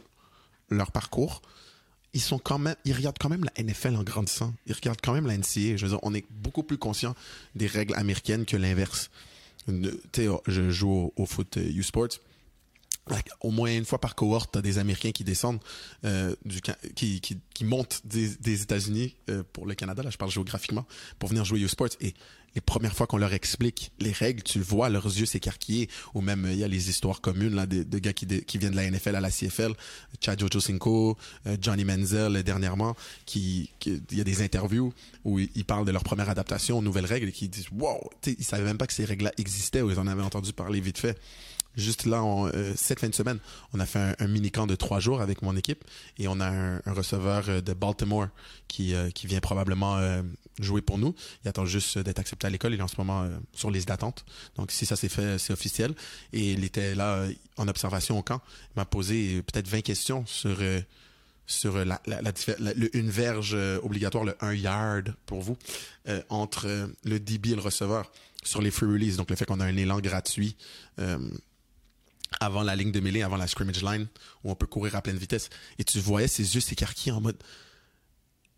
leur 0.69 0.91
parcours, 0.91 1.41
ils 2.13 2.21
sont 2.21 2.39
quand 2.39 2.59
même, 2.59 2.75
ils 2.85 2.93
regardent 2.93 3.17
quand 3.19 3.29
même 3.29 3.45
la 3.45 3.63
NFL 3.63 3.95
en 3.95 4.03
grandissant. 4.03 4.53
Ils 4.65 4.73
regardent 4.73 5.01
quand 5.01 5.13
même 5.13 5.27
la 5.27 5.37
NCAA. 5.37 5.77
Je 5.77 5.85
veux 5.85 5.97
on 6.01 6.13
est 6.13 6.25
beaucoup 6.29 6.63
plus 6.63 6.77
conscient 6.77 7.15
des 7.55 7.67
règles 7.67 7.95
américaines 7.95 8.45
que 8.45 8.57
l'inverse. 8.57 9.09
Je 9.67 10.69
joue 10.69 11.13
au, 11.15 11.25
foot 11.25 11.57
euh, 11.57 11.71
U-Sports. 11.75 12.19
Like, 13.07 13.29
Au 13.41 13.49
moins 13.51 13.75
une 13.75 13.85
fois 13.85 13.99
par 13.99 14.15
cohorte, 14.15 14.51
t'as 14.53 14.61
des 14.61 14.77
Américains 14.77 15.11
qui 15.11 15.23
descendent, 15.23 15.59
euh, 16.05 16.35
qui, 16.95 17.41
montent 17.63 18.01
des, 18.05 18.61
États-Unis 18.61 19.15
euh, 19.29 19.43
pour 19.51 19.65
le 19.65 19.73
Canada, 19.73 20.03
là 20.03 20.11
je 20.11 20.17
parle 20.17 20.31
géographiquement, 20.31 20.85
pour 21.17 21.29
venir 21.29 21.43
jouer 21.43 21.59
U-Sports. 21.59 21.89
Et 22.01 22.13
les 22.55 22.61
premières 22.61 22.95
fois 22.95 23.07
qu'on 23.07 23.17
leur 23.17 23.33
explique 23.33 23.91
les 23.99 24.11
règles, 24.11 24.43
tu 24.43 24.57
le 24.57 24.63
vois, 24.63 24.89
leurs 24.89 25.05
yeux 25.05 25.25
s'écarquiller. 25.25 25.89
Ou 26.13 26.21
même, 26.21 26.45
euh, 26.45 26.53
il 26.53 26.59
y 26.59 26.63
a 26.63 26.67
les 26.67 26.89
histoires 26.89 27.21
communes 27.21 27.55
là, 27.55 27.65
de, 27.65 27.83
de 27.83 27.99
gars 27.99 28.13
qui, 28.13 28.25
qui 28.43 28.57
viennent 28.57 28.71
de 28.71 28.75
la 28.77 28.89
NFL 28.89 29.15
à 29.15 29.21
la 29.21 29.29
CFL. 29.31 29.73
Chad 30.21 30.41
Ochocinco, 30.41 31.17
euh, 31.47 31.57
Johnny 31.61 31.83
Manziel 31.85 32.35
euh, 32.35 32.43
dernièrement, 32.43 32.95
qui, 33.25 33.69
qui- 33.79 34.01
il 34.11 34.17
y 34.17 34.21
a 34.21 34.23
des 34.23 34.41
interviews 34.41 34.93
où 35.25 35.39
ils, 35.39 35.65
parlent 35.65 35.85
de 35.85 35.91
leur 35.91 36.03
première 36.03 36.29
adaptation 36.29 36.77
aux 36.79 36.81
nouvelles 36.81 37.05
règles 37.05 37.29
et 37.29 37.31
qui 37.31 37.47
disent 37.49 37.67
wow, 37.71 37.99
tu 38.21 38.31
sais, 38.31 38.35
ils 38.39 38.45
savaient 38.45 38.63
même 38.63 38.77
pas 38.77 38.87
que 38.87 38.93
ces 38.93 39.05
règles-là 39.05 39.31
existaient 39.37 39.81
ou 39.81 39.91
ils 39.91 39.99
en 39.99 40.07
avaient 40.07 40.23
entendu 40.23 40.53
parler 40.53 40.79
vite 40.81 40.97
fait. 40.97 41.17
Juste 41.75 42.05
là, 42.05 42.23
euh, 42.23 42.73
cette 42.75 42.99
fin 42.99 43.07
de 43.07 43.15
semaine, 43.15 43.39
on 43.73 43.79
a 43.79 43.85
fait 43.85 44.15
un, 44.19 44.27
mini-camp 44.27 44.67
de 44.67 44.75
trois 44.75 44.99
jours 44.99 45.21
avec 45.21 45.41
mon 45.41 45.55
équipe 45.55 45.83
et 46.17 46.27
on 46.27 46.39
a 46.39 46.47
un, 46.47 46.81
receveur 46.87 47.45
euh, 47.47 47.61
de 47.61 47.73
Baltimore 47.73 48.27
qui, 48.67 48.95
euh, 48.95 49.09
vient 49.23 49.39
probablement 49.39 49.99
jouer 50.59 50.81
pour 50.81 50.97
nous. 50.97 51.13
Il 51.43 51.49
attend 51.49 51.65
juste 51.65 51.99
d'être 51.99 52.19
accepté 52.19 52.47
à 52.47 52.49
l'école. 52.49 52.73
Il 52.73 52.79
est 52.79 52.83
en 52.83 52.87
ce 52.87 52.95
moment 52.97 53.29
sur 53.53 53.69
liste 53.69 53.87
d'attente. 53.87 54.25
Donc, 54.55 54.71
si 54.71 54.85
ça 54.85 54.95
s'est 54.95 55.09
fait, 55.09 55.37
c'est 55.37 55.53
officiel. 55.53 55.93
Et 56.33 56.53
il 56.53 56.63
était 56.63 56.95
là 56.95 57.27
en 57.57 57.67
observation 57.67 58.17
au 58.17 58.23
camp. 58.23 58.41
Il 58.71 58.79
m'a 58.79 58.85
posé 58.85 59.43
peut-être 59.43 59.67
20 59.67 59.81
questions 59.81 60.25
sur, 60.25 60.57
la, 61.85 62.01
une 62.93 63.09
verge 63.09 63.55
obligatoire, 63.83 64.23
le 64.23 64.35
1 64.39 64.53
yard 64.53 65.15
pour 65.25 65.41
vous, 65.41 65.57
entre 66.29 66.89
le 67.03 67.19
DB 67.19 67.51
et 67.51 67.55
le 67.55 67.61
receveur 67.61 68.11
sur 68.43 68.61
les 68.61 68.71
free 68.71 68.87
release. 68.87 69.17
Donc, 69.17 69.29
le 69.29 69.35
fait 69.35 69.45
qu'on 69.45 69.59
a 69.59 69.65
un 69.65 69.77
élan 69.77 69.99
gratuit. 69.99 70.55
Avant 72.39 72.63
la 72.63 72.75
ligne 72.75 72.91
de 72.91 72.99
mêlée, 72.99 73.21
avant 73.21 73.37
la 73.37 73.47
scrimmage 73.47 73.83
line, 73.83 74.07
où 74.43 74.51
on 74.51 74.55
peut 74.55 74.67
courir 74.67 74.95
à 74.95 75.01
pleine 75.01 75.17
vitesse. 75.17 75.49
Et 75.77 75.83
tu 75.83 75.99
voyais 75.99 76.27
ses 76.27 76.55
yeux 76.55 76.61
s'écarquiller 76.61 77.11
en 77.11 77.21
mode. 77.21 77.37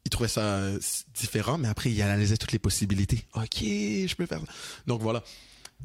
Il 0.05 0.09
trouvait 0.09 0.29
ça 0.29 0.41
euh, 0.41 0.79
différent, 1.13 1.57
mais 1.57 1.67
après, 1.67 1.91
il 1.91 2.01
analysait 2.01 2.37
toutes 2.37 2.51
les 2.51 2.59
possibilités. 2.59 3.25
Ok, 3.35 3.59
je 3.61 4.15
peux 4.15 4.25
faire 4.25 4.39
ça. 4.39 4.47
Donc 4.87 5.01
voilà. 5.01 5.23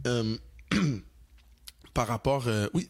Euh, 0.06 0.36
par 1.94 2.06
rapport. 2.08 2.48
euh, 2.48 2.68
oui. 2.74 2.88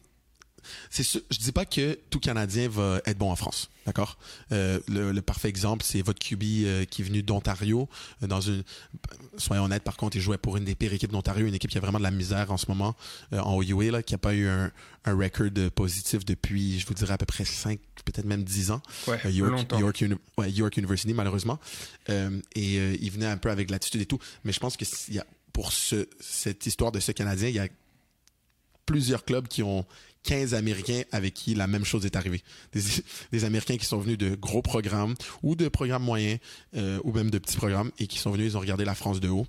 C'est 0.89 1.03
sûr, 1.03 1.21
je 1.31 1.37
dis 1.37 1.51
pas 1.51 1.65
que 1.65 1.97
tout 2.09 2.19
Canadien 2.19 2.67
va 2.67 2.99
être 3.05 3.17
bon 3.17 3.31
en 3.31 3.35
France, 3.35 3.69
d'accord? 3.85 4.17
Euh, 4.51 4.79
le, 4.87 5.11
le 5.11 5.21
parfait 5.21 5.47
exemple, 5.49 5.83
c'est 5.85 6.01
votre 6.01 6.19
QB 6.19 6.43
euh, 6.43 6.85
qui 6.85 7.01
est 7.01 7.05
venu 7.05 7.23
d'Ontario 7.23 7.87
euh, 8.23 8.27
dans 8.27 8.41
une. 8.41 8.63
Soyons 9.37 9.63
honnêtes, 9.63 9.83
par 9.83 9.95
contre, 9.97 10.17
il 10.17 10.21
jouait 10.21 10.37
pour 10.37 10.57
une 10.57 10.65
des 10.65 10.75
pires 10.75 10.91
équipes 10.93 11.11
d'Ontario, 11.11 11.47
une 11.47 11.55
équipe 11.55 11.69
qui 11.71 11.77
a 11.77 11.81
vraiment 11.81 11.99
de 11.99 12.03
la 12.03 12.11
misère 12.11 12.51
en 12.51 12.57
ce 12.57 12.65
moment 12.67 12.95
en 13.31 13.55
OUA, 13.55 13.91
là, 13.91 14.03
qui 14.03 14.13
a 14.15 14.17
pas 14.17 14.33
eu 14.33 14.47
un, 14.47 14.71
un 15.05 15.13
record 15.17 15.49
positif 15.73 16.25
depuis, 16.25 16.79
je 16.79 16.85
vous 16.87 16.93
dirais 16.95 17.13
à 17.13 17.17
peu 17.17 17.25
près 17.25 17.45
5, 17.45 17.79
peut-être 18.03 18.25
même 18.25 18.43
10 18.43 18.71
ans. 18.71 18.81
Ouais, 19.07 19.19
York. 19.31 19.51
York, 19.79 20.01
Uni- 20.01 20.15
ouais, 20.37 20.51
York 20.51 20.75
University, 20.77 21.13
malheureusement. 21.13 21.59
Et 22.09 22.75
il 23.01 23.11
venait 23.11 23.25
un 23.27 23.37
peu 23.37 23.49
avec 23.51 23.69
l'attitude 23.69 24.01
et 24.01 24.05
tout. 24.05 24.19
Mais 24.43 24.51
je 24.51 24.59
pense 24.59 24.75
que 24.75 24.85
s'il 24.85 25.13
y 25.13 25.19
a, 25.19 25.25
pour 25.53 25.71
ce, 25.71 26.07
cette 26.19 26.65
histoire 26.65 26.91
de 26.91 26.99
ce 26.99 27.11
Canadien, 27.13 27.47
il 27.49 27.55
y 27.55 27.59
a 27.59 27.67
plusieurs 28.85 29.25
clubs 29.25 29.47
qui 29.47 29.63
ont 29.63 29.85
15 30.27 30.53
Américains 30.53 31.03
avec 31.13 31.33
qui 31.33 31.55
la 31.55 31.67
même 31.67 31.85
chose 31.85 32.05
est 32.05 32.17
arrivée. 32.17 32.43
Des, 33.31 33.45
Américains 33.45 33.77
qui 33.77 33.85
sont 33.85 33.97
venus 33.97 34.17
de 34.17 34.35
gros 34.35 34.61
programmes 34.61 35.15
ou 35.41 35.55
de 35.55 35.69
programmes 35.69 36.03
moyens 36.03 36.39
euh, 36.75 36.99
ou 37.05 37.13
même 37.13 37.31
de 37.31 37.37
petits 37.37 37.55
programmes 37.55 37.91
et 37.97 38.07
qui 38.07 38.19
sont 38.19 38.31
venus, 38.31 38.51
ils 38.51 38.57
ont 38.57 38.59
regardé 38.59 38.83
la 38.83 38.93
France 38.93 39.21
de 39.21 39.29
haut 39.29 39.47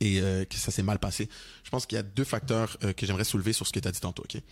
et 0.00 0.20
euh, 0.20 0.44
que 0.44 0.56
ça 0.56 0.70
s'est 0.70 0.82
mal 0.82 0.98
passé. 0.98 1.30
Je 1.64 1.70
pense 1.70 1.86
qu'il 1.86 1.96
y 1.96 1.98
a 1.98 2.02
deux 2.02 2.24
facteurs 2.24 2.76
euh, 2.84 2.92
que 2.92 3.06
j'aimerais 3.06 3.24
soulever 3.24 3.54
sur 3.54 3.66
ce 3.66 3.72
que 3.72 3.80
tu 3.80 3.88
as 3.88 3.92
dit 3.92 4.00
tantôt. 4.00 4.24
ok? 4.24 4.42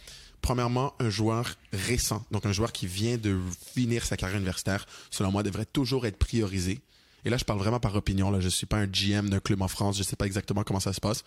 Premièrement, 0.40 0.94
un 0.98 1.10
joueur 1.10 1.54
récent, 1.74 2.24
donc 2.30 2.46
un 2.46 2.52
joueur 2.52 2.72
qui 2.72 2.86
vient 2.86 3.18
de 3.18 3.38
finir 3.74 4.06
sa 4.06 4.16
carrière 4.16 4.38
universitaire, 4.38 4.86
selon 5.10 5.30
moi, 5.30 5.42
devrait 5.42 5.66
toujours 5.66 6.06
être 6.06 6.16
priorisé. 6.16 6.80
Et 7.26 7.30
là, 7.30 7.36
je 7.36 7.44
parle 7.44 7.58
vraiment 7.58 7.80
par 7.80 7.94
opinion. 7.94 8.30
Là. 8.30 8.40
Je 8.40 8.46
ne 8.46 8.50
suis 8.50 8.66
pas 8.66 8.78
un 8.78 8.86
GM 8.86 9.28
d'un 9.28 9.40
club 9.40 9.60
en 9.60 9.68
France. 9.68 9.96
Je 9.96 10.00
ne 10.00 10.06
sais 10.06 10.16
pas 10.16 10.26
exactement 10.26 10.62
comment 10.62 10.80
ça 10.80 10.94
se 10.94 11.00
passe. 11.00 11.24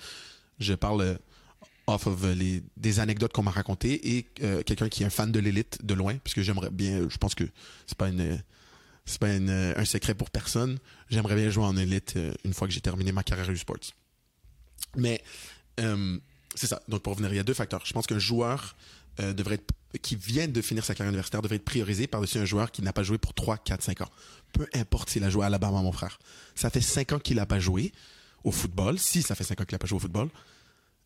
Je 0.60 0.74
parle 0.74 1.20
off 1.88 2.08
of 2.08 2.24
euh, 2.24 2.36
les, 2.36 2.64
des 2.76 3.00
anecdotes 3.00 3.34
qu'on 3.34 3.44
m'a 3.44 3.52
racontées 3.52 4.18
et 4.18 4.28
euh, 4.44 4.62
quelqu'un 4.64 4.90
qui 4.90 5.04
est 5.04 5.06
un 5.06 5.10
fan 5.10 5.32
de 5.32 5.40
l'élite 5.40 5.86
de 5.86 5.94
loin, 5.94 6.16
puisque 6.24 6.42
j'aimerais 6.42 6.70
bien, 6.70 7.08
je 7.10 7.18
pense 7.18 7.34
que 7.34 7.46
c'est 7.88 7.98
pas 7.98 8.10
une 8.10 8.42
c'est 9.08 9.20
pas 9.20 9.28
un 9.30 9.86
secret 9.86 10.14
pour 10.14 10.30
personne. 10.30 10.78
J'aimerais 11.10 11.36
bien 11.36 11.50
jouer 11.50 11.64
en 11.64 11.78
élite 11.78 12.14
euh, 12.18 12.34
une 12.44 12.54
fois 12.54 12.68
que 12.68 12.74
j'ai 12.74 12.82
terminé 12.82 13.14
ma 13.14 13.24
carrière 13.24 13.50
e-sports. 13.50 13.94
Mais 14.98 15.24
euh, 15.80 16.18
c'est 16.54 16.68
ça. 16.68 16.82
Donc 16.90 17.04
pour 17.04 17.14
revenir, 17.14 17.32
il 17.34 17.38
y 17.38 17.40
a 17.40 17.44
deux 17.44 17.54
facteurs. 17.54 17.86
Je 17.86 17.94
pense 17.94 18.06
qu'un 18.06 18.20
joueur 18.20 18.76
euh, 19.22 19.34
devrait 19.34 19.56
être, 19.56 19.74
qui 20.02 20.18
vient 20.18 20.50
de 20.50 20.62
finir 20.62 20.84
sa 20.84 20.94
carrière 20.94 21.12
universitaire 21.12 21.42
devrait 21.42 21.56
être 21.56 21.66
priorisé 21.66 22.06
par-dessus 22.06 22.38
un 22.38 22.46
joueur 22.46 22.70
qui 22.70 22.82
n'a 22.82 22.92
pas 22.92 23.04
joué 23.04 23.18
pour 23.18 23.34
3, 23.34 23.58
4, 23.60 23.82
5 23.82 24.02
ans. 24.02 24.12
Peu 24.52 24.68
importe 24.76 25.10
s'il 25.10 25.24
a 25.24 25.30
joué 25.30 25.44
à 25.44 25.46
Alabama, 25.48 25.82
mon 25.82 25.94
frère. 25.94 26.20
Ça 26.54 26.70
fait 26.70 26.82
5 26.82 27.14
ans 27.14 27.20
qu'il 27.20 27.38
n'a 27.38 27.46
pas 27.46 27.60
joué 27.60 27.94
au 28.44 28.52
football. 28.52 29.00
Si 29.00 29.22
ça 29.22 29.36
fait 29.36 29.46
5 29.46 29.62
ans 29.62 29.64
qu'il 29.64 29.76
n'a 29.76 29.80
pas 29.80 29.88
joué 29.88 29.96
au 29.96 30.02
football, 30.02 30.28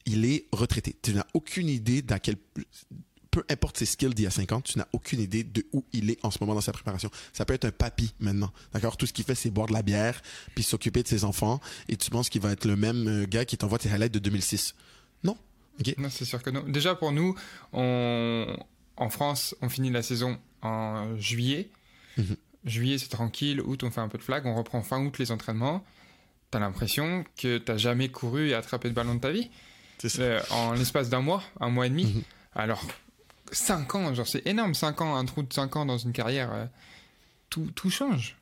il 0.05 0.25
est 0.25 0.45
retraité. 0.51 0.95
Tu 1.01 1.13
n'as 1.13 1.25
aucune 1.33 1.69
idée 1.69 2.01
d'à 2.01 2.19
quel 2.19 2.37
peu 3.31 3.43
importe 3.49 3.77
ses 3.77 3.85
skills 3.85 4.13
d'il 4.13 4.23
y 4.23 4.27
a 4.27 4.31
5 4.31 4.51
ans, 4.51 4.61
tu 4.61 4.77
n'as 4.77 4.87
aucune 4.91 5.21
idée 5.21 5.43
de 5.43 5.65
où 5.71 5.85
il 5.93 6.11
est 6.11 6.23
en 6.23 6.31
ce 6.31 6.37
moment 6.41 6.53
dans 6.53 6.61
sa 6.61 6.73
préparation. 6.73 7.09
Ça 7.31 7.45
peut 7.45 7.53
être 7.53 7.63
un 7.63 7.71
papy 7.71 8.13
maintenant. 8.19 8.51
D'accord? 8.73 8.97
Tout 8.97 9.05
ce 9.05 9.13
qu'il 9.13 9.23
fait, 9.23 9.35
c'est 9.35 9.49
boire 9.49 9.67
de 9.67 9.73
la 9.73 9.81
bière, 9.81 10.21
puis 10.53 10.65
s'occuper 10.65 11.01
de 11.01 11.07
ses 11.07 11.23
enfants, 11.23 11.61
et 11.87 11.95
tu 11.95 12.11
penses 12.11 12.29
qu'il 12.29 12.41
va 12.41 12.51
être 12.51 12.65
le 12.65 12.75
même 12.75 13.07
euh, 13.07 13.25
gars 13.25 13.45
qui 13.45 13.57
t'envoie 13.57 13.79
tes 13.79 13.89
highlights 13.89 14.13
de 14.13 14.19
2006. 14.19 14.75
Non? 15.23 15.37
Non, 15.97 16.09
c'est 16.09 16.25
sûr 16.25 16.43
que 16.43 16.49
non. 16.49 16.63
Déjà 16.67 16.93
pour 16.93 17.13
nous, 17.13 17.35
on... 17.71 18.45
en 18.97 19.09
France, 19.09 19.55
on 19.61 19.69
finit 19.69 19.89
la 19.89 20.03
saison 20.03 20.37
en 20.61 21.15
juillet. 21.17 21.69
Mhm. 22.17 22.35
Juillet, 22.65 22.97
c'est 22.97 23.07
tranquille. 23.07 23.61
Août, 23.61 23.83
on 23.83 23.89
fait 23.89 24.01
un 24.01 24.09
peu 24.09 24.17
de 24.17 24.23
flag. 24.23 24.45
On 24.45 24.55
reprend 24.55 24.81
fin 24.81 25.03
août 25.03 25.17
les 25.17 25.31
entraînements. 25.31 25.83
T'as 26.51 26.59
l'impression 26.59 27.23
que 27.37 27.57
t'as 27.57 27.77
jamais 27.77 28.09
couru 28.09 28.49
et 28.49 28.53
attrapé 28.53 28.89
de 28.89 28.93
ballon 28.93 29.15
de 29.15 29.21
ta 29.21 29.31
vie. 29.31 29.49
C'est 30.01 30.09
ça. 30.09 30.21
Euh, 30.23 30.41
en 30.49 30.73
l'espace 30.73 31.09
d'un 31.09 31.21
mois, 31.21 31.43
un 31.59 31.69
mois 31.69 31.85
et 31.85 31.89
demi. 31.89 32.05
Mhm. 32.05 32.23
Alors, 32.55 32.83
5 33.51 33.93
ans, 33.95 34.13
genre 34.15 34.27
c'est 34.27 34.45
énorme, 34.47 34.73
5 34.73 34.99
ans, 35.01 35.15
un 35.15 35.25
trou 35.25 35.43
de 35.43 35.53
5 35.53 35.75
ans 35.75 35.85
dans 35.85 35.99
une 35.99 36.11
carrière, 36.11 36.51
euh, 36.51 36.65
tout, 37.49 37.69
tout 37.75 37.91
change. 37.91 38.35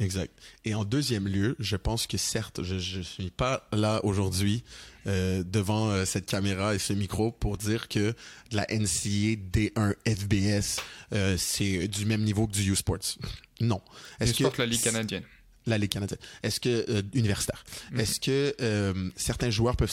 Exact. 0.00 0.32
Et 0.64 0.74
en 0.74 0.84
deuxième 0.84 1.28
lieu, 1.28 1.54
je 1.60 1.76
pense 1.76 2.08
que 2.08 2.16
certes, 2.16 2.64
je 2.64 2.74
ne 2.98 3.02
suis 3.02 3.30
pas 3.30 3.68
là 3.72 4.00
aujourd'hui 4.04 4.64
euh, 5.06 5.44
devant 5.44 5.90
euh, 5.90 6.04
cette 6.04 6.26
caméra 6.26 6.74
et 6.74 6.80
ce 6.80 6.92
micro 6.92 7.30
pour 7.30 7.56
dire 7.56 7.86
que 7.86 8.14
la 8.50 8.66
NCA 8.68 9.36
D1 9.52 9.94
FBS, 10.04 10.80
euh, 11.12 11.36
c'est 11.38 11.86
du 11.86 12.06
même 12.06 12.24
niveau 12.24 12.48
que 12.48 12.52
du 12.52 12.72
U-Sports. 12.72 13.18
Non. 13.60 13.80
Je 14.20 14.24
Est-ce 14.24 14.42
que 14.42 14.58
la 14.58 14.66
Ligue 14.66 14.82
canadienne. 14.82 15.22
La 15.66 15.78
Ligue 15.78 15.90
canadienne. 15.90 16.18
Est-ce 16.42 16.60
que 16.60 16.84
euh, 16.88 17.02
universitaire? 17.14 17.64
Mhm. 17.92 18.00
Est-ce 18.00 18.20
que 18.20 18.54
euh, 18.60 19.10
certains 19.16 19.50
joueurs 19.50 19.76
peuvent 19.76 19.92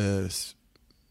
euh, 0.00 0.26
s- 0.26 0.56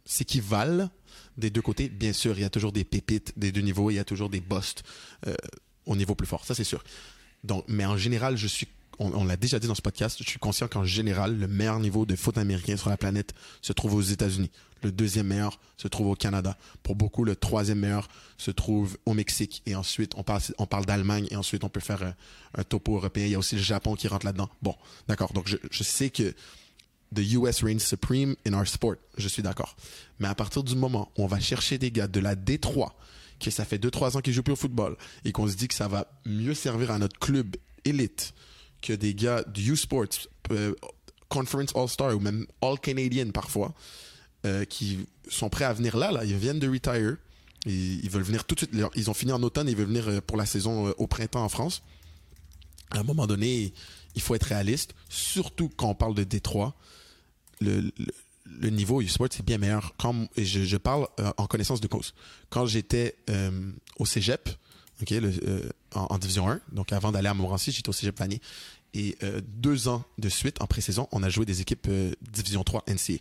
s'équivalent 0.05 0.89
des 1.37 1.49
deux 1.49 1.61
côtés? 1.61 1.89
Bien 1.89 2.13
sûr, 2.13 2.37
il 2.37 2.41
y 2.41 2.45
a 2.45 2.49
toujours 2.49 2.71
des 2.71 2.83
pépites 2.83 3.33
des 3.37 3.51
deux 3.51 3.61
niveaux, 3.61 3.89
il 3.91 3.95
y 3.95 3.99
a 3.99 4.03
toujours 4.03 4.29
des 4.29 4.41
busts 4.41 4.83
euh, 5.27 5.35
au 5.85 5.95
niveau 5.95 6.15
plus 6.15 6.27
fort, 6.27 6.45
ça 6.45 6.53
c'est 6.55 6.63
sûr. 6.63 6.83
Donc, 7.43 7.65
mais 7.67 7.85
en 7.85 7.97
général, 7.97 8.37
je 8.37 8.47
suis 8.47 8.67
on, 8.99 9.23
l'a 9.25 9.37
déjà 9.37 9.59
dit 9.59 9.67
dans 9.67 9.75
ce 9.75 9.81
podcast, 9.81 10.17
je 10.19 10.29
suis 10.29 10.39
conscient 10.39 10.67
qu'en 10.67 10.83
général, 10.83 11.37
le 11.37 11.47
meilleur 11.47 11.79
niveau 11.79 12.05
de 12.05 12.15
foot 12.15 12.37
américain 12.37 12.77
sur 12.77 12.89
la 12.89 12.97
planète 12.97 13.33
se 13.61 13.73
trouve 13.73 13.95
aux 13.95 14.01
États-Unis. 14.01 14.51
Le 14.83 14.91
deuxième 14.91 15.27
meilleur 15.27 15.59
se 15.77 15.87
trouve 15.87 16.07
au 16.07 16.15
Canada. 16.15 16.57
Pour 16.83 16.95
beaucoup, 16.95 17.23
le 17.23 17.35
troisième 17.35 17.79
meilleur 17.79 18.09
se 18.37 18.51
trouve 18.51 18.97
au 19.05 19.13
Mexique. 19.13 19.61
Et 19.65 19.75
ensuite, 19.75 20.13
on 20.17 20.23
parle, 20.23 20.85
d'Allemagne 20.85 21.27
et 21.31 21.35
ensuite, 21.35 21.63
on 21.63 21.69
peut 21.69 21.79
faire 21.79 22.03
un, 22.03 22.13
un, 22.55 22.63
topo 22.63 22.97
européen. 22.97 23.25
Il 23.25 23.31
y 23.31 23.35
a 23.35 23.39
aussi 23.39 23.55
le 23.55 23.61
Japon 23.61 23.95
qui 23.95 24.07
rentre 24.07 24.25
là-dedans. 24.25 24.49
Bon, 24.61 24.75
d'accord. 25.07 25.31
Donc, 25.31 25.47
je, 25.47 25.57
je 25.71 25.83
sais 25.83 26.09
que 26.09 26.35
the 27.13 27.33
US 27.33 27.63
reigns 27.63 27.79
supreme 27.79 28.35
in 28.45 28.53
our 28.53 28.67
sport. 28.67 28.95
Je 29.17 29.27
suis 29.27 29.41
d'accord. 29.41 29.75
Mais 30.19 30.27
à 30.27 30.35
partir 30.35 30.63
du 30.63 30.75
moment 30.75 31.11
où 31.17 31.23
on 31.23 31.27
va 31.27 31.39
chercher 31.39 31.77
des 31.77 31.91
gars 31.91 32.07
de 32.07 32.19
la 32.19 32.35
Détroit, 32.35 32.95
que 33.39 33.51
ça 33.51 33.65
fait 33.65 33.77
2-3 33.77 34.17
ans 34.17 34.21
qu'ils 34.21 34.33
jouent 34.33 34.43
plus 34.43 34.53
au 34.53 34.57
football, 34.57 34.97
et 35.25 35.31
qu'on 35.31 35.47
se 35.47 35.55
dit 35.55 35.67
que 35.67 35.75
ça 35.75 35.87
va 35.87 36.07
mieux 36.25 36.53
servir 36.53 36.91
à 36.91 36.99
notre 36.99 37.19
club 37.19 37.55
élite 37.85 38.33
que 38.83 38.93
des 38.93 39.15
gars 39.15 39.43
du 39.43 39.71
U-Sports, 39.71 40.27
euh, 40.51 40.75
Conference 41.29 41.75
All-Star 41.75 42.15
ou 42.15 42.19
même 42.19 42.45
All-Canadian 42.61 43.31
parfois, 43.31 43.73
euh, 44.45 44.65
qui 44.65 45.07
sont 45.29 45.49
prêts 45.49 45.65
à 45.65 45.73
venir 45.73 45.97
là, 45.97 46.11
là. 46.11 46.25
Ils 46.25 46.35
viennent 46.35 46.59
de 46.59 46.69
retire. 46.69 47.17
Ils, 47.65 48.09
veulent 48.09 48.23
venir 48.23 48.43
tout 48.43 48.55
de 48.55 48.59
suite. 48.59 48.71
Ils 48.95 49.09
ont 49.09 49.13
fini 49.13 49.31
en 49.31 49.41
automne, 49.41 49.69
ils 49.69 49.75
veulent 49.75 49.87
venir 49.87 50.07
euh, 50.09 50.21
pour 50.21 50.37
la 50.37 50.45
saison 50.45 50.89
au 50.97 51.07
printemps 51.07 51.43
en 51.43 51.49
France. 51.49 51.81
À 52.91 52.99
un 52.99 53.03
moment 53.03 53.25
donné, 53.25 53.73
il 54.15 54.21
faut 54.21 54.35
être 54.35 54.43
réaliste, 54.43 54.93
surtout 55.09 55.69
quand 55.69 55.89
on 55.89 55.95
parle 55.95 56.13
de 56.13 56.25
Détroit. 56.25 56.75
Le, 57.61 57.89
le, 58.45 58.69
niveau 58.69 59.01
U-Sport, 59.01 59.29
c'est 59.31 59.45
bien 59.45 59.57
meilleur. 59.57 59.95
Quand, 59.97 60.27
je 60.37 60.77
parle 60.77 61.07
en 61.37 61.47
connaissance 61.47 61.79
de 61.79 61.87
cause. 61.87 62.13
Quand 62.49 62.65
j'étais 62.65 63.15
au 63.97 64.05
cégep, 64.05 64.49
okay, 65.01 65.19
le, 65.19 65.31
en, 65.93 66.07
en, 66.09 66.17
Division 66.17 66.49
1, 66.49 66.61
donc 66.71 66.91
avant 66.91 67.11
d'aller 67.11 67.27
à 67.27 67.33
Montmorency, 67.33 67.71
j'étais 67.71 67.89
au 67.89 67.93
cégep 67.93 68.17
Vanier. 68.17 68.41
Et 68.93 69.17
euh, 69.23 69.41
deux 69.47 69.87
ans 69.87 70.03
de 70.19 70.29
suite, 70.29 70.61
en 70.61 70.67
pré-saison, 70.67 71.07
on 71.11 71.23
a 71.23 71.29
joué 71.29 71.45
des 71.45 71.61
équipes 71.61 71.87
euh, 71.89 72.13
Division 72.21 72.63
3 72.63 72.83
NCA. 72.87 73.13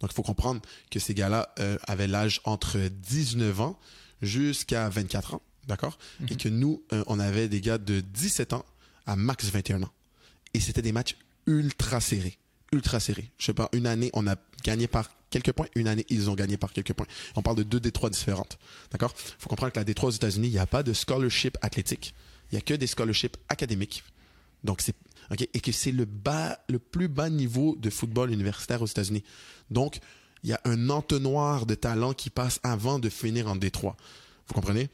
Donc, 0.00 0.10
il 0.10 0.14
faut 0.14 0.22
comprendre 0.22 0.60
que 0.90 0.98
ces 0.98 1.14
gars-là 1.14 1.54
euh, 1.60 1.78
avaient 1.86 2.06
l'âge 2.06 2.40
entre 2.44 2.78
19 2.78 3.60
ans 3.60 3.78
jusqu'à 4.20 4.88
24 4.88 5.34
ans, 5.34 5.42
d'accord? 5.66 5.98
Mm 6.20 6.24
-hmm. 6.24 6.32
Et 6.32 6.36
que 6.36 6.48
nous, 6.48 6.82
on 7.06 7.18
avait 7.18 7.48
des 7.48 7.60
gars 7.60 7.78
de 7.78 8.00
17 8.00 8.52
ans 8.52 8.64
à 9.06 9.16
max 9.16 9.50
21 9.50 9.82
ans. 9.82 9.92
Et 10.52 10.60
c'était 10.60 10.82
des 10.82 10.92
matchs 10.92 11.16
ultra 11.46 12.00
serrés. 12.00 12.38
Ultra 12.72 13.00
serrés. 13.00 13.30
Je 13.38 13.46
sais 13.46 13.54
pas, 13.54 13.68
une 13.72 13.86
année, 13.86 14.10
on 14.12 14.26
a 14.26 14.36
gagné 14.62 14.88
par 14.88 15.10
quelques 15.34 15.52
points. 15.52 15.66
Une 15.74 15.88
année, 15.88 16.06
ils 16.08 16.30
ont 16.30 16.34
gagné 16.34 16.56
par 16.56 16.72
quelques 16.72 16.92
points. 16.92 17.06
On 17.36 17.42
parle 17.42 17.56
de 17.56 17.62
deux 17.62 17.80
Détroits 17.80 18.10
différentes. 18.10 18.58
D'accord? 18.90 19.12
Il 19.16 19.42
faut 19.42 19.48
comprendre 19.48 19.72
que 19.72 19.78
la 19.78 19.84
Détroit 19.84 20.08
aux 20.08 20.12
États-Unis, 20.12 20.48
il 20.48 20.52
n'y 20.52 20.58
a 20.58 20.66
pas 20.66 20.82
de 20.82 20.92
scholarship 20.92 21.58
athlétique. 21.62 22.14
Il 22.50 22.54
n'y 22.54 22.58
a 22.58 22.62
que 22.62 22.74
des 22.74 22.86
scholarships 22.86 23.36
académiques. 23.48 24.04
Donc, 24.62 24.80
c'est 24.80 24.94
Okay? 25.30 25.48
et 25.54 25.60
que 25.60 25.72
c'est 25.72 25.90
le 25.90 26.04
bas, 26.04 26.58
le 26.68 26.78
plus 26.78 27.08
bas 27.08 27.30
niveau 27.30 27.76
de 27.76 27.88
football 27.88 28.30
universitaire 28.30 28.82
aux 28.82 28.86
États-Unis. 28.86 29.24
Donc, 29.70 29.98
il 30.42 30.50
y 30.50 30.52
a 30.52 30.60
un 30.64 30.90
entonnoir 30.90 31.64
de 31.64 31.74
talent 31.74 32.12
qui 32.12 32.28
passe 32.28 32.60
avant 32.62 32.98
de 32.98 33.08
finir 33.08 33.48
en 33.48 33.56
Détroit. 33.56 33.96
Vous 34.46 34.54
comprenez? 34.54 34.90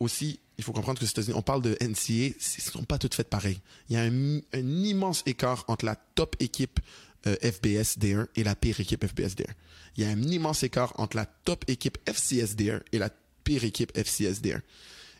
Aussi, 0.00 0.40
il 0.58 0.64
faut 0.64 0.72
comprendre 0.72 0.98
que 0.98 1.04
aux 1.04 1.08
États-Unis, 1.08 1.36
on 1.36 1.42
parle 1.42 1.62
de 1.62 1.76
NCA, 1.80 2.12
ils 2.12 2.34
ne 2.34 2.70
sont 2.72 2.82
pas 2.82 2.98
toutes 2.98 3.14
faites 3.14 3.30
pareilles. 3.30 3.60
Il 3.88 3.94
y 3.94 3.96
a 3.96 4.02
un, 4.02 4.38
un 4.52 4.82
immense 4.84 5.22
écart 5.26 5.64
entre 5.68 5.84
la 5.84 5.94
top 5.94 6.34
équipe 6.40 6.80
euh, 7.26 7.36
FBS 7.42 7.98
D1 7.98 8.26
et 8.36 8.44
la 8.44 8.54
pire 8.54 8.80
équipe 8.80 9.04
FBS 9.06 9.34
D1. 9.34 9.50
Il 9.98 10.04
y 10.04 10.06
a 10.06 10.10
un 10.10 10.22
immense 10.22 10.62
écart 10.62 10.92
entre 10.96 11.16
la 11.16 11.26
top 11.26 11.64
équipe 11.66 11.98
FCS 12.08 12.54
D1 12.54 12.80
et 12.92 12.98
la 12.98 13.10
pire 13.42 13.64
équipe 13.64 13.90
FCS 13.98 14.40
D1. 14.40 14.60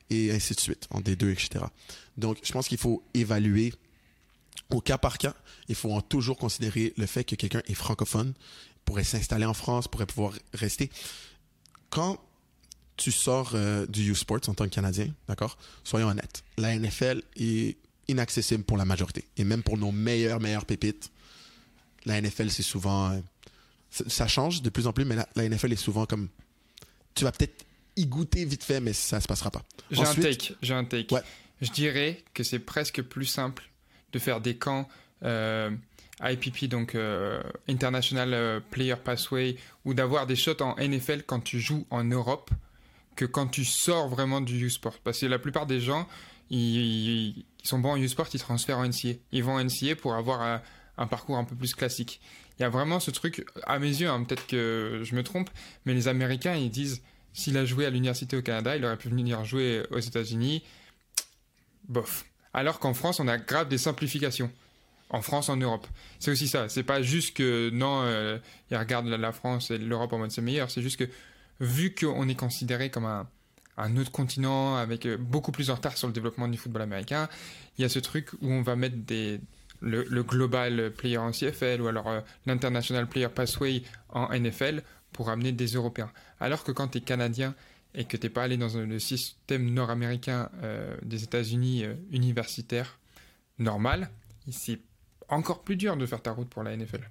Et 0.08 0.30
ainsi 0.30 0.54
de 0.54 0.60
suite, 0.60 0.86
en 0.90 1.00
D2, 1.00 1.32
etc. 1.32 1.64
Donc, 2.16 2.38
je 2.44 2.52
pense 2.52 2.68
qu'il 2.68 2.78
faut 2.78 3.02
évaluer 3.12 3.74
au 4.70 4.80
cas 4.80 4.96
par 4.96 5.18
cas, 5.18 5.34
il 5.68 5.74
faut 5.74 6.00
toujours 6.02 6.38
considérer 6.38 6.94
le 6.96 7.06
fait 7.06 7.24
que 7.24 7.34
quelqu'un 7.34 7.62
est 7.66 7.74
francophone, 7.74 8.34
pourrait 8.84 9.04
s'installer 9.04 9.46
en 9.46 9.54
France, 9.54 9.88
pourrait 9.88 10.06
pouvoir 10.06 10.34
rester. 10.54 10.90
Quand 11.90 12.18
tu 12.96 13.10
sors 13.10 13.52
euh, 13.54 13.86
du 13.86 14.10
U-Sports 14.10 14.48
en 14.48 14.54
tant 14.54 14.64
que 14.64 14.70
Canadien, 14.70 15.12
d'accord 15.26 15.58
Soyons 15.84 16.08
honnêtes, 16.08 16.44
la 16.56 16.78
NFL 16.78 17.22
est 17.36 17.76
inaccessible 18.08 18.62
pour 18.62 18.76
la 18.76 18.84
majorité. 18.84 19.24
Et 19.36 19.44
même 19.44 19.62
pour 19.62 19.76
nos 19.76 19.92
meilleurs, 19.92 20.40
meilleurs 20.40 20.66
pépites, 20.66 21.10
la 22.04 22.20
NFL, 22.20 22.50
c'est 22.50 22.62
souvent... 22.62 23.10
Euh, 23.10 23.20
ça 23.90 24.26
change 24.26 24.62
de 24.62 24.70
plus 24.70 24.86
en 24.86 24.92
plus, 24.92 25.04
mais 25.04 25.16
la, 25.16 25.28
la, 25.34 25.48
NFL 25.48 25.72
est 25.72 25.76
souvent 25.76 26.06
comme... 26.06 26.28
Tu 27.14 27.24
vas 27.24 27.32
peut-être 27.32 27.64
y 27.96 28.06
goûter 28.06 28.44
vite 28.44 28.64
fait, 28.64 28.80
mais 28.80 28.92
ça 28.92 29.20
se 29.20 29.26
passera 29.26 29.50
pas. 29.50 29.62
J'ai 29.90 30.02
un 30.02 30.14
take, 30.14 30.54
j'ai 30.62 30.74
un 30.74 30.84
take. 30.84 31.14
Ouais. 31.14 31.22
Je 31.60 31.70
dirais 31.70 32.22
que 32.34 32.44
c'est 32.44 32.60
presque 32.60 33.02
plus 33.02 33.24
simple 33.24 33.68
de 34.12 34.18
faire 34.18 34.40
des 34.40 34.56
camps 34.56 34.88
euh, 35.24 35.70
IPP, 36.22 36.66
donc 36.66 36.94
euh, 36.94 37.42
International 37.68 38.62
Player 38.70 38.96
Pathway, 39.02 39.56
ou 39.84 39.94
d'avoir 39.94 40.26
des 40.26 40.36
shots 40.36 40.62
en 40.62 40.76
NFL 40.76 41.22
quand 41.26 41.40
tu 41.40 41.60
joues 41.60 41.86
en 41.90 42.04
Europe 42.04 42.50
que 43.16 43.24
quand 43.24 43.48
tu 43.48 43.64
sors 43.64 44.08
vraiment 44.08 44.40
du 44.40 44.66
U-Sport. 44.66 44.98
Parce 45.02 45.18
que 45.18 45.26
la 45.26 45.40
plupart 45.40 45.66
des 45.66 45.80
gens, 45.80 46.06
ils, 46.50 47.38
ils 47.38 47.44
sont 47.64 47.80
bons 47.80 47.92
en 47.92 47.96
U-Sport, 47.96 48.28
ils 48.32 48.40
transfèrent 48.40 48.78
en 48.78 48.86
NCA. 48.86 49.14
Ils 49.32 49.42
vont 49.42 49.54
en 49.54 49.64
NCA 49.64 49.96
pour 49.96 50.14
avoir 50.14 50.40
un, 50.40 50.62
un, 50.98 51.06
parcours 51.08 51.36
un 51.36 51.44
peu 51.44 51.56
plus 51.56 51.74
classique. 51.74 52.20
Il 52.58 52.62
y 52.62 52.64
a 52.64 52.68
vraiment 52.68 53.00
ce 53.00 53.10
truc, 53.10 53.46
à 53.64 53.78
mes 53.78 53.88
yeux, 53.88 54.08
hein, 54.08 54.24
peut-être 54.24 54.46
que 54.46 55.02
je 55.04 55.14
me 55.14 55.22
trompe, 55.22 55.50
mais 55.84 55.94
les 55.94 56.08
Américains, 56.08 56.54
ils 56.54 56.70
disent, 56.70 57.02
s'il 57.32 57.56
a 57.56 57.64
joué 57.64 57.86
à 57.86 57.90
l'université 57.90 58.36
au 58.36 58.42
Canada, 58.42 58.76
il 58.76 58.84
aurait 58.84 58.96
pu 58.96 59.08
venir 59.08 59.44
jouer 59.44 59.84
aux 59.90 60.00
États-Unis. 60.00 60.64
Bof 61.88 62.24
alors 62.58 62.78
qu'en 62.78 62.94
France, 62.94 63.20
on 63.20 63.28
a 63.28 63.38
grave 63.38 63.68
des 63.68 63.78
simplifications. 63.78 64.50
En 65.10 65.22
France, 65.22 65.48
en 65.48 65.56
Europe. 65.56 65.86
C'est 66.18 66.30
aussi 66.30 66.48
ça. 66.48 66.68
C'est 66.68 66.82
pas 66.82 67.02
juste 67.02 67.36
que 67.36 67.70
non, 67.70 68.02
euh, 68.02 68.38
ils 68.70 68.76
regardent 68.76 69.06
la, 69.06 69.32
France 69.32 69.70
et 69.70 69.78
l'Europe 69.78 70.12
en 70.12 70.18
mode 70.18 70.30
c'est 70.30 70.42
meilleur. 70.42 70.70
C'est 70.70 70.82
juste 70.82 70.98
que 70.98 71.08
vu 71.60 71.94
qu'on 71.94 72.28
est 72.28 72.34
considéré 72.34 72.90
comme 72.90 73.06
un, 73.06 73.26
un 73.76 73.96
autre 73.96 74.10
continent 74.10 74.76
avec 74.76 75.06
euh, 75.06 75.16
beaucoup 75.16 75.50
plus 75.50 75.70
en 75.70 75.76
retard 75.76 75.96
sur 75.96 76.08
le 76.08 76.12
développement 76.12 76.46
du 76.46 76.58
football 76.58 76.82
américain, 76.82 77.28
il 77.78 77.82
y 77.82 77.84
a 77.84 77.88
ce 77.88 78.00
truc 78.00 78.32
où 78.42 78.50
on 78.50 78.60
va 78.60 78.76
mettre 78.76 78.96
des, 78.96 79.40
le, 79.80 80.04
le 80.04 80.22
global 80.22 80.92
player 80.92 81.18
en 81.18 81.30
CFL 81.30 81.80
ou 81.80 81.88
alors 81.88 82.08
euh, 82.08 82.20
l'international 82.46 83.06
player 83.08 83.28
pathway 83.28 83.82
en 84.10 84.28
NFL 84.32 84.82
pour 85.12 85.30
amener 85.30 85.52
des 85.52 85.66
Européens. 85.66 86.10
Alors 86.40 86.64
que 86.64 86.72
quand 86.72 86.88
tu 86.88 86.98
es 86.98 87.00
canadien 87.00 87.54
et 87.94 88.04
que 88.04 88.16
tu 88.16 88.26
n'es 88.26 88.30
pas 88.30 88.44
allé 88.44 88.56
dans 88.56 88.74
le 88.76 88.98
système 88.98 89.70
nord-américain 89.70 90.50
euh, 90.62 90.96
des 91.02 91.24
États-Unis 91.24 91.84
euh, 91.84 91.94
universitaire 92.10 92.98
normal, 93.58 94.10
c'est 94.50 94.78
encore 95.28 95.62
plus 95.62 95.76
dur 95.76 95.96
de 95.96 96.06
faire 96.06 96.22
ta 96.22 96.32
route 96.32 96.48
pour 96.48 96.62
la 96.62 96.76
NFL. 96.76 97.08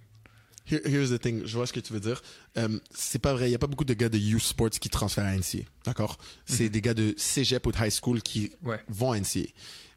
Here, 0.69 0.81
here's 0.85 1.11
the 1.11 1.19
thing, 1.19 1.45
je 1.45 1.55
vois 1.55 1.65
ce 1.65 1.71
que 1.71 1.79
tu 1.79 1.93
veux 1.93 1.99
dire. 2.01 2.21
Um, 2.57 2.81
c'est 2.91 3.19
pas 3.19 3.33
vrai, 3.33 3.45
il 3.47 3.49
n'y 3.49 3.55
a 3.55 3.59
pas 3.59 3.67
beaucoup 3.67 3.85
de 3.85 3.93
gars 3.93 4.09
de 4.09 4.17
youth 4.17 4.41
sports 4.41 4.71
qui 4.71 4.89
transfèrent 4.89 5.23
à 5.25 5.33
NCA, 5.33 5.59
d'accord? 5.85 6.17
C'est 6.45 6.65
mm 6.65 6.67
-hmm. 6.67 6.71
des 6.71 6.81
gars 6.81 6.93
de 6.93 7.13
cégep 7.17 7.65
ou 7.65 7.71
de 7.71 7.77
high 7.77 7.91
school 7.91 8.21
qui 8.21 8.51
ouais. 8.63 8.81
vont 8.89 9.13
à 9.13 9.19
NCA. 9.19 9.47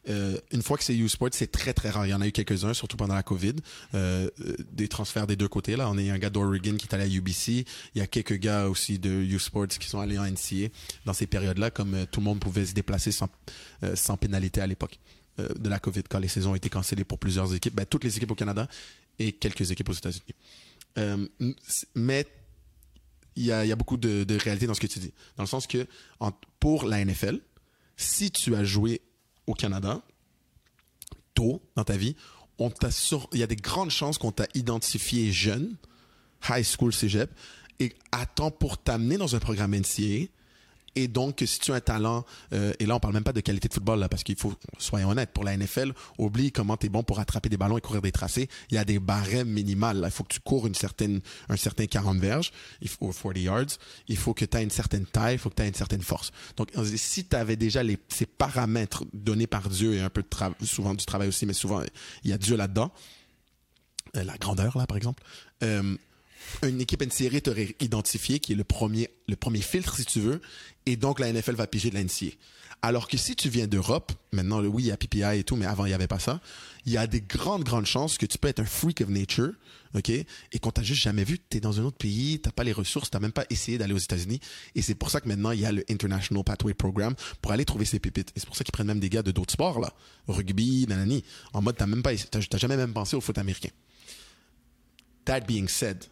Euh, 0.09 0.39
une 0.51 0.63
fois 0.63 0.79
que 0.79 0.85
c'est 0.85 0.97
U-Sport, 0.97 1.29
c'est 1.33 1.53
très 1.53 1.75
très 1.75 1.91
rare. 1.91 2.07
Il 2.07 2.11
y 2.11 2.15
en 2.15 2.21
a 2.21 2.27
eu 2.27 2.33
quelques-uns, 2.33 2.73
surtout 2.73 2.97
pendant 2.97 3.15
la 3.15 3.23
COVID, 3.23 3.57
euh, 3.95 4.31
des 4.73 4.89
transferts 4.89 5.27
des 5.27 5.37
deux 5.37 5.49
côtés. 5.49 5.77
Là, 5.77 5.91
on 5.91 5.99
a 5.99 6.01
un 6.01 6.19
gars 6.19 6.31
d'Oregon 6.31 6.77
qui 6.77 6.87
est 6.87 6.95
allé 6.95 7.05
à 7.05 7.07
UBC. 7.07 7.67
Il 7.95 7.99
y 7.99 8.01
a 8.01 8.07
quelques 8.07 8.39
gars 8.39 8.69
aussi 8.69 8.99
de 8.99 9.11
U-Sports 9.11 9.69
qui 9.69 9.89
sont 9.89 10.01
allés 10.01 10.19
en 10.19 10.25
NCA 10.25 10.69
dans 11.05 11.13
ces 11.13 11.27
périodes-là, 11.27 11.71
comme 11.71 11.95
euh, 11.95 12.07
tout 12.11 12.21
le 12.21 12.25
monde 12.25 12.41
pouvait 12.41 12.67
se 12.67 12.73
déplacer 12.73 13.13
sans, 13.13 13.29
euh, 13.83 14.17
pénalité 14.21 14.61
à 14.61 14.67
l'époque 14.67 14.99
euh, 15.39 15.49
de 15.59 15.69
la 15.69 15.79
COVID, 15.79 16.03
quand 16.09 16.19
les 16.19 16.29
saisons 16.29 16.53
ont 16.53 16.55
été 16.55 16.69
cancellées 16.69 17.05
pour 17.05 17.19
plusieurs 17.19 17.55
équipes, 17.55 17.75
ben, 17.75 17.87
toutes 17.87 18.05
les 18.05 18.17
équipes 18.17 18.31
au 18.31 18.35
Canada 18.35 18.69
et 19.19 19.33
quelques 19.33 19.71
équipes 19.71 19.89
aux 19.89 19.95
États-Unis. 19.95 20.35
Euh, 20.99 21.27
mais 21.95 22.27
il 23.37 23.45
y 23.45 23.53
a, 23.53 23.77
beaucoup 23.77 23.97
de, 23.97 24.27
réalité 24.39 24.67
dans 24.67 24.75
ce 24.75 24.81
que 24.81 24.87
tu 24.87 24.99
dis, 24.99 25.13
dans 25.37 25.45
le 25.45 25.49
sens 25.49 25.67
que 25.67 25.87
pour 26.59 26.85
la 26.85 27.03
NFL, 27.05 27.41
si 27.97 28.31
tu 28.31 28.55
as 28.55 28.65
joué 28.65 29.01
au 29.51 29.55
Canada, 29.55 30.01
tôt 31.35 31.63
dans 31.77 31.85
ta 31.85 31.97
vie, 31.97 32.17
on 32.59 32.71
il 33.33 33.41
y 33.41 33.43
a 33.43 33.47
des 33.47 33.57
grandes 33.57 33.91
chances 33.91 34.19
qu'on 34.19 34.33
t'a 34.33 34.47
identifié 34.55 35.33
jeune, 35.33 35.77
high 36.49 36.65
school, 36.65 36.93
cégep, 36.93 37.31
et 37.79 37.95
attend 38.13 38.51
pour 38.51 38.77
t'amener 38.77 39.17
dans 39.17 39.35
un 39.35 39.39
programme 39.39 39.75
NCA. 39.75 40.29
Et 40.97 41.09
donc, 41.09 41.43
si 41.47 41.59
tu 41.59 41.73
as 41.73 41.77
un 41.77 41.81
talent, 41.81 42.25
euh, 42.53 42.73
et 42.79 42.87
là, 42.87 42.97
on 42.97 43.01
parle 43.01 43.15
même 43.15 43.25
pas 43.25 43.33
de 43.33 43.41
qualité 43.41 43.69
de 43.69 43.75
football, 43.75 44.01
là, 44.01 44.09
parce 44.09 44.23
qu'il 44.23 44.37
faut, 44.37 44.55
soyons 44.79 45.11
honnêtes, 45.11 45.31
pour 45.31 45.45
la 45.45 45.57
NFL, 45.57 45.93
oublie 46.19 46.53
comment 46.53 46.77
tu 46.77 46.87
es 46.87 46.89
bon 46.89 47.03
pour 47.03 47.21
attraper 47.21 47.49
des 47.49 47.57
ballons 47.57 47.79
et 47.79 47.81
courir 47.81 48.03
des 48.03 48.13
tracés. 48.13 48.49
Il 48.71 48.75
y 48.75 48.79
a 48.79 48.85
des 48.85 48.99
barèmes 48.99 49.49
minimales. 49.49 50.03
Il 50.05 50.11
faut 50.11 50.25
que 50.25 50.35
tu 50.35 50.41
cours 50.41 50.67
une 50.67 50.75
certaine, 50.75 51.21
un 51.49 51.57
certain 51.57 51.87
40 51.87 52.19
verges, 52.19 52.51
il 52.81 52.89
faut 52.89 53.13
40 53.13 53.39
yards. 53.39 53.79
Il 54.09 54.17
faut 54.17 54.35
que 54.35 54.45
tu 54.45 54.57
aies 54.57 54.63
une 54.63 54.71
certaine 54.71 55.07
taille, 55.07 55.35
il 55.35 55.39
faut 55.39 55.51
que 55.51 55.57
tu 55.57 55.63
aies 55.63 55.69
une 55.69 55.75
certaine 55.75 56.03
force. 56.03 56.33
Donc, 56.57 56.71
si 56.97 57.25
tu 57.25 57.37
avais 57.37 57.57
déjà 57.57 57.83
ces 58.09 58.27
paramètres 58.27 59.05
donnés 59.13 59.47
par 59.47 59.69
Dieu 59.69 59.95
et 59.95 60.01
un 60.01 60.11
peu 60.11 60.23
de 60.23 60.29
travail, 60.29 60.57
souvent 60.63 60.95
du 60.95 61.05
travail 61.05 61.29
aussi, 61.29 61.47
mais 61.47 61.53
souvent, 61.53 61.83
il 62.25 62.31
y 62.31 62.33
a 62.33 62.39
Dieu 62.39 62.57
là-dedans, 62.57 62.93
euh, 64.17 64.25
la 64.25 64.37
grandeur, 64.39 64.77
là, 64.77 64.87
par 64.87 64.97
exemple, 64.97 65.23
euh, 65.63 65.97
une 66.63 66.81
équipe 66.81 67.03
NCAA 67.03 67.41
t'aurait 67.41 67.77
identifié, 67.81 68.39
qui 68.41 68.53
est 68.53 68.57
le 68.57 68.65
premier, 68.65 69.11
le 69.29 69.37
premier 69.37 69.61
filtre, 69.61 69.97
si 69.97 70.05
tu 70.05 70.21
veux, 70.21 70.41
et 70.87 70.97
donc 70.97 71.21
la 71.21 71.33
NFL 71.33 71.55
va 71.55 71.67
piger 71.67 71.91
de 71.91 71.95
la. 71.95 72.05
Alors 72.83 73.09
que 73.09 73.19
si 73.19 73.37
tu 73.37 73.51
viens 73.51 73.67
d'Europe, 73.67 74.13
maintenant, 74.33 74.63
oui, 74.65 74.85
il 74.85 74.87
y 74.87 74.91
a 74.91 74.97
PPI 74.97 75.39
et 75.41 75.45
tout, 75.45 75.55
mais 75.55 75.67
avant, 75.67 75.85
il 75.85 75.89
n'y 75.89 75.95
avait 75.95 76.07
pas 76.07 76.19
ça, 76.19 76.41
il 76.87 76.93
y 76.93 76.97
a 76.97 77.07
des 77.07 77.21
grandes, 77.21 77.63
grandes 77.63 77.85
chances 77.85 78.17
que 78.17 78.25
tu 78.25 78.39
peux 78.39 78.49
être 78.49 78.61
un 78.61 78.65
freak 78.65 79.03
of 79.03 79.11
nature, 79.11 79.53
OK? 79.95 80.09
Et 80.09 80.27
qu'on 80.61 80.71
t'a 80.71 80.83
juste 80.83 81.03
jamais 81.03 81.25
vu, 81.25 81.39
tu 81.39 81.59
es 81.59 81.61
dans 81.61 81.79
un 81.79 81.85
autre 81.85 81.99
pays, 81.99 82.41
t'as 82.41 82.53
pas 82.53 82.65
les 82.65 82.73
ressources, 82.73 83.11
t'as 83.11 83.21
même 83.21 83.33
pas 83.33 83.45
essayé 83.51 83.77
d'aller 83.77 83.93
aux 83.93 83.99
États-Unis. 83.99 84.41
Et 84.75 84.81
c'est 84.81 84.95
pour 84.95 85.11
ça 85.11 85.21
que 85.21 85.29
maintenant, 85.29 85.51
il 85.51 85.61
y 85.61 85.67
a 85.67 85.73
le 85.73 85.85
International 85.91 86.43
Pathway 86.43 86.73
Program 86.73 87.15
pour 87.43 87.53
aller 87.53 87.67
trouver 87.67 87.85
ces 87.85 87.99
pépites. 87.99 88.31
Et 88.35 88.41
c'est 88.41 88.47
pour 88.47 88.57
ça 88.57 88.65
qu'ils 88.65 88.73
prennent 88.73 88.87
même 88.87 89.01
des 89.01 89.11
gars 89.11 89.23
de 89.23 89.31
d'autres 89.31 89.53
sports, 89.53 89.79
là. 89.79 89.93
Rugby, 90.27 90.87
nanani. 90.89 91.23
En 91.53 91.61
mode, 91.61 91.77
t'as 91.77 91.87
même 91.87 92.03
pas, 92.03 92.15
t'as 92.17 92.59
jamais 92.59 92.79
même 92.79 92.95
pensé 92.95 93.15
au 93.15 93.21
foot 93.21 93.37
américain. 93.37 93.71
That 95.27 95.41
being 95.41 95.69
said, 95.69 96.07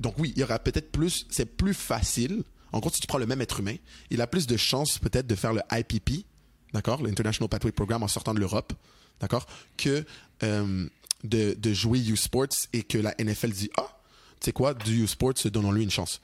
donc 0.00 0.14
oui, 0.18 0.32
il 0.36 0.40
y 0.40 0.44
aura 0.44 0.58
peut-être 0.58 0.90
plus, 0.90 1.26
c'est 1.30 1.56
plus 1.56 1.74
facile. 1.74 2.42
En 2.72 2.80
gros, 2.80 2.90
si 2.90 3.00
tu 3.00 3.06
prends 3.06 3.18
le 3.18 3.26
même 3.26 3.40
être 3.40 3.60
humain, 3.60 3.76
il 4.10 4.20
a 4.20 4.26
plus 4.26 4.46
de 4.46 4.56
chances 4.56 4.98
peut-être 4.98 5.26
de 5.26 5.34
faire 5.34 5.52
le 5.52 5.62
IPP, 5.70 6.26
d'accord, 6.72 7.02
l'International 7.02 7.48
Pathway 7.48 7.72
Program 7.72 8.02
en 8.02 8.08
sortant 8.08 8.34
de 8.34 8.40
l'Europe, 8.40 8.72
d'accord, 9.20 9.46
que 9.76 10.04
euh, 10.42 10.88
de, 11.22 11.72
jouer 11.72 12.00
U 12.00 12.16
Sports 12.16 12.68
et 12.72 12.82
que 12.82 12.98
la 12.98 13.14
NFL 13.18 13.50
dit 13.50 13.70
ah, 13.78 13.98
tu 14.40 14.46
sais 14.46 14.52
quoi, 14.52 14.74
du 14.74 15.04
U 15.04 15.06
Sports, 15.06 15.34
donnons-lui 15.44 15.84
une 15.84 15.90
chance. 15.90 16.20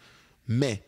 Mais 0.49 0.85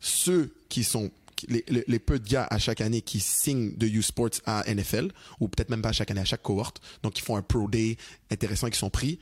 ceux 0.00 0.54
qui 0.68 0.84
sont 0.84 1.10
les, 1.48 1.64
les, 1.68 1.98
peu 1.98 2.18
de 2.18 2.26
gars 2.26 2.46
à 2.50 2.58
chaque 2.58 2.80
année 2.80 3.02
qui 3.02 3.20
signent 3.20 3.76
de 3.76 3.86
U 3.86 4.02
Sports 4.02 4.40
à 4.46 4.64
NFL, 4.72 5.10
ou 5.40 5.48
peut-être 5.48 5.68
même 5.68 5.82
pas 5.82 5.90
à 5.90 5.92
chaque 5.92 6.10
année, 6.10 6.20
à 6.20 6.24
chaque 6.24 6.42
cohorte, 6.42 6.80
donc 7.02 7.14
qui 7.14 7.22
font 7.22 7.36
un 7.36 7.42
Pro 7.42 7.68
Day 7.68 7.96
intéressant 8.30 8.68
et 8.68 8.70
qui 8.70 8.78
sont 8.78 8.90
pris, 8.90 9.18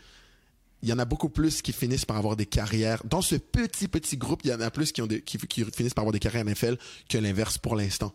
il 0.83 0.89
y 0.89 0.93
en 0.93 0.99
a 0.99 1.05
beaucoup 1.05 1.29
plus 1.29 1.63
qui 1.63 1.73
finissent 1.73 2.05
par 2.05 2.17
avoir 2.17 2.37
des 2.37 2.47
carrières. 2.47 3.03
Dans 3.05 3.23
ce 3.23 3.37
petit, 3.37 3.89
petit 3.89 4.17
groupe, 4.17 4.41
il 4.45 4.51
y 4.51 4.55
en 4.55 4.61
a 4.61 4.71
plus 4.71 4.93
qui, 4.93 5.01
ont 5.01 5.09
qui, 5.09 5.39
finissent 5.39 5.95
par 5.95 6.03
avoir 6.03 6.13
des 6.13 6.19
carrières 6.19 6.45
NFL 6.45 6.77
que 7.09 7.19
l'inverse 7.19 7.59
pour 7.59 7.77
l'instant. 7.77 8.15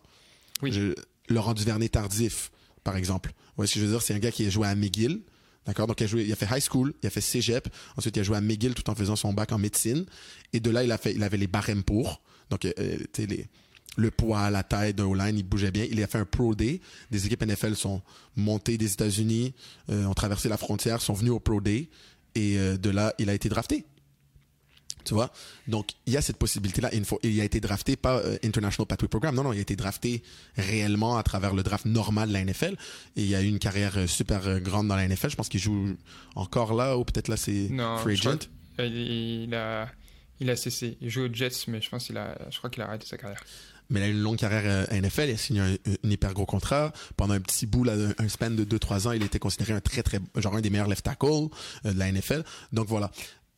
Oui. 0.61 0.93
Laurent 1.29 1.53
Duvernay 1.53 1.89
tardif, 1.89 2.51
par 2.83 2.97
exemple. 2.97 3.29
Vous 3.29 3.53
voyez 3.57 3.67
ce 3.67 3.75
que 3.75 3.79
je 3.79 3.85
veux 3.85 3.91
dire? 3.91 4.01
C'est 4.01 4.13
un 4.13 4.19
gars 4.19 4.31
qui 4.31 4.45
a 4.45 4.49
joué 4.49 4.67
à 4.67 4.75
McGill. 4.75 5.21
D'accord? 5.65 5.87
Donc, 5.87 5.99
il 5.99 6.05
a, 6.05 6.07
joué, 6.07 6.23
il 6.23 6.31
a 6.31 6.35
fait 6.35 6.47
high 6.49 6.63
school, 6.63 6.93
il 7.03 7.07
a 7.07 7.09
fait 7.09 7.21
cégep. 7.21 7.67
Ensuite, 7.97 8.15
il 8.15 8.19
a 8.21 8.23
joué 8.23 8.37
à 8.37 8.41
McGill 8.41 8.73
tout 8.73 8.89
en 8.89 8.95
faisant 8.95 9.15
son 9.15 9.33
bac 9.33 9.51
en 9.51 9.57
médecine. 9.57 10.05
Et 10.53 10.59
de 10.59 10.69
là, 10.69 10.83
il 10.83 10.91
a 10.91 10.97
fait, 10.97 11.13
il 11.13 11.23
avait 11.23 11.37
les 11.37 11.47
barèmes 11.47 11.83
pour. 11.83 12.21
Donc, 12.49 12.65
euh, 12.65 12.97
les, 13.17 13.47
le 13.97 14.11
poids, 14.11 14.49
la 14.49 14.63
taille 14.63 14.93
d'un 14.93 15.05
O-line, 15.05 15.37
il 15.37 15.43
bougeait 15.43 15.71
bien. 15.71 15.85
Il 15.89 16.01
a 16.01 16.07
fait 16.07 16.19
un 16.19 16.25
Pro 16.25 16.55
Day. 16.55 16.79
Des 17.11 17.25
équipes 17.25 17.43
NFL 17.43 17.75
sont 17.75 18.01
montées 18.35 18.77
des 18.77 18.93
États-Unis, 18.93 19.53
euh, 19.89 20.05
ont 20.05 20.13
traversé 20.13 20.47
la 20.47 20.57
frontière, 20.57 21.01
sont 21.01 21.13
venues 21.13 21.31
au 21.31 21.39
Pro 21.39 21.59
Day. 21.59 21.89
Et 22.37 22.55
euh, 22.59 22.77
de 22.77 22.91
là, 22.91 23.15
il 23.17 23.31
a 23.31 23.33
été 23.33 23.49
drafté. 23.49 23.83
Tu 25.03 25.15
vois? 25.15 25.31
Donc, 25.67 25.91
il 26.05 26.13
y 26.13 26.17
a 26.17 26.21
cette 26.21 26.37
possibilité-là. 26.37 26.91
Il 27.23 27.41
a 27.41 27.43
été 27.43 27.59
drafté 27.59 27.95
pas 27.95 28.19
euh, 28.19 28.37
International 28.43 28.85
Pathway 28.85 29.07
Program. 29.07 29.33
Non, 29.33 29.43
non, 29.43 29.53
il 29.53 29.57
a 29.57 29.61
été 29.61 29.75
drafté 29.75 30.21
réellement 30.55 31.17
à 31.17 31.23
travers 31.23 31.55
le 31.55 31.63
draft 31.63 31.85
normal 31.85 32.29
de 32.29 32.33
la 32.33 32.43
NFL. 32.43 32.75
Et 33.15 33.23
il 33.23 33.33
a 33.33 33.41
eu 33.41 33.47
une 33.47 33.57
carrière 33.57 33.97
euh, 33.97 34.05
super 34.05 34.59
grande 34.59 34.87
dans 34.87 34.95
la 34.95 35.07
NFL. 35.07 35.31
Je 35.31 35.35
pense 35.35 35.49
qu'il 35.49 35.61
joue 35.61 35.95
encore 36.35 36.75
là, 36.75 36.95
ou 36.97 37.05
peut-être 37.05 37.29
là, 37.29 37.37
c'est 37.37 37.69
free 37.99 38.13
agent. 38.13 38.49
Il, 38.77 39.55
a, 39.55 39.89
il 40.39 40.49
a 40.51 40.55
cessé. 40.55 40.97
Il 41.01 41.09
joue 41.09 41.21
aux 41.21 41.33
Jets, 41.33 41.65
mais 41.67 41.81
je 41.81 41.89
pense 41.89 42.05
qu'il 42.05 42.17
a, 42.17 42.37
je 42.51 42.57
crois 42.59 42.69
qu'il 42.69 42.83
a 42.83 42.87
arrêté 42.87 43.07
sa 43.07 43.17
carrière 43.17 43.41
mais 43.89 43.99
il 43.99 44.03
a 44.03 44.07
une 44.07 44.21
longue 44.21 44.37
carrière 44.37 44.87
à 44.89 44.93
NFL, 44.99 45.29
il 45.29 45.33
a 45.33 45.37
signé 45.37 45.61
un, 45.61 45.75
hyper 46.03 46.33
gros 46.33 46.45
contrat. 46.45 46.91
Pendant 47.15 47.33
un 47.33 47.39
petit 47.39 47.65
bout, 47.65 47.83
là, 47.83 47.93
un, 48.17 48.29
span 48.29 48.51
de 48.51 48.63
2-3 48.63 49.07
ans, 49.07 49.11
il 49.11 49.23
était 49.23 49.39
considéré 49.39 49.73
un 49.73 49.81
très, 49.81 50.03
très, 50.03 50.19
genre 50.35 50.55
un 50.55 50.61
des 50.61 50.69
meilleurs 50.69 50.87
left 50.87 51.03
tackle 51.03 51.49
euh, 51.85 51.93
de 51.93 51.99
la 51.99 52.11
NFL. 52.11 52.43
Donc 52.71 52.87
voilà. 52.87 53.11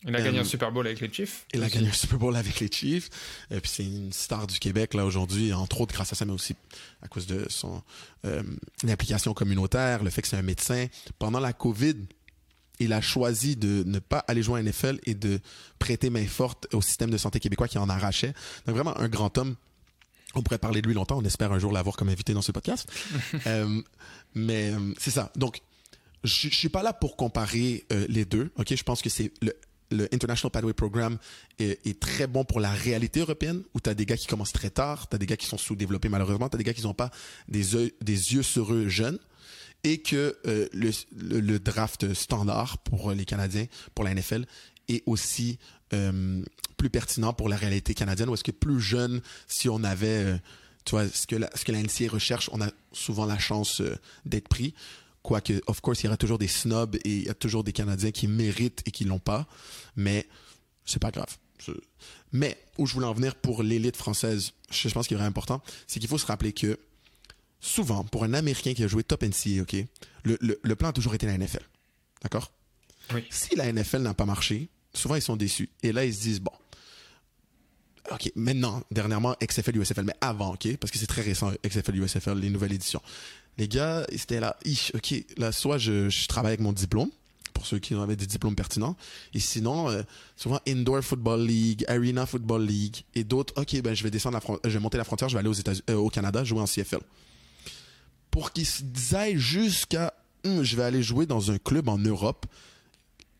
Il 0.07 0.15
a 0.15 0.21
gagné 0.21 0.39
un 0.39 0.43
euh, 0.43 0.45
Super 0.45 0.71
Bowl 0.71 0.86
avec 0.88 1.01
les 1.01 1.11
Chiefs. 1.11 1.45
Il 1.53 1.61
a 1.61 1.69
gagné 1.69 1.89
un 1.89 1.93
Super 1.93 2.17
Bowl 2.17 2.36
avec 2.36 2.59
les 2.61 2.69
Chiefs. 2.71 3.09
Et 3.51 3.59
puis 3.59 3.69
c'est 3.69 3.84
une 3.84 4.13
star 4.13 4.47
du 4.47 4.57
Québec 4.59 4.93
là 4.93 5.05
aujourd'hui, 5.05 5.51
entre 5.51 5.82
autres 5.82 5.93
grâce 5.93 6.13
à 6.13 6.15
ça, 6.15 6.25
mais 6.25 6.32
aussi 6.32 6.55
à 7.01 7.07
cause 7.07 7.27
de 7.27 7.45
son 7.49 7.82
euh, 8.25 8.43
implication 8.88 9.34
communautaire, 9.34 10.03
le 10.03 10.09
fait 10.09 10.21
que 10.21 10.27
c'est 10.27 10.38
un 10.38 10.41
médecin. 10.41 10.88
Pendant 11.17 11.41
la 11.41 11.51
COVID, 11.51 11.95
il 12.80 12.93
a 12.93 13.01
choisi 13.01 13.57
de 13.57 13.84
ne 13.86 13.99
pas 13.99 14.19
aller 14.27 14.41
jouer 14.41 14.61
à 14.61 14.63
NFL 14.63 14.99
et 15.05 15.15
de 15.15 15.41
prêter 15.80 16.09
main 16.09 16.25
forte 16.25 16.73
au 16.73 16.82
système 16.82 17.09
de 17.09 17.17
santé 17.17 17.41
québécois 17.41 17.67
qui 17.67 17.77
en 17.77 17.89
arrachait. 17.89 18.34
Donc 18.65 18.75
vraiment 18.75 18.97
un 18.97 19.09
grand 19.09 19.38
homme 19.38 19.57
on 20.36 20.41
pourrait 20.41 20.59
parler 20.59 20.82
de 20.82 20.88
lui 20.88 20.93
longtemps. 20.93 21.17
On 21.17 21.25
espère 21.25 21.51
un 21.51 21.59
jour 21.59 21.71
l'avoir 21.71 21.95
comme 21.95 22.09
invité 22.09 22.34
dans 22.34 22.41
ce 22.41 22.51
podcast. 22.51 22.89
Euh, 23.47 23.82
mais 24.36 24.71
euh, 24.71 24.93
c'est 24.99 25.11
ça. 25.11 25.32
Donc, 25.36 25.61
je, 26.23 26.49
je 26.49 26.55
suis 26.55 26.69
pas 26.69 26.84
là 26.84 26.93
pour 26.93 27.15
comparer 27.15 27.86
euh, 27.91 28.05
les 28.09 28.25
deux. 28.25 28.51
Ok, 28.57 28.75
je 28.75 28.84
pense 28.84 29.01
que 29.01 29.09
c'est 29.09 29.32
le, 29.41 29.53
le 29.91 30.13
International 30.13 30.51
Pathway 30.51 30.73
Program 30.73 31.17
est, 31.57 31.99
très 31.99 32.27
bon 32.27 32.43
pour 32.43 32.59
la 32.59 32.71
réalité 32.71 33.21
européenne, 33.21 33.63
où 33.73 33.80
tu 33.80 33.89
as 33.89 33.93
des 33.93 34.05
gars 34.05 34.17
qui 34.17 34.27
commencent 34.27 34.51
très 34.51 34.69
tard, 34.69 35.07
tu 35.09 35.15
as 35.15 35.19
des 35.19 35.25
gars 35.25 35.38
qui 35.38 35.45
sont 35.45 35.57
sous-développés 35.57 36.09
malheureusement, 36.09 36.49
tu 36.49 36.55
as 36.55 36.57
des 36.57 36.63
gars 36.63 36.73
qui 36.73 36.84
n'ont 36.84 36.93
pas 36.93 37.11
des, 37.47 37.93
des 38.01 38.34
yeux 38.34 38.43
sur 38.43 38.73
eux 38.73 38.88
jeunes, 38.88 39.19
et 39.84 40.01
que 40.01 40.38
le, 40.43 40.91
le, 41.39 41.59
draft 41.59 42.13
standard 42.13 42.77
pour 42.80 43.11
les 43.13 43.25
Canadiens, 43.25 43.65
pour 43.95 44.03
la 44.03 44.13
NFL, 44.13 44.45
est 44.89 45.03
aussi 45.05 45.57
euh, 45.93 46.43
plus 46.80 46.89
pertinent 46.89 47.34
pour 47.34 47.49
la 47.49 47.57
réalité 47.57 47.93
canadienne 47.93 48.30
ou 48.30 48.34
est-ce 48.34 48.43
que 48.43 48.51
plus 48.51 48.80
jeune, 48.80 49.21
si 49.47 49.67
on 49.67 49.84
avait, 49.84 50.23
euh, 50.23 50.38
tu 50.86 50.91
vois, 50.91 51.07
ce 51.07 51.27
que 51.27 51.36
la, 51.36 51.49
ce 51.55 51.65
que 51.65 51.73
la 51.73 51.84
NCA 51.84 52.09
recherche, 52.09 52.49
on 52.53 52.61
a 52.61 52.71
souvent 52.93 53.25
la 53.25 53.38
chance 53.38 53.82
euh, 53.82 53.95
d'être 54.25 54.47
pris. 54.47 54.73
Quoique, 55.21 55.61
of 55.67 55.82
course, 55.82 56.01
il 56.01 56.05
y 56.05 56.07
aura 56.07 56.15
toujours 56.15 56.38
des 56.38 56.47
snobs 56.47 56.95
et 56.95 57.01
il 57.17 57.23
y 57.25 57.30
a 57.30 57.34
toujours 57.34 57.65
des 57.65 57.73
Canadiens 57.73 58.11
qui 58.11 58.27
méritent 58.27 58.82
et 58.86 58.91
qui 58.91 59.03
l'ont 59.03 59.19
pas. 59.19 59.45
Mais 59.97 60.25
c'est 60.86 61.01
pas 61.01 61.11
grave. 61.11 61.38
Mais 62.32 62.57
où 62.77 62.88
je 62.88 62.93
voulais 62.93 63.05
en 63.05 63.13
venir 63.13 63.36
pour 63.36 63.61
l'élite 63.61 63.97
française, 63.97 64.53
je 64.71 64.89
pense 64.89 65.07
qu'il 65.07 65.15
est 65.15 65.17
vraiment 65.17 65.30
important, 65.30 65.61
c'est 65.86 65.99
qu'il 65.99 66.07
faut 66.07 66.17
se 66.17 66.25
rappeler 66.25 66.53
que 66.53 66.80
souvent, 67.59 68.05
pour 68.05 68.23
un 68.23 68.34
Américain 68.34 68.73
qui 68.73 68.86
a 68.86 68.88
joué 68.88 69.03
top 69.03 69.23
NCA, 69.23 69.61
ok, 69.63 69.75
le, 70.23 70.38
le, 70.39 70.75
plan 70.77 70.89
a 70.89 70.93
toujours 70.93 71.13
été 71.13 71.25
la 71.25 71.38
NFL. 71.38 71.67
D'accord? 72.23 72.53
Oui. 73.13 73.25
Si 73.30 73.55
la 73.57 73.71
NFL 73.73 73.99
n'a 73.99 74.13
pas 74.13 74.25
marché, 74.25 74.69
souvent 74.93 75.15
ils 75.15 75.21
sont 75.21 75.36
déçus. 75.36 75.69
Et 75.84 75.91
là, 75.91 76.05
ils 76.05 76.13
se 76.13 76.21
disent, 76.21 76.39
bon, 76.39 76.53
OK, 78.12 78.32
maintenant, 78.36 78.82
dernièrement, 78.91 79.36
XFL, 79.41 79.78
USFL, 79.78 80.03
mais 80.03 80.16
avant, 80.22 80.53
OK, 80.53 80.78
parce 80.78 80.91
que 80.91 80.97
c'est 80.97 81.07
très 81.07 81.22
récent, 81.22 81.51
XFL, 81.66 81.95
USFL, 81.95 82.39
les 82.39 82.49
nouvelles 82.49 82.74
éditions. 82.74 83.01
Les 83.57 83.68
gars, 83.68 84.05
c'était 84.16 84.39
là, 84.39 84.57
OK, 84.93 85.26
là, 85.38 85.51
soit 85.51 85.78
je, 85.78 86.28
travaille 86.28 86.51
avec 86.51 86.62
mon 86.62 86.74
diplôme, 86.74 87.10
pour 87.53 87.66
ceux 87.66 87.80
qui 87.80 87.93
avaient 87.93 88.16
des 88.16 88.26
diplômes 88.26 88.55
pertinents, 88.55 88.95
et 89.34 89.39
sinon, 89.39 89.89
euh, 89.89 90.01
souvent 90.36 90.60
Indoor 90.68 91.03
Football 91.03 91.45
League, 91.45 91.86
Arena 91.88 92.26
Football 92.26 92.66
League, 92.66 93.03
et 93.16 93.24
d'autres, 93.24 93.53
OK, 93.62 93.82
ben, 93.82 93.93
je 93.93 94.03
vais 94.03 94.12
descendre 94.12 94.39
la 94.39 94.70
je 94.70 94.78
vais 94.78 94.80
monter 94.80 94.97
la 94.97 95.03
frontière, 95.03 95.30
je 95.30 95.36
vais 95.36 95.39
aller 95.39 95.49
aux 95.49 95.53
États 95.53 95.74
euh, 95.89 95.95
au 95.95 96.10
Canada, 96.10 96.43
jouer 96.43 96.62
en 96.62 96.66
CFL. 96.66 97.01
Pour 98.32 98.51
qu'ils 98.51 98.68
aillent 99.14 99.39
jusqu'à, 99.39 100.14
hum, 100.45 100.64
je 100.64 100.76
vais 100.76 100.84
aller 100.84 101.03
jouer 101.03 101.26
dans 101.26 101.51
un 101.51 101.57
club 101.57 101.89
en 101.89 101.97
Europe, 101.97 102.45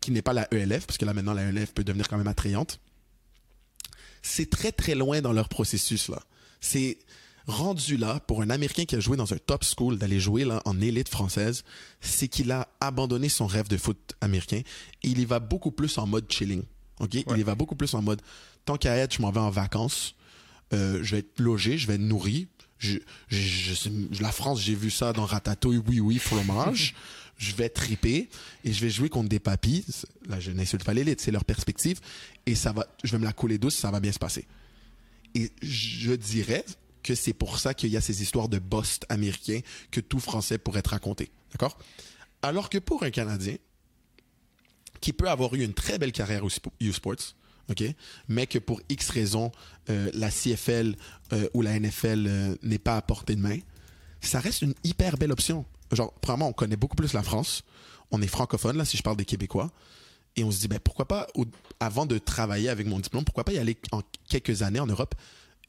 qui 0.02 0.12
n'est 0.12 0.22
pas 0.22 0.34
la 0.34 0.48
ELF, 0.54 0.86
parce 0.86 0.98
que 0.98 1.06
là, 1.06 1.14
maintenant, 1.14 1.34
la 1.34 1.44
ELF 1.44 1.74
peut 1.74 1.84
devenir 1.84 2.08
quand 2.08 2.18
même 2.18 2.28
attrayante 2.28 2.80
c'est 4.22 4.50
très 4.50 4.72
très 4.72 4.96
loin 4.96 5.22
dans 5.22 5.34
leur 5.34 5.50
processus 5.50 6.10
là. 6.10 6.22
C'est 6.62 6.98
rendu 7.48 7.98
là 7.98 8.20
pour 8.22 8.42
un 8.42 8.50
Américain 8.50 8.86
qui 8.86 8.96
a 8.96 9.00
joué 9.00 9.18
dans 9.18 9.34
un 9.34 9.38
top 9.38 9.64
school 9.64 9.98
d'aller 9.98 10.20
jouer 10.20 10.46
là 10.46 10.62
en 10.66 10.80
élite 10.80 11.10
française, 11.10 11.64
c'est 12.00 12.28
qu'il 12.28 12.52
a 12.52 12.68
abandonné 12.80 13.30
son 13.30 13.48
rêve 13.48 13.68
de 13.68 13.78
foot 13.78 14.16
américain. 14.22 14.62
il 15.04 15.20
y 15.20 15.26
va 15.26 15.40
beaucoup 15.40 15.72
plus 15.72 15.98
en 15.98 16.06
mode 16.06 16.32
chilling. 16.32 16.64
Ok, 17.00 17.16
il 17.16 17.38
y 17.38 17.44
va 17.44 17.56
beaucoup 17.56 17.76
plus 17.76 17.94
en 17.94 18.02
mode 18.02 18.22
tant 18.66 18.78
qu'à 18.78 18.96
être, 18.98 19.16
je 19.16 19.22
m'en 19.22 19.32
vais 19.32 19.40
en 19.40 19.50
vacances, 19.50 20.16
euh, 20.74 21.00
je 21.02 21.16
vais 21.16 21.20
être 21.20 21.40
logé, 21.40 21.78
je 21.78 21.88
vais 21.88 21.96
être 21.96 22.02
nourri. 22.02 22.48
Je, 22.78 23.00
la 24.22 24.32
France, 24.32 24.62
j'ai 24.62 24.76
vu 24.76 24.90
ça 24.90 25.12
dans 25.12 25.26
Ratatouille, 25.26 25.82
oui 25.86 26.00
oui 26.00 26.18
fromage. 26.18 26.96
je 27.40 27.56
vais 27.56 27.70
triper 27.70 28.30
et 28.66 28.74
je 28.74 28.82
vais 28.82 28.90
jouer 28.90 29.10
contre 29.10 29.30
des 29.30 29.40
papis. 29.40 29.86
Là, 30.28 30.40
je 30.40 30.52
n'insulte 30.52 30.84
pas 30.84 30.94
l'élite, 30.94 31.22
c'est 31.22 31.32
leur 31.32 31.46
perspective. 31.46 32.00
Et 32.46 32.54
ça 32.54 32.74
va, 32.74 32.86
je 33.04 33.14
vais 33.14 33.18
me 33.18 33.24
la 33.24 33.34
couler 33.34 33.58
douce, 33.58 33.76
ça 33.76 33.90
va 33.90 34.00
bien 34.00 34.12
se 34.12 34.20
passer. 34.20 34.46
Et 35.34 35.52
je 35.62 36.12
dirais 36.12 36.66
que 37.02 37.16
c'est 37.16 37.34
pour 37.34 37.58
ça 37.58 37.74
qu'il 37.74 37.90
y 37.90 37.98
a 37.98 38.02
ces 38.02 38.22
histoires 38.22 38.50
de 38.50 38.60
boss 38.60 39.00
américains 39.08 39.62
que 39.90 40.02
tout 40.02 40.20
Français 40.20 40.58
pourrait 40.58 40.82
te 40.82 40.90
raconter. 40.90 41.32
D'accord? 41.52 41.80
Alors 42.42 42.70
que 42.70 42.78
pour 42.78 43.04
un 43.04 43.10
Canadien, 43.10 43.56
qui 45.00 45.14
peut 45.14 45.30
avoir 45.30 45.56
eu 45.56 45.64
une 45.64 45.74
très 45.74 45.98
belle 45.98 46.12
carrière 46.12 46.44
au 46.44 46.50
U-Sports, 46.82 47.36
OK? 47.70 47.84
Mais 48.28 48.48
que 48.48 48.60
pour 48.60 48.82
X 48.90 49.10
raisons, 49.12 49.54
euh, 49.90 50.12
la 50.14 50.30
CFL 50.30 50.98
euh, 51.32 51.48
ou 51.54 51.62
la 51.62 51.80
NFL 51.80 52.26
euh, 52.28 52.56
n'est 52.64 52.80
pas 52.80 52.98
à 52.98 53.02
portée 53.02 53.38
de 53.38 53.42
main, 53.42 53.60
ça 54.20 54.42
reste 54.42 54.62
une 54.62 54.74
hyper 54.84 55.18
belle 55.18 55.32
option 55.32 55.66
genre, 55.96 56.14
premièrement, 56.22 56.50
on 56.50 56.54
connaît 56.54 56.76
beaucoup 56.76 56.96
plus 56.96 57.14
la 57.14 57.24
France. 57.24 57.64
On 58.12 58.22
est 58.22 58.28
francophone, 58.28 58.78
là, 58.78 58.86
si 58.86 58.98
je 58.98 59.04
parle 59.04 59.18
des 59.18 59.26
Québécois. 59.26 59.72
Et 60.36 60.44
on 60.44 60.52
se 60.52 60.60
dit, 60.60 60.68
ben, 60.68 60.80
pourquoi 60.80 61.08
pas, 61.08 61.28
avant 61.80 62.06
de 62.06 62.18
travailler 62.18 62.70
avec 62.70 62.88
mon 62.88 63.00
diplôme, 63.00 63.26
pourquoi 63.26 63.44
pas 63.44 63.54
y 63.54 63.58
aller 63.58 63.78
en 63.92 64.02
quelques 64.28 64.62
années 64.62 64.80
en 64.80 64.88
Europe 64.88 65.16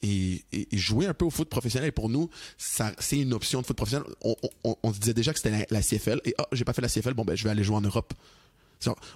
et, 0.03 0.43
jouer 0.73 1.05
un 1.05 1.13
peu 1.13 1.25
au 1.25 1.29
foot 1.29 1.49
professionnel. 1.49 1.89
Et 1.89 1.91
pour 1.91 2.09
nous, 2.09 2.29
c'est 2.57 3.19
une 3.19 3.33
option 3.33 3.61
de 3.61 3.65
foot 3.65 3.75
professionnel. 3.75 4.07
On, 4.23 4.93
se 4.93 4.99
disait 4.99 5.13
déjà 5.13 5.33
que 5.33 5.39
c'était 5.39 5.67
la, 5.69 5.81
CFL. 5.81 6.21
Et 6.25 6.33
oh, 6.39 6.43
j'ai 6.51 6.65
pas 6.65 6.73
fait 6.73 6.81
la 6.81 6.89
CFL, 6.89 7.13
bon, 7.13 7.25
ben, 7.25 7.35
je 7.35 7.43
vais 7.43 7.49
aller 7.49 7.63
jouer 7.63 7.77
en 7.77 7.81
Europe. 7.81 8.13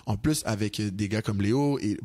En 0.05 0.17
plus, 0.17 0.43
avec 0.45 0.79
des 0.81 1.09
gars 1.09 1.21
comme 1.21 1.41
Léo 1.41 1.79
et 1.79 1.97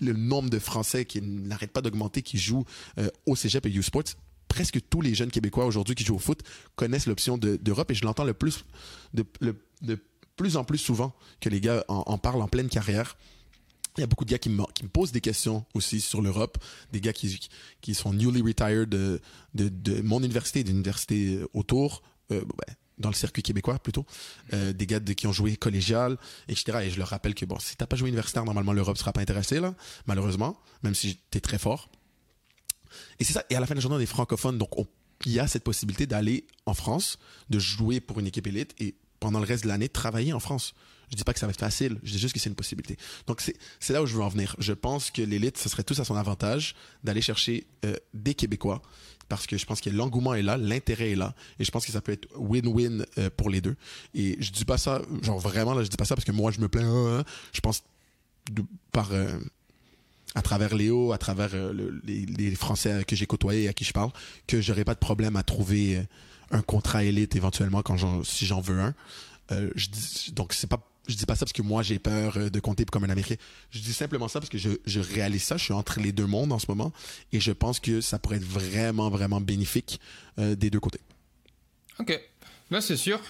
le 0.00 0.12
nombre 0.12 0.50
de 0.50 0.58
Français 0.58 1.04
qui 1.04 1.22
n'arrêtent 1.22 1.72
pas 1.72 1.82
d'augmenter, 1.82 2.22
qui 2.22 2.38
jouent 2.38 2.64
euh, 2.98 3.08
au 3.26 3.36
Cégep 3.36 3.66
et 3.66 3.70
U-Sports, 3.70 4.14
presque 4.48 4.80
tous 4.88 5.00
les 5.00 5.14
jeunes 5.14 5.30
Québécois 5.30 5.66
aujourd'hui 5.66 5.94
qui 5.94 6.04
jouent 6.04 6.16
au 6.16 6.20
foot 6.20 6.42
connaissent 6.76 7.06
l'option 7.06 7.38
d'Europe 7.38 7.90
et 7.90 7.94
je 7.94 8.04
l'entends 8.04 8.24
le 8.24 8.34
plus, 8.34 8.64
de, 9.12 9.24
plus 10.36 10.56
en 10.56 10.64
plus 10.64 10.78
souvent 10.78 11.14
que 11.40 11.48
les 11.48 11.60
gars 11.60 11.84
en, 11.88 12.18
parlent 12.18 12.42
en 12.42 12.48
pleine 12.48 12.68
carrière. 12.68 13.16
Il 13.96 14.00
y 14.00 14.04
a 14.04 14.06
beaucoup 14.08 14.24
de 14.24 14.30
gars 14.30 14.38
qui 14.38 14.50
me, 14.50 14.64
posent 14.92 15.12
des 15.12 15.20
questions 15.20 15.64
aussi 15.74 16.00
sur 16.00 16.20
l'Europe, 16.20 16.58
des 16.92 17.00
gars 17.00 17.12
qui, 17.12 17.94
sont 17.94 18.12
newly 18.12 18.42
retired 18.42 18.88
de, 18.88 19.20
de, 19.54 20.02
mon 20.02 20.20
université, 20.20 20.64
d'université 20.64 21.40
autour, 21.52 22.02
euh, 22.32 22.40
ben, 22.40 22.74
dans 22.98 23.08
le 23.08 23.14
circuit 23.14 23.42
québécois 23.42 23.78
plutôt, 23.78 24.06
euh, 24.52 24.72
des 24.72 24.86
gars 24.86 25.00
qui 25.00 25.26
ont 25.26 25.32
joué 25.32 25.56
collégial, 25.56 26.16
etc. 26.48 26.78
Et 26.84 26.90
je 26.90 26.98
leur 26.98 27.08
rappelle 27.08 27.34
que 27.34 27.44
bon, 27.44 27.58
si 27.58 27.76
t'as 27.76 27.86
pas 27.86 27.96
joué 27.96 28.08
universitaire, 28.08 28.44
normalement 28.44 28.72
l'Europe 28.72 28.96
sera 28.98 29.12
pas 29.12 29.20
intéressée 29.20 29.60
malheureusement, 30.06 30.60
même 30.82 30.94
si 30.94 31.18
t'es 31.30 31.40
très 31.40 31.58
fort. 31.58 31.88
Et 33.18 33.24
c'est 33.24 33.32
ça. 33.32 33.44
Et 33.50 33.56
à 33.56 33.60
la 33.60 33.66
fin 33.66 33.74
de 33.74 33.78
la 33.78 33.82
journée, 33.82 33.96
on 33.96 34.00
est 34.00 34.06
francophone, 34.06 34.58
donc 34.58 34.70
il 35.24 35.32
y 35.32 35.40
a 35.40 35.46
cette 35.46 35.64
possibilité 35.64 36.06
d'aller 36.06 36.46
en 36.66 36.74
France, 36.74 37.18
de 37.50 37.58
jouer 37.58 38.00
pour 38.00 38.20
une 38.20 38.26
équipe 38.26 38.46
élite 38.46 38.74
et 38.78 38.94
pendant 39.20 39.38
le 39.38 39.46
reste 39.46 39.64
de 39.64 39.68
l'année 39.68 39.88
travailler 39.88 40.32
en 40.32 40.40
France. 40.40 40.74
Je 41.10 41.16
dis 41.16 41.24
pas 41.24 41.32
que 41.32 41.38
ça 41.38 41.46
va 41.46 41.50
être 41.50 41.60
facile, 41.60 41.98
je 42.02 42.12
dis 42.12 42.18
juste 42.18 42.34
que 42.34 42.40
c'est 42.40 42.48
une 42.48 42.56
possibilité. 42.56 42.96
Donc 43.26 43.42
c'est 43.78 43.92
là 43.92 44.02
où 44.02 44.06
je 44.06 44.14
veux 44.14 44.22
en 44.22 44.28
venir. 44.28 44.56
Je 44.58 44.72
pense 44.72 45.10
que 45.10 45.22
l'élite, 45.22 45.58
ce 45.58 45.68
serait 45.68 45.84
tout 45.84 45.94
à 45.98 46.04
son 46.04 46.16
avantage 46.16 46.74
d'aller 47.04 47.20
chercher 47.20 47.66
euh, 47.84 47.94
des 48.14 48.34
Québécois 48.34 48.82
parce 49.28 49.46
que 49.46 49.56
je 49.56 49.64
pense 49.64 49.80
que 49.80 49.90
l'engouement 49.90 50.34
est 50.34 50.42
là, 50.42 50.56
l'intérêt 50.56 51.12
est 51.12 51.16
là, 51.16 51.34
et 51.58 51.64
je 51.64 51.70
pense 51.70 51.86
que 51.86 51.92
ça 51.92 52.02
peut 52.02 52.12
être 52.12 52.28
win-win 52.36 53.06
euh, 53.18 53.30
pour 53.34 53.48
les 53.48 53.60
deux. 53.60 53.76
Et 54.14 54.36
je 54.38 54.50
dis 54.50 54.64
pas 54.64 54.76
ça, 54.76 55.02
genre 55.22 55.38
vraiment 55.38 55.72
là, 55.72 55.82
je 55.82 55.88
dis 55.88 55.96
pas 55.96 56.04
ça 56.04 56.14
parce 56.14 56.26
que 56.26 56.32
moi 56.32 56.50
je 56.50 56.60
me 56.60 56.68
plains. 56.68 56.86
Hein, 56.86 57.20
hein. 57.20 57.24
je 57.52 57.60
pense 57.60 57.82
par 58.92 59.12
euh, 59.12 59.38
à 60.34 60.42
travers 60.42 60.74
Léo, 60.74 61.12
à 61.12 61.18
travers 61.18 61.50
euh, 61.54 61.72
les, 62.04 62.54
Français 62.54 63.04
que 63.06 63.16
j'ai 63.16 63.26
côtoyés 63.26 63.64
et 63.64 63.68
à 63.68 63.72
qui 63.72 63.84
je 63.84 63.92
parle, 63.92 64.10
que 64.46 64.60
j'aurais 64.60 64.84
pas 64.84 64.94
de 64.94 64.98
problème 64.98 65.36
à 65.36 65.42
trouver 65.42 66.02
un 66.50 66.62
contrat 66.62 67.04
élite 67.04 67.36
éventuellement 67.36 67.82
quand 67.82 68.24
si 68.24 68.46
j'en 68.46 68.60
veux 68.60 68.80
un. 68.80 68.94
je 69.50 69.88
dis, 69.88 70.32
donc 70.32 70.52
c'est 70.52 70.66
pas 70.66 70.80
je 71.06 71.14
dis 71.16 71.26
pas 71.26 71.34
ça 71.34 71.44
parce 71.44 71.52
que 71.52 71.62
moi 71.62 71.82
j'ai 71.82 71.98
peur 71.98 72.36
euh, 72.36 72.50
de 72.50 72.60
compter 72.60 72.84
comme 72.84 73.04
un 73.04 73.10
Américain. 73.10 73.36
Je 73.70 73.80
dis 73.80 73.92
simplement 73.92 74.28
ça 74.28 74.40
parce 74.40 74.50
que 74.50 74.58
je, 74.58 75.00
réalise 75.00 75.42
ça. 75.42 75.56
Je 75.56 75.64
suis 75.64 75.72
entre 75.72 76.00
les 76.00 76.12
deux 76.12 76.26
mondes 76.26 76.52
en 76.52 76.58
ce 76.58 76.66
moment 76.68 76.92
et 77.32 77.40
je 77.40 77.52
pense 77.52 77.80
que 77.80 78.00
ça 78.00 78.18
pourrait 78.18 78.36
être 78.36 78.44
vraiment, 78.44 79.10
vraiment 79.10 79.40
bénéfique 79.40 80.00
euh, 80.38 80.54
des 80.54 80.70
deux 80.70 80.80
côtés. 80.80 81.00
Ok. 81.98 82.18
Non, 82.70 82.80
c'est 82.80 82.96
sûr. 82.96 83.20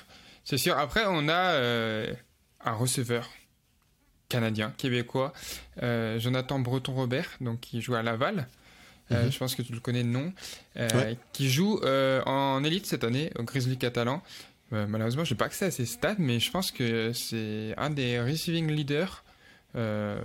C'est 0.45 0.59
sûr. 0.59 0.79
Après, 0.79 1.05
on 1.07 1.29
a 1.29 1.53
euh, 1.55 2.15
un 2.65 2.75
receveur 2.75 3.29
canadien, 4.35 4.73
québécois, 4.77 5.33
Jonathan 6.19 6.59
Breton-Robert, 6.59 7.31
donc 7.41 7.61
qui 7.61 7.81
joue 7.81 7.95
à 7.95 8.03
Laval. 8.03 8.49
Mhm. 9.11 9.31
Je 9.31 9.39
pense 9.39 9.55
que 9.55 9.63
tu 9.63 9.73
le 9.73 9.81
connais 9.81 10.03
de 10.03 10.09
nom. 10.09 10.33
Qui 11.33 11.51
joue 11.51 11.81
en 12.27 12.65
élite 12.65 12.87
cette 12.87 13.05
année 13.05 13.31
au 13.39 13.43
Grizzly 13.43 13.77
catalan. 13.79 14.23
Euh, 14.75 14.87
malheureusement, 14.89 15.25
je 15.25 15.35
n'ai 15.35 15.39
pas 15.39 15.47
accès 15.47 15.67
à 15.67 15.71
ces 15.71 15.87
stats, 15.87 16.17
mais 16.19 16.41
je 16.41 16.51
pense 16.51 16.71
que 16.71 17.13
c'est 17.13 17.75
un 17.77 17.91
des 17.91 18.21
receiving 18.21 18.71
leaders 18.71 19.25
euh, 19.77 20.19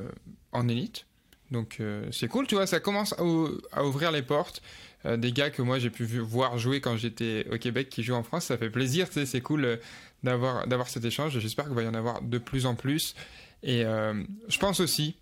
en 0.52 0.68
élite. 0.68 1.06
Donc 1.52 1.78
euh, 1.80 2.08
c'est 2.12 2.28
cool, 2.28 2.48
tu 2.48 2.56
vois, 2.56 2.68
ça 2.68 2.80
commence 2.80 3.16
à, 3.18 3.84
ouvrir 3.84 4.12
les 4.12 4.22
portes. 4.22 4.62
des 5.06 5.32
gars 5.32 5.50
que 5.50 5.62
moi 5.62 5.80
j'ai 5.80 5.90
pu 5.90 6.04
voir 6.06 6.58
jouer 6.58 6.80
quand 6.80 6.96
j'étais 6.98 7.48
au 7.52 7.58
Québec 7.58 7.90
qui 7.90 8.04
jouent 8.04 8.16
en 8.16 8.24
France, 8.24 8.46
ça 8.46 8.58
fait 8.58 8.70
plaisir, 8.70 9.08
tu 9.08 9.16
sais, 9.16 9.26
c'est 9.26 9.42
cool 9.42 9.80
d'avoir, 10.24 10.68
d'avoir 10.68 10.90
cet 10.90 11.06
échange. 11.06 11.40
J'espère 11.40 11.66
qu'il 11.66 11.74
va 11.74 11.84
y 11.84 11.88
en 11.88 11.94
avoir 11.96 12.22
de 12.22 12.38
plus 12.38 12.66
en 12.66 12.76
plus. 12.76 13.16
Et 13.64 13.84
je 13.84 14.60
pense 14.60 14.80
aussi, 14.80 15.16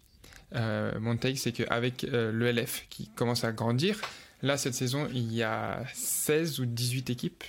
mon 0.53 1.17
take, 1.17 1.38
c'est 1.38 1.51
qu'avec 1.51 2.03
le 2.03 2.51
LF 2.51 2.85
qui 2.89 3.09
commence 3.15 3.43
à 3.43 3.51
grandir, 3.51 3.99
là 4.43 4.57
cette 4.57 4.75
saison 4.75 5.07
il 5.13 5.33
y 5.33 5.43
a 5.43 5.83
16 5.93 6.59
ou 6.59 6.65
18 6.65 7.09
équipes 7.09 7.43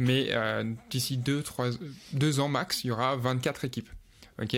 mais 0.00 0.28
euh, 0.30 0.64
d'ici 0.88 1.18
2 1.18 1.44
deux, 2.14 2.40
ans 2.40 2.48
max, 2.48 2.84
il 2.84 2.86
y 2.88 2.90
aura 2.90 3.16
24 3.16 3.66
équipes. 3.66 3.90
Ok? 4.42 4.56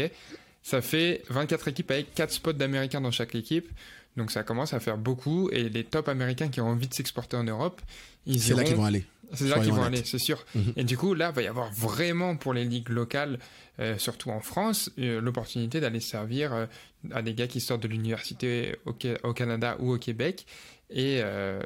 Ça 0.62 0.80
fait 0.80 1.24
24 1.30 1.66
équipes 1.66 1.90
avec 1.90 2.14
4 2.14 2.30
spots 2.30 2.52
d'américains 2.52 3.00
dans 3.00 3.10
chaque 3.10 3.34
équipe. 3.34 3.68
Donc 4.16 4.30
ça 4.30 4.44
commence 4.44 4.72
à 4.72 4.78
faire 4.78 4.96
beaucoup 4.96 5.50
et 5.50 5.68
les 5.68 5.82
top 5.82 6.08
américains 6.08 6.48
qui 6.48 6.60
ont 6.60 6.68
envie 6.68 6.86
de 6.86 6.94
s'exporter 6.94 7.36
en 7.36 7.42
Europe, 7.42 7.80
c'est 8.24 8.54
là 8.54 8.62
qu'ils 8.62 8.76
vont 8.76 8.84
aller. 8.84 9.04
C'est 9.32 9.48
là 9.48 9.58
qu'ils 9.60 9.72
vont 9.72 9.82
aller, 9.82 10.02
c'est 10.04 10.18
sûr. 10.18 10.44
Mhm. 10.54 10.72
Et 10.76 10.84
du 10.84 10.96
coup, 10.96 11.14
là, 11.14 11.30
il 11.30 11.34
va 11.34 11.42
y 11.42 11.46
avoir 11.46 11.72
vraiment 11.72 12.36
pour 12.36 12.52
les 12.52 12.64
ligues 12.64 12.88
locales, 12.88 13.38
euh, 13.78 13.98
surtout 13.98 14.30
en 14.30 14.40
France, 14.40 14.90
euh, 14.98 15.20
l'opportunité 15.20 15.80
d'aller 15.80 16.00
servir 16.00 16.68
à 17.10 17.22
des 17.22 17.34
gars 17.34 17.46
qui 17.46 17.60
sortent 17.60 17.82
de 17.82 17.88
l'université 17.88 18.76
au, 18.86 18.94
au, 19.22 19.32
Canada 19.32 19.76
ou 19.80 19.92
au 19.92 19.98
Québec. 19.98 20.46
Et 20.90 21.20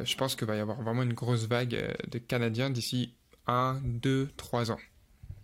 je 0.05 0.17
pense 0.17 0.37
qu'il 0.37 0.47
va 0.47 0.55
y 0.55 0.61
avoir 0.61 0.81
vraiment 0.81 1.03
une 1.03 1.13
grosse 1.13 1.47
vague 1.47 1.97
de 2.09 2.19
Canadiens 2.19 2.71
d'ici 2.71 3.13
1, 3.49 3.81
2, 3.85 4.29
3 4.37 4.71
ans. 4.71 4.79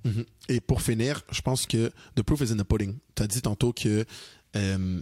Mhm. 0.05 0.25
Et 0.49 0.61
pour 0.61 0.83
finir, 0.83 1.23
je 1.31 1.41
pense 1.43 1.67
que 1.67 1.91
the 2.17 2.23
proof 2.23 2.41
is 2.41 2.53
in 2.53 2.57
the 2.57 2.65
pudding. 2.65 2.99
Tu 3.15 3.23
as 3.23 3.27
dit 3.27 3.43
tantôt 3.43 3.73
que 3.73 4.05
euh, 4.57 5.01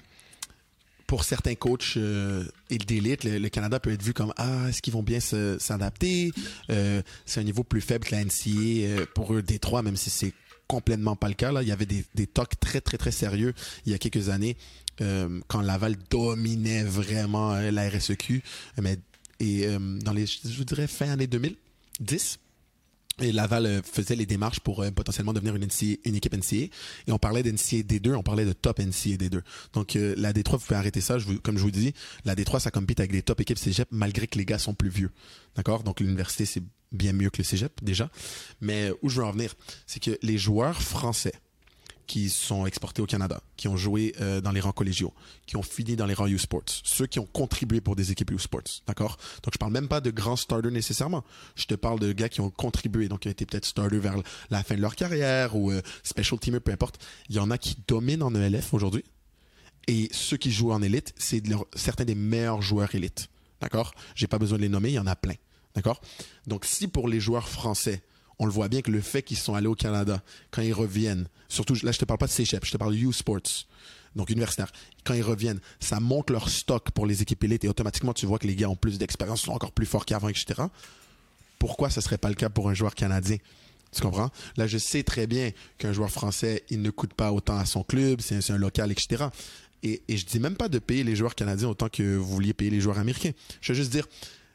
pour 1.11 1.25
certains 1.25 1.57
coachs 1.57 1.97
euh, 1.97 2.45
et 2.71 2.79
d'élite, 2.79 3.25
le, 3.25 3.49
Canada 3.49 3.81
peut 3.81 3.91
être 3.91 4.03
vu 4.03 4.15
comme 4.15 4.33
Ah, 4.37 4.69
est-ce 4.69 4.81
qu'ils 4.81 4.93
vont 4.93 5.03
bien 5.03 5.19
s'adapter? 5.19 6.31
Euh, 6.71 7.03
C'est 7.27 7.41
un 7.41 7.43
niveau 7.43 7.65
plus 7.65 7.81
faible 7.81 8.07
que 8.07 8.15
la 8.15 8.25
NCA 8.25 9.07
pour 9.13 9.35
eux, 9.35 9.43
Détroit, 9.43 9.83
même 9.83 9.97
si 9.97 10.09
c'est 10.09 10.33
complètement 10.69 11.17
pas 11.17 11.27
le 11.27 11.35
cas. 11.35 11.51
Là. 11.51 11.63
Il 11.63 11.69
y 11.69 11.73
avait 11.73 11.85
des, 11.85 12.05
des 12.15 12.29
talks 12.29 12.61
très, 12.61 12.81
très, 12.81 12.97
très 12.97 13.11
sérieux 13.11 13.55
il 13.87 13.91
y 13.91 13.95
a 13.97 13.99
quelques 13.99 14.29
années 14.29 14.57
quand 15.49 15.63
Laval 15.63 15.97
dominait 16.11 16.85
vraiment 16.85 17.55
la 17.59 17.89
RSEQ. 17.89 18.45
Mais, 18.81 18.99
et 19.41 19.67
dans 20.05 20.13
les, 20.13 20.27
je 20.27 20.63
dirais, 20.63 20.87
fin 20.87 21.11
année 21.11 21.27
2010 21.27 22.39
et 23.21 23.33
Laval 23.33 23.67
euh, 23.67 23.83
faisait 23.83 24.17
les 24.17 24.27
démarches 24.27 24.61
pour 24.61 24.83
euh, 24.83 24.91
potentiellement 24.91 25.33
devenir 25.33 25.55
une, 25.57 25.65
équipe 25.65 26.35
NCA. 26.35 26.57
Et 26.57 26.71
on 27.09 27.19
parlait 27.19 27.43
d'NCA 27.43 27.83
D2, 27.83 28.15
on 28.15 28.23
parlait 28.23 28.45
de 28.45 28.53
top 28.53 28.79
NCA 28.79 29.17
D2. 29.17 29.41
Donc 29.73 29.97
euh, 29.97 30.15
la 30.17 30.33
D3, 30.33 30.53
vous 30.53 30.59
pouvez 30.59 30.77
arrêter 30.77 31.01
ça. 31.01 31.19
Je 31.19 31.27
vous, 31.27 31.41
comme 31.41 31.57
je 31.57 31.63
vous 31.63 31.71
dis, 31.71 31.95
la 32.25 32.35
D3, 32.35 32.61
ça 32.61 32.71
compite 32.71 33.01
avec 33.01 33.13
des 33.13 33.23
top 33.23 33.41
équipes 33.41 33.59
cégep 33.59 33.89
malgré 33.91 34.27
que 34.27 34.39
les 34.39 34.45
gars 34.45 34.59
sont 34.59 34.75
plus 34.75 34.91
vieux. 34.91 35.11
D'accord? 35.57 35.83
Donc 35.83 36.01
l'université, 36.01 36.45
c'est 36.45 36.63
bien 36.93 37.13
mieux 37.13 37.31
que 37.31 37.39
le 37.39 37.45
cégep 37.45 37.73
déjà. 37.83 38.11
Mais 38.61 38.91
où 39.03 39.09
je 39.09 39.21
veux 39.21 39.27
en 39.27 39.33
venir, 39.33 39.55
c'est 39.87 40.01
que 40.01 40.19
les 40.23 40.39
joueurs 40.39 40.81
français 40.81 41.35
qui 42.11 42.29
sont 42.29 42.67
exportés 42.67 43.01
au 43.01 43.07
Canada, 43.07 43.41
qui 43.57 43.69
ont 43.69 43.77
joué 43.77 44.17
euh, 44.21 44.41
dans 44.41 44.51
les 44.51 44.59
rangs 44.59 44.73
collégiaux, 44.73 45.15
qui 45.47 45.57
ont 45.57 45.63
fini 45.63 45.95
dans 45.95 46.07
les 46.07 46.15
rangs 46.15 46.27
U-Sports, 46.27 46.65
ceux 46.83 47.07
qui 47.07 47.21
ont 47.21 47.27
contribué 47.27 47.81
pour 47.81 47.95
des 47.95 48.11
équipes 48.11 48.33
U-Sports, 48.33 48.83
d'accord? 48.89 49.17
Donc 49.45 49.55
je 49.55 49.59
parle 49.59 49.71
même 49.71 49.87
pas 49.87 50.01
de 50.01 50.11
grands 50.11 50.35
starters 50.35 50.73
nécessairement. 50.73 51.23
Je 51.55 51.67
te 51.67 51.75
parle 51.75 52.01
de 52.01 52.11
gars 52.11 52.29
qui 52.29 52.41
ont 52.41 52.51
contribué, 52.51 53.07
donc 53.07 53.21
qui 53.21 53.29
ont 53.29 53.31
été 53.31 53.47
peut-être 53.47 53.65
starters 53.65 54.01
vers 54.01 54.17
la 54.51 54.65
fin 54.65 54.75
de 54.75 54.81
leur 54.81 54.97
carrière 54.97 55.55
ou 55.55 55.71
euh, 55.71 55.83
special 56.03 56.41
teamer, 56.41 56.59
peu 56.59 56.73
importe. 56.73 56.99
Il 57.29 57.37
y 57.37 57.39
en 57.39 57.49
a 57.49 57.59
qui 57.59 57.77
dominent 57.87 58.25
en 58.25 58.35
ELF 58.35 58.75
aujourd'hui. 58.75 59.05
Et 59.87 60.09
ceux 60.11 60.37
qui 60.37 60.51
jouent 60.51 60.73
en 60.73 60.83
élite, 60.83 61.15
c'est 61.17 61.45
certains 61.77 62.05
des 62.05 62.17
meilleurs 62.17 62.61
joueurs 62.61 62.93
élites. 62.93 63.29
D'accord? 63.61 63.95
J'ai 64.17 64.27
pas 64.27 64.41
besoin 64.41 64.59
de 64.59 64.63
les 64.63 64.69
nommer, 64.69 64.89
il 64.89 64.95
y 64.95 64.99
en 64.99 65.07
a 65.07 65.15
plein. 65.15 65.37
D'accord? 65.77 66.01
Donc 66.49 66.65
si 66.65 66.89
pour 66.89 67.07
les 67.07 67.21
joueurs 67.21 67.49
français, 67.49 68.03
on 68.41 68.47
le 68.47 68.53
voit 68.53 68.69
bien 68.69 68.81
que 68.81 68.91
le 68.91 69.03
fait 69.03 69.23
qu'ils 69.23 69.37
sont 69.37 69.55
allés 69.55 69.69
au 69.69 69.75
Canada, 69.75 70.23
quand 70.51 70.63
ils 70.63 70.73
reviennent, 70.73 71.29
surtout 71.49 71.75
là 71.83 71.93
je 71.93 71.99
te 71.99 72.07
parle 72.07 72.19
pas 72.19 72.27
de 72.27 72.33
CHEP, 72.33 72.65
je 72.65 72.73
te 72.73 72.77
parle 72.79 72.95
de 72.95 72.99
U-Sports, 72.99 73.67
donc 74.17 74.31
universitaire, 74.31 74.73
quand 75.05 75.13
ils 75.15 75.23
reviennent, 75.23 75.61
ça 75.79 76.01
monte 76.01 76.31
leur 76.31 76.49
stock 76.49 76.91
pour 76.91 77.07
les 77.07 77.21
équipes 77.23 77.45
élites 77.45 77.65
et 77.65 77.69
automatiquement 77.69 78.15
tu 78.15 78.27
vois 78.27 78.39
que 78.39 78.47
les 78.47 78.57
gars 78.57 78.69
ont 78.71 78.77
plus 78.77 78.99
d'expérience, 78.99 79.43
sont 79.43 79.53
encore 79.53 79.73
plus 79.73 79.87
forts 79.87 80.07
qu'avant, 80.07 80.29
etc. 80.29 80.63
Pourquoi 81.59 81.91
ce 81.91 82.01
serait 82.01 82.17
pas 82.19 82.31
le 82.31 82.35
cas 82.35 82.49
pour 82.49 82.71
un 82.71 82.75
joueur 82.75 82.95
canadien? 82.95 83.37
Tu 83.93 84.01
comprends? 84.01 84.31
Là, 84.57 84.67
je 84.67 84.79
sais 84.79 85.03
très 85.03 85.27
bien 85.27 85.51
qu'un 85.77 85.93
joueur 85.93 86.11
français, 86.11 86.65
il 86.71 86.81
ne 86.81 86.91
coûte 86.91 87.13
pas 87.13 87.33
autant 87.33 87.59
à 87.59 87.67
son 87.67 87.83
club, 87.83 88.21
c'est 88.21 88.51
un, 88.51 88.57
local, 88.57 88.91
etc. 88.91 89.27
Et, 89.83 90.03
et 90.09 90.17
je 90.17 90.25
dis 90.25 90.41
même 90.41 90.57
pas 90.57 90.69
de 90.69 90.79
payer 90.79 91.05
les 91.05 91.15
joueurs 91.15 91.35
canadiens 91.35 91.69
autant 91.69 91.89
que 91.89 92.17
vous 92.17 92.25
vouliez 92.25 92.55
payer 92.55 92.71
les 92.71 92.81
joueurs 92.81 92.99
américains. 92.99 93.33
Je 93.61 93.73
veux 93.73 93.77
juste 93.77 93.91
dire, 93.91 94.07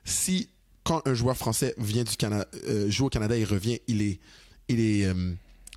si 0.06 0.50
quand 0.86 1.02
un 1.06 1.14
joueur 1.14 1.36
français 1.36 1.74
vient 1.78 2.04
du 2.04 2.16
Canada, 2.16 2.48
euh, 2.68 2.90
joue 2.90 3.08
au 3.08 3.10
Canada 3.10 3.36
et 3.36 3.44
revient, 3.44 3.80
il 3.88 4.02
est, 4.02 4.20
il 4.70 4.80
est, 4.80 5.06
euh, 5.06 5.34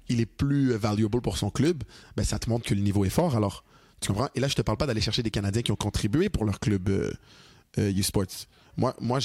il 0.09 0.21
est 0.21 0.27
plus 0.27 0.73
valuable 0.75 1.21
pour 1.21 1.39
son 1.39 1.51
club, 1.51 1.83
ben 2.17 2.25
ça 2.25 2.39
te 2.39 2.49
montre 2.49 2.67
que 2.67 2.75
le 2.75 2.83
niveau 2.83 3.05
est 3.05 3.11
fort. 3.11 3.35
Alors, 3.35 3.65
tu 4.01 4.09
comprends? 4.09 4.29
Et 4.35 4.41
là, 4.41 4.49
je 4.49 4.55
te 4.55 4.63
parle 4.63 4.79
pas 4.79 4.87
d'aller 4.87 5.01
chercher 5.01 5.23
des 5.23 5.31
Canadiens 5.31 5.63
qui 5.63 5.73
ont 5.73 5.77
contribué 5.77 6.29
pour 6.29 6.45
leur 6.45 6.61
club 6.61 6.89
euh, 6.89 7.13
U-Sports. 7.77 8.47
Moi, 8.79 8.95
moi 9.01 9.19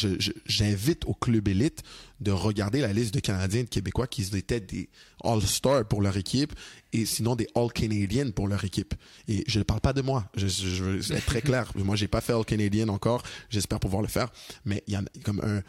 j'invite 0.47 1.05
au 1.05 1.13
club 1.13 1.47
élite 1.47 1.83
de 2.19 2.31
regarder 2.31 2.81
la 2.81 2.91
liste 2.91 3.13
de 3.13 3.19
Canadiens 3.19 3.61
et 3.61 3.63
de 3.65 3.69
Québécois 3.69 4.07
qui 4.07 4.23
étaient 4.35 4.59
des 4.59 4.89
All-Stars 5.23 5.87
pour 5.87 6.01
leur 6.01 6.17
équipe 6.17 6.53
et 6.91 7.05
sinon 7.05 7.35
des 7.35 7.47
All-Canadian 7.53 8.31
pour 8.31 8.47
leur 8.47 8.63
équipe. 8.63 8.95
Et 9.27 9.43
je 9.47 9.59
ne 9.59 9.63
parle 9.63 9.79
pas 9.79 9.93
de 9.93 10.01
moi. 10.01 10.25
Je, 10.35 10.47
veux 10.83 11.15
être 11.15 11.25
très 11.25 11.41
clair. 11.43 11.71
Moi, 11.75 11.95
j'ai 11.95 12.07
pas 12.07 12.19
fait 12.19 12.33
All-Canadian 12.33 12.87
encore. 12.87 13.21
J'espère 13.51 13.79
pouvoir 13.79 14.01
le 14.01 14.07
faire. 14.07 14.31
Mais 14.65 14.83
il 14.87 14.93
y 14.93 14.95
a 14.95 15.03
comme 15.23 15.39
un, 15.41 15.61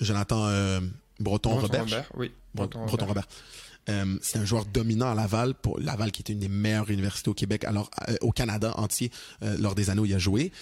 Jonathan 0.00 0.46
euh, 0.46 0.80
Breton, 1.20 1.58
Robert. 1.58 1.86
oui. 2.16 2.32
Breton, 2.54 2.86
Robert. 2.86 3.26
Euh, 3.88 4.18
c'est 4.20 4.38
un 4.38 4.44
joueur 4.44 4.64
dominant 4.64 5.10
à 5.10 5.14
Laval, 5.14 5.54
pour 5.54 5.78
Laval 5.78 6.10
qui 6.10 6.22
était 6.22 6.32
une 6.32 6.40
des 6.40 6.48
meilleures 6.48 6.90
universités 6.90 7.30
au 7.30 7.34
Québec, 7.34 7.64
alors 7.64 7.90
euh, 8.08 8.16
au 8.20 8.32
Canada 8.32 8.74
entier, 8.76 9.10
euh, 9.42 9.56
lors 9.58 9.74
des 9.74 9.90
années 9.90 10.00
où 10.00 10.06
il 10.06 10.14
a 10.14 10.18
joué. 10.18 10.52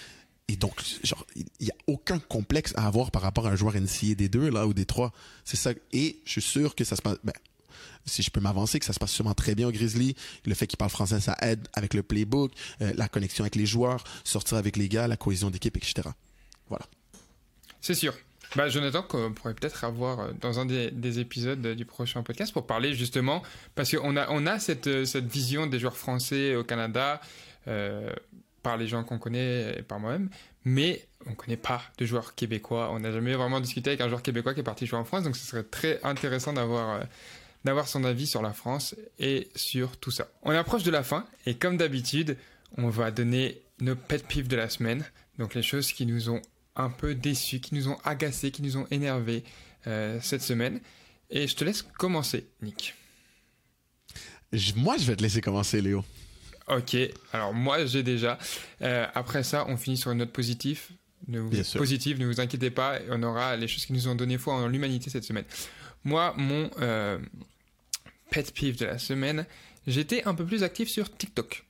Et 0.47 0.57
donc, 0.57 0.79
genre, 1.03 1.25
il 1.35 1.45
n'y 1.59 1.71
a 1.71 1.75
aucun 1.87 2.19
complexe 2.19 2.73
à 2.75 2.85
avoir 2.85 3.09
par 3.09 3.23
rapport 3.23 3.47
à 3.47 3.49
un 3.49 3.55
joueur 3.55 3.73
NCA 3.75 4.13
des 4.13 4.29
deux, 4.29 4.49
là, 4.49 4.67
ou 4.67 4.75
des 4.75 4.85
trois. 4.85 5.11
C'est 5.43 5.57
ça. 5.57 5.71
Et 5.91 6.19
je 6.23 6.31
suis 6.33 6.41
sûr 6.41 6.75
que 6.75 6.83
ça 6.83 6.95
se 6.95 7.01
passe, 7.01 7.17
ben, 7.23 7.33
si 8.05 8.21
je 8.21 8.29
peux 8.29 8.41
m'avancer, 8.41 8.77
que 8.77 8.85
ça 8.85 8.93
se 8.93 8.99
passe 8.99 9.11
sûrement 9.11 9.33
très 9.33 9.55
bien 9.55 9.67
au 9.67 9.71
Grizzly. 9.71 10.15
Le 10.45 10.53
fait 10.53 10.67
qu'il 10.67 10.77
parle 10.77 10.91
français, 10.91 11.19
ça 11.19 11.35
aide 11.41 11.67
avec 11.73 11.95
le 11.95 12.03
playbook, 12.03 12.51
la 12.79 13.07
connexion 13.07 13.43
avec 13.43 13.55
les 13.55 13.65
joueurs, 13.65 14.03
sortir 14.23 14.57
avec 14.57 14.77
les 14.77 14.87
gars, 14.87 15.07
la 15.07 15.17
cohésion 15.17 15.49
d'équipe, 15.49 15.75
etc. 15.75 16.09
Voilà. 16.69 16.85
C'est 17.81 17.95
sûr. 17.95 18.13
Bah, 18.55 18.69
Jonathan, 18.69 19.01
qu'on 19.01 19.33
pourrait 19.33 19.53
peut-être 19.53 19.83
avoir 19.83 20.19
euh, 20.21 20.31
dans 20.39 20.59
un 20.59 20.65
des, 20.65 21.19
épisodes 21.19 21.61
du 21.61 21.85
prochain 21.85 22.23
podcast 22.23 22.53
pour 22.53 22.65
parler 22.65 22.93
justement, 22.93 23.43
parce 23.75 23.93
qu'on 23.93 24.15
a, 24.15 24.27
on 24.29 24.47
a 24.47 24.59
cette, 24.59 24.87
euh, 24.87 25.05
cette 25.05 25.25
vision 25.25 25.67
des 25.67 25.77
joueurs 25.77 25.97
français 25.97 26.55
au 26.55 26.63
Canada, 26.63 27.19
euh, 27.67 28.13
par 28.63 28.77
les 28.77 28.87
gens 28.87 29.03
qu'on 29.03 29.19
connaît 29.19 29.79
et 29.79 29.81
par 29.81 29.99
moi-même, 29.99 30.29
mais 30.63 31.05
on 31.27 31.31
ne 31.31 31.35
connaît 31.35 31.57
pas 31.57 31.81
de 31.97 32.05
joueurs 32.05 32.33
québécois. 32.33 32.89
On 32.93 32.99
n'a 32.99 33.11
jamais 33.11 33.33
vraiment 33.33 33.59
discuté 33.59 33.89
avec 33.91 34.01
un 34.01 34.07
joueur 34.07 34.23
québécois 34.23 34.53
qui 34.53 34.61
est 34.61 34.63
parti 34.63 34.87
jouer 34.87 34.99
en 34.99 35.05
France, 35.05 35.23
donc 35.23 35.35
ce 35.35 35.45
serait 35.45 35.63
très 35.63 35.99
intéressant 36.03 36.53
d'avoir 36.53 37.01
d'avoir 37.63 37.87
son 37.87 38.03
avis 38.03 38.27
sur 38.27 38.43
la 38.43 38.53
France 38.53 38.95
et 39.17 39.49
sur 39.55 39.97
tout 39.97 40.11
ça. 40.11 40.27
On 40.43 40.51
approche 40.51 40.83
de 40.83 40.91
la 40.91 41.03
fin, 41.03 41.25
et 41.47 41.55
comme 41.55 41.77
d'habitude, 41.77 42.37
on 42.77 42.89
va 42.89 43.09
donner 43.09 43.61
nos 43.79 43.95
pet 43.95 44.25
peeves 44.25 44.47
de 44.47 44.55
la 44.55 44.69
semaine, 44.69 45.03
donc 45.39 45.55
les 45.55 45.63
choses 45.63 45.91
qui 45.91 46.05
nous 46.05 46.29
ont 46.29 46.41
un 46.75 46.89
peu 46.89 47.15
déçus, 47.15 47.59
qui 47.59 47.75
nous 47.75 47.87
ont 47.87 47.97
agacés, 48.03 48.51
qui 48.51 48.61
nous 48.61 48.77
ont 48.77 48.87
énervés 48.91 49.43
euh, 49.87 50.19
cette 50.21 50.41
semaine. 50.41 50.79
Et 51.29 51.47
je 51.47 51.55
te 51.55 51.63
laisse 51.63 51.81
commencer, 51.81 52.47
Nick. 52.61 52.95
moi, 54.75 54.97
je 54.97 55.05
vais 55.05 55.15
te 55.15 55.21
laisser 55.21 55.41
commencer, 55.41 55.81
Léo. 55.81 56.03
Ok, 56.67 56.97
alors 57.31 57.53
moi 57.53 57.85
j'ai 57.85 58.01
déjà. 58.01 58.39
Euh, 58.81 59.05
après 59.13 59.43
ça, 59.43 59.65
on 59.67 59.77
finit 59.77 59.97
sur 59.97 60.11
une 60.11 60.17
note 60.17 60.31
positive. 60.31 60.81
Ne 61.27 61.39
vous, 61.39 61.51
positive, 61.77 62.19
ne 62.19 62.25
vous 62.25 62.39
inquiétez 62.41 62.71
pas, 62.71 62.99
on 63.09 63.21
aura 63.21 63.55
les 63.55 63.67
choses 63.67 63.85
qui 63.85 63.93
nous 63.93 64.07
ont 64.07 64.15
donné 64.15 64.37
foi 64.39 64.55
en 64.55 64.67
l'humanité 64.67 65.11
cette 65.11 65.23
semaine. 65.23 65.45
Moi, 66.03 66.33
mon 66.37 66.69
euh, 66.81 67.19
pet 68.31 68.51
peeve 68.51 68.77
de 68.77 68.85
la 68.85 68.97
semaine, 68.97 69.45
j'étais 69.85 70.23
un 70.25 70.33
peu 70.33 70.43
plus 70.43 70.63
actif 70.63 70.89
sur 70.89 71.15
TikTok. 71.15 71.65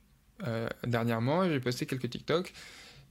dernièrement, 0.86 1.46
j'ai 1.46 1.60
posté 1.60 1.84
quelques 1.84 2.08
TikTok 2.08 2.52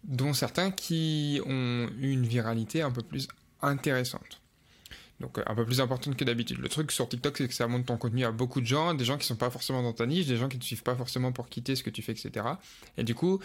dont 0.08 0.34
certains 0.34 0.72
qui 0.72 1.42
ont 1.46 1.90
eu 2.00 2.12
une 2.12 2.26
viralité 2.26 2.82
un 2.82 2.92
peu 2.92 3.02
plus 3.02 3.28
intéressante. 3.62 4.42
Donc 5.20 5.38
euh, 5.38 5.44
un 5.46 5.56
peu 5.56 5.66
plus 5.66 5.82
importante 5.82 6.16
que 6.16 6.24
d'habitude. 6.24 6.60
Le 6.60 6.70
truc 6.70 6.92
sur 6.92 7.08
TikTok, 7.08 7.38
c'est 7.38 7.48
que 7.48 7.54
ça 7.54 7.68
montre 7.68 7.86
ton 7.86 7.98
contenu 7.98 8.26
à 8.26 8.32
beaucoup 8.32 8.62
de 8.62 8.66
gens, 8.66 8.94
des 8.94 9.06
gens 9.06 9.18
qui 9.18 9.26
sont 9.26 9.36
pas 9.36 9.50
forcément 9.50 9.82
dans 9.82 9.94
ta 9.94 10.06
niche, 10.06 10.28
des 10.28 10.38
gens 10.38 10.50
qui 10.50 10.58
ne 10.58 10.62
te 10.62 10.66
suivent 10.66 10.84
pas 10.84 10.96
forcément 10.96 11.32
pour 11.32 11.50
quitter 11.50 11.76
ce 11.76 11.84
que 11.84 11.90
tu 11.90 12.02
fais, 12.02 12.12
etc. 12.12 12.46
Et 12.98 13.04
du 13.04 13.16
coup, 13.16 13.40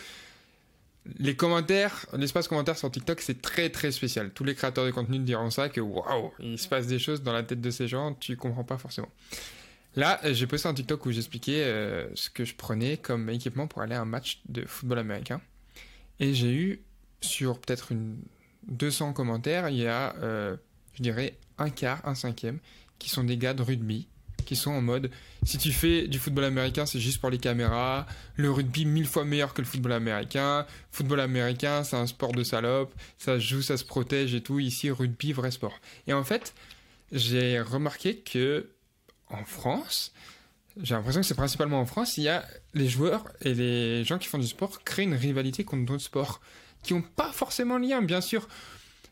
les 1.19 1.35
commentaires, 1.35 2.07
l'espace 2.13 2.49
commentaire 2.49 2.77
sur 2.77 2.91
TikTok, 2.91 3.21
c'est 3.21 3.41
très 3.41 3.71
très 3.71 3.93
spécial. 3.93 4.31
Tous 4.33 4.45
les 4.45 4.55
créateurs 4.55 4.85
de 4.85 4.91
contenu 4.91 5.19
diront 5.21 5.51
ça, 5.51 5.69
que 5.69 5.81
waouh, 5.81 6.33
il 6.41 6.59
se 6.59 6.69
passe 6.69 6.87
des 6.87 6.99
choses 6.99 7.23
dans 7.23 7.33
la 7.33 7.43
tête 7.43 7.61
de 7.61 7.71
ces 7.71 7.89
gens, 7.89 8.15
tu 8.15 8.37
comprends 8.37 8.65
pas 8.65 8.79
forcément. 8.79 9.09
Là, 9.97 10.21
j'ai 10.25 10.47
posté 10.47 10.69
un 10.69 10.75
TikTok 10.75 11.07
où 11.07 11.11
j'expliquais 11.11 11.65
euh, 11.65 12.09
ce 12.15 12.31
que 12.31 12.45
je 12.45 12.55
prenais 12.55 12.97
comme 12.97 13.29
équipement 13.29 13.67
pour 13.67 13.83
aller 13.83 13.95
à 13.95 14.01
un 14.01 14.05
match 14.05 14.41
de 14.49 14.65
football 14.65 14.99
américain. 14.99 15.41
Et 16.21 16.35
j'ai 16.35 16.53
eu, 16.53 16.81
sur 17.21 17.59
peut-être 17.59 17.93
une 17.93 18.19
200 18.69 19.13
commentaires, 19.13 19.69
il 19.69 19.79
y 19.79 19.87
a, 19.87 20.15
euh, 20.23 20.57
je 20.95 21.03
dirais, 21.03 21.39
un 21.59 21.71
quart, 21.71 22.01
un 22.05 22.15
cinquième, 22.15 22.59
qui 22.99 23.09
sont 23.09 23.25
des 23.25 23.37
gars 23.37 23.55
de 23.55 23.63
rugby, 23.63 24.07
qui 24.45 24.57
sont 24.57 24.71
en 24.71 24.83
mode, 24.83 25.11
si 25.45 25.59
tu 25.59 25.73
fais 25.73 26.09
du 26.09 26.19
football 26.19 26.45
américain, 26.45 26.87
c'est 26.87 27.01
juste 27.01 27.21
pour 27.21 27.31
les 27.31 27.39
caméras, 27.39 28.07
le 28.37 28.51
rugby 28.51 28.85
mille 28.85 29.07
fois 29.07 29.25
meilleur 29.25 29.55
que 29.55 29.63
le 29.63 29.67
football 29.67 29.93
américain, 29.93 30.67
football 30.91 31.21
américain, 31.21 31.85
c'est 31.85 31.97
un 31.97 32.07
sport 32.07 32.33
de 32.33 32.45
salope, 32.45 32.95
ça 33.19 33.39
se 33.39 33.45
joue, 33.45 33.63
ça 33.63 33.77
se 33.77 33.85
protège 33.85 34.35
et 34.35 34.43
tout, 34.43 34.59
ici, 34.59 34.91
rugby, 34.91 35.33
vrai 35.33 35.51
sport. 35.51 35.81
Et 36.07 36.13
en 36.13 36.25
fait, 36.25 36.55
j'ai 37.13 37.61
remarqué 37.61 38.19
que, 38.19 38.69
en 39.29 39.45
France, 39.45 40.13
j'ai 40.83 40.95
l'impression 40.95 41.21
que 41.21 41.27
c'est 41.27 41.35
principalement 41.35 41.81
en 41.81 41.87
France, 41.87 42.17
il 42.17 42.25
y 42.25 42.29
a 42.29 42.45
les 42.75 42.89
joueurs 42.89 43.25
et 43.43 43.55
les 43.55 44.05
gens 44.05 44.19
qui 44.19 44.29
font 44.29 44.39
du 44.39 44.47
sport 44.47 44.83
créent 44.85 45.05
une 45.05 45.15
rivalité 45.15 45.65
contre 45.65 45.85
d'autres 45.85 46.05
sports 46.05 46.41
qui 46.83 46.95
n'ont 46.95 47.03
pas 47.03 47.31
forcément 47.33 47.79
lien, 47.79 48.03
bien 48.03 48.21
sûr. 48.21 48.49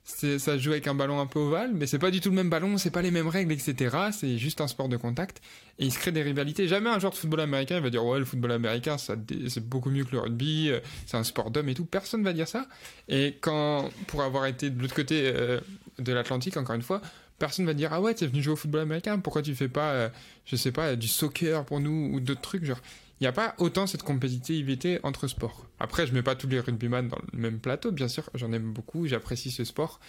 Ça 0.05 0.57
joue 0.57 0.70
avec 0.70 0.86
un 0.86 0.95
ballon 0.95 1.20
un 1.20 1.27
peu 1.27 1.39
ovale, 1.39 1.73
mais 1.74 1.86
c'est 1.86 1.99
pas 1.99 2.11
du 2.11 2.23
tout 2.23 2.31
le 2.31 2.35
même 2.35 2.49
ballon, 2.49 2.78
c'est 2.78 2.90
pas 2.90 3.03
les 3.03 3.11
mêmes 3.11 3.28
règles, 3.28 3.53
etc. 3.53 3.95
C'est 4.11 4.39
juste 4.39 4.62
un 4.62 4.66
sport 4.66 4.89
de 4.89 4.97
contact 4.97 5.43
et 5.78 5.85
il 5.85 5.93
se 5.93 5.99
crée 5.99 6.12
des 6.12 6.23
rivalités. 6.23 6.66
Jamais 6.66 6.89
un 6.89 6.99
joueur 6.99 7.12
de 7.12 7.19
football 7.19 7.40
américain 7.40 7.78
va 7.81 7.90
dire 7.90 8.03
ouais 8.03 8.19
le 8.19 8.24
football 8.24 8.53
américain 8.53 8.97
c'est 8.97 9.69
beaucoup 9.69 9.90
mieux 9.90 10.05
que 10.05 10.12
le 10.12 10.20
rugby, 10.20 10.70
euh, 10.70 10.81
c'est 11.05 11.19
un 11.19 11.24
sport 11.24 11.51
d'homme 11.51 11.69
et 11.69 11.74
tout. 11.74 11.85
Personne 11.85 12.24
va 12.24 12.32
dire 12.32 12.49
ça. 12.49 12.66
Et 13.09 13.36
quand 13.43 13.90
pour 14.07 14.23
avoir 14.23 14.47
été 14.47 14.70
de 14.70 14.81
l'autre 14.81 14.95
côté 14.95 15.24
euh, 15.27 15.61
de 15.99 16.12
l'Atlantique 16.15 16.57
encore 16.57 16.74
une 16.74 16.82
fois, 16.82 17.03
personne 17.39 17.66
va 17.66 17.74
dire 17.74 17.93
ah 17.93 18.01
ouais 18.01 18.15
tu 18.15 18.24
es 18.24 18.27
venu 18.27 18.43
jouer 18.43 18.52
au 18.52 18.56
football 18.56 18.81
américain 18.82 19.19
pourquoi 19.19 19.43
tu 19.43 19.55
fais 19.55 19.69
pas 19.69 19.93
euh, 19.93 20.09
je 20.44 20.56
sais 20.56 20.73
pas 20.73 20.97
du 20.97 21.09
soccer 21.09 21.65
pour 21.65 21.81
nous 21.81 22.10
ou 22.12 22.20
d'autres 22.20 22.40
trucs 22.40 22.65
genre 22.65 22.81
il 23.20 23.24
n'y 23.24 23.28
a 23.28 23.32
pas 23.32 23.55
autant 23.59 23.89
cette 23.89 24.05
compétitivité 24.05 25.01
entre 25.02 25.27
sports. 25.27 25.66
Après 25.81 26.06
je 26.06 26.15
mets 26.15 26.23
pas 26.23 26.36
tous 26.36 26.47
les 26.47 26.60
rugbyman 26.60 27.09
dans 27.09 27.19
le 27.32 27.39
même 27.39 27.59
plateau 27.59 27.90
bien 27.93 28.09
sûr 28.09 28.31
j'en 28.35 28.52
aime 28.52 28.73
beaucoup 28.73 29.06
j'apprécie 29.06 29.51
ce 29.51 29.65
sport 29.65 30.01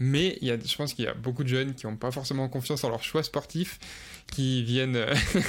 mais 0.00 0.38
y 0.40 0.50
a, 0.50 0.58
je 0.58 0.76
pense 0.76 0.94
qu'il 0.94 1.04
y 1.04 1.08
a 1.08 1.14
beaucoup 1.14 1.44
de 1.44 1.48
jeunes 1.48 1.74
qui 1.74 1.86
n'ont 1.86 1.96
pas 1.96 2.10
forcément 2.10 2.48
confiance 2.48 2.82
en 2.84 2.88
leur 2.88 3.02
choix 3.02 3.22
sportif 3.22 3.78
qui 4.32 4.64
viennent 4.64 4.98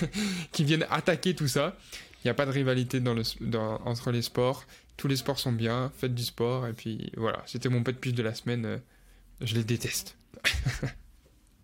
qui 0.52 0.66
viennent 0.66 0.86
attaquer 0.90 1.34
tout 1.34 1.48
ça. 1.48 1.78
Il 2.24 2.28
n'y 2.28 2.32
a 2.32 2.34
pas 2.34 2.46
de 2.46 2.52
rivalité 2.52 3.02
entre 3.86 4.12
les 4.12 4.22
sports. 4.22 4.66
Tous 4.98 5.08
les 5.08 5.16
sports 5.16 5.40
sont 5.40 5.54
bien 5.54 5.92
faites 5.98 6.14
du 6.14 6.24
sport 6.24 6.68
et 6.68 6.74
puis 6.74 7.12
voilà. 7.16 7.42
C'était 7.46 7.70
mon 7.70 7.82
pet 7.82 7.98
de 8.14 8.22
la 8.24 8.36
semaine 8.36 8.66
euh, 8.66 8.78
je 9.40 9.56
les 9.56 9.64
déteste 9.64 10.18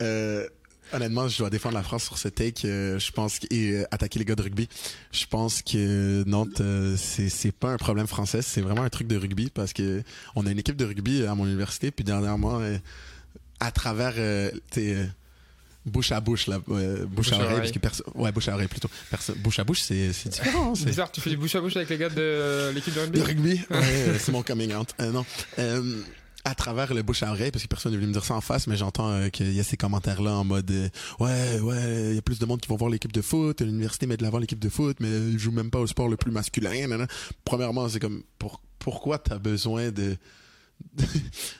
Euh, 0.01 0.47
honnêtement, 0.93 1.27
je 1.27 1.37
dois 1.37 1.49
défendre 1.49 1.75
la 1.75 1.83
France 1.83 2.05
sur 2.05 2.17
ce 2.17 2.27
take. 2.27 2.67
Euh, 2.67 2.99
je 2.99 3.11
pense 3.11 3.39
et 3.49 3.71
euh, 3.71 3.85
attaquer 3.91 4.19
les 4.19 4.25
gars 4.25 4.35
de 4.35 4.41
rugby. 4.43 4.67
Je 5.11 5.25
pense 5.25 5.61
que 5.61 6.23
Nantes, 6.25 6.61
c'est 6.97 7.29
c'est 7.29 7.51
pas 7.51 7.71
un 7.73 7.77
problème 7.77 8.07
français, 8.07 8.41
c'est 8.41 8.61
vraiment 8.61 8.83
un 8.83 8.89
truc 8.89 9.07
de 9.07 9.17
rugby 9.17 9.49
parce 9.49 9.73
que 9.73 10.03
on 10.35 10.45
a 10.45 10.51
une 10.51 10.59
équipe 10.59 10.77
de 10.77 10.85
rugby 10.85 11.25
à 11.25 11.35
mon 11.35 11.45
université. 11.45 11.91
Puis 11.91 12.03
dernièrement, 12.03 12.61
à 13.59 13.71
travers 13.71 14.13
tes 14.71 14.97
bouche 15.85 16.11
à 16.11 16.19
bouche 16.19 16.47
là 16.47 16.59
bouche, 16.59 17.31
à 17.31 17.37
oreille, 17.37 17.71
parce 17.79 18.01
que 18.01 18.19
ouais 18.19 18.29
bouche 18.33 18.49
à 18.49 18.55
oreille 18.55 18.67
plutôt 18.67 18.89
bouche 19.37 19.59
à 19.59 19.63
bouche 19.63 19.79
c'est 19.79 20.11
c'est 20.11 20.27
différent 20.27 20.75
c'est 20.75 20.83
bizarre 20.83 21.09
tu 21.09 21.21
fais 21.21 21.29
du 21.29 21.37
bouche 21.37 21.55
à 21.55 21.61
bouche 21.61 21.77
avec 21.77 21.87
les 21.87 21.97
gars 21.97 22.09
de 22.09 22.71
l'équipe 22.75 22.93
de 22.93 22.99
rugby? 22.99 23.19
De 23.19 23.23
rugby 23.23 23.61
ouais, 23.69 24.19
c'est 24.19 24.33
mon 24.33 24.43
coming 24.43 24.73
out 24.73 24.93
non 24.99 25.25
à 26.45 26.55
travers 26.55 26.93
le 26.93 27.03
bouche 27.03 27.23
à 27.23 27.31
oreille, 27.31 27.51
parce 27.51 27.63
que 27.63 27.67
personne 27.67 27.91
n'est 27.91 27.97
venu 27.97 28.07
me 28.07 28.13
dire 28.13 28.23
ça 28.23 28.35
en 28.35 28.41
face, 28.41 28.67
mais 28.67 28.77
j'entends 28.77 29.09
euh, 29.09 29.29
qu'il 29.29 29.51
y 29.53 29.59
a 29.59 29.63
ces 29.63 29.77
commentaires-là 29.77 30.33
en 30.33 30.45
mode 30.45 30.69
euh, 30.71 30.89
Ouais, 31.19 31.59
ouais, 31.59 32.09
il 32.09 32.15
y 32.15 32.17
a 32.17 32.21
plus 32.21 32.39
de 32.39 32.45
monde 32.45 32.61
qui 32.61 32.69
vont 32.69 32.77
voir 32.77 32.89
l'équipe 32.89 33.11
de 33.11 33.21
foot, 33.21 33.61
l'université 33.61 34.07
met 34.07 34.17
de 34.17 34.23
l'avant 34.23 34.39
l'équipe 34.39 34.59
de 34.59 34.69
foot, 34.69 34.97
mais 34.99 35.09
ils 35.09 35.39
jouent 35.39 35.51
même 35.51 35.71
pas 35.71 35.79
au 35.79 35.87
sport 35.87 36.07
le 36.07 36.17
plus 36.17 36.31
masculin. 36.31 37.05
Premièrement, 37.43 37.89
c'est 37.89 37.99
comme 37.99 38.23
pour, 38.39 38.61
pourquoi 38.79 39.19
t'as 39.19 39.39
besoin 39.39 39.91
de 39.91 40.17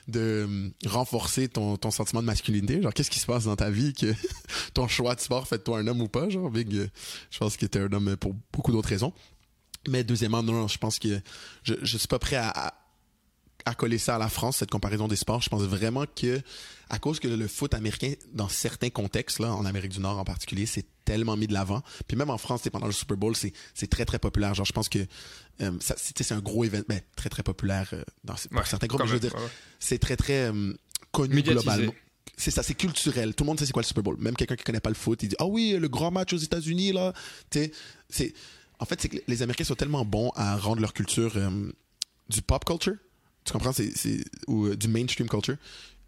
de, 0.08 0.20
euh, 0.20 0.70
renforcer 0.86 1.48
ton, 1.48 1.76
ton 1.76 1.90
sentiment 1.90 2.22
de 2.22 2.26
masculinité? 2.26 2.80
Genre 2.80 2.94
qu'est-ce 2.94 3.10
qui 3.10 3.18
se 3.18 3.26
passe 3.26 3.44
dans 3.44 3.56
ta 3.56 3.68
vie 3.68 3.92
que 3.92 4.14
ton 4.74 4.86
choix 4.88 5.14
de 5.16 5.20
sport 5.20 5.46
fait 5.48 5.58
de 5.58 5.62
toi 5.64 5.78
un 5.78 5.86
homme 5.86 6.00
ou 6.00 6.08
pas? 6.08 6.28
Genre 6.28 6.50
big 6.50 6.88
je 7.30 7.38
pense 7.38 7.56
que 7.56 7.66
t'es 7.66 7.80
un 7.80 7.92
homme 7.92 8.16
pour 8.16 8.34
beaucoup 8.52 8.72
d'autres 8.72 8.88
raisons. 8.88 9.12
Mais 9.88 10.04
deuxièmement 10.04 10.42
non, 10.42 10.68
je 10.68 10.78
pense 10.78 10.98
que 10.98 11.20
je 11.62 11.74
je 11.82 11.98
suis 11.98 12.08
pas 12.08 12.18
prêt 12.18 12.36
à 12.36 12.77
coller 13.74 13.98
ça 13.98 14.16
à 14.16 14.18
la 14.18 14.28
France, 14.28 14.58
cette 14.58 14.70
comparaison 14.70 15.08
des 15.08 15.16
sports. 15.16 15.42
Je 15.42 15.48
pense 15.48 15.62
vraiment 15.62 16.04
que, 16.06 16.40
à 16.90 16.98
cause 16.98 17.20
que 17.20 17.28
le 17.28 17.48
foot 17.48 17.74
américain, 17.74 18.12
dans 18.32 18.48
certains 18.48 18.90
contextes, 18.90 19.38
là, 19.38 19.54
en 19.54 19.64
Amérique 19.64 19.92
du 19.92 20.00
Nord 20.00 20.18
en 20.18 20.24
particulier, 20.24 20.66
c'est 20.66 20.86
tellement 21.04 21.36
mis 21.36 21.46
de 21.46 21.52
l'avant. 21.52 21.82
Puis 22.06 22.16
même 22.16 22.30
en 22.30 22.38
France, 22.38 22.62
c'est 22.64 22.70
pendant 22.70 22.86
le 22.86 22.92
Super 22.92 23.16
Bowl, 23.16 23.34
c'est, 23.36 23.52
très, 23.88 24.04
très 24.04 24.18
populaire. 24.18 24.54
Genre, 24.54 24.66
je 24.66 24.72
pense 24.72 24.88
que 24.88 25.00
euh, 25.60 25.72
c'est, 25.80 26.32
un 26.32 26.40
gros 26.40 26.64
événement, 26.64 26.86
mais 26.88 27.02
très, 27.16 27.28
très 27.28 27.42
populaire 27.42 27.88
euh, 27.92 28.02
dans 28.24 28.36
certains 28.64 28.86
groupes. 28.86 29.06
Je 29.06 29.14
veux 29.14 29.20
dire, 29.20 29.34
c'est 29.78 29.98
très, 29.98 30.16
très 30.16 30.50
euh, 30.50 30.74
connu 31.12 31.42
globalement 31.42 31.92
c'est 32.36 32.52
ça, 32.52 32.62
c'est 32.62 32.74
culturel. 32.74 33.34
Tout 33.34 33.42
le 33.42 33.48
monde 33.48 33.58
sait 33.58 33.66
c'est 33.66 33.72
quoi 33.72 33.82
le 33.82 33.86
Super 33.86 34.04
Bowl. 34.04 34.16
Même 34.20 34.36
quelqu'un 34.36 34.54
qui 34.54 34.62
connaît 34.62 34.78
pas 34.78 34.90
le 34.90 34.94
foot, 34.94 35.20
il 35.24 35.28
dit 35.30 35.34
ah 35.40 35.46
oui, 35.46 35.76
le 35.76 35.88
grand 35.88 36.12
match 36.12 36.32
aux 36.32 36.36
États-Unis 36.36 36.92
là. 36.92 37.12
Tu 37.50 37.72
c'est 38.08 38.32
en 38.78 38.84
fait 38.84 39.00
c'est 39.00 39.08
que 39.08 39.16
les 39.26 39.42
Américains 39.42 39.64
sont 39.64 39.74
tellement 39.74 40.04
bons 40.04 40.30
à 40.36 40.56
rendre 40.56 40.80
leur 40.80 40.92
culture 40.92 41.36
du 42.28 42.42
pop 42.42 42.64
culture 42.64 42.94
tu 43.48 43.52
comprends? 43.52 43.72
C'est, 43.72 43.92
euh, 44.48 44.76
du 44.76 44.88
mainstream 44.88 45.28
culture. 45.28 45.56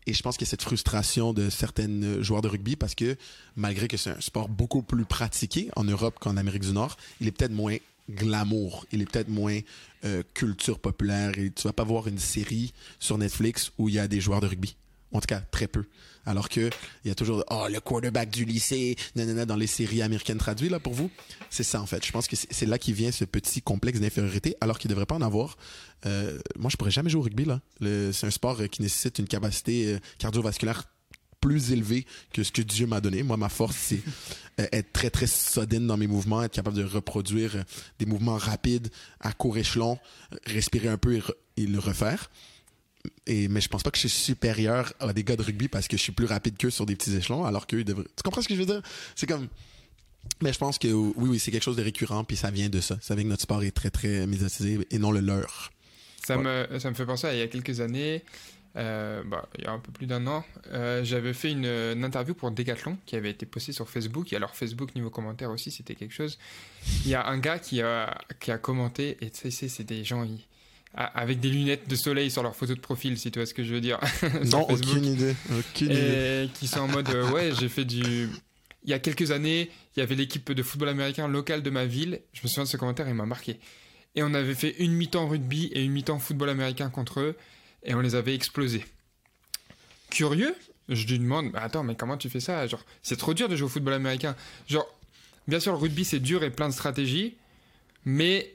Et 0.07 0.15
je 0.15 0.23
pense 0.23 0.37
qu'il 0.37 0.47
y 0.47 0.49
a 0.49 0.51
cette 0.51 0.63
frustration 0.63 1.33
de 1.33 1.51
certains 1.51 2.03
euh, 2.03 2.23
joueurs 2.23 2.43
de 2.43 2.49
rugby 2.49 2.77
parce 2.77 2.95
que 2.95 3.17
malgré 3.57 3.89
que 3.89 3.97
c'est 3.97 4.11
un 4.11 4.21
sport 4.21 4.49
beaucoup 4.49 4.83
plus 4.83 5.05
pratiqué 5.05 5.71
en 5.77 5.85
Europe 5.85 6.17
qu'en 6.19 6.37
Amérique 6.37 6.63
du 6.63 6.73
Nord, 6.73 6.97
il 7.21 7.29
est 7.29 7.33
peut-être 7.33 7.53
moins 7.53 7.77
glamour, 8.11 8.87
il 8.93 9.03
est 9.03 9.11
peut-être 9.11 9.29
moins 9.29 9.59
euh, 10.05 10.23
culture 10.35 10.79
populaire 10.79 11.39
et 11.39 11.51
tu 11.51 11.63
vas 11.63 11.73
pas 11.73 11.85
voir 11.85 12.09
une 12.09 12.19
série 12.19 12.73
sur 12.99 13.19
Netflix 13.19 13.73
où 13.79 13.89
il 13.89 13.95
y 13.95 13.99
a 13.99 14.09
des 14.09 14.21
joueurs 14.21 14.41
de 14.41 14.47
rugby. 14.47 14.75
En 15.13 15.21
tout 15.21 15.27
cas, 15.27 15.41
très 15.41 15.67
peu. 15.67 15.85
Alors 16.27 16.49
que 16.49 16.71
il 17.05 17.09
y 17.09 17.11
a 17.11 17.15
toujours 17.15 17.45
oh 17.51 17.67
le 17.69 17.81
quarterback 17.81 18.31
du 18.31 18.45
lycée, 18.45 18.97
nanana, 19.17 19.47
dans 19.47 19.57
les 19.57 19.67
séries 19.67 20.03
américaines 20.03 20.39
traduites 20.39 20.71
là 20.71 20.79
pour 20.79 20.93
vous. 20.93 21.11
C'est 21.49 21.63
ça 21.63 21.81
en 21.81 21.87
fait. 21.87 22.05
Je 22.05 22.13
pense 22.13 22.29
que 22.29 22.37
c'est 22.37 22.67
là 22.67 22.79
qui 22.79 22.93
vient 22.93 23.11
ce 23.11 23.25
petit 23.25 23.63
complexe 23.63 24.01
d'infériorité, 24.01 24.57
alors 24.61 24.79
qu'il 24.79 24.91
devrait 24.91 25.07
pas 25.07 25.17
en 25.17 25.23
avoir. 25.23 25.57
Euh, 26.07 26.39
moi, 26.59 26.71
je 26.71 26.77
pourrais 26.77 26.91
jamais 26.91 27.11
jouer 27.11 27.21
au 27.21 27.25
rugby 27.25 27.45
là. 27.45 27.61
C'est 28.13 28.27
un 28.27 28.31
sport 28.31 28.59
qui 28.71 28.83
nécessite 28.83 29.19
une 29.19 29.29
capacité 29.29 29.95
euh, 29.95 29.99
cardiovasculaire 30.19 30.85
plus 31.41 31.73
élevée 31.73 32.07
que 32.33 32.43
ce 32.43 32.53
que 32.53 32.63
Dieu 32.63 32.87
m'a 32.87 33.01
donné. 33.01 33.23
Moi, 33.23 33.39
ma 33.39 33.49
force, 33.49 33.77
c'est 33.77 34.03
euh, 34.61 34.67
être 34.73 34.93
très, 34.93 35.11
très 35.11 35.27
sodine 35.27 35.87
dans 35.87 35.97
mes 35.97 36.07
mouvements, 36.07 36.43
être 36.43 36.53
capable 36.53 36.77
de 36.77 36.85
reproduire 36.85 37.65
des 37.99 38.07
mouvements 38.07 38.37
rapides 38.37 38.89
à 39.21 39.33
court 39.33 39.57
échelon, 39.57 39.99
respirer 40.47 40.89
un 40.89 40.99
peu 40.99 41.21
et 41.57 41.67
le 41.67 41.79
refaire 41.79 42.31
et, 43.27 43.49
mais 43.49 43.61
je 43.61 43.69
pense 43.69 43.83
pas 43.83 43.91
que 43.91 43.97
je 43.97 44.09
suis 44.09 44.11
supérieur 44.11 44.93
à 45.01 45.13
des 45.13 45.25
gars 45.25 45.37
de 45.37 45.43
rugby 45.43 45.69
parce 45.69 45.89
que 45.89 45.97
je 45.97 46.03
suis 46.03 46.13
plus 46.13 46.27
rapide 46.27 46.57
qu'eux 46.57 46.71
sur 46.71 46.87
des 46.87 46.97
petits 46.97 47.15
échelons, 47.15 47.45
alors 47.45 47.67
qu'eux 47.67 47.85
devraient. 47.85 48.05
Tu 48.17 48.23
comprends 48.23 48.43
ce 48.43 48.49
que 48.49 48.55
je 48.55 48.61
veux 48.61 48.67
dire? 48.67 48.83
C'est 49.15 49.27
comme. 49.27 49.49
Mais 50.43 50.53
je 50.53 50.59
pense 50.59 50.79
que 50.79 50.89
oui, 50.89 51.29
oui, 51.31 51.39
c'est 51.39 51.51
quelque 51.51 51.63
chose 51.63 51.77
de 51.77 51.83
récurrent, 51.83 52.25
puis 52.25 52.37
ça 52.37 52.51
vient 52.51 52.69
de 52.69 52.81
ça. 52.81 52.99
Ça 53.01 53.15
vient 53.15 53.25
que 53.25 53.31
notre 53.31 53.43
sport 53.43 53.63
est 53.63 53.71
très, 53.71 53.91
très 53.91 54.27
médiatisé 54.27 54.79
et 54.91 54.99
non 54.99 55.13
le 55.13 55.21
leur. 55.21 55.71
Ça, 56.25 56.37
me, 56.37 56.79
ça 56.79 56.91
me 56.91 56.95
fait 56.95 57.07
penser 57.07 57.27
à 57.27 57.33
il 57.33 57.39
y 57.39 57.43
a 57.43 57.49
quelques 57.49 57.81
années, 57.81 58.23
euh, 58.77 59.23
bah, 59.25 59.49
il 59.59 59.65
y 59.65 59.67
a 59.67 59.73
un 59.73 59.79
peu 59.79 59.91
plus 59.91 60.07
d'un 60.07 60.27
an, 60.27 60.45
euh, 60.73 61.03
j'avais 61.03 61.33
fait 61.33 61.51
une, 61.51 61.67
interview 62.05 62.35
pour 62.35 62.51
Decathlon 62.53 62.99
qui 63.05 63.17
avait 63.17 63.31
été 63.31 63.47
postée 63.47 63.73
sur 63.73 63.89
Facebook. 63.89 64.33
Et 64.33 64.37
alors, 64.37 64.55
Facebook, 64.55 64.95
niveau 64.95 65.11
commentaire 65.11 65.51
aussi, 65.51 65.71
c'était 65.71 65.95
quelque 65.95 66.15
chose. 66.15 66.39
Il 67.05 67.11
y 67.11 67.15
a 67.15 67.27
un 67.27 67.39
gars 67.39 67.59
qui 67.59 67.83
a, 67.83 68.17
qui 68.39 68.51
a 68.53 68.59
commenté, 68.59 69.17
et 69.23 69.31
tu 69.31 69.51
sais, 69.51 69.69
c'est 69.69 69.85
des 69.85 70.05
gens, 70.05 70.25
avec 70.95 71.39
des 71.41 71.51
lunettes 71.51 71.89
de 71.89 71.95
soleil 71.95 72.31
sur 72.31 72.43
leur 72.43 72.57
photo 72.57 72.75
de 72.75 72.81
profil, 72.81 73.19
si 73.19 73.31
tu 73.31 73.39
vois 73.39 73.47
ce 73.47 73.55
que 73.55 73.63
je 73.63 73.73
veux 73.73 73.81
dire. 73.81 73.99
non, 74.53 74.69
aucune 74.69 75.05
idée. 75.05 75.35
Aucune 75.57 75.93
et 75.93 76.49
qui 76.55 76.67
sont 76.67 76.81
en 76.81 76.89
mode, 76.89 77.09
euh, 77.11 77.31
ouais, 77.31 77.53
j'ai 77.59 77.69
fait 77.69 77.85
du. 77.85 78.29
Il 78.83 78.91
y 78.91 78.93
a 78.93 78.99
quelques 78.99 79.31
années, 79.31 79.71
il 79.95 80.01
y 80.01 80.03
avait 80.03 80.15
l'équipe 80.15 80.51
de 80.53 80.63
football 80.63 80.89
américain 80.89 81.29
locale 81.29 81.63
de 81.63 81.71
ma 81.71 81.85
ville. 81.85 82.21
Je 82.33 82.41
me 82.43 82.49
souviens 82.49 82.65
de 82.65 82.69
ce 82.69 82.77
commentaire, 82.77 83.09
il 83.09 83.15
m'a 83.15 83.27
marqué. 83.27 83.61
Et 84.17 84.23
on 84.23 84.35
avait 84.35 84.55
fait 84.55 84.75
une 84.79 84.93
mi-temps 84.93 85.29
rugby 85.29 85.67
et 85.67 85.85
une 85.85 85.93
mi-temps 85.93 86.19
football 86.19 86.49
américain 86.49 86.91
contre 86.91 87.21
eux, 87.21 87.37
et 87.85 87.95
on 87.95 88.01
les 88.01 88.17
avait 88.17 88.35
explosés. 88.35 88.85
Curieux, 90.11 90.57
je 90.89 91.07
lui 91.07 91.21
demande, 91.21 91.53
attends, 91.55 91.85
mais 91.85 91.95
comment 91.95 92.17
tu 92.17 92.29
fais 92.29 92.41
ça? 92.41 92.67
Genre, 92.67 92.85
c'est 93.03 93.17
trop 93.17 93.35
dur 93.35 93.49
de 93.49 93.55
jouer 93.55 93.67
au 93.67 93.69
football 93.69 93.95
américain. 93.95 94.35
Genre, 94.67 94.89
bien 95.47 95.61
sûr, 95.61 95.73
le 95.73 95.79
rugby 95.79 96.05
c'est 96.05 96.19
dur 96.19 96.43
et 96.43 96.51
plein 96.51 96.69
de 96.69 96.75
stratégies, 96.75 97.37
mais 98.05 98.53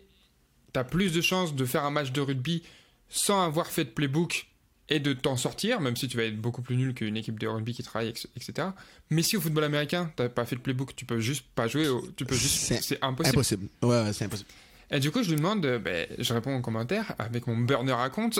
tu 0.83 0.89
plus 0.89 1.13
de 1.13 1.21
chances 1.21 1.55
de 1.55 1.65
faire 1.65 1.83
un 1.83 1.91
match 1.91 2.11
de 2.11 2.21
rugby 2.21 2.63
sans 3.09 3.43
avoir 3.43 3.67
fait 3.67 3.85
de 3.85 3.89
playbook 3.89 4.47
et 4.89 4.99
de 4.99 5.13
t'en 5.13 5.35
sortir, 5.35 5.81
même 5.81 5.95
si 5.95 6.07
tu 6.07 6.17
vas 6.17 6.23
être 6.23 6.39
beaucoup 6.39 6.61
plus 6.61 6.75
nul 6.75 6.93
qu'une 6.93 7.17
équipe 7.17 7.39
de 7.39 7.47
rugby 7.47 7.73
qui 7.73 7.83
travaille, 7.83 8.09
etc. 8.09 8.69
Mais 9.09 9.23
si 9.23 9.35
au 9.35 9.41
football 9.41 9.63
américain, 9.63 10.11
t'as 10.15 10.29
pas 10.29 10.45
fait 10.45 10.55
de 10.55 10.61
playbook, 10.61 10.95
tu 10.95 11.05
peux 11.05 11.19
juste 11.19 11.45
pas 11.55 11.67
jouer, 11.67 11.87
tu 12.15 12.25
peux 12.25 12.35
juste, 12.35 12.81
c'est 12.81 13.03
impossible. 13.03 13.35
Impossible. 13.35 13.67
Ouais, 13.81 14.13
c'est 14.13 14.25
impossible. 14.25 14.49
Et 14.91 14.99
du 14.99 15.09
coup, 15.09 15.23
je 15.23 15.29
lui 15.29 15.37
demande, 15.37 15.65
euh, 15.65 15.79
ben, 15.79 16.05
je 16.19 16.31
réponds 16.31 16.55
en 16.55 16.61
commentaire 16.61 17.13
avec 17.17 17.47
mon 17.47 17.57
burner 17.57 17.95
à 17.97 18.09
compte. 18.09 18.39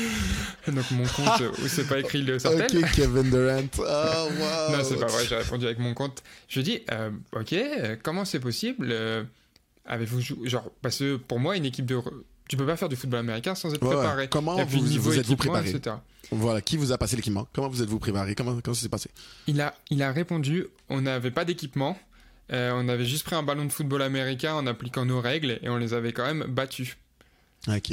Donc 0.66 0.90
mon 0.90 1.04
compte 1.04 1.42
où 1.62 1.68
c'est 1.68 1.86
pas 1.86 2.00
écrit 2.00 2.22
le 2.22 2.40
sortel. 2.40 2.66
Ok, 2.76 2.90
Kevin 2.92 3.30
Durant. 3.30 3.68
Oh, 3.78 4.28
wow. 4.38 4.76
non, 4.76 4.84
c'est 4.84 4.98
pas 4.98 5.06
vrai, 5.06 5.24
j'ai 5.28 5.36
répondu 5.36 5.66
avec 5.66 5.78
mon 5.78 5.94
compte. 5.94 6.22
Je 6.48 6.58
lui 6.58 6.64
dis, 6.64 6.80
euh, 6.90 7.10
ok, 7.32 7.52
euh, 7.52 7.96
comment 8.02 8.24
c'est 8.24 8.40
possible 8.40 8.92
Avez-vous 9.86 10.20
genre 10.46 10.70
parce 10.82 10.98
que 10.98 11.16
pour 11.16 11.40
moi 11.40 11.56
une 11.56 11.64
équipe 11.64 11.86
de 11.86 11.98
tu 12.48 12.56
peux 12.56 12.66
pas 12.66 12.76
faire 12.76 12.88
du 12.88 12.96
football 12.96 13.20
américain 13.20 13.54
sans 13.54 13.72
être 13.72 13.80
préparé. 13.80 14.28
Comment 14.28 14.56
vous, 14.64 14.80
vous 14.84 15.18
êtes-vous 15.18 15.36
préparé 15.36 15.72
Voilà, 16.32 16.60
qui 16.60 16.76
vous 16.76 16.90
a 16.90 16.98
passé 16.98 17.14
l'équipement? 17.14 17.46
Comment 17.52 17.68
vous 17.68 17.80
êtes-vous 17.80 18.00
préparé? 18.00 18.34
Comment, 18.34 18.60
comment 18.60 18.74
ça 18.74 18.82
s'est 18.82 18.88
passé? 18.88 19.08
Il 19.46 19.60
a, 19.60 19.74
il 19.88 20.02
a 20.02 20.10
répondu 20.10 20.66
on 20.88 21.00
n'avait 21.02 21.30
pas 21.30 21.44
d'équipement, 21.44 21.96
euh, 22.52 22.72
on 22.74 22.88
avait 22.88 23.04
juste 23.06 23.24
pris 23.24 23.36
un 23.36 23.44
ballon 23.44 23.64
de 23.64 23.70
football 23.72 24.02
américain 24.02 24.54
en 24.54 24.66
appliquant 24.66 25.04
nos 25.04 25.20
règles 25.20 25.60
et 25.62 25.68
on 25.68 25.76
les 25.76 25.94
avait 25.94 26.12
quand 26.12 26.24
même 26.24 26.44
battus. 26.48 26.96
Ok. 27.68 27.92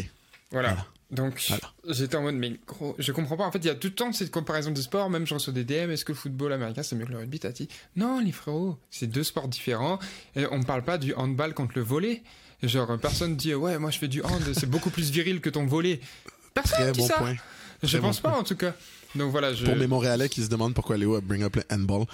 voilà. 0.51 0.75
Donc, 1.09 1.49
j'étais 1.87 2.17
en 2.17 2.21
mode, 2.23 2.35
mais 2.35 2.59
gros, 2.67 2.95
je 2.99 3.11
comprends 3.13 3.37
pas. 3.37 3.45
En 3.45 3.51
fait, 3.51 3.59
il 3.59 3.65
y 3.65 3.69
a 3.69 3.75
tout 3.75 3.87
le 3.87 3.93
temps 3.93 4.11
cette 4.11 4.31
comparaison 4.31 4.71
de 4.71 4.81
sports. 4.81 5.09
Même 5.09 5.25
je 5.25 5.33
reçois 5.33 5.53
des 5.53 5.63
DM. 5.63 5.89
Est-ce 5.91 6.03
que 6.03 6.11
le 6.11 6.17
football 6.17 6.51
américain, 6.51 6.83
c'est 6.83 6.95
mieux 6.95 7.05
que 7.05 7.11
le 7.11 7.19
rugby, 7.19 7.39
Tati 7.39 7.69
Non, 7.95 8.19
les 8.19 8.33
frérots, 8.33 8.77
c'est 8.89 9.07
deux 9.07 9.23
sports 9.23 9.47
différents. 9.47 9.99
Et 10.35 10.45
on 10.51 10.59
ne 10.59 10.63
parle 10.65 10.83
pas 10.83 10.97
du 10.97 11.13
handball 11.13 11.53
contre 11.53 11.73
le 11.75 11.81
volet. 11.81 12.23
Genre, 12.61 12.97
personne 12.99 13.35
dit, 13.35 13.53
ouais, 13.53 13.77
moi 13.77 13.91
je 13.91 13.99
fais 13.99 14.07
du 14.07 14.21
hand, 14.23 14.41
c'est 14.53 14.69
beaucoup 14.69 14.89
plus 14.89 15.11
viril 15.11 15.39
que 15.41 15.49
ton 15.49 15.65
volet. 15.65 16.01
Personne 16.53 16.79
Très 16.79 16.91
dit 16.91 16.99
bon 16.99 17.07
ça. 17.07 17.17
Point. 17.19 17.35
Je 17.83 17.97
pense 17.99 18.19
pas, 18.19 18.37
en 18.37 18.43
tout 18.43 18.55
cas. 18.55 18.73
Donc 19.15 19.31
voilà, 19.31 19.53
je... 19.53 19.63
Pour 19.63 19.75
mes 19.75 19.87
Montréalais 19.87 20.27
qui 20.27 20.43
se 20.43 20.49
demandent 20.49 20.73
pourquoi 20.73 20.97
Léo 20.97 21.15
a 21.15 21.21
bring 21.21 21.43
up 21.43 21.55
le 21.55 21.63
handball, 21.71 22.05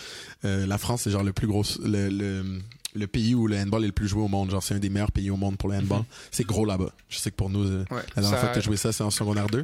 euh, 0.45 0.65
la 0.65 0.77
France, 0.77 1.03
c'est 1.03 1.11
genre 1.11 1.23
le 1.23 1.33
plus 1.33 1.47
gros, 1.47 1.63
le, 1.83 2.09
le 2.09 2.59
pays 3.07 3.35
où 3.35 3.47
le 3.47 3.57
handball 3.57 3.83
est 3.83 3.87
le 3.87 3.93
plus 3.93 4.07
joué 4.07 4.21
au 4.21 4.27
monde. 4.27 4.51
Genre, 4.51 4.61
c'est 4.61 4.73
un 4.73 4.79
des 4.79 4.89
meilleurs 4.89 5.11
pays 5.11 5.29
au 5.29 5.37
monde 5.37 5.57
pour 5.57 5.69
le 5.69 5.75
handball. 5.75 5.99
Mhm. 5.99 6.05
C'est 6.31 6.45
gros 6.45 6.65
là-bas. 6.65 6.91
Je 7.09 7.17
sais 7.17 7.31
que 7.31 7.35
pour 7.35 7.49
nous, 7.49 7.65
euh, 7.65 7.85
la 8.15 8.21
dernière 8.21 8.39
fois 8.39 8.49
que 8.49 8.59
tu 8.59 8.65
joué 8.65 8.77
ça, 8.77 8.91
c'est 8.91 9.03
en 9.03 9.11
secondaire 9.11 9.47
2. 9.47 9.63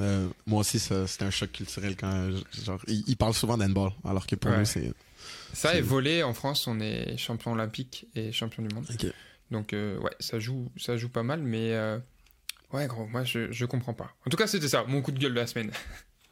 Euh, 0.00 0.28
moi 0.46 0.60
aussi, 0.60 0.78
c'était 0.78 1.24
un 1.24 1.30
choc 1.30 1.52
culturel 1.52 1.96
quand, 1.96 2.30
genre, 2.64 2.80
ils, 2.86 3.16
parlent 3.16 3.34
souvent 3.34 3.56
d'handball, 3.56 3.90
alors 4.04 4.26
que 4.26 4.36
pour 4.36 4.50
nous, 4.50 4.64
c'est. 4.64 4.92
Ça 5.52 5.74
est 5.74 5.80
volé 5.80 6.22
en 6.22 6.34
France, 6.34 6.66
on 6.66 6.80
est 6.80 7.16
champion 7.16 7.52
olympique 7.52 8.06
et 8.14 8.32
champion 8.32 8.62
du 8.62 8.74
monde. 8.74 8.86
Donc, 9.50 9.72
euh, 9.72 9.98
ouais, 9.98 10.10
ça 10.20 10.38
joue, 10.38 10.70
ça 10.76 10.96
joue 10.96 11.08
pas 11.08 11.22
mal, 11.22 11.42
mais 11.42 11.72
ouais, 12.72 12.86
gros, 12.86 13.06
moi, 13.06 13.24
je, 13.24 13.50
je 13.52 13.64
comprends 13.64 13.94
pas. 13.94 14.14
En 14.26 14.30
tout 14.30 14.36
cas, 14.36 14.46
c'était 14.46 14.68
ça, 14.68 14.84
mon 14.86 15.02
coup 15.02 15.12
de 15.12 15.18
gueule 15.18 15.34
de 15.34 15.40
la 15.40 15.46
semaine. 15.46 15.70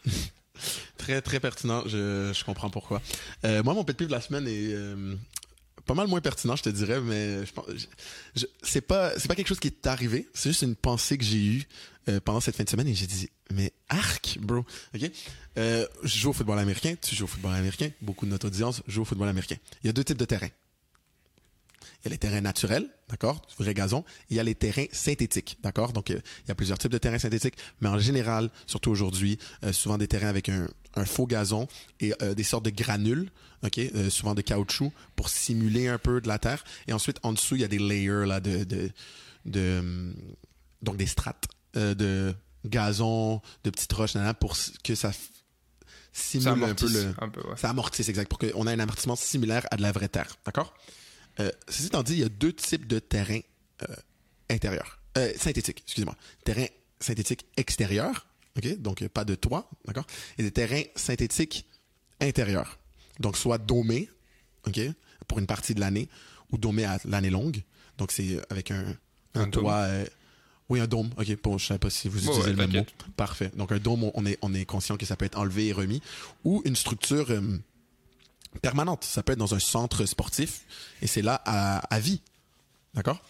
très, 0.99 1.21
très 1.23 1.41
pertinent. 1.41 1.83
Je, 1.87 2.33
je 2.35 2.45
comprends 2.45 2.71
pourquoi. 2.71 3.01
moi, 3.43 3.75
mon 3.75 3.85
pet 3.85 3.99
de 3.99 4.07
la 4.11 4.21
semaine 4.21 4.47
est 4.47 4.75
pas 5.87 5.95
mal 5.95 6.07
moins 6.07 6.21
pertinent, 6.21 6.57
je 6.57 6.63
te 6.63 6.69
dirais, 6.69 7.01
mais 7.01 7.45
je 7.45 7.53
pense, 7.53 7.67
c'est 8.63 8.81
pas, 8.81 9.19
c'est 9.19 9.29
pas 9.29 9.35
quelque 9.35 9.49
chose 9.49 9.61
qui 9.61 9.69
est 9.69 9.87
arrivé. 9.87 10.29
C'est 10.35 10.51
juste 10.51 10.63
une 10.63 10.77
pensée 10.77 11.19
que 11.19 11.25
j'ai 11.25 11.45
eue 11.45 11.69
euh, 12.09 12.21
pendant 12.21 12.41
cette 12.41 12.57
fin 12.57 12.65
de 12.65 12.69
semaine 12.69 12.89
et 12.89 12.95
j'ai 12.95 13.07
dit, 13.07 13.29
mais 13.53 13.73
arc, 13.89 14.39
bro, 14.41 14.65
ok? 14.95 15.11
Euh, 15.59 15.87
je 16.03 16.19
joue 16.19 16.31
au 16.31 16.33
football 16.33 16.59
américain. 16.59 16.95
Tu 17.01 17.15
joues 17.15 17.25
au 17.25 17.29
football 17.29 17.55
américain. 17.55 17.91
Beaucoup 18.01 18.27
de 18.27 18.31
notre 18.31 18.47
audience 18.47 18.83
joue 18.87 19.03
au 19.03 19.05
football 19.05 19.29
américain. 19.29 19.57
Il 19.83 19.87
y 19.87 19.91
a 19.91 19.93
deux 19.93 20.05
types 20.05 20.19
de 20.19 20.25
terrains. 20.25 20.51
Il 22.05 22.09
y 22.09 22.11
a 22.11 22.13
les 22.13 22.19
terrains 22.19 22.43
naturels, 22.43 22.87
d'accord, 23.09 23.41
vrai 23.59 23.73
gazon. 23.73 24.05
il 24.29 24.37
y 24.37 24.41
a 24.41 24.43
les 24.43 24.55
terrains 24.55 24.85
synthétiques, 24.93 25.57
d'accord. 25.63 25.95
Donc, 25.95 26.11
euh, 26.11 26.21
il 26.45 26.49
y 26.49 26.51
a 26.51 26.55
plusieurs 26.55 26.77
types 26.77 26.91
de 26.91 26.99
terrains 26.99 27.19
synthétiques, 27.19 27.57
mais 27.81 27.89
en 27.89 27.99
général, 27.99 28.51
surtout 28.67 28.91
aujourd'hui, 28.91 29.39
euh, 29.65 29.73
souvent 29.73 29.97
des 29.97 30.07
terrains 30.07 30.29
avec 30.29 30.51
un, 30.51 30.69
faux 31.07 31.27
gazon 31.27 31.67
et 32.01 32.13
euh, 32.23 32.35
des 32.35 32.45
sortes 32.45 32.67
de 32.67 32.71
granules, 32.71 33.31
ok, 33.65 33.81
souvent 34.11 34.35
de 34.35 34.43
caoutchouc 34.43 34.93
pour 35.17 35.31
simuler 35.31 35.89
un 35.89 35.99
peu 35.99 36.21
de 36.21 36.29
la 36.29 36.39
terre. 36.39 36.63
Et 36.87 36.93
ensuite, 36.93 37.19
en 37.23 37.33
dessous, 37.33 37.57
il 37.57 37.63
y 37.63 37.65
a 37.65 37.69
des 37.69 37.79
layers 37.79 38.27
là 38.27 38.41
de, 38.41 38.65
de, 38.65 38.91
de 39.47 39.79
hum, 39.81 40.15
donc 40.83 40.99
des 40.99 41.07
strates 41.07 41.47
de 41.75 42.35
gazon, 42.67 43.41
de 43.65 43.71
petites 43.71 43.93
roches, 43.93 44.13
pour 44.39 44.57
que 44.85 44.95
ça 44.95 45.11
simule 46.13 46.63
un 46.63 46.75
peu 46.75 46.89
le, 46.89 47.15
ça 47.57 47.71
amortisse 47.71 48.09
exact, 48.09 48.29
pour 48.29 48.39
qu'on 48.39 48.67
ait 48.67 48.73
un 48.73 48.79
amortissement 48.79 49.17
similaire 49.17 49.67
à 49.71 49.77
de 49.77 49.83
la 49.83 49.91
vraie 49.91 50.09
terre, 50.09 50.37
d'accord. 50.45 50.75
Euh, 51.41 51.51
ceci 51.69 51.87
étant 51.87 52.03
dit, 52.03 52.15
il 52.15 52.19
y 52.21 52.25
a 52.25 52.29
deux 52.29 52.53
types 52.53 52.87
de 52.87 52.99
terrains 52.99 53.41
euh, 53.83 53.95
intérieurs. 54.51 55.01
Euh, 55.19 55.33
synthétiques, 55.37 55.83
excusez-moi. 55.85 56.17
Terrain 56.45 56.67
synthétique 57.01 57.47
extérieur, 57.57 58.27
ok, 58.57 58.79
donc 58.79 59.07
pas 59.09 59.25
de 59.25 59.35
toit, 59.35 59.69
d'accord, 59.85 60.07
et 60.39 60.43
des 60.43 60.51
terrains 60.51 60.83
synthétiques 60.97 61.67
intérieurs. 62.21 62.79
Donc 63.21 63.37
soit 63.37 63.59
domés, 63.59 64.09
ok, 64.67 64.81
pour 65.29 65.39
une 65.39 65.47
partie 65.47 65.75
de 65.75 65.81
l'année, 65.81 66.09
ou 66.51 66.59
domés 66.59 66.85
à 66.85 66.99
l'année 67.05 67.31
longue. 67.31 67.63
Donc 67.99 68.13
c'est 68.13 68.41
avec 68.51 68.71
un, 68.71 68.85
un, 69.35 69.49
toit. 69.49 69.87
oui, 70.69 70.81
un 70.81 70.87
dôme. 70.87 71.11
OK, 71.17 71.43
bon, 71.43 71.59
je 71.59 71.65
ne 71.65 71.69
sais 71.75 71.79
pas 71.79 71.91
si 71.91 72.09
vous 72.09 72.25
utilisez 72.25 72.51
le 72.51 72.57
même 72.57 72.73
mot. 72.73 72.87
Parfait. 73.17 73.51
Donc, 73.57 73.71
un 73.71 73.79
dôme, 73.79 74.11
on 74.15 74.27
est, 74.27 74.39
on 74.43 74.53
est 74.55 74.65
conscient 74.65 74.97
que 74.97 75.07
ça 75.07 75.17
peut 75.17 75.25
être 75.25 75.39
enlevé 75.39 75.69
et 75.69 75.73
remis. 75.73 76.01
Ou 76.45 76.63
une 76.65 76.77
structure 76.77 77.31
permanente. 78.61 79.05
Ça 79.05 79.23
peut 79.23 79.33
être 79.33 79.39
dans 79.39 79.55
un 79.55 79.61
centre 79.61 80.05
sportif 80.07 80.63
et 81.03 81.07
c'est 81.07 81.23
là 81.23 81.35
à, 81.45 82.01
vie. 82.01 82.21
D'accord? 82.95 83.21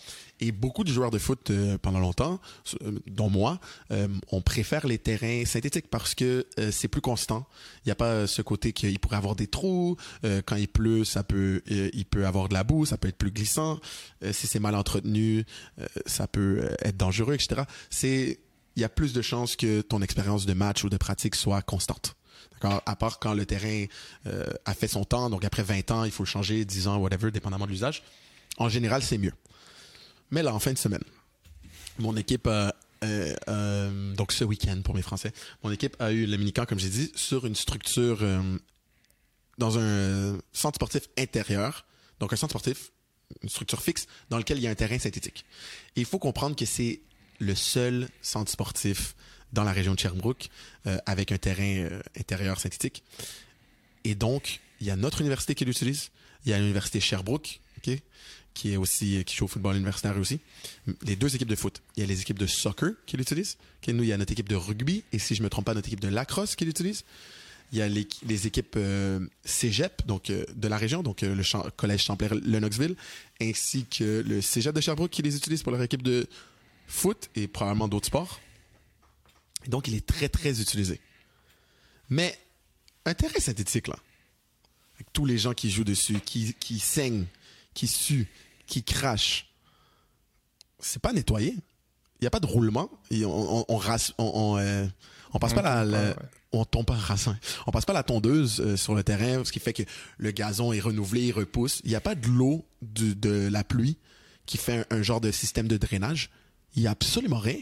Et 0.41 0.53
beaucoup 0.53 0.85
de 0.85 0.93
joueurs 0.93 1.11
de 1.11 1.19
foot 1.19 1.51
euh, 1.51 1.79
pendant 1.79 2.01
longtemps, 2.01 2.39
euh, 2.83 2.99
dont 3.07 3.31
moi, 3.31 3.61
euh, 3.93 4.09
on 4.31 4.43
préfère 4.43 4.87
les 4.87 4.99
terrains 4.99 5.45
synthétiques 5.47 5.89
parce 5.89 6.15
que 6.15 6.47
c'est 6.71 6.89
plus 6.89 7.01
constant. 7.01 7.47
Il 7.79 7.89
n'y 7.89 7.93
a 7.93 7.95
pas 7.95 8.27
ce 8.27 8.43
côté 8.43 8.73
qu'il 8.73 8.99
pourrait 8.99 9.17
avoir 9.17 9.37
des 9.37 9.47
trous. 9.47 9.97
quand 10.45 10.57
il 10.57 10.69
pleut, 10.69 11.05
ça 11.05 11.23
peut, 11.23 11.63
il 11.67 12.05
peut 12.05 12.27
avoir 12.27 12.49
de 12.49 12.55
la 12.55 12.65
boue, 12.65 12.85
ça 12.85 12.99
peut 12.99 13.09
être 13.09 13.17
plus 13.17 13.31
glissant. 13.31 13.79
si 14.33 14.47
c'est 14.47 14.59
mal 14.59 14.75
entretenu, 14.75 15.45
ça 16.07 16.27
peut 16.27 16.69
être 16.81 16.97
dangereux, 16.97 17.35
etc. 17.35 17.63
C'est, 17.91 18.41
il 18.77 18.83
y 18.83 18.85
a 18.85 18.89
plus 18.89 19.13
de 19.13 19.23
chances 19.23 19.57
que 19.57 19.81
ton 19.81 20.03
expérience 20.03 20.47
de 20.47 20.53
match 20.53 20.85
ou 20.85 20.89
de 20.89 20.97
pratique 20.97 21.37
soit 21.37 21.63
constante 21.63 22.17
à 22.65 22.97
part 22.97 23.19
quand 23.19 23.35
le 23.35 23.47
terrain 23.47 23.87
euh, 24.27 24.47
a 24.65 24.75
fait 24.75 24.89
son 24.89 25.05
temps, 25.05 25.31
donc 25.31 25.45
après 25.45 25.63
20 25.63 25.91
ans, 25.91 26.05
il 26.05 26.11
faut 26.11 26.23
le 26.23 26.29
changer, 26.29 26.65
10 26.65 26.89
ans, 26.89 26.97
whatever, 26.97 27.31
dépendamment 27.31 27.67
de 27.67 27.71
l'usage. 27.71 28.03
En 28.59 28.69
général, 28.69 29.03
c'est 29.03 29.19
mieux. 29.19 29.33
Mais 30.31 30.43
là, 30.43 30.55
en 30.55 30.59
fin 30.59 30.73
de 30.73 30.79
semaine, 30.79 31.03
mon 31.99 32.17
équipe 32.17 32.47
a 32.47 32.75
euh, 33.05 33.35
euh, 33.49 34.15
donc 34.15 34.33
ce 34.33 34.45
week-end 34.45 34.81
pour 34.83 34.95
mes 34.95 35.03
Français, 35.03 35.33
mon 35.63 35.71
équipe 35.71 35.97
a 36.01 36.13
eu 36.13 36.27
le 36.27 36.37
mini-camp, 36.37 36.67
comme 36.67 36.79
j'ai 36.79 36.89
dit, 36.89 37.13
sur 37.15 37.47
une 37.47 37.55
structure 37.55 38.25
dans 39.59 39.79
un 39.79 40.39
centre 40.53 40.77
sportif 40.77 41.03
intérieur. 41.19 41.85
Donc 42.21 42.33
un 42.33 42.37
centre 42.37 42.53
sportif, 42.53 42.93
une 43.43 43.49
structure 43.49 43.83
fixe 43.83 44.07
dans 44.31 44.39
lequel 44.39 44.59
il 44.59 44.65
y 44.65 44.67
a 44.67 44.71
un 44.71 44.75
terrain 44.75 44.99
synthétique. 44.99 45.45
Et 45.97 46.01
il 46.01 46.07
faut 46.07 46.19
comprendre 46.19 46.57
que 46.57 46.65
c'est 46.65 47.01
le 47.41 47.55
seul 47.55 48.09
centre 48.23 48.51
sportif 48.51 49.15
dans 49.55 49.65
la 49.65 49.73
région 49.73 49.95
de 49.95 49.99
Sherbrooke 49.99 50.51
euh, 50.87 50.99
avec 51.07 51.33
un 51.33 51.39
terrain 51.39 51.63
euh, 51.63 52.01
intérieur 52.19 52.61
synthétique. 52.61 53.03
Et 54.05 54.15
donc, 54.15 54.61
il 54.81 54.87
y 54.87 54.91
a 54.91 54.97
notre 54.97 55.21
université 55.21 55.55
qui 55.55 55.65
l'utilise. 55.65 56.11
Il 56.45 56.51
y 56.51 56.53
a 56.53 56.59
l'université 56.59 57.01
Sherbrooke, 57.01 57.61
ok, 57.79 57.99
qui 58.53 58.73
est 58.73 58.77
aussi 58.77 59.25
qui 59.25 59.35
joue 59.35 59.47
au 59.47 59.49
football 59.49 59.77
universitaire 59.77 60.19
aussi. 60.19 60.41
Les 61.03 61.17
deux 61.17 61.35
équipes 61.35 61.49
de 61.49 61.57
foot. 61.57 61.81
Il 61.97 62.01
y 62.01 62.05
a 62.05 62.07
les 62.07 62.21
équipes 62.21 62.39
de 62.39 62.47
soccer 62.47 62.91
qui 63.07 63.17
l'utilisent. 63.17 63.57
Ok, 63.83 63.95
nous, 63.95 64.03
il 64.03 64.09
y 64.09 64.13
a 64.13 64.19
notre 64.19 64.33
équipe 64.33 64.49
de 64.49 64.57
rugby 64.57 65.05
et 65.13 65.19
si 65.19 65.35
je 65.35 65.43
me 65.43 65.49
trompe 65.49 65.65
pas, 65.65 65.75
notre 65.75 65.89
équipe 65.89 66.01
de 66.01 66.09
lacrosse 66.09 66.55
qui 66.55 66.67
l'utilise. 66.67 67.05
Il 67.73 67.79
y 67.79 67.83
a 67.83 67.89
les, 67.89 68.47
équipes 68.47 68.77
euh, 68.77 69.19
cégep 69.45 70.07
donc 70.07 70.31
euh, 70.31 70.45
de 70.55 70.69
la 70.69 70.77
région, 70.77 71.03
donc 71.03 71.23
euh, 71.23 71.35
le 71.35 71.71
collège 71.71 72.05
Champlain 72.05 72.29
Lennoxville, 72.45 72.95
ainsi 73.41 73.85
que 73.87 74.23
le 74.25 74.41
cégep 74.41 74.75
de 74.75 74.81
Sherbrooke 74.81 75.11
qui 75.11 75.23
les 75.23 75.37
utilise 75.37 75.63
pour 75.63 75.73
leur 75.73 75.83
équipe 75.83 76.03
de 76.03 76.27
foot 76.87 77.31
et 77.35 77.49
probablement 77.49 77.89
d'autres 77.89 78.07
sports. 78.07 78.41
Et 79.65 79.69
donc, 79.69 79.89
il 79.89 79.95
est 79.95 80.05
très, 80.07 80.29
très 80.29 80.61
utilisé. 80.61 81.01
Mais 82.11 82.39
un 83.05 83.15
terrain 83.15 83.39
synthétique, 83.41 83.89
là, 83.89 83.97
avec 84.97 85.13
tous 85.13 85.25
les 85.27 85.39
gens 85.39 85.55
qui 85.55 85.71
jouent 85.71 85.85
dessus, 85.85 86.21
qui, 86.21 86.55
qui 86.61 86.79
saignent, 86.79 87.27
qui 87.75 87.87
suent, 87.87 88.29
qui 88.67 88.83
crachent, 88.83 89.49
c'est 90.79 91.01
pas 91.03 91.13
nettoyé. 91.13 91.51
Il 92.21 92.23
n'y 92.23 92.27
a 92.27 92.31
pas 92.31 92.41
de 92.41 92.47
roulement. 92.47 92.91
Et 93.11 93.25
on, 93.25 93.59
on, 93.61 93.65
on, 93.69 93.77
rasse- 93.77 94.13
on, 94.19 94.31
on, 94.35 94.59
euh, 94.59 94.87
on 95.33 95.39
passe 95.39 95.53
pas 95.55 95.63
la, 95.63 95.83
tombe 95.83 95.91
pas, 95.93 95.99
la- 96.03 96.09
ouais. 96.11 96.17
on 96.53 96.65
tombe 96.65 96.87
pas 96.87 96.95
rassant. 96.95 97.37
On 97.67 97.71
passe 97.73 97.85
pas 97.85 97.93
la 97.93 98.03
tondeuse 98.03 98.61
euh, 98.61 98.77
sur 98.77 98.95
le 98.95 99.03
terrain, 99.03 99.45
ce 99.45 99.53
qui 99.53 99.61
fait 99.61 99.73
que 99.73 99.83
le 100.19 100.31
gazon 100.31 100.73
est 100.73 100.81
renouvelé, 100.81 101.23
il 101.27 101.33
repousse. 101.33 101.81
Il 101.85 101.91
n'y 101.91 101.97
a 101.97 102.01
pas 102.01 102.15
de 102.15 102.27
l'eau 102.29 102.65
de 102.83 103.49
la 103.49 103.65
pluie 103.65 103.97
qui 104.47 104.59
fait 104.59 104.85
un, 104.91 104.99
un 104.99 105.03
genre 105.03 105.21
de 105.21 105.31
système 105.31 105.69
de 105.69 105.77
drainage. 105.77 106.31
Il 106.77 106.83
y 106.83 106.87
a 106.87 106.91
absolument 106.93 107.39
rien. 107.39 107.59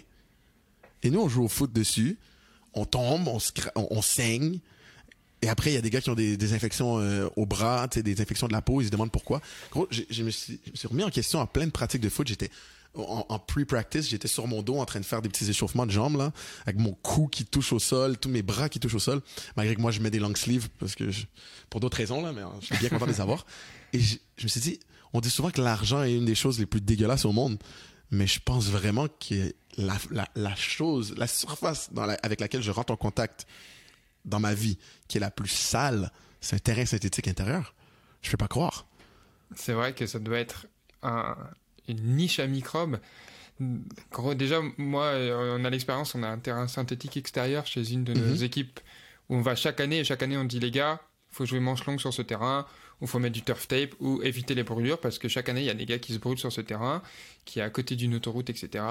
Et 1.03 1.11
nous, 1.11 1.21
on 1.21 1.29
joue 1.29 1.45
au 1.45 1.49
foot 1.49 1.73
dessus. 1.73 2.19
On 2.75 2.85
tombe, 2.85 3.29
on, 3.29 3.39
se 3.39 3.53
saigne. 4.03 4.59
Et 5.43 5.49
après, 5.49 5.71
il 5.71 5.75
y 5.75 5.77
a 5.77 5.83
des 5.83 5.91
gars 5.91 6.01
qui 6.01 6.11
ont 6.11 6.15
des, 6.15 6.55
infections 6.55 6.99
euh, 6.99 7.29
au 7.37 7.45
bras, 7.45 7.87
des 7.89 8.21
infections 8.21 8.47
de 8.47 8.53
la 8.53 8.63
peau. 8.63 8.81
Ils 8.81 8.87
se 8.87 8.91
demandent 8.91 9.11
pourquoi. 9.11 9.41
Gros, 9.71 9.89
je 9.91 10.23
me 10.23 10.31
suis, 10.31 10.61
remis 10.85 11.03
en 11.03 11.11
question 11.11 11.41
en 11.41 11.47
pleine 11.47 11.71
pratique 11.71 12.01
de 12.01 12.09
foot. 12.09 12.29
J'étais 12.29 12.51
en, 12.95 13.27
en 13.29 13.39
pre-practice, 13.39 14.09
j'étais 14.09 14.29
sur 14.29 14.47
mon 14.47 14.63
dos 14.63 14.77
en 14.77 14.85
train 14.85 15.01
de 15.01 15.05
faire 15.05 15.23
des 15.23 15.29
petits 15.29 15.49
échauffements 15.49 15.87
de 15.87 15.91
jambes, 15.91 16.17
là, 16.17 16.33
avec 16.67 16.79
mon 16.79 16.93
cou 16.93 17.27
qui 17.27 17.45
touche 17.45 17.73
au 17.73 17.79
sol, 17.79 18.19
tous 18.19 18.29
mes 18.29 18.43
bras 18.43 18.69
qui 18.69 18.81
touchent 18.81 18.95
au 18.95 18.99
sol. 18.99 19.23
Malgré 19.57 19.75
que 19.75 19.81
moi, 19.81 19.91
je 19.91 20.01
mets 20.01 20.11
des 20.11 20.19
long 20.19 20.35
sleeves 20.35 20.69
parce 20.79 20.95
que 20.95 21.05
pour 21.71 21.81
d'autres 21.81 21.97
raisons, 21.97 22.23
là, 22.23 22.33
mais 22.33 22.43
euh, 22.43 22.49
je 22.61 22.67
suis 22.67 22.77
bien 22.77 22.91
content 22.91 23.07
de 23.07 23.13
les 23.13 23.21
avoir. 23.21 23.47
Et 23.93 24.01
je 24.01 24.19
me 24.43 24.49
suis 24.49 24.61
dit, 24.61 24.81
on 25.13 25.21
dit 25.21 25.31
souvent 25.31 25.51
que 25.51 25.61
l'argent 25.61 26.03
est 26.03 26.15
une 26.15 26.25
des 26.25 26.35
choses 26.35 26.59
les 26.59 26.67
plus 26.67 26.81
dégueulasses 26.81 27.25
au 27.25 27.33
monde. 27.33 27.59
Mais 28.13 28.27
je 28.27 28.39
pense 28.45 28.69
vraiment 28.69 29.09
que 29.09 29.53
la, 29.79 29.97
la, 30.11 30.29
la 30.37 30.55
chose, 30.55 31.15
la 31.17 31.27
surface 31.27 31.93
dans 31.93 32.05
la- 32.07 32.19
avec 32.23 32.41
laquelle 32.41 32.63
je 32.63 32.71
rentre 32.71 32.93
en 32.93 32.97
contact 32.97 33.47
dans 34.25 34.39
ma 34.39 34.53
vie, 34.55 34.79
qui 35.09 35.17
est 35.17 35.21
la 35.21 35.31
plus 35.31 35.49
sale, 35.49 36.13
c'est 36.41 36.55
un 36.57 36.59
terrain 36.61 36.85
synthétique 36.87 37.27
intérieur. 37.27 37.75
Je 38.21 38.31
peux 38.31 38.37
pas 38.37 38.49
croire. 38.49 38.87
C'est 39.57 39.73
vrai 39.73 39.95
que 39.95 40.07
ça 40.07 40.19
doit 40.19 40.39
être 40.39 40.67
un- 41.03 41.37
une 41.89 42.17
niche 42.17 42.39
à 42.39 42.47
microbes. 42.47 42.99
Déjà, 44.37 44.61
moi, 44.77 45.05
euh, 45.07 45.57
on 45.59 45.65
a 45.65 45.71
l'expérience, 45.71 46.15
on 46.15 46.23
a 46.23 46.29
un 46.29 46.39
terrain 46.39 46.69
synthétique 46.69 47.17
extérieur 47.17 47.67
chez 47.67 47.93
une 47.93 48.05
de 48.05 48.13
nos 48.15 48.37
Mhm. 48.37 48.43
équipes 48.43 48.81
où 49.29 49.37
on 49.37 49.41
va 49.41 49.55
chaque 49.57 49.81
année, 49.81 50.01
et 50.01 50.05
chaque 50.05 50.23
année 50.23 50.37
on 50.37 50.45
dit 50.45 50.61
les 50.61 50.71
gars, 50.71 51.01
faut 51.31 51.47
jouer 51.47 51.61
manche 51.61 51.85
longue 51.87 52.01
sur 52.01 52.13
ce 52.13 52.23
terrain, 52.23 52.67
ou 53.03 53.07
faut 53.07 53.19
mettre 53.19 53.35
du 53.35 53.43
turf 53.43 53.69
tape, 53.69 53.91
ou 54.01 54.23
éviter 54.23 54.55
les 54.55 54.63
brûlures, 54.63 54.99
parce 54.99 55.19
que 55.19 55.29
chaque 55.29 55.51
année 55.51 55.61
il 55.61 55.67
y 55.67 55.71
a 55.71 55.75
des 55.75 55.85
gars 55.85 55.99
qui 55.99 56.15
se 56.15 56.19
brûlent 56.19 56.39
sur 56.39 56.51
ce 56.53 56.63
terrain, 56.63 57.03
qui 57.45 57.59
est 57.59 57.63
à 57.63 57.69
côté 57.69 57.97
d'une 57.97 58.15
autoroute, 58.15 58.49
etc. 58.49 58.83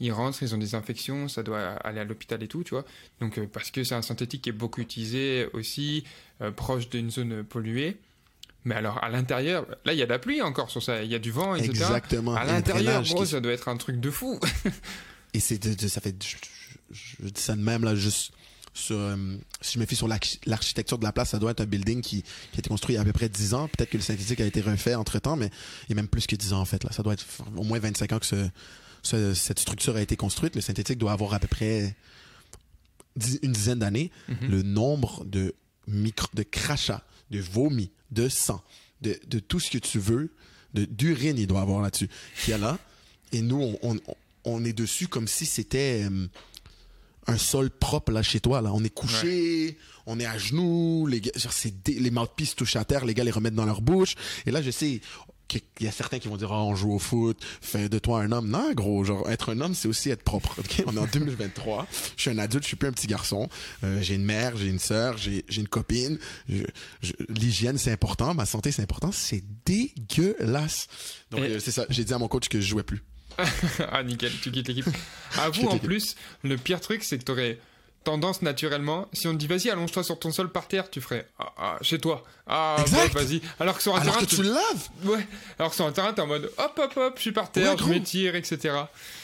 Ils 0.00 0.10
rentrent, 0.10 0.42
ils 0.42 0.54
ont 0.54 0.58
des 0.58 0.74
infections, 0.74 1.28
ça 1.28 1.42
doit 1.44 1.60
aller 1.84 2.00
à 2.00 2.04
l'hôpital 2.04 2.42
et 2.42 2.48
tout, 2.48 2.64
tu 2.64 2.70
vois. 2.70 2.84
Donc, 3.20 3.38
euh, 3.38 3.46
parce 3.46 3.70
que 3.70 3.84
c'est 3.84 3.94
un 3.94 4.02
synthétique 4.02 4.42
qui 4.42 4.48
est 4.48 4.52
beaucoup 4.52 4.80
utilisé 4.80 5.46
aussi, 5.52 6.02
euh, 6.40 6.50
proche 6.50 6.88
d'une 6.88 7.10
zone 7.10 7.44
polluée. 7.44 7.98
Mais 8.64 8.74
alors, 8.74 9.02
à 9.04 9.08
l'intérieur, 9.08 9.66
là, 9.84 9.92
il 9.92 9.98
y 9.98 10.02
a 10.02 10.06
de 10.06 10.10
la 10.10 10.18
pluie 10.18 10.42
encore 10.42 10.70
sur 10.70 10.82
ça, 10.82 11.02
il 11.02 11.10
y 11.10 11.14
a 11.14 11.18
du 11.18 11.30
vent, 11.30 11.54
etc. 11.54 11.70
Exactement. 11.70 12.34
À 12.34 12.44
l'intérieur, 12.44 13.02
gros, 13.04 13.22
qui- 13.22 13.30
ça 13.30 13.40
doit 13.40 13.52
être 13.52 13.68
un 13.68 13.76
truc 13.76 14.00
de 14.00 14.10
fou. 14.10 14.40
Et 15.34 15.40
c'est 15.40 15.62
ça 15.88 16.00
fait, 16.00 16.16
je, 16.24 16.36
je- 16.90 17.16
je 17.24 17.28
dis 17.28 17.40
ça 17.40 17.54
de 17.54 17.60
même 17.60 17.84
là, 17.84 17.94
juste 17.94 18.32
sur, 18.78 18.96
euh, 18.98 19.16
si 19.60 19.74
je 19.74 19.78
me 19.80 19.86
fie 19.86 19.96
sur 19.96 20.08
l'arch- 20.08 20.38
l'architecture 20.46 20.98
de 20.98 21.04
la 21.04 21.12
place, 21.12 21.30
ça 21.30 21.38
doit 21.38 21.50
être 21.50 21.60
un 21.60 21.66
building 21.66 22.00
qui, 22.00 22.22
qui 22.22 22.28
a 22.56 22.58
été 22.58 22.68
construit 22.68 22.94
il 22.94 22.96
y 22.96 22.98
a 22.98 23.02
à 23.02 23.04
peu 23.04 23.12
près 23.12 23.28
10 23.28 23.54
ans. 23.54 23.68
Peut-être 23.68 23.90
que 23.90 23.96
le 23.96 24.02
synthétique 24.02 24.40
a 24.40 24.46
été 24.46 24.60
refait 24.60 24.94
entre 24.94 25.18
temps, 25.18 25.36
mais 25.36 25.50
il 25.86 25.90
y 25.90 25.92
a 25.92 25.96
même 25.96 26.08
plus 26.08 26.26
que 26.26 26.36
10 26.36 26.52
ans 26.52 26.60
en 26.60 26.64
fait 26.64 26.82
là. 26.84 26.90
Ça 26.92 27.02
doit 27.02 27.12
être 27.14 27.24
au 27.56 27.64
moins 27.64 27.78
25 27.78 28.12
ans 28.12 28.18
que 28.18 28.26
ce, 28.26 28.48
ce- 29.02 29.34
cette 29.34 29.58
structure 29.58 29.96
a 29.96 30.00
été 30.00 30.16
construite. 30.16 30.54
Le 30.54 30.60
synthétique 30.62 30.98
doit 30.98 31.12
avoir 31.12 31.34
à 31.34 31.38
peu 31.40 31.48
près 31.48 31.94
dix- 33.16 33.38
une 33.42 33.52
dizaine 33.52 33.78
d'années. 33.80 34.10
Mhm. 34.28 34.36
Le 34.50 34.62
nombre 34.62 35.24
de 35.24 35.54
micro, 35.86 36.28
de 36.34 36.42
crachats, 36.42 37.02
de 37.30 37.40
vomi, 37.40 37.90
de 38.10 38.28
sang, 38.28 38.62
de, 39.00 39.18
de 39.26 39.38
tout 39.38 39.60
ce 39.60 39.70
que 39.70 39.78
tu 39.78 39.98
veux, 39.98 40.32
d'urine 40.74 41.38
il 41.38 41.46
doit 41.46 41.62
avoir 41.62 41.80
là-dessus, 41.80 42.08
qu'il 42.42 42.50
y 42.50 42.54
a 42.54 42.58
là. 42.58 42.78
Et 43.32 43.40
nous, 43.42 43.60
on, 43.60 43.78
on, 43.82 44.00
on 44.44 44.64
est 44.64 44.72
dessus 44.72 45.08
comme 45.08 45.26
si 45.28 45.46
c'était 45.46 46.06
euh, 46.10 46.26
un 47.28 47.38
sol 47.38 47.70
propre 47.70 48.10
là 48.12 48.22
chez 48.22 48.40
toi. 48.40 48.60
Là, 48.62 48.70
on 48.74 48.82
est 48.82 48.90
couché, 48.94 49.78
on 50.06 50.18
est 50.18 50.26
à 50.26 50.36
genoux, 50.38 51.06
les 51.06 51.20
gars, 51.20 51.30
genre, 51.36 51.52
c'est 51.52 51.82
dé- 51.84 51.98
les 52.00 52.10
mouthpieces 52.10 52.56
touchent 52.56 52.76
à 52.76 52.84
terre, 52.84 53.04
les 53.04 53.14
gars 53.14 53.24
les 53.24 53.30
remettent 53.30 53.54
dans 53.54 53.66
leur 53.66 53.80
bouche. 53.82 54.14
Et 54.46 54.50
là, 54.50 54.62
je 54.62 54.70
sais 54.70 55.00
qu'il 55.46 55.62
y 55.80 55.86
a 55.86 55.92
certains 55.92 56.18
qui 56.18 56.28
vont 56.28 56.36
dire, 56.36 56.52
Ah, 56.52 56.62
on 56.62 56.74
joue 56.74 56.92
au 56.92 56.98
foot, 56.98 57.38
fais 57.62 57.88
de 57.88 57.98
toi 57.98 58.20
un 58.20 58.32
homme. 58.32 58.48
Non, 58.48 58.72
gros, 58.74 59.02
genre 59.04 59.30
être 59.30 59.50
un 59.54 59.60
homme, 59.62 59.74
c'est 59.74 59.88
aussi 59.88 60.10
être 60.10 60.22
propre. 60.22 60.56
On 60.86 60.94
est 60.94 60.98
en 60.98 61.06
2023. 61.06 61.86
Je 62.16 62.20
suis 62.22 62.30
un 62.30 62.36
adulte, 62.38 62.64
je 62.64 62.68
suis 62.68 62.76
plus 62.76 62.88
un 62.88 62.92
petit 62.92 63.06
garçon. 63.06 63.48
Euh, 63.84 64.00
j'ai 64.02 64.14
une 64.16 64.24
mère, 64.26 64.56
j'ai 64.58 64.66
une 64.68 64.78
sœur, 64.78 65.16
j'ai 65.16 65.44
j'ai 65.48 65.60
une 65.62 65.68
copine. 65.68 66.18
L'hygiène, 67.28 67.78
c'est 67.78 67.92
important. 67.92 68.34
Ma 68.34 68.46
santé, 68.46 68.72
c'est 68.72 68.82
important. 68.82 69.10
C'est 69.12 69.42
dégueulasse. 69.64 70.86
Donc, 71.30 71.40
Et- 71.40 71.44
euh, 71.54 71.60
c'est 71.60 71.70
ça. 71.72 71.86
J'ai 71.90 72.04
dit 72.04 72.12
à 72.12 72.18
mon 72.18 72.28
coach 72.28 72.48
que 72.48 72.60
je 72.60 72.66
jouais 72.66 72.82
plus. 72.82 73.02
ah, 73.92 74.02
nickel, 74.02 74.32
tu 74.42 74.50
quittes 74.50 74.68
l'équipe. 74.68 74.86
Avoue, 75.38 75.60
quitte 75.60 75.70
en 75.70 75.78
plus, 75.78 76.16
le 76.42 76.56
pire 76.56 76.80
truc, 76.80 77.04
c'est 77.04 77.18
que 77.18 77.24
t'aurais 77.24 77.58
tendance 78.04 78.40
naturellement, 78.40 79.06
si 79.12 79.26
on 79.26 79.32
te 79.32 79.36
dit 79.36 79.46
vas-y, 79.46 79.68
allonge-toi 79.68 80.02
sur 80.02 80.18
ton 80.18 80.30
sol 80.30 80.50
par 80.50 80.66
terre, 80.66 80.88
tu 80.88 81.00
ferais 81.00 81.26
ah, 81.38 81.52
ah, 81.58 81.78
chez 81.82 81.98
toi. 81.98 82.24
Ah, 82.46 82.82
bah, 82.90 83.06
vas-y. 83.12 83.42
Alors 83.60 83.76
que 83.76 83.82
sur 83.82 83.94
un 83.94 84.00
Alors 84.00 84.14
terrain, 84.14 84.24
que 84.24 84.30
tu 84.30 84.42
le 84.42 84.48
laves. 84.48 84.88
Ouais. 85.04 85.26
Alors 85.58 85.70
que 85.70 85.76
sur 85.76 85.84
un 85.84 85.92
terrain, 85.92 86.14
t'es 86.14 86.22
en 86.22 86.26
mode 86.26 86.50
hop, 86.56 86.80
hop, 86.82 86.92
hop, 86.96 87.12
je 87.16 87.20
suis 87.20 87.32
par 87.32 87.52
terre, 87.52 87.72
Ouais, 87.72 87.78
je 87.78 87.84
m'étire, 87.84 88.34
etc. 88.34 88.74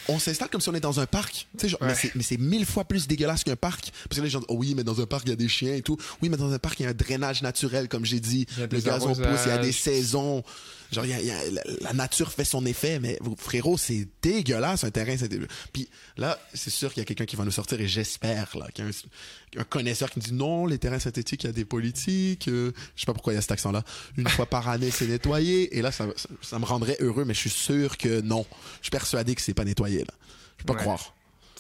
on 0.09 0.19
s'installe 0.19 0.51
comme 0.51 0.61
si 0.61 0.69
on 0.69 0.75
est 0.75 0.81
dans 0.81 1.01
un 1.01 1.07
parc. 1.07 1.47
Tu 1.57 1.63
sais, 1.63 1.69
genre, 1.71 1.81
Ouais. 1.81 1.95
mais 2.15 2.23
c'est- 2.23 2.37
mille 2.37 2.67
fois 2.67 2.85
plus 2.85 3.07
dégueulasse 3.07 3.43
qu'un 3.43 3.57
parc. 3.57 3.91
Parce 4.09 4.19
que 4.19 4.25
les 4.25 4.29
gens 4.31 4.41
disent, 4.41 4.49
oh 4.51 4.57
oui, 4.59 4.75
mais 4.77 4.85
dans 4.85 5.01
un 5.01 5.07
parc, 5.07 5.23
il 5.27 5.31
y 5.31 5.33
a 5.33 5.37
des 5.37 5.49
chiens 5.49 5.75
et 5.75 5.81
tout. 5.83 5.97
Oui, 6.21 6.29
mais 6.29 6.37
dans 6.37 6.53
un 6.53 6.59
parc, 6.59 6.81
il 6.81 6.83
y 6.83 6.87
a 6.87 6.91
un 6.91 6.95
drainage 6.95 7.41
naturel, 7.41 7.89
comme 7.89 8.05
j'ai 8.05 8.21
dit. 8.21 8.47
Le 8.59 8.67
gazon 8.81 9.15
pousse, 9.15 9.41
il 9.47 9.49
y 9.49 9.53
a 9.53 9.59
des 9.59 9.73
saisons. 9.73 10.45
Genre, 10.95 11.05
y 11.07 11.13
a, 11.13 11.21
il 11.21 11.27
y 11.27 11.31
a- 11.31 11.51
la, 11.51 11.63
la 11.81 11.93
nature 11.93 12.33
fait 12.33 12.45
son 12.45 12.65
effet, 12.65 12.99
mais 13.01 13.19
frérot, 13.37 13.77
c'est 13.77 14.09
dégueulasse, 14.23 14.85
un 14.85 14.91
terrain. 14.91 15.17
c'est 15.19 15.29
Puis 15.73 15.89
là, 16.17 16.39
c'est 16.55 16.71
sûr 16.71 16.93
qu'il 16.93 17.01
y 17.01 17.03
a 17.03 17.05
quelqu'un 17.05 17.27
qui 17.27 17.37
va 17.37 17.45
nous 17.45 17.51
sortir, 17.51 17.81
et 17.81 17.87
j'espère, 17.89 18.57
là, 18.57 18.69
qu'il 18.73 18.85
y 18.85 18.89
a 18.89 18.91
un, 18.91 19.61
un 19.61 19.65
connaisseur 19.65 20.11
qui 20.11 20.21
nous 20.21 20.25
dit, 20.25 20.33
non, 20.33 20.67
les 20.67 20.79
terrains 20.79 20.99
synthétiques, 20.99 21.45
il 21.45 21.47
y 21.49 21.51
a 21.51 21.53
des 21.53 21.65
politiques. 21.67 22.49
euh, 22.49 22.73
je 22.95 23.01
sais 23.01 23.07
pas 23.07 23.13
pourquoi 23.13 23.33
il 23.33 23.37
y 23.37 23.39
a 23.39 23.43
cet 23.43 23.53
accent-là. 23.53 23.83
Une 24.17 24.29
fois 24.29 24.47
par 24.47 24.69
année, 24.69 24.91
c'est 24.91 25.07
nettoyé. 25.07 25.77
Et 25.77 25.83
là, 25.83 25.93
ça, 25.93 26.07
ça, 26.17 26.29
ça 26.41 26.59
me 26.59 26.65
rendrait 26.65 26.97
heureux, 27.01 27.25
mais 27.25 27.35
je 27.35 27.41
suis 27.41 27.51
sûr 27.51 27.99
que 27.99 28.21
non. 28.23 28.47
Je 28.81 28.85
suis 28.87 28.91
persuadé 28.91 29.35
que 29.35 29.41
c'est 29.43 29.55
pas 29.55 29.65
nettoyé, 29.65 29.99
là. 30.01 30.15
Je 30.59 30.65
peux 30.65 30.73
pas 30.73 30.79
Ouais. 30.79 30.81
croire. 30.81 31.15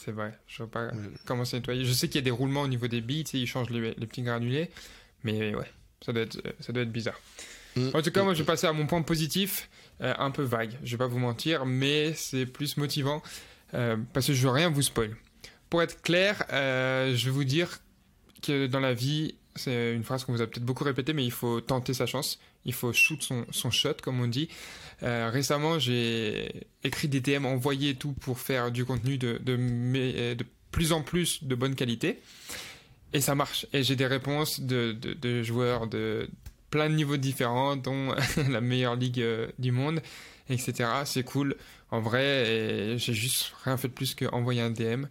C'est 0.05 0.12
vrai, 0.12 0.39
je 0.47 0.59
vois 0.59 0.70
pas 0.70 0.90
comment 1.24 1.44
c'est 1.47 1.56
nettoyé. 1.56 1.85
Je 1.86 1.93
sais 1.93 2.09
qu'il 2.09 2.16
y 2.16 2.19
a 2.19 2.23
des 2.24 2.31
roulements 2.31 2.61
au 2.62 2.69
niveau 2.69 2.86
des 2.89 3.01
billes, 3.01 3.24
tu 3.24 3.31
sais, 3.32 3.39
ils 3.39 3.47
changent 3.47 3.70
les, 3.70 3.94
les 3.94 4.06
petits 4.06 4.20
granulés, 4.23 4.70
mais 5.23 5.55
ouais, 5.55 5.65
ça 6.05 6.12
doit 6.12 6.23
être, 6.24 6.36
ça 6.61 6.73
doit 6.74 6.82
être 6.82 6.93
bizarre. 6.93 7.19
En 7.77 8.03
tout 8.03 8.11
cas, 8.11 8.23
moi, 8.23 8.35
je 8.35 8.39
vais 8.39 8.45
passer 8.45 8.67
à 8.67 8.73
mon 8.73 8.87
point 8.87 9.03
positif, 9.03 9.69
euh, 10.01 10.15
un 10.19 10.31
peu 10.31 10.43
vague, 10.43 10.73
je 10.83 10.93
vais 10.93 10.99
pas 10.99 11.07
vous 11.07 11.19
mentir, 11.19 11.67
mais 11.67 12.13
c'est 12.15 12.47
plus 12.47 12.77
motivant, 12.77 13.23
euh, 13.75 13.97
parce 14.13 14.27
que 14.27 14.33
je 14.33 14.43
veux 14.43 14.53
rien 14.53 14.71
vous 14.71 14.83
spoil. 14.83 15.17
Pour 15.71 15.83
être 15.83 16.03
clair, 16.03 16.45
euh, 16.53 17.15
je 17.17 17.25
vais 17.27 17.31
vous 17.31 17.45
dire 17.45 17.79
que 18.43 18.67
dans 18.67 18.81
la 18.81 18.95
vie, 18.95 19.35
c'est 19.57 19.95
une 19.95 20.05
phrase 20.05 20.25
qu'on 20.25 20.33
vous 20.33 20.43
a 20.43 20.47
peut-être 20.47 20.65
beaucoup 20.65 20.85
répétée, 20.85 21.13
mais 21.13 21.25
il 21.25 21.33
faut 21.33 21.61
tenter 21.61 21.95
sa 21.95 22.07
chance, 22.07 22.39
il 22.65 22.73
faut 22.73 22.93
shoot 22.93 23.23
son, 23.23 23.71
shot, 23.71 23.95
comme 24.03 24.21
on 24.21 24.29
dit. 24.29 24.49
Récemment, 25.01 25.79
j'ai 25.79 26.67
écrit 26.83 27.09
des 27.09 27.21
DM, 27.21 27.45
envoyé 27.45 27.95
tout 27.95 28.13
pour 28.13 28.39
faire 28.39 28.73
du 28.73 28.85
contenu 28.85 29.19
de, 29.19 29.39
plus 30.71 30.93
en 30.93 31.03
plus 31.03 31.45
de 31.45 31.55
bonne 31.55 31.75
qualité. 31.75 32.21
Et 33.13 33.21
ça 33.21 33.37
marche. 33.37 33.67
Et 33.73 33.85
j'ai 33.85 33.95
des 33.95 34.07
réponses 34.07 34.61
de 34.61 35.43
joueurs 35.43 35.87
de 35.87 36.29
plein 36.75 36.91
de 36.91 36.97
niveaux 36.97 37.17
différents, 37.17 37.77
dont 37.77 38.13
la 38.51 38.61
meilleure 38.61 38.97
ligue 38.97 39.21
euh, 39.21 39.47
du 39.61 39.71
monde, 39.71 40.03
etc. 40.51 40.91
C'est 41.05 41.23
cool. 41.23 41.55
en 41.93 42.01
vrai, 42.01 42.97
j'ai 42.99 43.15
juste 43.15 43.53
rien 43.65 43.77
fait 43.77 43.87
de 43.87 43.93
plus 43.93 44.17
qu'envoyer 44.17 44.61
un 44.61 44.71
DM. 44.71 45.05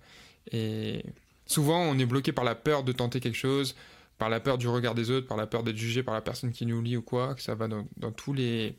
Et 0.51 1.05
souvent, 1.45 1.79
on 1.79 1.97
est 1.97 2.05
bloqué 2.05 2.33
par 2.33 2.43
la 2.43 2.53
peur 2.53 2.83
de 2.83 2.91
tenter 2.91 3.21
quelque 3.21 3.37
chose, 3.37 3.75
par 4.17 4.27
la 4.29 4.41
peur 4.41 4.57
du 4.57 4.67
regard 4.67 4.93
des 4.93 5.09
autres, 5.09 5.25
par 5.25 5.37
la 5.37 5.47
peur 5.47 5.63
d'être 5.63 5.77
jugé 5.77 6.03
par 6.03 6.13
la 6.13 6.19
personne 6.19 6.51
qui 6.51 6.65
nous 6.65 6.81
lit 6.81 6.97
ou 6.97 7.01
quoi, 7.01 7.33
que 7.33 7.41
ça 7.41 7.55
va 7.55 7.69
dans, 7.69 7.87
dans 7.95 8.11
tous 8.11 8.33
les 8.33 8.75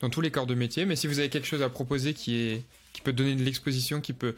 dans 0.00 0.10
tous 0.10 0.20
les 0.20 0.30
corps 0.30 0.46
de 0.46 0.54
métier. 0.54 0.84
Mais 0.84 0.96
si 0.96 1.06
vous 1.06 1.20
avez 1.20 1.30
quelque 1.30 1.46
chose 1.46 1.62
à 1.62 1.70
proposer 1.70 2.12
qui 2.12 2.36
est 2.36 2.64
qui 2.92 3.00
peut 3.00 3.14
donner 3.14 3.34
de 3.34 3.42
l'exposition, 3.42 4.02
qui 4.02 4.12
peut 4.12 4.34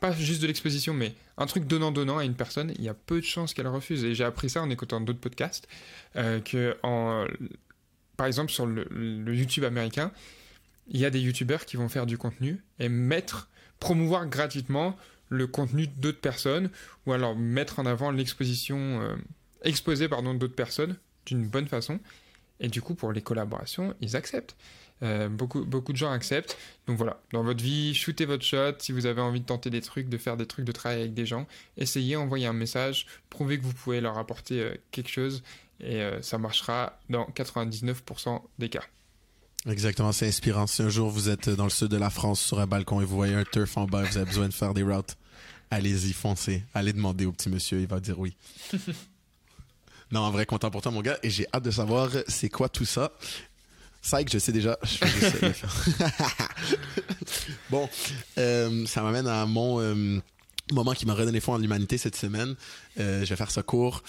pas 0.00 0.12
juste 0.12 0.42
de 0.42 0.46
l'exposition, 0.46 0.94
mais 0.94 1.14
un 1.36 1.46
truc 1.46 1.66
donnant-donnant 1.66 2.18
à 2.18 2.24
une 2.24 2.34
personne, 2.34 2.72
il 2.78 2.84
y 2.84 2.88
a 2.88 2.94
peu 2.94 3.20
de 3.20 3.24
chances 3.24 3.54
qu'elle 3.54 3.68
refuse. 3.68 4.04
Et 4.04 4.14
j'ai 4.14 4.24
appris 4.24 4.50
ça 4.50 4.62
en 4.62 4.70
écoutant 4.70 5.00
d'autres 5.00 5.20
podcasts, 5.20 5.68
euh, 6.16 6.40
que 6.40 6.76
par 8.16 8.26
exemple 8.26 8.50
sur 8.50 8.66
le, 8.66 8.86
le 8.90 9.34
YouTube 9.34 9.64
américain, 9.64 10.12
il 10.88 11.00
y 11.00 11.04
a 11.04 11.10
des 11.10 11.20
YouTubeurs 11.20 11.64
qui 11.64 11.76
vont 11.76 11.88
faire 11.88 12.06
du 12.06 12.18
contenu 12.18 12.62
et 12.78 12.88
mettre, 12.88 13.48
promouvoir 13.78 14.26
gratuitement 14.26 14.96
le 15.28 15.46
contenu 15.46 15.86
d'autres 15.86 16.20
personnes, 16.20 16.70
ou 17.06 17.12
alors 17.12 17.36
mettre 17.36 17.78
en 17.78 17.86
avant 17.86 18.10
l'exposition, 18.10 19.00
euh, 19.00 19.16
exposer 19.62 20.08
pardon 20.08 20.34
d'autres 20.34 20.56
personnes 20.56 20.96
d'une 21.24 21.46
bonne 21.46 21.68
façon. 21.68 22.00
Et 22.58 22.68
du 22.68 22.82
coup, 22.82 22.94
pour 22.94 23.12
les 23.12 23.22
collaborations, 23.22 23.94
ils 24.00 24.16
acceptent. 24.16 24.56
Euh, 25.02 25.28
beaucoup, 25.28 25.64
beaucoup 25.64 25.92
de 25.92 25.96
gens 25.96 26.10
acceptent. 26.10 26.58
Donc 26.86 26.96
voilà, 26.96 27.20
dans 27.32 27.42
votre 27.42 27.62
vie, 27.62 27.94
shootez 27.94 28.26
votre 28.26 28.44
shot. 28.44 28.74
Si 28.78 28.92
vous 28.92 29.06
avez 29.06 29.20
envie 29.20 29.40
de 29.40 29.46
tenter 29.46 29.70
des 29.70 29.80
trucs, 29.80 30.08
de 30.08 30.18
faire 30.18 30.36
des 30.36 30.46
trucs, 30.46 30.64
de 30.64 30.72
travailler 30.72 31.02
avec 31.02 31.14
des 31.14 31.26
gens, 31.26 31.46
essayez, 31.76 32.16
envoyez 32.16 32.46
un 32.46 32.52
message, 32.52 33.06
prouvez 33.30 33.58
que 33.58 33.64
vous 33.64 33.72
pouvez 33.72 34.00
leur 34.00 34.18
apporter 34.18 34.60
euh, 34.60 34.74
quelque 34.90 35.10
chose 35.10 35.42
et 35.80 36.02
euh, 36.02 36.20
ça 36.22 36.38
marchera 36.38 36.98
dans 37.08 37.24
99% 37.34 38.42
des 38.58 38.68
cas. 38.68 38.84
Exactement, 39.66 40.12
c'est 40.12 40.26
inspirant. 40.26 40.66
Si 40.66 40.82
un 40.82 40.88
jour 40.88 41.10
vous 41.10 41.28
êtes 41.28 41.50
dans 41.50 41.64
le 41.64 41.70
sud 41.70 41.88
de 41.88 41.96
la 41.96 42.10
France 42.10 42.40
sur 42.40 42.60
un 42.60 42.66
balcon 42.66 43.00
et 43.00 43.04
vous 43.04 43.16
voyez 43.16 43.34
un 43.34 43.44
turf 43.44 43.76
en 43.76 43.86
bas, 43.86 44.02
vous 44.02 44.16
avez 44.16 44.26
besoin 44.26 44.48
de 44.48 44.54
faire 44.54 44.72
des 44.72 44.82
routes, 44.82 45.16
allez-y, 45.70 46.12
foncez. 46.12 46.62
Allez 46.72 46.92
demander 46.92 47.26
au 47.26 47.32
petit 47.32 47.50
monsieur, 47.50 47.80
il 47.80 47.86
va 47.86 48.00
dire 48.00 48.18
oui. 48.18 48.36
non, 50.10 50.20
en 50.20 50.30
vrai, 50.30 50.46
content 50.46 50.70
pour 50.70 50.80
toi, 50.80 50.92
mon 50.92 51.02
gars, 51.02 51.18
et 51.22 51.28
j'ai 51.28 51.46
hâte 51.52 51.64
de 51.64 51.70
savoir 51.70 52.10
c'est 52.26 52.48
quoi 52.48 52.70
tout 52.70 52.86
ça? 52.86 53.12
C'est 54.02 54.24
que 54.24 54.30
je 54.30 54.38
sais 54.38 54.52
déjà. 54.52 54.78
Je 54.82 54.88
fais 54.88 55.48
juste 55.48 55.64
bon, 57.70 57.88
euh, 58.38 58.86
ça 58.86 59.02
m'amène 59.02 59.26
à 59.26 59.44
mon 59.46 59.80
euh, 59.80 60.20
moment 60.72 60.92
qui 60.92 61.06
m'a 61.06 61.14
redonné 61.14 61.40
foi 61.40 61.54
en 61.54 61.58
l'humanité 61.58 61.98
cette 61.98 62.16
semaine. 62.16 62.54
Euh, 62.98 63.24
je 63.24 63.30
vais 63.30 63.36
faire 63.36 63.50
ce 63.50 63.60
cours. 63.60 64.02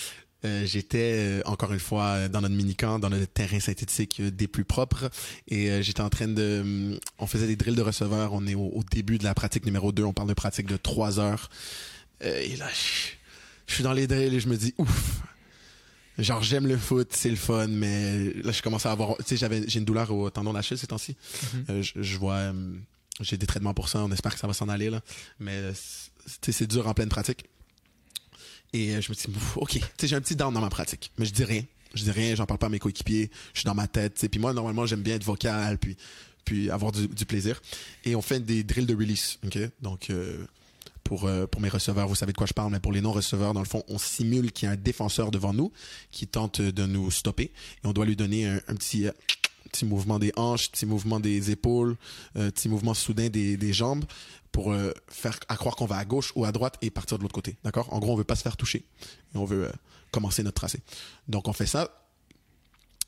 Euh, 0.43 0.65
j'étais 0.65 1.41
encore 1.45 1.72
une 1.72 1.80
fois 1.80 2.27
dans 2.30 2.41
notre 2.41 2.55
mini-camp, 2.55 2.99
dans 2.99 3.09
le 3.09 3.27
terrain 3.27 3.59
synthétique 3.59 4.22
des 4.22 4.47
plus 4.47 4.63
propres, 4.65 5.11
et 5.47 5.84
j'étais 5.84 6.01
en 6.01 6.09
train 6.09 6.27
de... 6.27 6.99
On 7.19 7.27
faisait 7.27 7.45
des 7.45 7.55
drills 7.55 7.76
de 7.76 7.84
receveurs, 7.84 8.34
on 8.34 8.47
est 8.47 8.55
au, 8.55 8.72
au, 8.73 8.84
début 8.84 9.19
de 9.19 9.23
la 9.23 9.35
pratique 9.35 9.65
numéro 9.68 9.91
2, 9.91 10.03
on 10.03 10.13
parle 10.13 10.30
de 10.30 10.34
pratique 10.34 10.65
de 10.65 10.77
3 10.77 11.19
heures. 11.19 11.49
et 12.22 12.55
là, 12.55 12.68
je, 12.69 13.11
je 13.68 13.76
suis 13.76 13.84
dans 13.84 13.93
les 13.93 14.07
drills 14.07 14.34
et 14.34 14.39
je 14.39 14.49
me 14.49 14.57
dis, 14.57 14.73
ouf, 14.80 15.22
genre 16.23 16.43
j'aime 16.43 16.68
le 16.68 16.77
foot, 16.77 17.10
c'est 17.11 17.30
le 17.30 17.35
fun, 17.35 17.68
mais 17.68 18.34
là 18.43 18.52
je 18.52 18.61
commence 18.61 18.85
à 18.85 18.91
avoir, 18.91 19.18
tu 19.18 19.23
sais, 19.26 19.38
j'avais, 19.38 19.68
j'ai 19.68 19.80
une 19.80 19.85
douleur 19.85 20.11
au 20.11 20.30
tendon 20.30 20.53
d'Achille 20.53 20.77
ces 20.77 20.88
temps-ci. 20.88 21.15
Mm-hmm. 21.15 21.57
euh, 21.69 21.81
je, 21.81 22.02
je, 22.02 22.18
vois, 22.18 22.35
euh, 22.35 22.73
j'ai 23.19 23.38
des 23.38 23.48
traitements 23.48 23.73
pour 23.73 23.89
ça, 23.89 24.03
on 24.03 24.11
espère 24.11 24.34
que 24.34 24.39
ça 24.39 24.48
va 24.48 24.53
s'en 24.53 24.69
aller 24.69 24.89
là, 24.89 25.02
mais 25.39 25.72
tu 25.72 26.35
sais, 26.41 26.52
c'est 26.52 26.68
dur 26.68 26.88
en 26.88 26.93
pleine 26.93 27.10
pratique. 27.10 27.45
Et 28.73 28.95
euh, 28.95 29.02
je 29.02 29.11
me 29.11 29.15
dis, 29.15 29.26
ok, 29.56 29.72
tu 29.72 29.80
sais, 29.98 30.07
j'ai 30.07 30.15
un 30.15 30.22
petit 30.22 30.35
down 30.35 30.53
dans 30.53 30.61
ma 30.61 30.69
pratique, 30.69 31.11
mais 31.18 31.26
je 31.26 31.34
dis 31.34 31.43
rien, 31.43 31.64
je 31.93 32.03
dis 32.03 32.11
rien, 32.11 32.35
j'en 32.35 32.45
parle 32.45 32.60
pas 32.60 32.68
à 32.68 32.69
mes 32.69 32.80
coéquipiers, 32.80 33.30
je 33.53 33.60
suis 33.60 33.65
dans 33.65 33.76
ma 33.76 33.88
tête, 33.88 34.15
tu 34.15 34.22
sais, 34.22 34.30
puis 34.30 34.39
moi 34.39 34.53
normalement 34.53 34.85
j'aime 34.85 35.02
bien 35.02 35.15
être 35.15 35.26
vocal, 35.26 35.77
puis 35.77 35.98
puis 36.45 36.72
avoir 36.72 36.91
du, 36.91 37.07
du, 37.07 37.26
plaisir. 37.26 37.61
Et 38.03 38.15
on 38.15 38.22
fait 38.22 38.39
des 38.39 38.64
drills 38.64 38.88
de 38.88 38.95
release, 38.95 39.38
ok, 39.45 39.60
donc 39.81 40.10
euh, 40.10 40.45
pour, 41.03 41.26
euh, 41.26 41.48
pour 41.48 41.61
mes 41.61 41.69
receveurs, 41.69 42.07
vous 42.07 42.15
savez 42.15 42.32
de 42.32 42.38
quoi 42.38 42.48
je 42.48 42.53
parle, 42.53 42.72
mais 42.72 42.80
pour 42.80 42.91
les 42.91 43.02
non-receveurs, 43.02 43.53
dans 43.53 43.61
le 43.61 43.68
fond, 43.68 43.84
on 43.88 43.98
simule 43.98 44.52
qu'il 44.52 44.68
y 44.68 44.69
a 44.69 44.73
un 44.73 44.78
défenseur 44.78 45.32
devant 45.32 45.53
nous 45.53 45.72
qui 46.11 46.28
tente 46.28 46.61
de 46.61 46.86
nous 46.86 47.11
stopper 47.11 47.52
et 47.84 47.88
on 47.88 47.94
doit 47.94 48.06
lui 48.06 48.15
donner 48.15 48.48
un, 48.48 48.76
petit, 48.76 49.07
euh, 49.07 49.11
petit 49.72 49.86
mouvement 49.86 50.19
des 50.19 50.32
hanches, 50.36 50.72
petit 50.72 50.86
mouvement 50.86 51.19
des 51.19 51.52
épaules, 51.52 51.98
euh, 52.38 52.52
petit 52.52 52.69
mouvement 52.69 52.94
soudain 52.94 53.30
des, 53.30 53.73
jambes 53.73 54.06
pour 54.52 54.72
euh, 54.72 54.91
faire 55.07 55.40
à 55.48 55.56
croire 55.56 55.76
qu'on 55.76 55.86
va 55.86 55.98
à 55.98 56.06
gauche 56.06 56.34
ou 56.36 56.45
à 56.45 56.52
droite 56.52 56.78
et 56.82 56.90
partir 56.90 57.18
de 57.18 57.23
l'autre 57.23 57.36
côté. 57.36 57.57
D'accord? 57.64 57.91
En 57.94 57.99
gros, 57.99 58.14
on 58.14 58.18
veut 58.18 58.23
pas 58.23 58.36
se 58.36 58.44
faire 58.44 58.57
toucher 58.57 58.86
et 59.34 59.38
on 59.38 59.45
veut 59.45 59.72
commencer 60.11 60.44
notre 60.44 60.56
tracé. 60.56 60.82
Donc, 61.28 61.48
on 61.48 61.53
fait 61.53 61.68
ça 61.68 61.98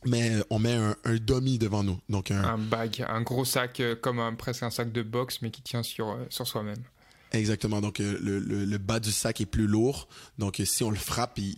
mais 0.06 0.34
on 0.49 0.60
met 0.60 0.74
un, 0.74 0.98
un 1.06 1.15
dummy 1.15 1.57
devant 1.57 1.82
nous. 1.82 1.98
Donc 2.10 2.30
un, 2.30 2.44
un 2.44 2.57
bag, 2.57 3.06
un 3.07 3.22
gros 3.22 3.45
sac 3.45 3.82
comme 4.02 4.36
presque 4.36 4.64
un 4.64 4.70
sac 4.70 4.91
de 4.91 5.02
boxe, 5.02 5.41
mais 5.41 5.49
qui 5.49 5.61
tient 5.61 5.82
sur, 5.82 6.18
sur 6.30 6.45
soi-même. 6.45 6.84
Exactement. 7.34 7.81
Donc, 7.81 7.99
euh, 7.99 8.18
le, 8.22 8.39
le, 8.39 8.64
le, 8.64 8.77
bas 8.77 8.99
du 8.99 9.11
sac 9.11 9.41
est 9.41 9.47
plus 9.47 9.65
lourd. 9.65 10.07
Donc, 10.38 10.60
euh, 10.60 10.65
si 10.65 10.84
on 10.84 10.91
le 10.91 10.95
frappe, 10.95 11.39
il, 11.39 11.55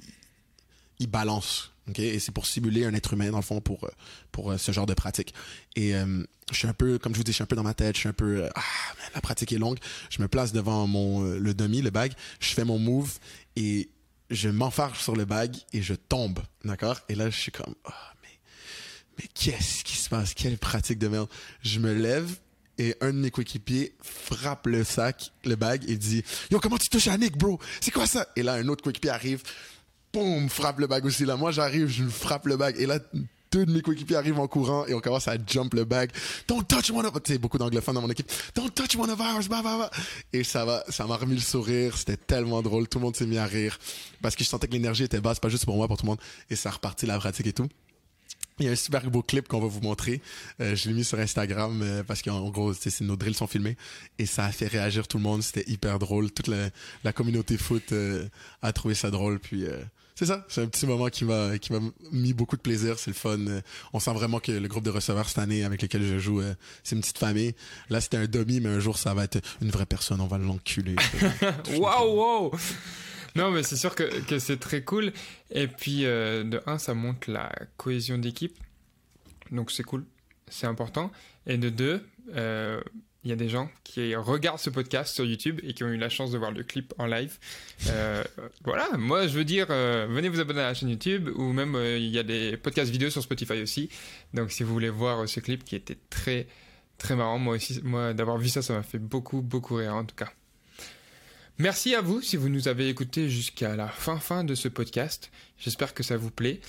il 0.99 1.07
balance. 1.07 1.71
Okay? 1.89 2.15
Et 2.15 2.19
c'est 2.19 2.31
pour 2.31 2.45
simuler 2.45 2.85
un 2.85 2.93
être 2.93 3.13
humain, 3.13 3.29
dans 3.29 3.37
le 3.37 3.43
fond, 3.43 3.59
pour, 3.59 3.89
pour 4.31 4.51
euh, 4.51 4.57
ce 4.57 4.71
genre 4.71 4.85
de 4.85 4.93
pratique. 4.93 5.33
Et 5.75 5.93
euh, 5.93 6.23
je 6.49 6.55
suis 6.57 6.67
un 6.67 6.73
peu, 6.73 6.97
comme 6.97 7.13
je 7.13 7.17
vous 7.17 7.25
dis, 7.25 7.31
je 7.31 7.35
suis 7.35 7.43
un 7.43 7.47
peu 7.47 7.57
dans 7.57 7.63
ma 7.63 7.73
tête. 7.73 7.95
Je 7.95 7.99
suis 7.99 8.09
un 8.09 8.13
peu, 8.13 8.47
ah, 8.55 8.61
man, 8.97 9.09
la 9.13 9.21
pratique 9.21 9.51
est 9.51 9.57
longue. 9.57 9.77
Je 10.09 10.21
me 10.21 10.29
place 10.29 10.53
devant 10.53 10.87
mon, 10.87 11.21
le 11.21 11.53
demi, 11.53 11.81
le 11.81 11.89
bag. 11.89 12.13
Je 12.39 12.53
fais 12.53 12.63
mon 12.63 12.79
move 12.79 13.19
et 13.57 13.89
je 14.29 14.47
m'enfarge 14.47 14.99
sur 14.99 15.15
le 15.15 15.25
bag 15.25 15.57
et 15.73 15.81
je 15.81 15.93
tombe. 15.93 16.39
D'accord? 16.63 17.01
Et 17.09 17.15
là, 17.15 17.29
je 17.29 17.37
suis 17.37 17.51
comme, 17.51 17.75
oh, 17.85 17.91
mais, 18.23 18.39
mais 19.19 19.27
qu'est-ce 19.33 19.83
qui 19.83 19.97
se 19.97 20.07
passe? 20.07 20.33
Quelle 20.33 20.57
pratique 20.57 20.99
de 20.99 21.09
merde. 21.09 21.27
Je 21.61 21.79
me 21.79 21.93
lève 21.93 22.37
et 22.77 22.95
un 23.01 23.13
de 23.13 23.17
mes 23.17 23.31
coéquipiers 23.31 23.93
frappe 24.01 24.67
le 24.67 24.83
sac, 24.83 25.31
le 25.45 25.55
bag, 25.55 25.83
et 25.87 25.95
dit 25.95 26.23
Yo, 26.51 26.59
comment 26.59 26.77
tu 26.77 26.89
touches 26.89 27.07
à 27.07 27.17
Nick, 27.17 27.37
bro? 27.37 27.59
C'est 27.81 27.91
quoi 27.91 28.07
ça 28.07 28.27
Et 28.35 28.43
là, 28.43 28.53
un 28.53 28.67
autre 28.67 28.83
coéquipier 28.83 29.11
arrive, 29.11 29.43
boum, 30.13 30.49
frappe 30.49 30.79
le 30.79 30.87
bag 30.87 31.05
aussi. 31.05 31.25
Là, 31.25 31.37
moi, 31.37 31.51
j'arrive, 31.51 31.87
je 31.87 32.03
frappe 32.03 32.47
le 32.47 32.57
bag, 32.57 32.75
et 32.77 32.85
là, 32.85 32.99
deux 33.55 33.65
de 33.65 33.71
mes 33.71 33.81
coéquipiers 33.81 34.17
arrivent 34.17 34.39
en 34.39 34.47
courant 34.47 34.85
et 34.85 34.93
on 34.93 34.99
commence 34.99 35.29
à 35.29 35.37
jump 35.45 35.73
le 35.73 35.85
bag. 35.85 36.11
Don't 36.47 36.63
touch 36.63 36.91
one 36.91 37.05
of 37.05 37.13
tu 37.23 37.33
sais 37.33 37.37
beaucoup 37.37 37.57
d'anglophones 37.57 37.95
dans 37.95 38.01
mon 38.01 38.09
équipe. 38.09 38.29
Don't 38.53 38.69
touch 38.69 38.97
one 38.97 39.09
of 39.09 39.19
ours, 39.19 39.47
bah, 39.47 39.61
bah, 39.63 39.77
bah. 39.77 39.91
Et 40.33 40.43
ça 40.43 40.65
va, 40.65 40.83
ça 40.89 41.05
m'a 41.05 41.15
remis 41.15 41.35
le 41.35 41.41
sourire. 41.41 41.97
C'était 41.97 42.17
tellement 42.17 42.61
drôle. 42.61 42.89
Tout 42.89 42.99
le 42.99 43.05
monde 43.05 43.15
s'est 43.15 43.25
mis 43.25 43.37
à 43.37 43.45
rire 43.45 43.79
parce 44.21 44.35
que 44.35 44.43
je 44.43 44.49
sentais 44.49 44.67
que 44.67 44.73
l'énergie 44.73 45.03
était 45.03 45.21
basse, 45.21 45.39
pas 45.39 45.47
juste 45.47 45.65
pour 45.65 45.77
moi, 45.77 45.87
pour 45.87 45.95
tout 45.97 46.03
le 46.03 46.09
monde. 46.09 46.19
Et 46.49 46.57
ça 46.57 46.69
a 46.69 46.71
reparti 46.73 47.05
la 47.05 47.17
pratique 47.17 47.47
et 47.47 47.53
tout. 47.53 47.69
Il 48.59 48.65
y 48.65 48.69
a 48.69 48.71
un 48.71 48.75
super 48.75 49.09
beau 49.11 49.21
clip 49.21 49.49
qu'on 49.49 49.59
va 49.59 49.67
vous 49.67 49.81
montrer. 49.81 50.21
Euh, 50.61 50.77
je 50.77 50.87
l'ai 50.87 50.95
mis 50.95 51.03
sur 51.03 51.19
Instagram 51.19 51.81
euh, 51.83 52.03
parce 52.03 52.21
qu'en 52.21 52.49
gros, 52.49 52.71
nos 53.01 53.15
drills 53.17 53.35
sont 53.35 53.47
filmés 53.47 53.75
et 54.17 54.25
ça 54.25 54.45
a 54.45 54.51
fait 54.51 54.67
réagir 54.67 55.09
tout 55.09 55.17
le 55.17 55.23
monde. 55.23 55.43
C'était 55.43 55.69
hyper 55.69 55.99
drôle. 55.99 56.31
Toute 56.31 56.47
la, 56.47 56.69
la 57.03 57.11
communauté 57.11 57.57
foot 57.57 57.91
euh, 57.91 58.25
a 58.61 58.71
trouvé 58.71 58.95
ça 58.95 59.11
drôle. 59.11 59.39
Puis 59.39 59.65
c'est 60.15 60.25
ça. 60.25 60.45
C'est 60.47 60.61
un 60.61 60.67
petit 60.67 60.87
moment 60.87 61.09
qui 61.09 61.25
m'a 61.25 61.57
qui 61.57 61.73
m'a 61.73 61.79
mis 62.13 62.31
beaucoup 62.31 62.55
de 62.55 62.61
plaisir. 62.61 62.97
C'est 62.97 63.11
le 63.11 63.15
fun. 63.15 63.39
on 63.91 63.99
sent 63.99 64.13
vraiment 64.13 64.39
que 64.39 64.53
le 64.53 64.67
groupe 64.69 64.85
de 64.85 64.89
receveurs 64.89 65.27
cette 65.27 65.39
année 65.39 65.65
avec 65.65 65.81
lequel 65.81 66.03
je 66.03 66.17
joue, 66.17 66.41
c'est 66.81 66.95
une 66.95 67.01
petite 67.01 67.17
famille. 67.17 67.55
Là, 67.89 67.99
c'était 67.99 68.17
un 68.17 68.27
demi, 68.27 68.61
mais 68.61 68.69
un 68.69 68.79
jour, 68.79 68.97
ça 68.97 69.13
va 69.13 69.25
être 69.25 69.39
une 69.61 69.69
vraie 69.69 69.85
personne. 69.85 70.21
On 70.21 70.27
va 70.27 70.37
l'enculer. 70.37 70.95
Waouh, 71.77 72.15
waouh. 72.15 72.51
Non, 73.35 73.51
mais 73.51 73.63
c'est 73.63 73.75
sûr 73.75 73.95
que, 73.95 74.39
c'est 74.39 74.59
très 74.59 74.83
cool. 74.83 75.11
Et 75.51 75.67
puis, 75.67 76.05
euh, 76.05 76.43
de 76.43 76.61
un, 76.65 76.77
ça 76.77 76.93
montre 76.93 77.29
la 77.29 77.51
cohésion 77.77 78.17
d'équipe. 78.17 78.57
Donc, 79.51 79.71
c'est 79.71 79.83
cool. 79.83 80.05
C'est 80.47 80.67
important. 80.67 81.11
Et 81.45 81.57
de 81.57 81.69
deux, 81.69 82.07
il 82.29 82.33
euh, 82.37 82.81
y 83.25 83.33
a 83.33 83.35
des 83.35 83.49
gens 83.49 83.69
qui 83.83 84.15
regardent 84.15 84.59
ce 84.59 84.69
podcast 84.69 85.13
sur 85.13 85.25
YouTube 85.25 85.59
et 85.63 85.73
qui 85.73 85.83
ont 85.83 85.89
eu 85.89 85.97
la 85.97 86.07
chance 86.07 86.31
de 86.31 86.37
voir 86.37 86.51
le 86.51 86.63
clip 86.63 86.93
en 86.97 87.07
live. 87.07 87.37
Euh, 87.87 88.23
voilà, 88.63 88.87
moi, 88.97 89.27
je 89.27 89.37
veux 89.37 89.45
dire, 89.45 89.67
venez 89.67 90.29
vous 90.29 90.39
abonner 90.39 90.61
à 90.61 90.67
la 90.67 90.73
chaîne 90.73 90.89
YouTube 90.89 91.29
ou 91.35 91.51
même 91.51 91.75
il 91.75 92.07
y 92.07 92.17
a 92.17 92.23
des 92.23 92.55
podcasts 92.55 92.91
vidéo 92.91 93.09
sur 93.09 93.21
Spotify 93.21 93.61
aussi. 93.61 93.89
Donc, 94.33 94.51
si 94.51 94.63
vous 94.63 94.71
voulez 94.71 94.89
voir 94.89 95.27
ce 95.27 95.41
clip 95.41 95.65
qui 95.65 95.75
était 95.75 95.97
très, 96.09 96.47
très 96.97 97.17
marrant, 97.17 97.37
moi 97.37 97.55
aussi, 97.55 97.81
moi, 97.83 98.13
d'avoir 98.13 98.37
vu 98.37 98.47
ça, 98.47 98.61
ça 98.61 98.73
m'a 98.73 98.83
fait 98.83 98.99
beaucoup, 98.99 99.41
beaucoup 99.41 99.75
rire 99.75 99.95
en 99.95 100.05
tout 100.05 100.15
cas. 100.15 100.31
Merci 101.57 101.95
à 101.95 102.01
vous 102.01 102.21
si 102.21 102.35
vous 102.35 102.49
nous 102.49 102.67
avez 102.67 102.89
écouté 102.89 103.29
jusqu'à 103.29 103.77
la 103.77 103.87
fin 103.87 104.19
fin 104.19 104.43
de 104.43 104.55
ce 104.55 104.67
podcast. 104.67 105.31
J'espère 105.57 105.93
que 105.93 106.03
ça 106.03 106.17
vous 106.17 106.29
plaît. 106.29 106.59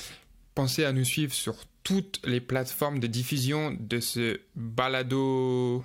Pensez 0.55 0.85
à 0.85 0.93
nous 0.93 1.05
suivre 1.05 1.35
sur 1.35 1.57
toutes 1.83 2.21
les 2.25 2.41
plateformes 2.41 3.01
de 3.01 3.09
diffusion 3.09 3.77
de 3.81 3.99
ce 3.99 4.39
balado 4.55 5.85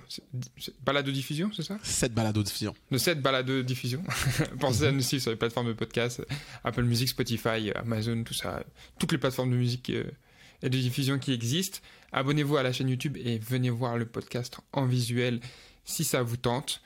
balado 0.84 1.10
diffusion, 1.10 1.50
c'est 1.52 1.64
ça? 1.64 1.78
Cette 1.82 2.14
balado 2.14 2.44
diffusion. 2.44 2.76
De 2.92 2.98
cette 2.98 3.20
balado 3.20 3.64
diffusion. 3.64 4.04
Pensez 4.60 4.86
à 4.86 4.92
nous 4.92 5.00
suivre 5.00 5.22
sur 5.22 5.32
les 5.32 5.36
plateformes 5.36 5.66
de 5.66 5.72
podcast, 5.72 6.24
Apple 6.62 6.84
Music, 6.84 7.08
Spotify, 7.08 7.72
Amazon, 7.74 8.22
tout 8.22 8.34
ça, 8.34 8.62
toutes 9.00 9.10
les 9.10 9.18
plateformes 9.18 9.50
de 9.50 9.56
musique 9.56 9.90
et 9.90 10.04
de 10.62 10.78
diffusion 10.78 11.18
qui 11.18 11.32
existent. 11.32 11.80
Abonnez-vous 12.12 12.56
à 12.56 12.62
la 12.62 12.72
chaîne 12.72 12.88
YouTube 12.88 13.16
et 13.16 13.40
venez 13.40 13.70
voir 13.70 13.98
le 13.98 14.06
podcast 14.06 14.58
en 14.72 14.86
visuel 14.86 15.40
si 15.84 16.04
ça 16.04 16.22
vous 16.22 16.36
tente. 16.36 16.82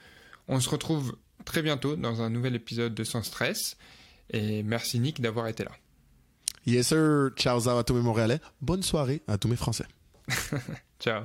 On 0.48 0.60
se 0.60 0.70
retrouve 0.70 1.14
très 1.46 1.62
bientôt 1.62 1.96
dans 1.96 2.20
un 2.20 2.28
nouvel 2.28 2.54
épisode 2.54 2.94
de 2.94 3.04
Sans 3.04 3.22
Stress. 3.22 3.78
Et 4.30 4.62
merci 4.62 5.00
Nick 5.00 5.22
d'avoir 5.22 5.48
été 5.48 5.64
là. 5.64 5.70
Yes 6.66 6.88
sir, 6.88 7.30
ciao 7.36 7.66
à 7.68 7.84
tous 7.84 7.94
mes 7.94 8.02
Montréalais. 8.02 8.40
Bonne 8.60 8.82
soirée 8.82 9.22
à 9.28 9.38
tous 9.38 9.48
mes 9.48 9.56
Français. 9.56 9.86
ciao. 11.00 11.22